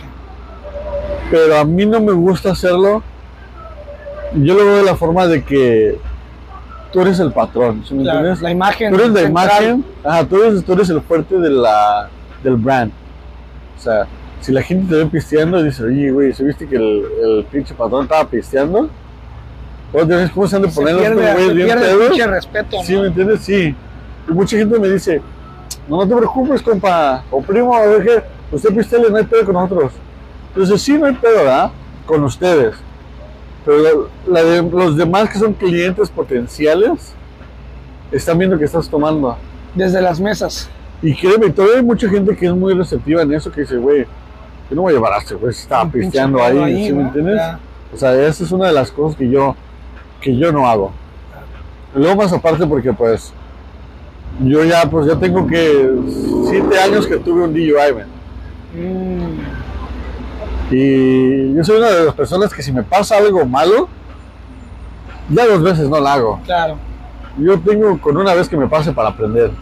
Pero 1.30 1.58
a 1.58 1.64
mí 1.64 1.84
no 1.84 2.00
me 2.00 2.12
gusta 2.12 2.52
hacerlo. 2.52 3.02
Yo 4.34 4.54
lo 4.54 4.64
veo 4.64 4.76
de 4.78 4.82
la 4.84 4.96
forma 4.96 5.26
de 5.26 5.42
que 5.42 5.98
tú 6.92 7.00
eres 7.00 7.18
el 7.20 7.32
patrón, 7.32 7.82
¿sí 7.86 7.94
me 7.94 8.04
La, 8.04 8.14
entiendes? 8.14 8.42
la 8.42 8.50
imagen. 8.50 8.90
Tú 8.92 8.96
eres 9.00 9.10
la 9.12 9.20
central. 9.20 9.46
imagen, 9.64 9.84
ajá, 10.04 10.24
tú 10.26 10.42
eres, 10.42 10.64
tú 10.64 10.72
eres 10.72 10.88
el 10.90 11.00
fuerte 11.02 11.38
de 11.38 11.50
la, 11.50 12.08
del 12.42 12.56
brand. 12.56 12.90
O 13.76 13.80
sea, 13.80 14.06
si 14.40 14.52
la 14.52 14.62
gente 14.62 14.90
te 14.94 14.96
ve 15.02 15.06
pisteando 15.06 15.60
y 15.60 15.64
dice, 15.64 15.82
oye, 15.84 16.10
güey, 16.10 16.32
¿se 16.32 16.44
viste 16.44 16.66
que 16.66 16.76
el, 16.76 17.04
el 17.22 17.44
pinche 17.50 17.74
patrón 17.74 18.04
estaba 18.04 18.28
pisteando? 18.28 18.88
¿Cómo 19.92 20.06
te- 20.06 20.30
¿Cómo 20.32 20.46
se 20.46 20.56
han 20.56 20.62
de 20.62 20.68
poner 20.68 20.94
los 20.94 21.14
güeyes 21.34 21.54
bien 21.54 21.78
pedos? 21.78 22.08
pinche 22.10 22.26
respeto. 22.26 22.76
¿Sí 22.84 22.96
me 22.96 23.06
entiendes? 23.08 23.40
Sí. 23.40 23.74
Y 24.28 24.32
mucha 24.32 24.56
gente 24.56 24.78
me 24.78 24.88
dice, 24.88 25.20
no, 25.88 25.96
no 25.96 26.08
te 26.08 26.14
preocupes, 26.16 26.62
compa, 26.62 27.24
o 27.30 27.40
primo, 27.42 27.72
ver 27.80 28.04
que 28.04 28.22
usted 28.56 28.74
pistele, 28.74 29.10
no 29.10 29.16
hay 29.16 29.24
pedo 29.24 29.44
con 29.44 29.54
nosotros. 29.54 29.92
Entonces, 30.54 30.82
sí, 30.82 30.96
no 30.98 31.06
hay 31.06 31.14
pedo, 31.14 31.36
¿verdad? 31.38 31.70
Con 32.06 32.22
ustedes. 32.24 32.74
Pero 33.64 33.78
la- 34.26 34.40
la 34.42 34.44
de- 34.44 34.62
los 34.70 34.96
demás 34.96 35.30
que 35.30 35.38
son 35.38 35.52
clientes 35.54 36.10
potenciales 36.10 37.14
están 38.12 38.38
viendo 38.38 38.58
que 38.58 38.64
estás 38.64 38.88
tomando. 38.88 39.36
Desde 39.74 40.00
las 40.00 40.20
mesas. 40.20 40.68
Y 41.02 41.14
créeme, 41.14 41.50
todavía 41.50 41.76
hay 41.78 41.84
mucha 41.84 42.08
gente 42.08 42.34
que 42.36 42.46
es 42.46 42.52
muy 42.52 42.74
receptiva 42.74 43.22
en 43.22 43.32
eso, 43.32 43.50
que 43.52 43.60
dice, 43.62 43.76
güey, 43.76 44.06
yo 44.70 44.76
no 44.76 44.82
voy 44.82 44.92
a 44.92 44.96
llevar 44.96 45.12
a 45.14 45.18
este 45.18 45.34
güey, 45.34 45.50
estaba 45.50 45.90
pisteando 45.90 46.42
ahí, 46.42 46.86
¿sí 46.86 46.92
me 46.92 47.02
entiendes? 47.02 47.36
Ya. 47.36 47.58
O 47.92 47.96
sea, 47.96 48.12
esa 48.26 48.44
es 48.44 48.52
una 48.52 48.66
de 48.68 48.72
las 48.74 48.90
cosas 48.90 49.16
que 49.16 49.28
yo, 49.28 49.56
que 50.20 50.36
yo 50.36 50.52
no 50.52 50.66
hago. 50.68 50.92
Luego 51.94 52.16
más 52.16 52.32
aparte 52.32 52.66
porque 52.66 52.92
pues 52.92 53.32
yo 54.44 54.62
ya 54.64 54.88
pues 54.90 55.06
ya 55.06 55.16
tengo 55.16 55.46
que 55.46 55.90
siete 56.48 56.78
años 56.78 57.06
que 57.06 57.16
tuve 57.16 57.44
un 57.44 57.52
DUI, 57.54 57.72
man. 57.94 58.06
Mm, 58.74 59.40
Y 60.70 61.54
yo 61.54 61.64
soy 61.64 61.78
una 61.78 61.88
de 61.90 62.04
las 62.04 62.14
personas 62.14 62.52
que 62.52 62.62
si 62.62 62.70
me 62.72 62.82
pasa 62.82 63.16
algo 63.16 63.44
malo, 63.46 63.88
ya 65.30 65.46
dos 65.46 65.62
veces 65.62 65.88
no 65.88 65.98
la 66.00 66.14
hago. 66.14 66.40
claro. 66.44 66.76
Yo 67.38 67.56
tengo 67.60 67.96
con 68.00 68.16
una 68.16 68.34
vez 68.34 68.48
que 68.48 68.56
me 68.56 68.66
pase 68.66 68.92
para 68.92 69.10
aprender. 69.10 69.52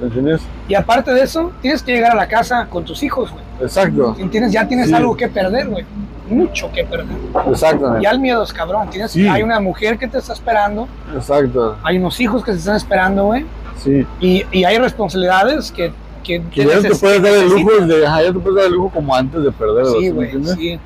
¿Me 0.00 0.06
entiendes? 0.06 0.40
Y 0.66 0.74
aparte 0.74 1.12
de 1.12 1.22
eso, 1.22 1.52
tienes 1.60 1.82
que 1.82 1.92
llegar 1.92 2.12
a 2.12 2.14
la 2.14 2.26
casa 2.26 2.66
con 2.70 2.84
tus 2.84 3.02
hijos, 3.02 3.30
güey. 3.30 3.44
Exacto. 3.62 4.16
Ya 4.50 4.66
tienes 4.68 4.88
Sí. 4.88 4.94
algo 4.94 5.16
que 5.16 5.28
perder, 5.28 5.68
güey. 5.68 5.84
Mucho 6.28 6.70
que 6.72 6.84
perder. 6.84 7.16
exactamente. 7.50 8.02
Ya 8.04 8.10
el 8.10 8.18
miedo 8.20 8.42
es 8.42 8.52
cabrón. 8.52 8.88
Tienes, 8.90 9.10
Sí. 9.10 9.26
Hay 9.28 9.42
una 9.42 9.60
mujer 9.60 9.98
que 9.98 10.08
te 10.08 10.18
está 10.18 10.32
esperando, 10.32 10.88
Exacto, 11.14 11.76
hay 11.82 11.98
unos 11.98 12.18
hijos 12.20 12.44
que 12.44 12.52
se 12.52 12.58
están 12.58 12.76
esperando, 12.76 13.24
güey. 13.26 13.44
sí. 13.76 14.06
Y, 14.20 14.44
y 14.52 14.64
hay 14.64 14.78
responsabilidades 14.78 15.70
que, 15.72 15.92
que, 16.22 16.42
Que 16.50 16.64
ya 16.64 16.76
no 16.76 16.82
te 16.82 16.94
puedes 16.94 17.20
dar 17.22 17.32
el 17.34 17.48
lujo 17.50 17.84
de, 17.84 18.06
ajá, 18.06 18.22
ya 18.22 18.32
te 18.32 18.38
puedes 18.38 18.56
dar 18.56 18.66
el 18.66 18.72
lujo 18.72 18.90
como 18.94 19.14
antes 19.14 19.42
de 19.42 19.50
perderlo. 19.52 19.92
Sí, 20.00 20.10
¿me 20.10 20.32
güey, 20.32 20.44
sí. 20.54 20.80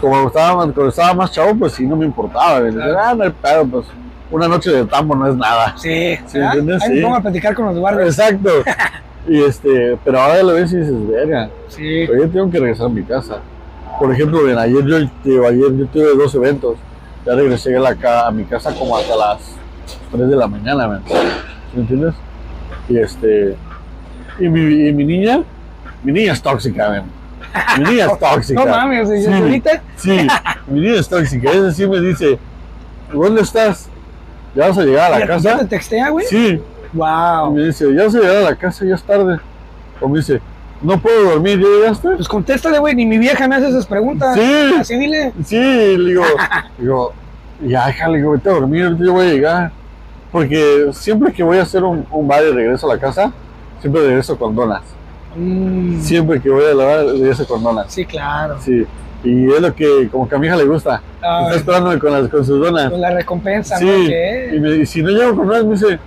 como 0.00 0.26
estaba, 0.26 0.54
cuando 0.56 0.88
estaba 0.88 1.14
más 1.14 1.30
chavo, 1.32 1.54
pues 1.58 1.72
sí, 1.74 1.86
no 1.86 1.96
me 1.96 2.04
importaba. 2.04 2.60
Decía, 2.60 2.82
ah, 3.02 3.14
no 3.14 3.24
hay 3.24 3.30
pedo, 3.30 3.66
pues 3.66 3.86
una 4.30 4.48
noche 4.48 4.70
de 4.70 4.84
tambo 4.84 5.14
no 5.14 5.26
es 5.28 5.34
nada. 5.36 5.74
Sí, 5.78 6.16
Sí. 6.26 6.38
Ahí 6.38 6.60
me 6.62 6.78
Sí. 6.80 7.00
pongo 7.00 7.16
a 7.16 7.20
platicar 7.20 7.54
con 7.54 7.66
los 7.66 7.78
guardias. 7.78 8.18
Exacto. 8.18 8.50
y 9.28 9.42
este, 9.42 9.96
pero 10.04 10.20
ahora 10.20 10.42
lo 10.42 10.54
ves 10.54 10.72
y 10.72 10.76
dices, 10.78 11.08
verga, 11.08 11.50
Sí. 11.68 12.04
pero 12.06 12.24
yo 12.24 12.30
tengo 12.30 12.50
que 12.50 12.58
regresar 12.58 12.86
a 12.86 12.88
mi 12.88 13.02
casa. 13.02 13.38
Por 13.98 14.12
ejemplo, 14.12 14.42
ven, 14.44 14.56
ayer 14.58 14.84
yo, 14.84 14.96
ayer 14.96 15.76
yo 15.76 15.86
tuve 15.86 16.14
dos 16.16 16.34
eventos. 16.34 16.76
Ya 17.26 17.34
regresé 17.34 17.76
a, 17.76 17.80
la, 17.80 18.26
a 18.26 18.30
mi 18.30 18.44
casa 18.44 18.74
como 18.74 18.96
hasta 18.96 19.14
las 19.14 19.38
3 20.10 20.28
de 20.30 20.36
la 20.36 20.46
mañana, 20.46 20.88
man. 20.88 21.02
¿Sí 21.06 21.14
¿me 21.74 21.80
entiendes? 21.82 22.14
Y 22.88 22.96
este, 22.98 23.56
y 24.38 24.48
mi, 24.48 24.88
y 24.88 24.92
mi 24.92 25.04
niña, 25.04 25.42
mi 26.02 26.12
niña 26.12 26.32
es 26.32 26.40
tóxica, 26.40 26.88
man. 26.88 27.04
Mi 27.78 27.84
niña 27.90 28.06
es 28.06 28.18
tóxica. 28.18 28.64
No 28.64 28.70
mames, 28.70 29.08
Sí. 29.22 29.30
ahorita 29.30 29.82
Sí, 29.96 30.26
mi 30.66 30.80
niña 30.80 30.98
es 31.00 31.08
tóxica. 31.08 31.50
Ella 31.52 31.88
me 31.88 32.00
dice, 32.00 32.38
¿dónde 33.12 33.42
estás? 33.42 33.88
¿Ya 34.54 34.68
vas 34.68 34.78
a 34.78 34.82
llegar 34.82 35.12
a 35.12 35.18
la 35.18 35.26
casa? 35.26 35.58
te 35.58 35.66
textea, 35.66 36.08
güey. 36.08 36.24
Sí, 36.26 36.60
Y 36.92 36.96
Wow. 36.96 37.52
me 37.54 37.64
dice, 37.66 37.92
ya 37.94 38.10
se 38.10 38.18
llegar 38.18 38.36
a 38.36 38.40
la 38.50 38.54
casa, 38.56 38.84
ya 38.84 38.94
es 38.94 39.02
tarde. 39.02 39.38
O 40.00 40.08
me 40.08 40.18
dice, 40.18 40.40
no 40.82 40.98
puedo 41.00 41.30
dormir, 41.30 41.60
¿ya 41.60 41.66
llegaste? 41.66 42.08
Pues 42.16 42.28
contéstale, 42.28 42.78
güey, 42.78 42.94
ni 42.94 43.06
mi 43.06 43.18
vieja 43.18 43.46
me 43.46 43.56
hace 43.56 43.68
esas 43.68 43.86
preguntas. 43.86 44.34
Sí. 44.34 44.74
Así 44.78 44.96
dile. 44.98 45.32
Sí, 45.44 45.56
le 45.58 46.08
digo, 46.10 46.24
digo, 46.78 47.12
ya, 47.66 47.86
déjale, 47.86 48.18
digo, 48.18 48.32
vete 48.32 48.48
a 48.48 48.52
dormir, 48.54 48.96
yo 48.98 49.12
voy 49.12 49.26
a 49.28 49.32
llegar. 49.32 49.72
Porque 50.32 50.86
siempre 50.92 51.32
que 51.32 51.42
voy 51.42 51.58
a 51.58 51.62
hacer 51.62 51.82
un, 51.82 52.06
un 52.10 52.28
bar 52.28 52.42
y 52.44 52.52
regreso 52.52 52.88
a 52.90 52.94
la 52.94 53.00
casa, 53.00 53.32
siempre 53.80 54.02
regreso 54.06 54.38
con 54.38 54.54
donas. 54.54 54.82
Mm, 55.36 56.00
Siempre 56.00 56.40
que 56.40 56.50
voy 56.50 56.64
a 56.64 56.74
lavar, 56.74 57.04
regreso 57.06 57.46
con 57.46 57.62
donas. 57.62 57.86
sí, 57.92 58.04
claro. 58.04 58.56
Sí, 58.60 58.84
y 59.22 59.50
es 59.52 59.60
lo 59.60 59.74
que 59.74 60.08
como 60.10 60.28
que 60.28 60.34
a 60.34 60.38
mi 60.38 60.46
hija 60.46 60.56
le 60.56 60.64
gusta. 60.64 61.02
Ay, 61.20 61.44
Está 61.46 61.56
esperándome 61.56 61.98
con, 61.98 62.12
las, 62.12 62.28
con 62.30 62.44
sus 62.44 62.58
donas. 62.60 62.88
pues 62.88 63.00
la 63.00 63.10
recompensa, 63.10 63.76
Sí, 63.76 63.84
¿no? 63.86 64.56
y, 64.56 64.60
me- 64.60 64.76
y 64.76 64.86
si 64.86 65.02
no 65.02 65.10
llego 65.10 65.36
con 65.36 65.46
donas, 65.48 65.64
me 65.64 65.72
dice, 65.74 65.98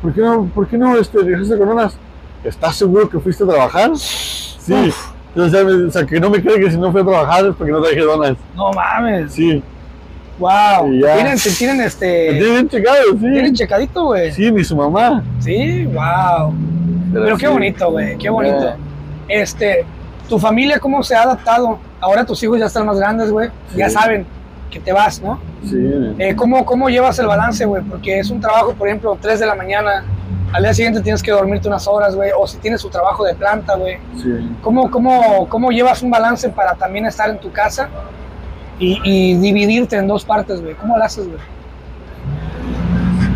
¿por 0.00 0.12
qué 0.12 0.20
no, 0.20 0.44
por 0.54 0.66
qué 0.66 0.78
no 0.78 0.96
este, 0.96 1.22
dejaste 1.22 1.58
con 1.58 1.68
donas? 1.68 1.96
¿Estás 2.44 2.76
seguro 2.76 3.08
que 3.08 3.18
fuiste 3.18 3.44
a 3.44 3.46
trabajar? 3.46 3.90
Sí. 3.96 4.72
Uf. 4.88 5.10
Entonces, 5.34 5.64
o 5.64 5.90
sea, 5.90 6.06
que 6.06 6.18
no 6.18 6.28
me 6.28 6.42
cree 6.42 6.58
que 6.58 6.70
si 6.70 6.76
no 6.76 6.90
fui 6.90 7.02
a 7.02 7.04
trabajar 7.04 7.46
es 7.46 7.54
porque 7.54 7.72
no 7.72 7.80
traje 7.80 8.00
donas. 8.00 8.36
No 8.56 8.72
mames. 8.72 9.32
Sí. 9.32 9.62
Wow. 10.38 10.92
Y 10.92 11.02
ya. 11.02 11.14
Tienen, 11.14 11.38
te 11.38 11.50
tienen 11.50 11.80
este. 11.82 12.32
tiene 12.32 12.50
bien 12.50 12.68
checado, 12.68 12.96
Tienen 13.18 13.46
sí. 13.48 13.52
checadito, 13.52 14.04
güey. 14.06 14.32
Sí, 14.32 14.50
ni 14.50 14.64
su 14.64 14.74
mamá. 14.74 15.22
Sí, 15.38 15.84
wow. 15.86 16.54
Pero 17.12 17.36
qué 17.36 17.46
sí. 17.46 17.52
bonito, 17.52 17.90
güey, 17.90 18.16
qué 18.18 18.30
bonito. 18.30 18.74
Este, 19.28 19.84
tu 20.28 20.38
familia, 20.38 20.78
¿cómo 20.80 21.02
se 21.02 21.14
ha 21.14 21.22
adaptado? 21.22 21.78
Ahora 22.00 22.24
tus 22.24 22.42
hijos 22.42 22.58
ya 22.58 22.66
están 22.66 22.86
más 22.86 22.98
grandes, 22.98 23.30
güey. 23.30 23.50
Ya 23.76 23.90
saben 23.90 24.26
que 24.70 24.80
te 24.80 24.92
vas, 24.92 25.20
¿no? 25.20 25.40
Sí. 25.64 25.76
Eh, 26.18 26.34
¿cómo, 26.36 26.64
¿Cómo 26.64 26.88
llevas 26.88 27.18
el 27.18 27.26
balance, 27.26 27.64
güey? 27.64 27.82
Porque 27.82 28.18
es 28.18 28.30
un 28.30 28.40
trabajo, 28.40 28.72
por 28.72 28.88
ejemplo, 28.88 29.18
3 29.20 29.40
de 29.40 29.46
la 29.46 29.54
mañana. 29.54 30.04
Al 30.52 30.62
día 30.62 30.74
siguiente 30.74 31.00
tienes 31.00 31.22
que 31.22 31.30
dormirte 31.30 31.68
unas 31.68 31.86
horas, 31.86 32.14
güey. 32.16 32.30
O 32.38 32.46
si 32.46 32.58
tienes 32.58 32.80
tu 32.80 32.88
trabajo 32.88 33.24
de 33.24 33.34
planta, 33.34 33.74
güey. 33.76 33.98
sí. 34.16 34.30
¿Cómo, 34.62 34.90
cómo, 34.90 35.48
¿Cómo 35.48 35.70
llevas 35.70 36.02
un 36.02 36.10
balance 36.10 36.48
para 36.48 36.74
también 36.74 37.06
estar 37.06 37.28
en 37.28 37.38
tu 37.38 37.52
casa 37.52 37.88
y, 38.78 38.98
y 39.04 39.36
dividirte 39.36 39.96
en 39.96 40.06
dos 40.08 40.24
partes, 40.24 40.60
güey? 40.62 40.74
¿Cómo 40.74 40.96
lo 40.96 41.04
haces, 41.04 41.26
güey? 41.26 41.38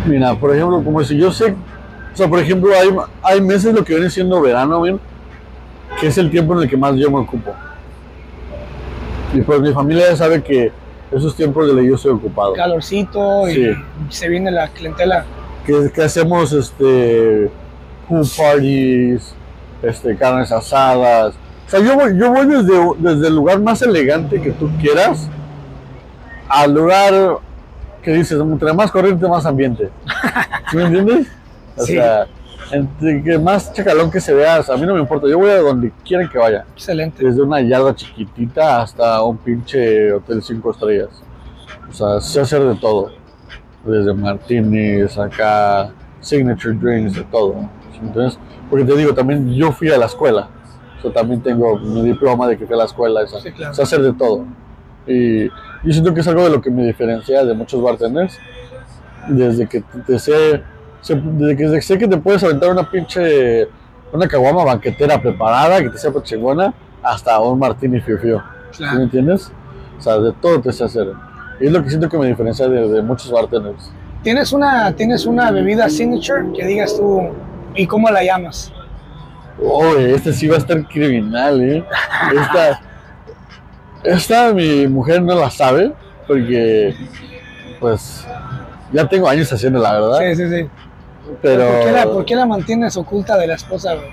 Mira, 0.05 0.35
por 0.35 0.55
ejemplo, 0.55 0.83
como 0.83 1.03
si 1.03 1.17
yo 1.17 1.31
sé, 1.31 1.55
o 2.13 2.15
sea, 2.17 2.27
por 2.27 2.39
ejemplo, 2.39 2.71
hay, 2.73 2.89
hay 3.23 3.41
meses 3.41 3.73
lo 3.73 3.83
que 3.83 3.93
viene 3.93 4.09
siendo 4.09 4.39
verano, 4.39 4.81
bien, 4.81 4.99
que 5.99 6.07
es 6.07 6.17
el 6.17 6.29
tiempo 6.29 6.53
en 6.53 6.63
el 6.63 6.69
que 6.69 6.77
más 6.77 6.95
yo 6.95 7.09
me 7.09 7.17
ocupo. 7.17 7.53
Y 9.33 9.41
pues 9.41 9.59
mi 9.61 9.73
familia 9.73 10.09
ya 10.11 10.15
sabe 10.15 10.41
que 10.43 10.71
esos 11.15 11.35
tiempos 11.35 11.67
de 11.67 11.73
ley 11.73 11.87
yo 11.87 11.95
estoy 11.95 12.11
ocupado. 12.11 12.53
Calorcito 12.53 13.47
y 13.49 13.53
Sí. 13.53 13.71
se 14.09 14.29
viene 14.29 14.51
la 14.51 14.67
clientela. 14.69 15.25
Que, 15.65 15.91
que 15.91 16.03
hacemos 16.03 16.51
este 16.53 17.49
pool 18.07 18.25
parties, 18.37 19.33
este, 19.81 20.15
carnes 20.15 20.51
asadas. 20.51 21.33
O 21.65 21.69
sea, 21.69 21.79
yo 21.79 21.95
voy, 21.95 22.17
yo 22.17 22.31
voy 22.31 22.45
desde, 22.45 22.73
desde 22.99 23.27
el 23.27 23.35
lugar 23.35 23.59
más 23.59 23.81
elegante 23.81 24.39
que 24.41 24.51
tú 24.51 24.69
quieras 24.79 25.27
al 26.47 26.73
lugar 26.73 27.37
que 28.03 28.13
dices, 28.13 28.39
entre 28.39 28.71
más 28.73 28.91
corriente, 28.91 29.27
más 29.27 29.45
ambiente. 29.47 29.89
¿Sí 30.69 30.77
me 30.77 30.83
entiendes? 30.83 31.27
O 31.75 31.81
Sí. 31.83 31.93
sea, 31.93 32.27
entre 32.71 33.23
que 33.23 33.37
más 33.37 33.71
chacalón 33.73 34.09
que 34.11 34.19
se 34.19 34.33
vea, 34.33 34.59
o 34.59 34.63
sea, 34.63 34.75
a 34.75 34.77
mí 34.77 34.85
no 34.85 34.93
me 34.93 34.99
importa, 34.99 35.27
yo 35.27 35.37
voy 35.37 35.49
a 35.49 35.59
donde 35.59 35.91
quieran 36.03 36.29
que 36.29 36.37
vaya. 36.37 36.65
Excelente. 36.73 37.23
Desde 37.25 37.41
una 37.41 37.61
yarda 37.61 37.95
chiquitita 37.95 38.81
hasta 38.81 39.21
un 39.23 39.37
pinche 39.37 40.11
hotel 40.11 40.41
cinco 40.41 40.71
estrellas. 40.71 41.09
O 41.89 41.93
sea, 41.93 42.19
sé 42.21 42.41
hacer 42.41 42.63
de 42.63 42.75
todo. 42.75 43.11
Desde 43.85 44.13
martinis, 44.13 45.17
acá, 45.17 45.91
signature 46.19 46.73
drinks, 46.75 47.13
de 47.15 47.23
todo. 47.25 47.55
Entonces, 48.01 48.39
porque 48.69 48.83
te 48.85 48.95
digo, 48.97 49.13
también 49.13 49.53
yo 49.53 49.71
fui 49.71 49.89
a 49.91 49.97
la 49.97 50.07
escuela. 50.07 50.49
O 50.97 51.01
sea, 51.03 51.13
también 51.13 51.41
tengo 51.41 51.77
mi 51.77 52.01
diploma 52.01 52.47
de 52.47 52.57
que 52.57 52.65
fui 52.65 52.73
a 52.73 52.79
la 52.79 52.85
escuela. 52.85 53.21
O 53.21 53.27
sea, 53.27 53.39
Sí, 53.39 53.51
claro. 53.51 53.73
sé 53.73 53.83
hacer 53.83 54.01
de 54.01 54.13
todo. 54.13 54.43
Y 55.07 55.45
yo 55.47 55.91
siento 55.91 56.13
que 56.15 56.21
es 56.21 56.27
algo 56.27 56.43
de 56.43 56.49
lo 56.49 56.61
que 56.61 56.71
me 56.71 56.83
diferencia 56.83 57.45
de 57.45 57.53
muchos 57.53 57.81
bartenders. 57.81 58.39
Desde 59.27 59.67
que 59.67 59.81
te, 59.81 59.99
te 59.99 60.19
sé, 60.19 60.63
desde 61.13 61.55
que 61.55 61.81
sé 61.81 61.97
que 61.97 62.07
te 62.07 62.17
puedes 62.17 62.43
aventar 62.43 62.69
una 62.71 62.89
pinche, 62.89 63.67
una 64.11 64.27
caguama 64.27 64.63
banquetera 64.63 65.21
preparada, 65.21 65.81
que 65.81 65.89
te 65.89 65.97
sepa 65.97 66.23
chingona, 66.23 66.73
hasta 67.03 67.39
un 67.39 67.59
martini 67.59 67.99
fiu. 68.01 68.17
¿Sí 68.71 68.81
me 68.83 68.87
Claro. 68.89 69.01
entiendes? 69.01 69.51
O 69.97 70.01
sea, 70.01 70.17
de 70.19 70.31
todo 70.33 70.59
te 70.61 70.71
sé 70.73 70.83
hacer. 70.83 71.07
Y 71.59 71.67
es 71.67 71.71
lo 71.71 71.81
que 71.83 71.89
siento 71.89 72.09
que 72.09 72.17
me 72.17 72.27
diferencia 72.27 72.67
de, 72.67 72.87
de 72.89 73.01
muchos 73.01 73.31
bartenders. 73.31 73.91
¿Tienes 74.23 74.51
una, 74.51 74.91
¿Tienes 74.93 75.25
una 75.25 75.51
bebida 75.51 75.87
signature 75.89 76.45
que 76.53 76.65
digas 76.65 76.97
tú 76.97 77.21
y 77.75 77.85
cómo 77.85 78.09
la 78.09 78.23
llamas? 78.23 78.71
Oh, 79.63 79.95
este 79.95 80.33
sí 80.33 80.47
va 80.47 80.55
a 80.55 80.57
estar 80.57 80.83
criminal, 80.87 81.61
¿eh? 81.61 81.85
Esta, 82.35 82.81
esta 84.03 84.53
mi 84.53 84.87
mujer 84.87 85.21
no 85.21 85.35
la 85.35 85.49
sabe, 85.49 85.93
porque, 86.27 86.93
pues, 87.79 88.25
ya 88.91 89.07
tengo 89.07 89.29
años 89.29 89.51
haciendo 89.53 89.79
la 89.79 89.93
verdad, 89.93 90.19
Sí, 90.19 90.35
sí, 90.35 90.49
sí. 90.49 90.69
Pero... 91.41 91.65
¿Por, 91.67 91.79
qué 91.85 91.91
la, 91.91 92.03
por 92.05 92.25
qué 92.25 92.35
la 92.35 92.45
mantienes 92.45 92.97
oculta 92.97 93.37
de 93.37 93.47
la 93.47 93.55
esposa, 93.55 93.95
güey? 93.95 94.07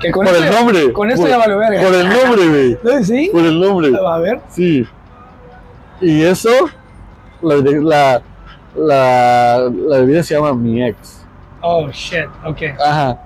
Que 0.00 0.10
con 0.10 0.26
Por 0.26 0.34
el 0.34 0.44
ya- 0.44 0.50
nombre. 0.50 0.92
Con 0.92 1.10
esto 1.10 1.28
ya 1.28 1.38
valió 1.38 1.58
verga. 1.58 1.82
Por 1.82 1.94
el 1.94 2.08
nombre, 2.08 2.48
güey. 2.82 3.04
¿Sí? 3.04 3.30
Por 3.32 3.44
el 3.44 3.60
nombre. 3.60 3.92
A 4.04 4.18
ver. 4.18 4.40
Sí. 4.48 4.86
Y 6.00 6.22
eso, 6.22 6.50
la, 7.40 7.56
la, 7.56 8.22
la, 8.74 9.70
la 9.70 9.98
bebida 9.98 10.22
se 10.24 10.34
llama 10.34 10.52
Mi 10.54 10.82
Ex. 10.84 11.24
Oh, 11.60 11.88
shit. 11.90 12.26
Ok. 12.44 12.58
Ajá. 12.84 13.16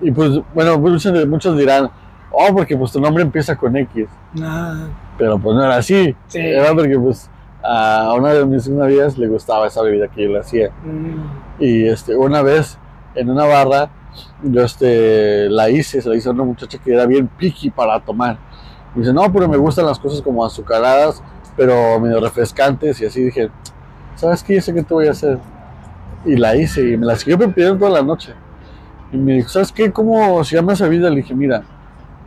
Y 0.00 0.10
pues, 0.10 0.40
bueno, 0.52 0.76
muchos, 0.80 1.26
muchos 1.28 1.56
dirán, 1.56 1.88
oh, 2.32 2.48
porque 2.52 2.76
pues 2.76 2.90
tu 2.90 3.00
nombre 3.00 3.22
empieza 3.22 3.54
con 3.56 3.76
X. 3.76 4.08
Ah, 4.42 4.88
Pero 5.16 5.38
pues 5.38 5.54
no 5.54 5.64
era 5.64 5.76
así. 5.76 6.16
Sí. 6.26 6.40
Era 6.40 6.74
porque 6.74 6.98
pues 6.98 7.30
a 7.62 8.12
una 8.16 8.32
de 8.32 8.44
mis 8.44 8.68
novias 8.68 9.16
le 9.16 9.28
gustaba 9.28 9.68
esa 9.68 9.80
bebida 9.82 10.08
que 10.08 10.24
yo 10.24 10.30
le 10.30 10.40
hacía. 10.40 10.70
mm, 10.82 11.51
Y 11.62 11.86
este, 11.86 12.16
una 12.16 12.42
vez 12.42 12.76
en 13.14 13.30
una 13.30 13.44
barra, 13.44 13.88
yo 14.42 14.62
este, 14.64 15.48
la 15.48 15.70
hice, 15.70 16.02
se 16.02 16.08
la 16.08 16.16
hice 16.16 16.28
a 16.28 16.32
una 16.32 16.42
muchacha 16.42 16.76
que 16.76 16.92
era 16.92 17.06
bien 17.06 17.28
picky 17.28 17.70
para 17.70 18.00
tomar. 18.00 18.36
Y 18.96 18.98
dice, 18.98 19.12
no, 19.12 19.32
pero 19.32 19.48
me 19.48 19.56
gustan 19.56 19.86
las 19.86 20.00
cosas 20.00 20.20
como 20.22 20.44
azucaradas, 20.44 21.22
pero 21.56 22.00
medio 22.00 22.18
refrescantes. 22.18 23.00
Y 23.00 23.06
así 23.06 23.22
dije, 23.22 23.48
¿sabes 24.16 24.42
qué? 24.42 24.56
Yo 24.56 24.60
sé 24.60 24.74
qué 24.74 24.82
te 24.82 24.92
voy 24.92 25.06
a 25.06 25.12
hacer. 25.12 25.38
Y 26.24 26.34
la 26.34 26.56
hice 26.56 26.80
y 26.80 26.96
me 26.96 27.06
la 27.06 27.14
siguió 27.14 27.38
pidiendo 27.38 27.78
toda 27.78 27.92
la 27.92 28.02
noche. 28.02 28.34
Y 29.12 29.16
me 29.16 29.34
dijo, 29.34 29.48
¿sabes 29.48 29.70
qué? 29.70 29.92
¿Cómo 29.92 30.42
se 30.42 30.56
llama 30.56 30.72
esa 30.72 30.88
bebida? 30.88 31.10
Le 31.10 31.16
dije, 31.16 31.32
mira, 31.32 31.62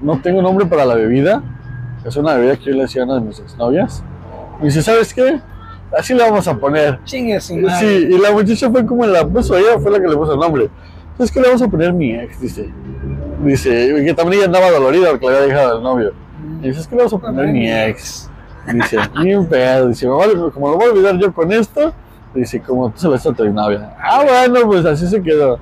no 0.02 0.22
tengo 0.22 0.42
nombre 0.42 0.66
para 0.66 0.86
la 0.86 0.96
bebida. 0.96 1.44
Es 2.06 2.16
una 2.16 2.36
bebida 2.36 2.56
que 2.56 2.72
yo 2.72 2.72
le 2.72 2.86
hacía 2.86 3.02
a 3.02 3.06
una 3.06 3.16
de 3.16 3.22
mis 3.22 3.40
exnovias. 3.40 4.02
Y 4.62 4.66
dice, 4.68 4.82
¿sabes 4.82 5.14
qué? 5.14 5.42
Así 5.98 6.14
le 6.14 6.24
vamos 6.24 6.48
a 6.48 6.58
poner. 6.58 7.00
Chingue. 7.06 7.40
Sí, 7.40 7.56
y 7.56 8.18
la 8.18 8.32
muchacha 8.32 8.70
fue 8.70 8.86
como 8.86 9.06
la 9.06 9.26
puso, 9.26 9.56
ella 9.58 9.80
fue 9.80 9.92
la 9.92 10.00
que 10.00 10.08
le 10.08 10.16
puso 10.16 10.34
el 10.34 10.40
nombre. 10.40 10.70
¿Sabes 11.18 11.32
qué 11.32 11.40
le 11.40 11.48
vamos 11.48 11.62
a 11.62 11.68
poner 11.68 11.94
mi 11.94 12.14
ex? 12.14 12.42
Dice. 12.42 12.70
Dice, 13.44 14.04
que 14.06 14.14
también 14.14 14.40
ella 14.40 14.46
andaba 14.48 14.70
dolorida 14.72 15.12
porque 15.12 15.28
le 15.28 15.38
había 15.38 15.48
dejado 15.48 15.78
el 15.78 15.84
novio. 15.84 16.14
Y 16.62 16.68
dice, 16.68 16.74
¿sabes 16.74 16.88
qué 16.88 16.96
le 16.96 17.04
vamos 17.04 17.14
a 17.14 17.18
poner 17.20 17.48
mi 17.48 17.72
ex? 17.72 18.30
Dice, 18.74 18.98
ni 19.22 19.36
un 19.36 19.48
pedo. 19.48 19.88
Dice, 19.88 20.08
vale, 20.08 20.34
como 20.54 20.72
lo 20.72 20.78
voy 20.78 20.88
a 20.88 20.92
olvidar 20.92 21.18
yo 21.18 21.34
con 21.34 21.52
esto, 21.54 21.94
dice, 22.34 22.60
como 22.60 22.90
tú 22.90 23.00
se 23.00 23.08
lo 23.08 23.16
a 23.16 23.36
tu 23.36 23.54
novia. 23.54 23.96
Ah, 23.98 24.24
bueno, 24.24 24.68
pues 24.68 24.86
así 24.86 25.08
se 25.08 25.22
quedó. 25.22 25.60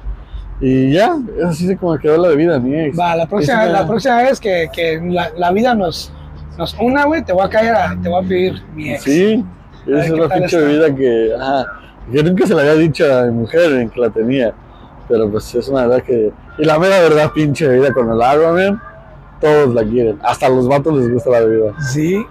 Y 0.59 0.93
ya, 0.93 1.17
es 1.37 1.45
así 1.45 1.67
se 1.67 1.77
como 1.77 1.97
quedó 1.97 2.17
la 2.17 2.29
bebida 2.29 2.57
mi 2.59 2.73
ex. 2.79 2.97
Va, 2.97 3.15
la 3.15 3.27
próxima, 3.27 3.65
Es 3.65 3.71
la 3.71 3.85
próxima 3.85 4.17
vez 4.23 4.39
que, 4.39 4.69
que 4.73 4.99
la, 5.03 5.29
la 5.35 5.51
vida 5.51 5.75
nos, 5.75 6.11
nos 6.57 6.75
una, 6.79 7.05
güey, 7.05 7.23
te 7.23 7.33
voy 7.33 7.45
a 7.45 7.49
caer 7.49 7.75
a, 7.75 7.97
te 8.01 8.09
voy 8.09 8.23
a 8.23 8.27
pedir 8.27 8.63
mi 8.73 8.91
ex. 8.91 9.03
Sí, 9.03 9.43
es 9.85 10.09
una 10.09 10.27
pinche 10.29 10.45
está. 10.45 10.57
bebida 10.59 10.95
que, 10.95 11.33
ajá, 11.39 11.65
que 12.11 12.23
nunca 12.23 12.45
se 12.47 12.53
la 12.55 12.61
había 12.61 12.75
dicho 12.75 13.05
a 13.17 13.23
mi 13.23 13.31
mujer 13.31 13.71
en 13.73 13.89
que 13.89 13.99
la 13.99 14.09
tenía. 14.09 14.53
Pero 15.09 15.29
pues 15.29 15.53
es 15.55 15.67
una 15.67 15.85
verdad 15.87 16.03
que. 16.03 16.31
Y 16.57 16.65
la 16.65 16.79
mera 16.79 16.99
verdad, 16.99 17.31
pinche 17.33 17.67
bebida 17.67 17.91
con 17.93 18.09
el 18.11 18.21
agua, 18.21 18.53
man, 18.53 18.81
todos 19.41 19.73
la 19.73 19.83
quieren. 19.83 20.17
Hasta 20.23 20.45
a 20.45 20.49
los 20.49 20.67
vatos 20.67 20.93
les 20.97 21.11
gusta 21.11 21.29
la 21.31 21.39
bebida. 21.41 21.73
Sí. 21.91 22.25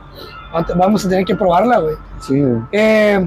Vamos 0.77 1.05
a 1.05 1.09
tener 1.09 1.25
que 1.25 1.35
probarla, 1.35 1.79
güey. 1.79 1.95
Sí, 2.21 2.43
Eh, 2.73 3.27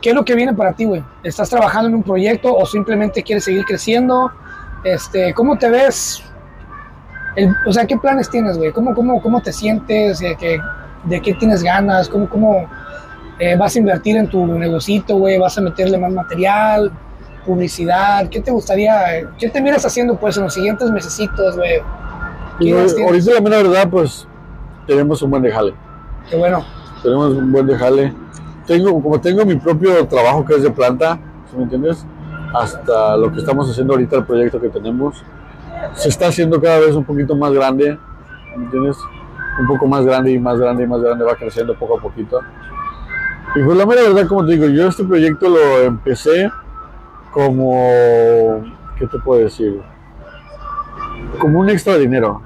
¿Qué 0.00 0.10
es 0.10 0.14
lo 0.14 0.24
que 0.24 0.34
viene 0.34 0.52
para 0.54 0.72
ti, 0.72 0.84
güey? 0.84 1.02
¿Estás 1.22 1.48
trabajando 1.50 1.88
en 1.88 1.94
un 1.96 2.02
proyecto 2.02 2.54
o 2.54 2.64
simplemente 2.66 3.22
quieres 3.22 3.44
seguir 3.44 3.64
creciendo? 3.64 4.30
Este, 4.84 5.32
¿Cómo 5.34 5.56
te 5.58 5.68
ves? 5.70 6.22
El- 7.34 7.54
o 7.66 7.72
sea, 7.72 7.86
¿qué 7.86 7.96
planes 7.96 8.28
tienes, 8.30 8.56
güey? 8.56 8.72
¿Cómo, 8.72 8.94
cómo, 8.94 9.20
¿Cómo 9.20 9.40
te 9.42 9.52
sientes? 9.52 10.20
¿De 10.20 10.36
qué, 10.36 10.58
de 11.04 11.20
qué 11.20 11.34
tienes 11.34 11.62
ganas? 11.62 12.08
¿Cómo, 12.08 12.28
cómo 12.28 12.66
eh, 13.38 13.56
vas 13.56 13.74
a 13.76 13.78
invertir 13.78 14.16
en 14.16 14.28
tu 14.28 14.46
negocito, 14.46 15.16
güey? 15.16 15.38
¿Vas 15.38 15.56
a 15.58 15.60
meterle 15.60 15.98
más 15.98 16.12
material? 16.12 16.90
¿Publicidad? 17.44 18.28
¿Qué 18.28 18.40
te 18.40 18.50
gustaría? 18.50 19.28
¿Qué 19.38 19.48
te 19.48 19.60
miras 19.60 19.84
haciendo, 19.84 20.16
pues, 20.16 20.36
en 20.36 20.44
los 20.44 20.54
siguientes 20.54 20.90
mesecitos, 20.90 21.56
güey? 21.56 21.80
¿Qué 22.58 22.64
Y 22.64 22.68
ideas 22.70 22.94
tienes? 22.94 23.12
ahorita 23.12 23.34
la 23.34 23.40
mera 23.40 23.56
verdad, 23.62 23.88
pues 23.90 24.26
tenemos 24.86 25.22
un 25.22 25.30
buen 25.30 25.42
de 25.42 25.52
jale. 25.52 25.74
Qué 26.28 26.36
bueno. 26.36 26.64
Tenemos 27.02 27.34
un 27.34 27.52
buen 27.52 27.66
de 27.66 27.76
jale. 27.76 28.12
Tengo, 28.66 29.00
como 29.00 29.20
tengo 29.20 29.44
mi 29.44 29.54
propio 29.56 30.06
trabajo 30.06 30.44
que 30.44 30.54
es 30.54 30.62
de 30.62 30.70
planta, 30.70 31.18
¿sí 31.50 31.56
¿me 31.56 31.64
entiendes? 31.64 32.04
hasta 32.54 33.16
lo 33.18 33.30
que 33.32 33.40
estamos 33.40 33.68
haciendo 33.70 33.92
ahorita, 33.92 34.16
el 34.16 34.24
proyecto 34.24 34.58
que 34.60 34.68
tenemos, 34.70 35.22
se 35.94 36.08
está 36.08 36.28
haciendo 36.28 36.60
cada 36.60 36.78
vez 36.78 36.94
un 36.94 37.04
poquito 37.04 37.36
más 37.36 37.52
grande, 37.52 37.98
¿me 38.56 38.64
¿entiendes? 38.64 38.96
Un 39.60 39.66
poco 39.66 39.86
más 39.86 40.04
grande 40.06 40.32
y 40.32 40.38
más 40.38 40.58
grande 40.58 40.84
y 40.84 40.86
más 40.86 41.00
grande, 41.02 41.24
va 41.24 41.34
creciendo 41.34 41.74
poco 41.78 41.98
a 41.98 42.00
poquito. 42.00 42.40
Y 43.56 43.62
pues 43.62 43.78
la 43.78 43.86
mera 43.86 44.02
verdad, 44.02 44.26
como 44.26 44.44
te 44.44 44.52
digo, 44.52 44.66
yo 44.66 44.88
este 44.88 45.02
proyecto 45.02 45.48
lo 45.48 45.80
empecé 45.80 46.50
como, 47.32 48.62
¿qué 48.98 49.06
te 49.06 49.18
puedo 49.18 49.40
decir? 49.40 49.80
Como 51.40 51.60
un 51.60 51.70
extra 51.70 51.96
dinero, 51.96 52.42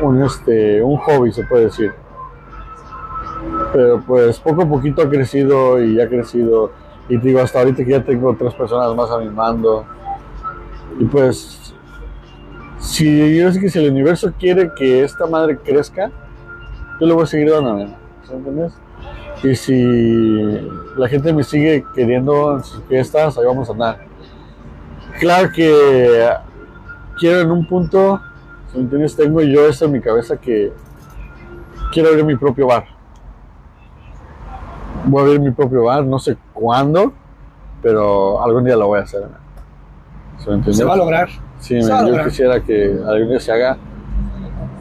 un, 0.00 0.22
este, 0.22 0.80
un 0.80 0.96
hobby 0.98 1.32
se 1.32 1.44
puede 1.46 1.64
decir. 1.64 1.92
Pero 3.72 4.00
pues 4.06 4.38
poco 4.38 4.62
a 4.62 4.68
poquito 4.68 5.02
ha 5.02 5.10
crecido 5.10 5.82
y 5.82 6.00
ha 6.00 6.08
crecido. 6.08 6.70
Y 7.08 7.18
te 7.18 7.28
digo, 7.28 7.40
hasta 7.40 7.58
ahorita 7.58 7.84
que 7.84 7.90
ya 7.90 8.04
tengo 8.04 8.36
tres 8.36 8.54
personas 8.54 8.94
más 8.94 9.10
a 9.10 9.18
mi 9.18 9.30
mando. 9.30 9.84
Y 11.00 11.06
pues, 11.06 11.74
si 12.78 13.36
yo 13.36 13.50
sé 13.50 13.58
que 13.58 13.68
si 13.68 13.80
el 13.80 13.90
universo 13.90 14.32
quiere 14.38 14.70
que 14.78 15.02
esta 15.02 15.26
madre 15.26 15.58
crezca, 15.58 16.12
yo 17.00 17.06
le 17.08 17.14
voy 17.14 17.24
a 17.24 17.26
seguir 17.26 17.50
dando, 17.50 17.74
¿me 17.74 17.96
entiendes? 18.30 18.81
Y 19.42 19.54
si 19.56 20.60
la 20.96 21.08
gente 21.08 21.32
me 21.32 21.42
sigue 21.42 21.84
queriendo 21.94 22.56
en 22.56 22.64
sus 22.64 22.82
fiestas, 22.84 23.36
ahí 23.36 23.44
vamos 23.44 23.68
a 23.68 23.72
andar. 23.72 23.98
Claro 25.18 25.50
que 25.54 26.28
quiero 27.18 27.40
en 27.40 27.50
un 27.50 27.66
punto, 27.66 28.20
si 28.70 28.78
me 28.78 28.84
entiendes, 28.84 29.16
tengo 29.16 29.40
yo 29.42 29.68
esto 29.68 29.86
en 29.86 29.92
mi 29.92 30.00
cabeza 30.00 30.36
que 30.36 30.72
quiero 31.92 32.10
abrir 32.10 32.24
mi 32.24 32.36
propio 32.36 32.68
bar. 32.68 32.86
Voy 35.06 35.20
a 35.20 35.24
abrir 35.24 35.40
mi 35.40 35.50
propio 35.50 35.84
bar, 35.84 36.04
no 36.04 36.18
sé 36.18 36.36
cuándo, 36.52 37.12
pero 37.82 38.42
algún 38.42 38.64
día 38.64 38.76
lo 38.76 38.86
voy 38.86 39.00
a 39.00 39.02
hacer. 39.02 39.22
Se 40.70 40.84
va 40.84 40.94
a 40.94 40.96
lograr. 40.96 41.28
Sí, 41.58 41.78
a 41.78 41.80
yo 41.80 42.02
lograr. 42.02 42.26
quisiera 42.26 42.60
que 42.60 42.96
algún 43.06 43.28
día 43.28 43.40
se 43.40 43.52
haga. 43.52 43.76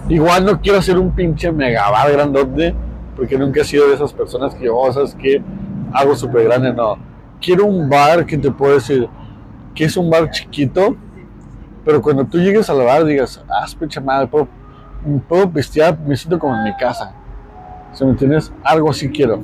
Igual 0.10 0.46
no 0.46 0.60
quiero 0.60 0.80
hacer 0.80 0.98
un 0.98 1.12
pinche 1.12 1.52
megabar 1.52 2.12
grandote, 2.12 2.76
porque 3.22 3.38
nunca 3.38 3.62
he 3.62 3.64
sido 3.64 3.88
de 3.88 3.94
esas 3.94 4.12
personas 4.12 4.56
que, 4.56 4.68
oh, 4.68 4.92
¿sabes 4.92 5.14
qué? 5.22 5.40
Algo 5.94 6.16
súper 6.16 6.46
grande, 6.46 6.74
no. 6.74 6.98
Quiero 7.40 7.66
un 7.68 7.88
bar 7.88 8.26
que 8.26 8.36
te 8.36 8.50
puedo 8.50 8.74
decir 8.74 9.08
que 9.76 9.86
es 9.86 9.96
un 9.96 10.10
bar 10.10 10.32
chiquito, 10.32 10.96
pero 11.86 12.02
cuando 12.02 12.26
tú 12.26 12.40
llegues 12.40 12.68
al 12.72 12.80
bar 12.84 13.06
digas, 13.06 13.40
ah, 13.48 13.68
pinche 13.80 14.02
madre, 14.02 14.26
puedo, 14.26 14.48
puedo 15.30 15.48
pistear, 15.52 16.00
me 16.00 16.18
siento 16.18 16.40
como 16.40 16.56
en 16.56 16.64
mi 16.64 16.76
casa. 16.78 17.14
¿Sí 17.94 18.04
me 18.04 18.10
entiendes? 18.10 18.52
Algo 18.64 18.90
así 18.90 19.08
quiero. 19.10 19.40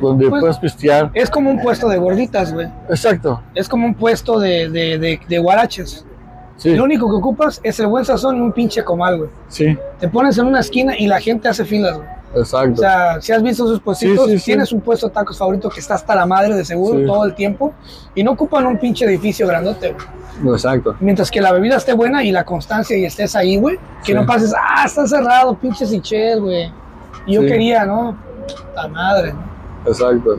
Donde 0.00 0.28
Pues- 0.28 0.40
puedas 0.40 0.58
pistear. 0.60 1.10
Es 1.14 1.28
como 1.28 1.50
un 1.50 1.60
puesto 1.60 1.88
de 1.88 1.96
gorditas, 1.98 2.52
güey. 2.54 2.68
Exacto. 2.88 3.42
Es 3.56 3.68
como 3.68 3.86
un 3.86 3.94
puesto 3.94 4.38
de, 4.38 4.68
de, 4.70 4.98
de, 4.98 5.20
de 5.28 5.38
guaraches. 5.40 6.06
Sí, 6.58 6.76
Lo 6.76 6.84
único 6.84 7.08
que 7.08 7.16
ocupas 7.16 7.60
es 7.64 7.80
el 7.80 7.88
buen 7.88 8.04
sazón 8.04 8.36
y 8.36 8.40
un 8.40 8.52
pinche 8.52 8.84
comal, 8.84 9.18
güey. 9.18 9.30
sí, 9.48 9.76
Te 9.98 10.08
pones 10.08 10.38
en 10.38 10.46
una 10.46 10.60
esquina 10.60 10.96
y 10.96 11.08
la 11.08 11.18
gente 11.20 11.48
hace 11.48 11.64
filas, 11.64 11.96
güey. 11.96 12.08
Exacto. 12.36 12.74
O 12.74 12.76
sea, 12.76 13.20
si 13.20 13.32
has 13.32 13.42
visto 13.42 13.66
sus 13.66 13.80
puestitos, 13.80 14.30
Sí, 14.30 14.38
tienes 14.44 14.72
un 14.72 14.80
puesto 14.80 15.08
de 15.08 15.14
tacos 15.14 15.38
favorito 15.38 15.68
que 15.68 15.80
está 15.80 15.94
hasta 15.94 16.14
la 16.14 16.26
madre 16.26 16.54
de 16.54 16.64
seguro 16.64 17.04
todo 17.06 17.24
el 17.24 17.34
tiempo 17.34 17.74
y 18.14 18.22
no 18.22 18.32
ocupan 18.32 18.66
un 18.66 18.78
pinche 18.78 19.04
edificio 19.04 19.46
grandote, 19.46 19.94
güey. 20.42 20.54
exacto. 20.54 20.96
Mientras 21.00 21.30
que 21.30 21.40
la 21.40 21.52
bebida 21.52 21.76
esté 21.76 21.92
buena 21.94 22.22
y 22.22 22.32
la 22.32 22.44
constancia 22.44 22.96
y 22.96 23.04
estés 23.04 23.34
ahí, 23.36 23.56
güey. 23.56 23.78
Que 24.04 24.14
no 24.14 24.24
pases, 24.26 24.54
ah, 24.56 24.84
está 24.86 25.06
cerrado, 25.06 25.54
pinches 25.56 25.92
hiches, 25.92 26.38
güey. 26.38 26.72
Y 27.26 27.34
yo 27.34 27.40
quería, 27.42 27.84
¿no? 27.84 28.16
La 28.74 28.86
madre, 28.88 29.32
¿no? 29.32 29.44
Exacto. 29.86 30.38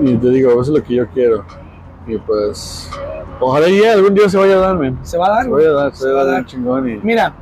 Y 0.00 0.16
te 0.16 0.30
digo, 0.30 0.52
eso 0.52 0.60
es 0.60 0.68
lo 0.68 0.82
que 0.82 0.94
yo 0.94 1.08
quiero. 1.08 1.44
Y 2.06 2.16
pues, 2.18 2.88
ojalá 3.40 3.66
ya 3.68 3.92
algún 3.92 4.14
día 4.14 4.28
se 4.28 4.36
vaya 4.36 4.54
a 4.54 4.58
dar, 4.58 4.76
men. 4.76 4.98
Se 5.02 5.18
va 5.18 5.26
a 5.26 5.30
dar, 5.30 5.44
Se 5.44 5.50
vaya 5.50 5.68
a 5.68 5.72
dar, 5.72 5.94
se 5.94 6.02
Se 6.02 6.10
va 6.12 6.20
a 6.22 6.24
dar 6.24 6.46
chingón. 6.46 6.88
Y, 6.88 6.96
Mira, 7.02 7.34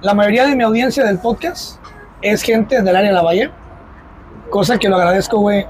la 0.00 0.14
mayoría 0.14 0.46
de 0.46 0.56
mi 0.56 0.62
audiencia 0.64 1.04
del 1.04 1.18
podcast 1.18 1.78
es 2.22 2.42
gente 2.42 2.82
del 2.82 2.96
área 2.96 3.10
de 3.10 3.14
la 3.14 3.22
Valle, 3.22 3.50
cosa 4.50 4.78
que 4.78 4.88
lo 4.88 4.96
agradezco, 4.96 5.38
güey, 5.38 5.66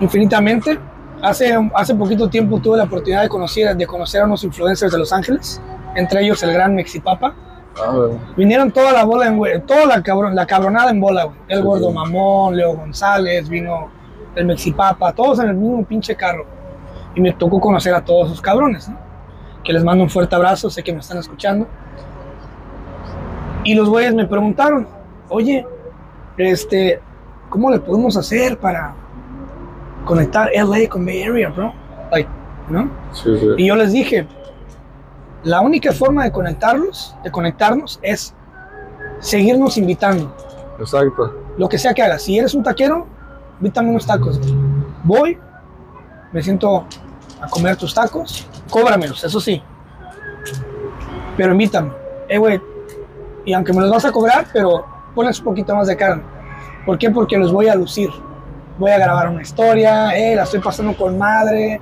infinitamente. 0.00 0.78
Hace, 1.22 1.54
hace 1.74 1.94
poquito 1.94 2.28
tiempo 2.28 2.60
tuve 2.60 2.76
la 2.76 2.84
oportunidad 2.84 3.22
de 3.22 3.28
conocer, 3.28 3.74
de 3.76 3.86
conocer 3.86 4.20
a 4.22 4.24
unos 4.26 4.44
influencers 4.44 4.92
de 4.92 4.98
Los 4.98 5.12
Ángeles, 5.12 5.60
entre 5.94 6.22
ellos 6.22 6.42
el 6.42 6.52
gran 6.52 6.74
Mexipapa. 6.74 7.34
ah. 7.78 8.08
Vinieron 8.36 8.70
toda 8.70 8.92
la 8.92 9.04
bola, 9.04 9.26
en, 9.28 9.38
güey, 9.38 9.60
toda 9.62 9.86
la, 9.86 10.02
cabron, 10.02 10.34
la 10.34 10.46
cabronada 10.46 10.90
en 10.90 11.00
bola, 11.00 11.24
güey. 11.24 11.36
El 11.48 11.58
Sí, 11.60 11.64
Gordo 11.64 11.88
sí. 11.88 11.94
Mamón, 11.94 12.56
Leo 12.56 12.74
González, 12.76 13.48
vino 13.48 13.88
el 14.34 14.44
Mexipapa, 14.44 15.12
todos 15.12 15.38
en 15.38 15.48
el 15.48 15.54
mismo 15.54 15.84
pinche 15.84 16.14
carro. 16.14 16.44
Y 17.14 17.20
me 17.20 17.32
tocó 17.32 17.58
conocer 17.60 17.94
a 17.94 18.04
todos 18.04 18.26
esos 18.26 18.42
cabrones, 18.42 18.88
¿no? 18.88 18.98
Que 19.62 19.72
les 19.72 19.82
mando 19.82 20.04
un 20.04 20.10
fuerte 20.10 20.34
abrazo, 20.34 20.68
sé 20.68 20.82
que 20.82 20.92
me 20.92 20.98
están 20.98 21.16
escuchando. 21.16 21.66
Y 23.62 23.74
los 23.74 23.88
güeyes 23.88 24.14
me 24.14 24.26
preguntaron, 24.26 24.86
oye, 25.28 25.66
este, 26.36 27.00
¿cómo 27.48 27.70
le 27.70 27.80
podemos 27.80 28.16
hacer 28.16 28.58
para 28.58 28.94
conectar 30.04 30.50
LA 30.54 30.88
con 30.88 31.04
Bay 31.04 31.22
Area, 31.22 31.48
bro? 31.50 31.72
Like, 32.10 32.28
¿no? 32.68 32.90
Sí, 33.12 33.36
sí. 33.38 33.46
Y 33.56 33.66
yo 33.66 33.76
les 33.76 33.92
dije, 33.92 34.26
la 35.44 35.60
única 35.60 35.92
forma 35.92 36.24
de 36.24 36.32
conectarlos, 36.32 37.14
de 37.22 37.30
conectarnos, 37.30 37.98
es 38.02 38.34
seguirnos 39.20 39.76
invitando. 39.78 40.34
Exacto. 40.78 41.34
Lo 41.56 41.68
que 41.68 41.78
sea 41.78 41.94
que 41.94 42.02
hagas. 42.02 42.22
Si 42.22 42.38
eres 42.38 42.54
un 42.54 42.62
taquero, 42.62 43.06
invítame 43.60 43.90
unos 43.90 44.06
tacos. 44.06 44.40
Voy, 45.02 45.38
me 46.32 46.42
siento 46.42 46.86
a 47.40 47.48
comer 47.48 47.76
tus 47.76 47.94
tacos, 47.94 48.48
cóbramelos, 48.70 49.22
eso 49.22 49.40
sí. 49.40 49.62
Pero 51.36 51.52
invítame. 51.52 51.92
Eh, 52.28 52.38
güey, 52.38 52.60
y 53.44 53.52
aunque 53.52 53.72
me 53.72 53.80
los 53.82 53.90
vas 53.90 54.04
a 54.04 54.12
cobrar, 54.12 54.46
pero 54.52 54.93
pones 55.14 55.38
un 55.38 55.44
poquito 55.44 55.74
más 55.74 55.86
de 55.86 55.96
carne. 55.96 56.22
¿Por 56.84 56.98
qué? 56.98 57.10
Porque 57.10 57.38
los 57.38 57.52
voy 57.52 57.68
a 57.68 57.74
lucir. 57.74 58.10
Voy 58.78 58.90
a 58.90 58.98
grabar 58.98 59.28
una 59.28 59.42
historia, 59.42 60.16
eh, 60.16 60.34
la 60.34 60.42
estoy 60.42 60.60
pasando 60.60 60.96
con 60.96 61.16
madre, 61.16 61.80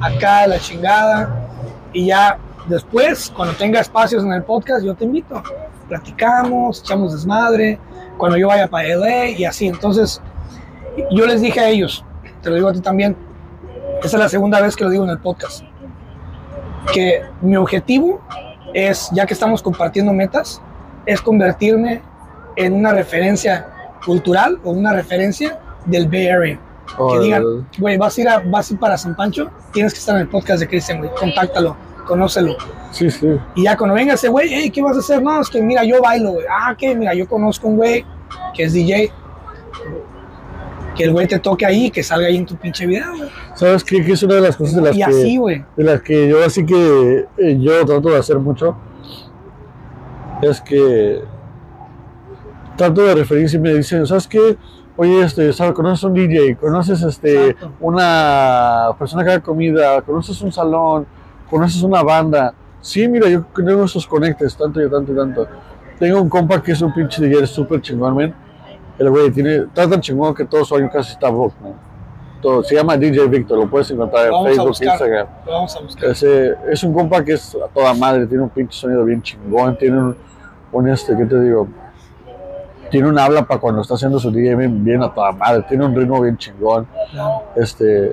acá 0.00 0.46
la 0.46 0.58
chingada. 0.58 1.48
Y 1.92 2.06
ya 2.06 2.36
después, 2.66 3.32
cuando 3.34 3.54
tenga 3.54 3.80
espacios 3.80 4.24
en 4.24 4.32
el 4.32 4.42
podcast, 4.42 4.84
yo 4.84 4.94
te 4.94 5.04
invito. 5.04 5.42
Platicamos, 5.88 6.80
echamos 6.80 7.12
desmadre, 7.12 7.78
cuando 8.18 8.36
yo 8.36 8.48
vaya 8.48 8.68
para 8.68 8.88
LA 8.88 9.28
y 9.28 9.44
así. 9.44 9.68
Entonces, 9.68 10.20
yo 11.10 11.26
les 11.26 11.40
dije 11.40 11.60
a 11.60 11.68
ellos, 11.68 12.04
te 12.42 12.50
lo 12.50 12.56
digo 12.56 12.68
a 12.68 12.72
ti 12.72 12.80
también, 12.80 13.16
esa 14.02 14.16
es 14.16 14.20
la 14.22 14.28
segunda 14.28 14.60
vez 14.60 14.74
que 14.74 14.84
lo 14.84 14.90
digo 14.90 15.04
en 15.04 15.10
el 15.10 15.18
podcast, 15.18 15.62
que 16.92 17.22
mi 17.40 17.56
objetivo 17.56 18.20
es, 18.74 19.10
ya 19.12 19.26
que 19.26 19.34
estamos 19.34 19.62
compartiendo 19.62 20.12
metas, 20.12 20.60
es 21.06 21.20
convertirme 21.20 22.02
en 22.56 22.72
una 22.72 22.92
referencia 22.92 23.66
cultural 24.04 24.58
o 24.64 24.70
una 24.72 24.92
referencia 24.92 25.58
del 25.86 26.08
Bay 26.08 26.28
Area. 26.28 26.58
Que 26.96 27.02
Órale. 27.02 27.24
digan, 27.24 27.44
güey, 27.78 27.96
vas 27.96 28.18
a 28.18 28.20
ir 28.20 28.28
a, 28.28 28.38
vas 28.40 28.70
a 28.70 28.74
ir 28.74 28.80
para 28.80 28.98
San 28.98 29.16
Pancho, 29.16 29.50
tienes 29.72 29.92
que 29.94 29.98
estar 30.00 30.14
en 30.16 30.22
el 30.22 30.28
podcast 30.28 30.60
de 30.60 30.68
Christian, 30.68 30.98
güey, 30.98 31.10
contáctalo, 31.18 31.76
conócelo. 32.06 32.56
Sí, 32.90 33.10
sí. 33.10 33.28
Y 33.54 33.64
ya 33.64 33.76
cuando 33.76 33.94
venga 33.94 34.14
ese 34.14 34.28
güey, 34.28 34.48
hey, 34.52 34.70
¿qué 34.70 34.82
vas 34.82 34.96
a 34.96 35.00
hacer? 35.00 35.22
No, 35.22 35.40
es 35.40 35.48
que 35.48 35.62
mira, 35.62 35.84
yo 35.84 36.02
bailo, 36.02 36.32
güey. 36.32 36.46
Ah, 36.50 36.74
que 36.76 36.94
mira, 36.94 37.14
yo 37.14 37.26
conozco 37.26 37.68
un 37.68 37.76
güey 37.76 38.04
que 38.54 38.64
es 38.64 38.72
DJ. 38.74 39.10
Que 40.94 41.04
el 41.04 41.12
güey 41.12 41.26
te 41.26 41.38
toque 41.38 41.64
ahí, 41.64 41.90
que 41.90 42.02
salga 42.02 42.26
ahí 42.26 42.36
en 42.36 42.44
tu 42.44 42.54
pinche 42.56 42.84
video, 42.84 43.16
güey. 43.16 43.30
¿Sabes 43.54 43.82
qué? 43.82 44.04
Que 44.04 44.12
es 44.12 44.22
una 44.22 44.34
de 44.34 44.40
las 44.42 44.56
cosas 44.58 44.74
de 44.76 44.82
las 44.82 44.94
Y 44.94 44.98
que... 44.98 45.04
así, 45.04 45.36
güey. 45.38 45.64
de 45.74 45.84
las 45.84 46.02
que 46.02 46.28
yo 46.28 46.44
así 46.44 46.66
que 46.66 47.26
eh, 47.38 47.56
yo 47.58 47.86
trato 47.86 48.10
de 48.10 48.18
hacer 48.18 48.38
mucho 48.38 48.76
es 50.42 50.60
que 50.60 51.22
trato 52.76 53.02
de 53.02 53.14
referirse 53.14 53.56
y 53.56 53.60
me 53.60 53.74
dicen, 53.74 54.06
¿sabes 54.06 54.26
qué? 54.26 54.56
Oye, 54.96 55.22
este, 55.22 55.52
¿sabes? 55.52 55.72
¿Conoces 55.72 56.04
un 56.04 56.14
DJ? 56.14 56.56
¿Conoces 56.56 57.02
este, 57.02 57.50
Exacto. 57.50 57.72
una 57.80 58.90
persona 58.98 59.24
que 59.24 59.30
haga 59.30 59.40
comida? 59.40 60.02
¿Conoces 60.02 60.40
un 60.42 60.52
salón? 60.52 61.06
¿Conoces 61.48 61.82
una 61.82 62.02
banda? 62.02 62.52
Sí, 62.80 63.08
mira, 63.08 63.28
yo 63.28 63.44
tengo 63.54 63.84
esos 63.84 64.06
conectes, 64.06 64.56
tanto 64.56 64.82
y 64.82 64.90
tanto 64.90 65.12
y 65.12 65.16
tanto. 65.16 65.46
Tengo 65.98 66.20
un 66.20 66.28
compa 66.28 66.62
que 66.62 66.72
es 66.72 66.82
un 66.82 66.92
pinche 66.92 67.22
DJ 67.22 67.46
súper 67.46 67.80
chingón, 67.80 68.14
man. 68.14 68.34
El 68.98 69.08
güey 69.08 69.30
tiene, 69.30 69.56
está 69.56 69.88
tan 69.88 70.00
chingón 70.00 70.34
que 70.34 70.44
todo 70.44 70.64
su 70.64 70.76
año 70.76 70.90
casi 70.92 71.12
está 71.12 71.30
book, 71.30 71.54
man. 71.62 71.74
Todo, 72.42 72.62
se 72.64 72.74
llama 72.74 72.96
DJ 72.96 73.28
Victor, 73.28 73.56
lo 73.56 73.70
puedes 73.70 73.90
encontrar 73.92 74.26
en 74.26 74.44
Facebook. 74.44 74.76
Instagram. 74.80 75.28
Vamos 75.46 75.76
a 75.76 75.80
buscar. 75.80 76.10
Ese, 76.10 76.54
es 76.70 76.82
un 76.82 76.92
compa 76.92 77.24
que 77.24 77.34
es 77.34 77.54
a 77.54 77.68
toda 77.68 77.94
madre, 77.94 78.26
tiene 78.26 78.42
un 78.42 78.50
pinche 78.50 78.78
sonido 78.78 79.04
bien 79.04 79.22
chingón, 79.22 79.78
tiene 79.78 79.98
un, 79.98 80.16
un 80.72 80.88
este, 80.88 81.16
¿qué 81.16 81.24
te 81.24 81.40
digo? 81.40 81.68
Tiene 82.92 83.08
un 83.08 83.18
habla 83.18 83.44
para 83.44 83.58
cuando 83.58 83.82
está 83.82 83.94
haciendo 83.94 84.20
su 84.20 84.30
DJ 84.30 84.54
bien, 84.54 85.02
a 85.02 85.12
toda 85.12 85.32
madre, 85.32 85.64
tiene 85.68 85.84
un 85.84 85.96
ritmo 85.96 86.20
bien 86.20 86.36
chingón, 86.36 86.86
este, 87.56 88.12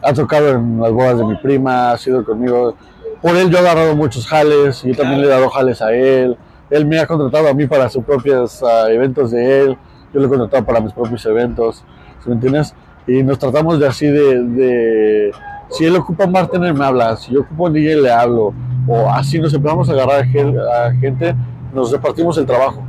ha 0.00 0.12
tocado 0.14 0.50
en 0.50 0.80
las 0.80 0.92
bodas 0.92 1.18
de 1.18 1.24
mi 1.24 1.34
prima, 1.34 1.90
ha 1.90 1.98
sido 1.98 2.24
conmigo, 2.24 2.74
por 3.20 3.36
él 3.36 3.50
yo 3.50 3.58
he 3.58 3.60
agarrado 3.60 3.94
muchos 3.94 4.26
jales, 4.26 4.82
y 4.84 4.88
yo 4.88 4.96
también 4.96 5.20
le 5.20 5.26
he 5.26 5.30
dado 5.30 5.50
jales 5.50 5.82
a 5.82 5.92
él, 5.92 6.38
él 6.70 6.86
me 6.86 6.98
ha 6.98 7.06
contratado 7.06 7.48
a 7.48 7.52
mí 7.52 7.66
para 7.66 7.90
sus 7.90 8.04
propios 8.04 8.62
ah, 8.62 8.86
eventos 8.88 9.32
de 9.32 9.60
él, 9.60 9.76
yo 10.14 10.20
lo 10.20 10.26
he 10.26 10.28
contratado 10.30 10.64
para 10.64 10.80
mis 10.80 10.92
propios 10.92 11.26
eventos, 11.26 11.84
¿sí 12.22 12.28
¿me 12.28 12.36
entiendes? 12.36 12.74
Y 13.06 13.22
nos 13.22 13.38
tratamos 13.38 13.80
de 13.80 13.86
así 13.86 14.06
de, 14.06 15.32
Si 15.70 15.84
él 15.84 15.96
ocupa 15.96 16.24
un 16.24 16.32
me 16.32 16.84
habla. 16.84 17.16
Si 17.16 17.32
yo 17.32 17.40
ocupo 17.40 17.64
un 17.64 17.72
DJ, 17.72 17.96
le 17.96 18.12
hablo. 18.12 18.54
O 18.86 19.10
así 19.10 19.38
nos 19.38 19.52
empezamos 19.54 19.88
a 19.88 19.92
agarrar 19.92 20.20
a 20.20 20.92
gente, 20.94 21.34
nos 21.74 21.90
repartimos 21.90 22.36
el 22.38 22.46
trabajo. 22.46 22.82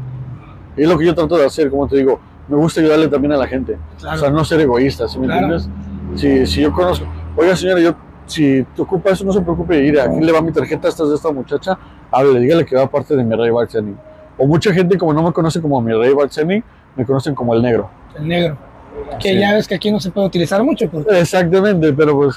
Y 0.78 0.84
es 0.84 0.90
lo 0.90 0.98
que 0.98 1.06
yo 1.06 1.14
trato 1.16 1.38
de 1.38 1.45
hacer, 1.45 1.70
como 1.70 1.88
te 1.88 1.98
digo, 1.98 2.20
me 2.48 2.56
gusta 2.58 2.82
ayudarle 2.82 3.08
también 3.08 3.34
a 3.34 3.38
la 3.38 3.48
gente. 3.48 3.78
Claro. 4.00 4.18
O 4.18 4.20
sea, 4.20 4.30
no 4.30 4.44
ser 4.44 4.60
egoísta, 4.62 5.08
¿sí 5.08 5.20
me 5.20 5.28
Claro. 5.28 5.56
entiendes? 5.56 5.70
Si, 6.16 6.45
si 6.45 6.62
yo 6.62 6.72
conozco, 6.74 7.06
oiga 7.36 7.56
señora, 7.56 7.80
yo, 7.82 7.95
si 8.26 8.64
te 8.76 8.82
ocupa 8.82 9.10
eso, 9.12 9.24
no 9.26 9.34
se 9.34 9.41
preocupe, 9.41 9.78
ir 9.84 10.00
aquí 10.00 10.20
le 10.20 10.32
va 10.32 10.41
mi 10.41 10.52
tarjeta, 10.52 10.88
esta 10.88 11.04
es 11.04 11.10
de 11.10 11.16
esta 11.16 11.32
muchacha, 11.32 11.78
hable, 12.12 12.40
dígale 12.40 12.66
que 12.66 12.76
va 12.76 12.88
parte 12.88 13.16
de 13.16 13.24
mi 13.24 13.36
rey 13.36 13.50
bartending. 13.50 13.98
O 14.38 14.45
mucha 14.48 14.74
gente, 14.74 14.98
como 14.98 15.14
no 15.14 15.24
me 15.24 15.32
conoce 15.32 15.62
como 15.62 15.82
mi 15.82 15.94
rey 15.94 16.14
bartending, 16.14 16.64
me 16.95 17.06
conocen 17.06 17.34
como 17.36 17.54
el 17.54 17.62
negro. 17.62 17.90
El 18.18 18.28
negro. 18.28 18.58
Que 19.20 19.30
Sí. 19.30 19.40
ya 19.40 19.54
ves 19.54 19.68
que 19.68 19.76
aquí 19.76 19.91
no 19.91 20.00
se 20.00 20.12
puede 20.12 20.28
utilizar 20.28 20.64
mucho, 20.64 20.88
porque 20.90 21.20
Exactamente, 21.20 21.94
pero 21.94 22.16
pues, 22.16 22.36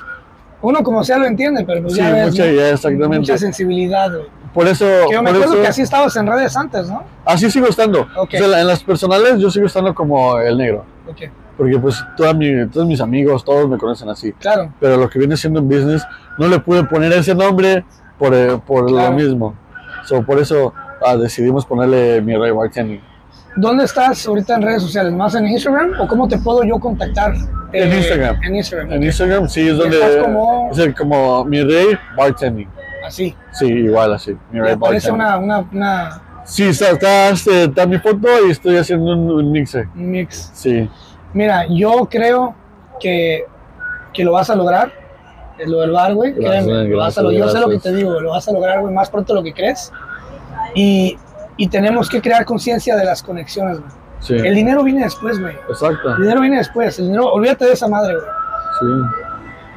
uno 0.62 0.82
como 0.82 1.04
sea 1.04 1.18
lo 1.18 1.26
entiende, 1.26 1.64
pero 1.66 1.82
pues 1.82 1.94
sí, 1.94 2.00
ya 2.00 2.12
ves, 2.12 2.30
mucha, 2.30 2.46
¿no? 2.46 2.52
ya, 2.52 2.70
exactamente. 2.70 3.18
mucha 3.18 3.38
sensibilidad, 3.38 4.10
güey. 4.10 4.26
Por 4.56 4.66
eso, 4.66 4.84
Que 5.08 5.12
yo 5.14 5.22
me 5.22 5.30
acuerdo 5.30 5.52
eso- 5.52 5.62
que 5.62 5.68
así 5.68 5.82
estabas 5.82 6.16
en 6.16 6.26
redes 6.26 6.56
antes, 6.56 6.88
¿no? 6.88 7.04
así 7.24 7.48
sigo 7.50 7.66
estando. 7.68 8.08
Ok. 8.16 8.30
O 8.34 8.38
sea, 8.48 8.60
en 8.60 8.66
las 8.66 8.82
personales 8.82 9.38
yo 9.38 9.50
sigo 9.50 9.66
estando 9.66 9.94
como 9.94 10.38
el 10.40 10.56
negro. 10.58 10.84
Ok, 11.08 11.30
Porque 11.56 11.78
pues 11.78 12.02
toda 12.16 12.34
mi- 12.34 12.66
todos 12.68 12.86
mis 12.86 13.00
amigos, 13.00 13.44
todos 13.44 13.68
me 13.68 13.78
conocen 13.78 14.08
así. 14.08 14.32
claro. 14.32 14.72
pero 14.80 14.96
lo 14.96 15.08
que 15.08 15.18
viene 15.18 15.36
siendo 15.36 15.60
en 15.60 15.68
business 15.68 16.02
no 16.38 16.48
le 16.48 16.58
pude 16.58 16.82
poner 16.84 17.12
ese 17.12 17.34
nombre 17.34 17.84
por, 18.18 18.34
eh, 18.34 18.58
por 18.66 18.86
Claro. 18.86 19.10
lo 19.10 19.16
mismo. 19.16 19.54
So, 20.04 20.22
por 20.22 20.38
eso 20.40 20.72
ah, 21.04 21.16
decidimos 21.16 21.64
ponerle 21.66 22.20
mi 22.22 22.34
Ray 22.36 22.50
Bartending. 22.52 23.00
¿Dónde 23.56 23.84
estás 23.84 24.26
ahorita 24.26 24.54
en 24.54 24.62
redes 24.62 24.82
sociales? 24.82 25.12
¿Más 25.12 25.34
en 25.34 25.46
Instagram 25.46 25.92
o 26.00 26.06
cómo 26.08 26.26
te 26.28 26.38
puedo 26.38 26.62
yo 26.64 26.78
contactar? 26.78 27.34
En 27.72 27.92
Eh, 27.92 27.96
Instagram. 27.98 28.42
En 28.42 28.54
Instagram. 28.56 28.92
En. 28.92 29.02
Instagram 29.02 29.48
sí 29.48 29.68
es 29.68 29.76
donde 29.76 29.96
estás 29.98 30.24
como- 30.24 30.68
es 30.72 30.78
el- 30.78 30.94
como 30.94 31.44
mi 31.44 31.62
Ray 31.62 31.98
Bartending. 32.16 32.68
Así. 33.06 33.34
Sí, 33.52 33.66
igual 33.66 34.12
así. 34.14 34.32
Mi 34.50 34.60
Me 34.60 34.66
Ray 34.66 34.76
parece 34.76 35.10
una, 35.10 35.36
una, 35.38 35.58
una 35.72 36.22
Sí, 36.44 36.64
está, 36.64 36.90
está, 36.90 37.28
este, 37.30 37.64
está 37.64 37.86
mi 37.86 37.98
foto 37.98 38.28
y 38.46 38.50
estoy 38.52 38.76
haciendo 38.76 39.12
un, 39.12 39.30
un 39.30 39.50
mixer. 39.52 39.88
un 39.94 40.10
mix. 40.10 40.50
Sí, 40.54 40.88
Mira, 41.32 41.66
yo 41.68 42.08
creo 42.10 42.54
que, 43.00 43.44
que 44.14 44.24
lo 44.24 44.32
vas 44.32 44.48
a 44.50 44.54
lograr. 44.56 44.92
Es 45.58 45.68
lo 45.68 45.80
del 45.80 45.90
bar, 45.90 46.14
güey. 46.14 46.32
Gracias, 46.32 46.64
créeme, 46.64 46.88
lo 46.88 46.98
vas 46.98 47.18
a 47.18 47.22
gracias, 47.22 47.24
lo- 47.24 47.32
yo 47.32 47.48
sé 47.48 47.60
lo 47.60 47.68
que 47.68 47.78
te 47.78 47.92
digo, 47.94 48.20
lo 48.20 48.30
vas 48.30 48.46
a 48.48 48.52
lograr, 48.52 48.80
güey, 48.80 48.92
más 48.94 49.10
pronto 49.10 49.32
de 49.34 49.40
lo 49.40 49.44
que 49.44 49.52
crees. 49.54 49.90
Y, 50.74 51.18
y 51.56 51.68
tenemos 51.68 52.08
que 52.08 52.20
crear 52.20 52.44
conciencia 52.44 52.94
de 52.96 53.04
las 53.04 53.22
conexiones, 53.22 53.78
güey. 53.80 53.90
sí. 54.20 54.34
El 54.34 54.54
dinero 54.54 54.82
viene 54.82 55.02
después, 55.04 55.40
güey. 55.40 55.54
Exacto. 55.68 56.14
El 56.16 56.22
dinero 56.22 56.40
viene 56.40 56.58
después. 56.58 56.98
El 56.98 57.06
dinero, 57.06 57.32
olvídate 57.32 57.64
de 57.64 57.72
esa 57.72 57.88
madre, 57.88 58.14
güey. 58.14 58.26
Sí. 58.80 59.22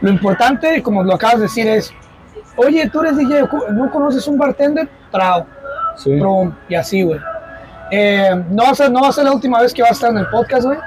Lo 0.02 0.10
importante, 0.12 0.82
como 0.84 1.04
lo 1.04 1.14
acabas 1.16 1.38
de 1.38 1.44
decir, 1.44 1.68
es, 1.68 1.94
oye, 2.66 2.90
tú 2.90 3.02
eres 3.02 3.18
DJ, 3.18 3.48
¿no 3.72 3.90
conoces 3.92 4.28
un 4.28 4.38
bartender? 4.38 4.88
Trao, 5.12 5.46
Sí. 5.96 6.18
prum, 6.20 6.54
y 6.70 6.76
así, 6.76 7.04
güey. 7.04 7.20
Eh, 7.92 8.44
no, 8.50 8.64
va 8.64 8.70
a 8.70 8.76
ser, 8.76 8.92
no 8.92 9.02
va 9.02 9.10
a 9.10 9.12
ser 9.12 9.26
la 9.26 9.32
última 9.32 9.60
vez 9.62 9.74
que 9.74 9.82
vas 9.82 9.92
a 9.92 9.94
estar 9.94 10.12
en 10.12 10.18
el 10.20 10.28
podcast, 10.28 10.66
güey. 10.66 10.78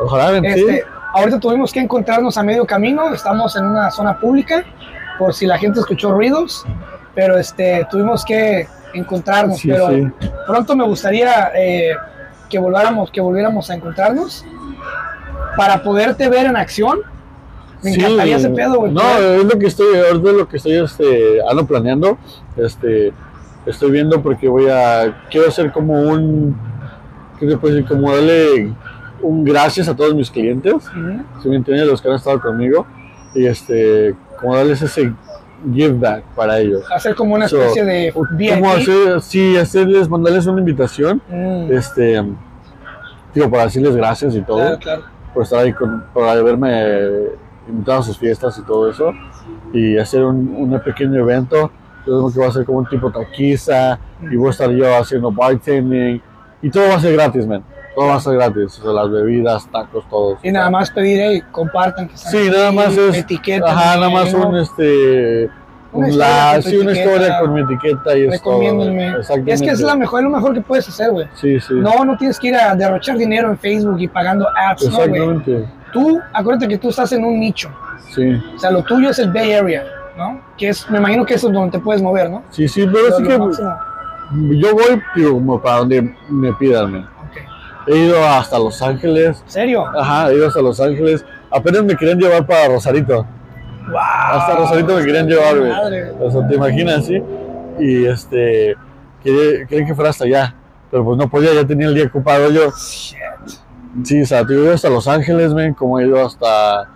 Ojalá. 0.00 0.36
Este, 0.38 0.84
ahorita 1.14 1.38
tuvimos 1.38 1.72
que 1.72 1.80
encontrarnos 1.80 2.36
a 2.36 2.42
medio 2.42 2.66
camino, 2.66 3.12
estamos 3.14 3.54
en 3.56 3.64
una 3.64 3.90
zona 3.90 4.18
pública, 4.18 4.64
por 5.18 5.32
si 5.34 5.46
la 5.46 5.56
gente 5.58 5.80
escuchó 5.80 6.12
ruidos, 6.12 6.64
pero 7.14 7.38
este, 7.38 7.86
tuvimos 7.90 8.24
que 8.24 8.66
encontrarnos, 8.94 9.58
Sí, 9.58 9.68
pero 9.70 9.88
sí. 9.90 10.08
pronto 10.46 10.74
me 10.76 10.84
gustaría 10.84 11.50
eh, 11.54 11.92
que 12.48 12.58
volviéramos, 12.58 13.10
que 13.10 13.20
volviéramos 13.20 13.70
a 13.70 13.74
encontrarnos 13.74 14.44
para 15.56 15.82
poderte 15.82 16.28
ver 16.28 16.46
en 16.46 16.56
acción. 16.56 17.00
Me 17.82 17.92
Sí, 17.92 18.00
encantaría 18.00 18.36
ese 18.36 18.50
pedo, 18.50 18.76
güey. 18.80 18.92
No, 18.92 19.02
es 19.18 19.44
lo 19.44 19.58
que 19.58 19.66
estoy, 19.66 19.86
es 19.96 20.14
lo 20.14 20.48
que 20.48 20.56
estoy 20.56 20.72
este, 20.72 21.38
ando 21.48 21.64
planeando. 21.66 22.18
Este, 22.56 23.12
estoy 23.66 23.90
viendo 23.90 24.20
porque 24.22 24.48
voy 24.48 24.66
a, 24.68 25.24
quiero 25.30 25.48
hacer 25.48 25.70
como 25.72 26.00
un, 26.00 26.56
¿qué 27.38 27.46
te 27.46 27.56
puedo 27.56 27.74
decir? 27.74 27.88
Como 27.88 28.12
darle 28.12 28.72
un 29.22 29.44
gracias 29.44 29.88
a 29.88 29.94
todos 29.96 30.14
mis 30.14 30.30
clientes, 30.30 30.74
Ujú. 30.74 31.22
si 31.42 31.48
me 31.48 31.56
entiendes, 31.56 31.86
los 31.86 32.00
que 32.02 32.08
han 32.08 32.14
estado 32.14 32.40
conmigo, 32.40 32.86
y 33.34 33.46
este, 33.46 34.14
como 34.40 34.56
darles 34.56 34.80
ese 34.82 35.12
give 35.72 35.94
back 35.98 36.22
para 36.36 36.58
ellos. 36.60 36.84
hacer 36.94 37.14
como 37.16 37.34
una 37.34 37.48
So, 37.48 37.60
especie 37.60 37.84
de 37.84 38.12
Como 38.12 38.26
VIP. 38.36 38.64
hacer, 38.64 39.20
sí, 39.20 39.56
hacerles, 39.56 40.08
mandarles 40.08 40.46
una 40.46 40.60
invitación, 40.60 41.20
Mm, 41.28 41.72
este, 41.72 42.24
digo, 43.34 43.50
para 43.50 43.64
decirles 43.64 43.94
gracias 43.96 44.34
y 44.34 44.40
todo 44.40 44.58
claro, 44.58 44.78
claro. 44.78 45.02
por 45.34 45.42
estar 45.42 45.58
ahí, 45.60 45.72
con, 45.72 46.04
por 46.14 46.24
haberme 46.28 47.06
invitado 47.68 47.98
a 48.00 48.02
sus 48.02 48.18
fiestas 48.18 48.58
y 48.58 48.62
todo 48.62 48.90
eso, 48.90 49.12
y 49.72 49.96
hacer 49.98 50.24
un, 50.24 50.54
un 50.56 50.80
pequeño 50.80 51.20
evento, 51.20 51.70
yo 52.06 52.18
creo 52.18 52.32
que 52.32 52.40
va 52.40 52.46
a 52.46 52.52
ser 52.52 52.64
como 52.64 52.78
un 52.78 52.86
tipo 52.88 53.10
taquiza, 53.10 53.98
y 54.30 54.36
voy 54.36 54.48
a 54.48 54.50
estar 54.50 54.70
yo 54.70 54.96
haciendo 54.96 55.30
bartending, 55.30 56.20
y 56.62 56.70
todo 56.70 56.88
va 56.88 56.94
a 56.96 57.00
ser 57.00 57.12
gratis, 57.12 57.46
man, 57.46 57.62
todo 57.94 58.06
va 58.06 58.14
a 58.16 58.20
ser 58.20 58.34
gratis, 58.34 58.78
o 58.78 58.82
sea, 58.82 58.92
las 58.92 59.10
bebidas, 59.10 59.68
tacos, 59.70 60.08
todo. 60.08 60.38
Y 60.42 60.50
nada 60.52 60.70
más 60.70 60.90
pedir, 60.90 61.20
hey, 61.20 61.42
compartan. 61.52 62.08
Que 62.08 62.16
Sí, 62.16 62.48
nada 62.50 62.72
más 62.72 62.96
es, 62.96 63.16
Etiqueta. 63.18 63.70
ajá, 63.70 63.96
nada 63.96 64.10
más 64.10 64.32
un, 64.32 64.56
este, 64.56 65.50
Una 65.92 66.06
un 66.06 66.10
historia 66.12 66.28
la- 66.28 66.52
con 66.54 66.62
tu 66.62 66.68
sí, 66.70 66.76
una 66.76 66.90
etiqueta. 66.92 67.10
historia 67.12 67.40
con 67.40 67.54
mi 67.54 67.60
etiqueta 67.62 68.16
y. 68.16 68.30
Recomiéndenme. 68.30 69.08
Exactamente. 69.08 69.52
Es 69.54 69.62
que 69.62 69.70
es 69.70 69.80
la 69.80 69.96
mejor, 69.96 70.20
es 70.20 70.24
lo 70.24 70.30
mejor 70.30 70.54
que 70.54 70.60
puedes 70.60 70.88
hacer, 70.88 71.10
güey. 71.10 71.26
Sí, 71.34 71.58
sí. 71.60 71.74
No, 71.74 72.04
no 72.04 72.16
tienes 72.16 72.38
que 72.38 72.48
ir 72.48 72.56
a 72.56 72.74
derrochar 72.74 73.16
dinero 73.16 73.50
en 73.50 73.58
Facebook 73.58 73.96
y 74.00 74.06
pagando 74.08 74.46
ads, 74.54 74.90
no, 74.90 75.08
güey. 75.08 75.64
Tú, 75.92 76.20
acuérdate 76.32 76.68
que 76.68 76.78
tú 76.78 76.90
estás 76.90 77.10
en 77.12 77.24
un 77.24 77.40
nicho. 77.40 77.70
Sí. 78.14 78.40
O 78.54 78.58
sea, 78.58 78.70
lo 78.70 78.82
tuyo 78.82 79.10
es 79.10 79.18
el 79.18 79.32
Bay 79.32 79.52
Area, 79.52 79.84
¿no? 80.16 80.40
Que 80.56 80.68
es, 80.68 80.88
me 80.90 80.98
imagino 80.98 81.24
que 81.24 81.34
eso 81.34 81.48
es 81.48 81.54
donde 81.54 81.72
te 81.78 81.82
puedes 81.82 82.02
mover, 82.02 82.30
¿no? 82.30 82.42
Sí, 82.50 82.68
sí, 82.68 82.86
pero 82.92 83.08
Lo- 83.08 83.16
sí 83.16 83.22
que 83.22 83.38
máximo. 83.38 83.74
yo 84.50 84.72
voy 84.74 85.02
digo, 85.16 85.32
como 85.34 85.60
para 85.62 85.76
donde 85.78 86.14
me 86.28 86.52
pidan. 86.54 86.92
man. 86.92 87.08
Ok. 87.30 87.88
He 87.88 87.96
ido 87.96 88.22
hasta 88.26 88.58
Los 88.58 88.80
Ángeles. 88.82 89.42
¿En 89.46 89.50
serio? 89.50 89.84
Ajá, 89.86 90.30
he 90.30 90.34
ido 90.36 90.48
hasta 90.48 90.60
Los 90.60 90.80
Ángeles. 90.80 91.24
Apenas 91.50 91.82
me 91.84 91.96
querían 91.96 92.18
llevar 92.18 92.46
para 92.46 92.68
Rosarito. 92.68 93.26
¡Wow! 93.88 93.96
Hasta 93.98 94.56
Rosarito 94.56 94.94
me 94.96 95.04
querían 95.04 95.26
llevar, 95.26 95.58
güey. 95.58 95.70
Madre. 95.70 96.10
O 96.20 96.30
sea, 96.30 96.46
te 96.46 96.54
imaginas, 96.56 97.06
¿sí? 97.06 97.22
Y 97.78 98.04
este, 98.04 98.76
quería- 99.22 99.66
querían 99.66 99.86
que 99.88 99.94
fuera 99.94 100.10
hasta 100.10 100.24
allá. 100.24 100.54
Pero 100.90 101.04
pues 101.04 101.16
no 101.18 101.28
podía, 101.28 101.52
ya 101.54 101.66
tenía 101.66 101.86
el 101.88 101.94
día 101.94 102.04
ocupado 102.06 102.50
yo. 102.50 102.70
Shit. 102.76 103.16
Sí, 104.04 104.22
o 104.22 104.26
sea, 104.26 104.44
te 104.46 104.54
he 104.54 104.56
ido 104.56 104.72
hasta 104.72 104.88
Los 104.90 105.06
Ángeles, 105.08 105.52
men, 105.54 105.74
como 105.74 105.98
he 105.98 106.06
ido 106.06 106.24
hasta, 106.24 106.88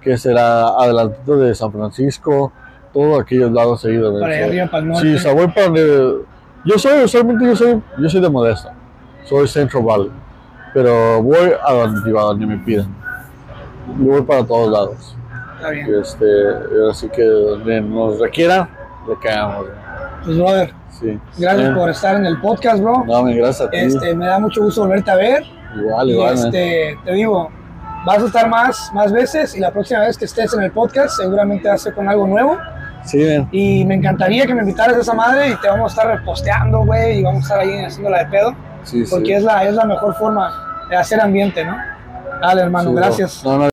¿qué 0.00 0.16
será? 0.18 0.68
Adelantito 0.68 1.36
de 1.36 1.54
San 1.54 1.72
Francisco. 1.72 2.52
Todos 2.92 3.20
aquellos 3.20 3.52
lados 3.52 3.84
he 3.84 3.92
ido, 3.94 4.12
men. 4.12 4.20
Para 4.20 4.38
So, 4.38 4.44
arriba, 4.44 4.66
para 4.66 4.78
el 4.82 4.88
norte. 4.88 5.02
Sí, 5.02 5.14
o 5.14 5.18
sea, 5.18 5.32
voy 5.34 5.48
para 5.48 5.66
donde... 5.66 6.14
Yo 6.64 6.78
soy, 6.78 7.04
usualmente 7.04 7.44
yo 7.46 7.56
soy, 7.56 7.82
yo 7.98 8.08
soy 8.08 8.20
de 8.20 8.28
Modesto. 8.28 8.68
Soy 9.24 9.48
Central 9.48 9.82
Valley. 9.84 10.10
Pero 10.74 11.22
voy 11.22 11.52
a 11.66 11.72
donde, 11.72 12.10
a 12.18 12.22
donde 12.22 12.46
me 12.46 12.56
pidan. 12.58 12.88
Yo 13.98 14.12
voy 14.12 14.22
para 14.22 14.44
todos 14.44 14.70
lados. 14.70 15.16
Está 15.56 15.70
bien. 15.70 15.94
Este, 16.00 16.26
así 16.90 17.08
que 17.08 17.22
donde 17.24 17.80
nos 17.80 18.18
requiera, 18.18 18.68
le 19.08 19.14
caemos. 19.18 19.66
Pues, 20.24 20.36
brother, 20.36 20.74
Sí. 20.90 21.18
gracias 21.38 21.70
Eh, 21.70 21.74
por 21.74 21.88
estar 21.88 22.16
en 22.16 22.26
el 22.26 22.38
podcast, 22.40 22.82
bro. 22.82 23.04
No, 23.06 23.24
gracias 23.24 23.60
a 23.62 23.70
ti. 23.70 23.78
Este, 23.78 24.14
me 24.14 24.26
da 24.26 24.38
mucho 24.38 24.62
gusto 24.62 24.82
volverte 24.82 25.10
a 25.10 25.14
ver. 25.16 25.44
Igual, 25.76 26.08
Y 26.08 26.12
igual, 26.12 26.34
men. 26.36 26.44
este, 26.46 26.98
te 27.04 27.12
digo, 27.12 27.50
vas 28.06 28.22
a 28.22 28.26
estar 28.26 28.48
más, 28.48 28.90
más 28.94 29.12
veces 29.12 29.54
y 29.54 29.60
la 29.60 29.70
próxima 29.70 30.00
vez 30.00 30.16
que 30.18 30.24
estés 30.24 30.52
en 30.54 30.62
el 30.62 30.70
podcast 30.72 31.16
seguramente 31.16 31.76
ser 31.78 31.94
con 31.94 32.08
algo 32.08 32.26
nuevo. 32.26 32.56
Sí, 33.04 33.18
men. 33.18 33.48
Y 33.52 33.84
me 33.84 33.94
encantaría 33.94 34.46
que 34.46 34.54
me 34.54 34.60
invitaras 34.60 34.96
a 34.96 35.00
esa 35.00 35.14
madre 35.14 35.48
y 35.50 35.54
te 35.56 35.68
vamos 35.68 35.92
a 35.92 35.94
estar 36.02 36.16
reposteando, 36.18 36.84
güey, 36.84 37.18
y 37.20 37.22
vamos 37.22 37.40
a 37.42 37.42
estar 37.42 37.58
ahí 37.60 37.84
haciéndola 37.84 38.18
de 38.18 38.26
pedo, 38.26 38.54
Sí, 38.84 39.04
sí. 39.04 39.10
porque 39.10 39.36
es 39.36 39.42
la, 39.42 39.64
es 39.64 39.74
la 39.74 39.84
mejor 39.84 40.14
forma 40.16 40.50
de 40.88 40.96
hacer 40.96 41.20
ambiente, 41.20 41.64
¿no? 41.64 41.76
Dale, 42.42 42.62
hermano, 42.62 42.90
Sí, 42.90 42.96
gracias. 42.96 43.44
No, 43.44 43.58
no, 43.58 43.68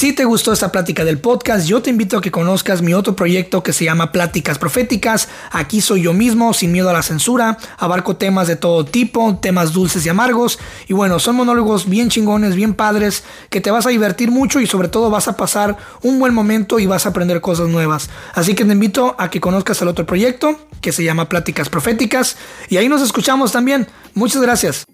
Si 0.00 0.14
te 0.14 0.24
gustó 0.24 0.54
esta 0.54 0.72
plática 0.72 1.04
del 1.04 1.18
podcast, 1.18 1.66
yo 1.66 1.82
te 1.82 1.90
invito 1.90 2.16
a 2.16 2.22
que 2.22 2.30
conozcas 2.30 2.80
mi 2.80 2.94
otro 2.94 3.14
proyecto 3.14 3.62
que 3.62 3.74
se 3.74 3.84
llama 3.84 4.12
Pláticas 4.12 4.58
Proféticas. 4.58 5.28
Aquí 5.50 5.82
soy 5.82 6.00
yo 6.00 6.14
mismo, 6.14 6.54
sin 6.54 6.72
miedo 6.72 6.88
a 6.88 6.94
la 6.94 7.02
censura. 7.02 7.58
Abarco 7.76 8.16
temas 8.16 8.48
de 8.48 8.56
todo 8.56 8.86
tipo, 8.86 9.38
temas 9.42 9.74
dulces 9.74 10.06
y 10.06 10.08
amargos. 10.08 10.58
Y 10.88 10.94
bueno, 10.94 11.18
son 11.18 11.36
monólogos 11.36 11.86
bien 11.86 12.08
chingones, 12.08 12.54
bien 12.54 12.72
padres, 12.72 13.24
que 13.50 13.60
te 13.60 13.70
vas 13.70 13.84
a 13.84 13.90
divertir 13.90 14.30
mucho 14.30 14.60
y 14.60 14.66
sobre 14.66 14.88
todo 14.88 15.10
vas 15.10 15.28
a 15.28 15.36
pasar 15.36 15.76
un 16.00 16.18
buen 16.18 16.32
momento 16.32 16.78
y 16.78 16.86
vas 16.86 17.04
a 17.04 17.10
aprender 17.10 17.42
cosas 17.42 17.68
nuevas. 17.68 18.08
Así 18.32 18.54
que 18.54 18.64
te 18.64 18.72
invito 18.72 19.16
a 19.18 19.28
que 19.28 19.42
conozcas 19.42 19.82
el 19.82 19.88
otro 19.88 20.06
proyecto 20.06 20.58
que 20.80 20.92
se 20.92 21.04
llama 21.04 21.28
Pláticas 21.28 21.68
Proféticas. 21.68 22.38
Y 22.70 22.78
ahí 22.78 22.88
nos 22.88 23.02
escuchamos 23.02 23.52
también. 23.52 23.86
Muchas 24.14 24.40
gracias. 24.40 24.86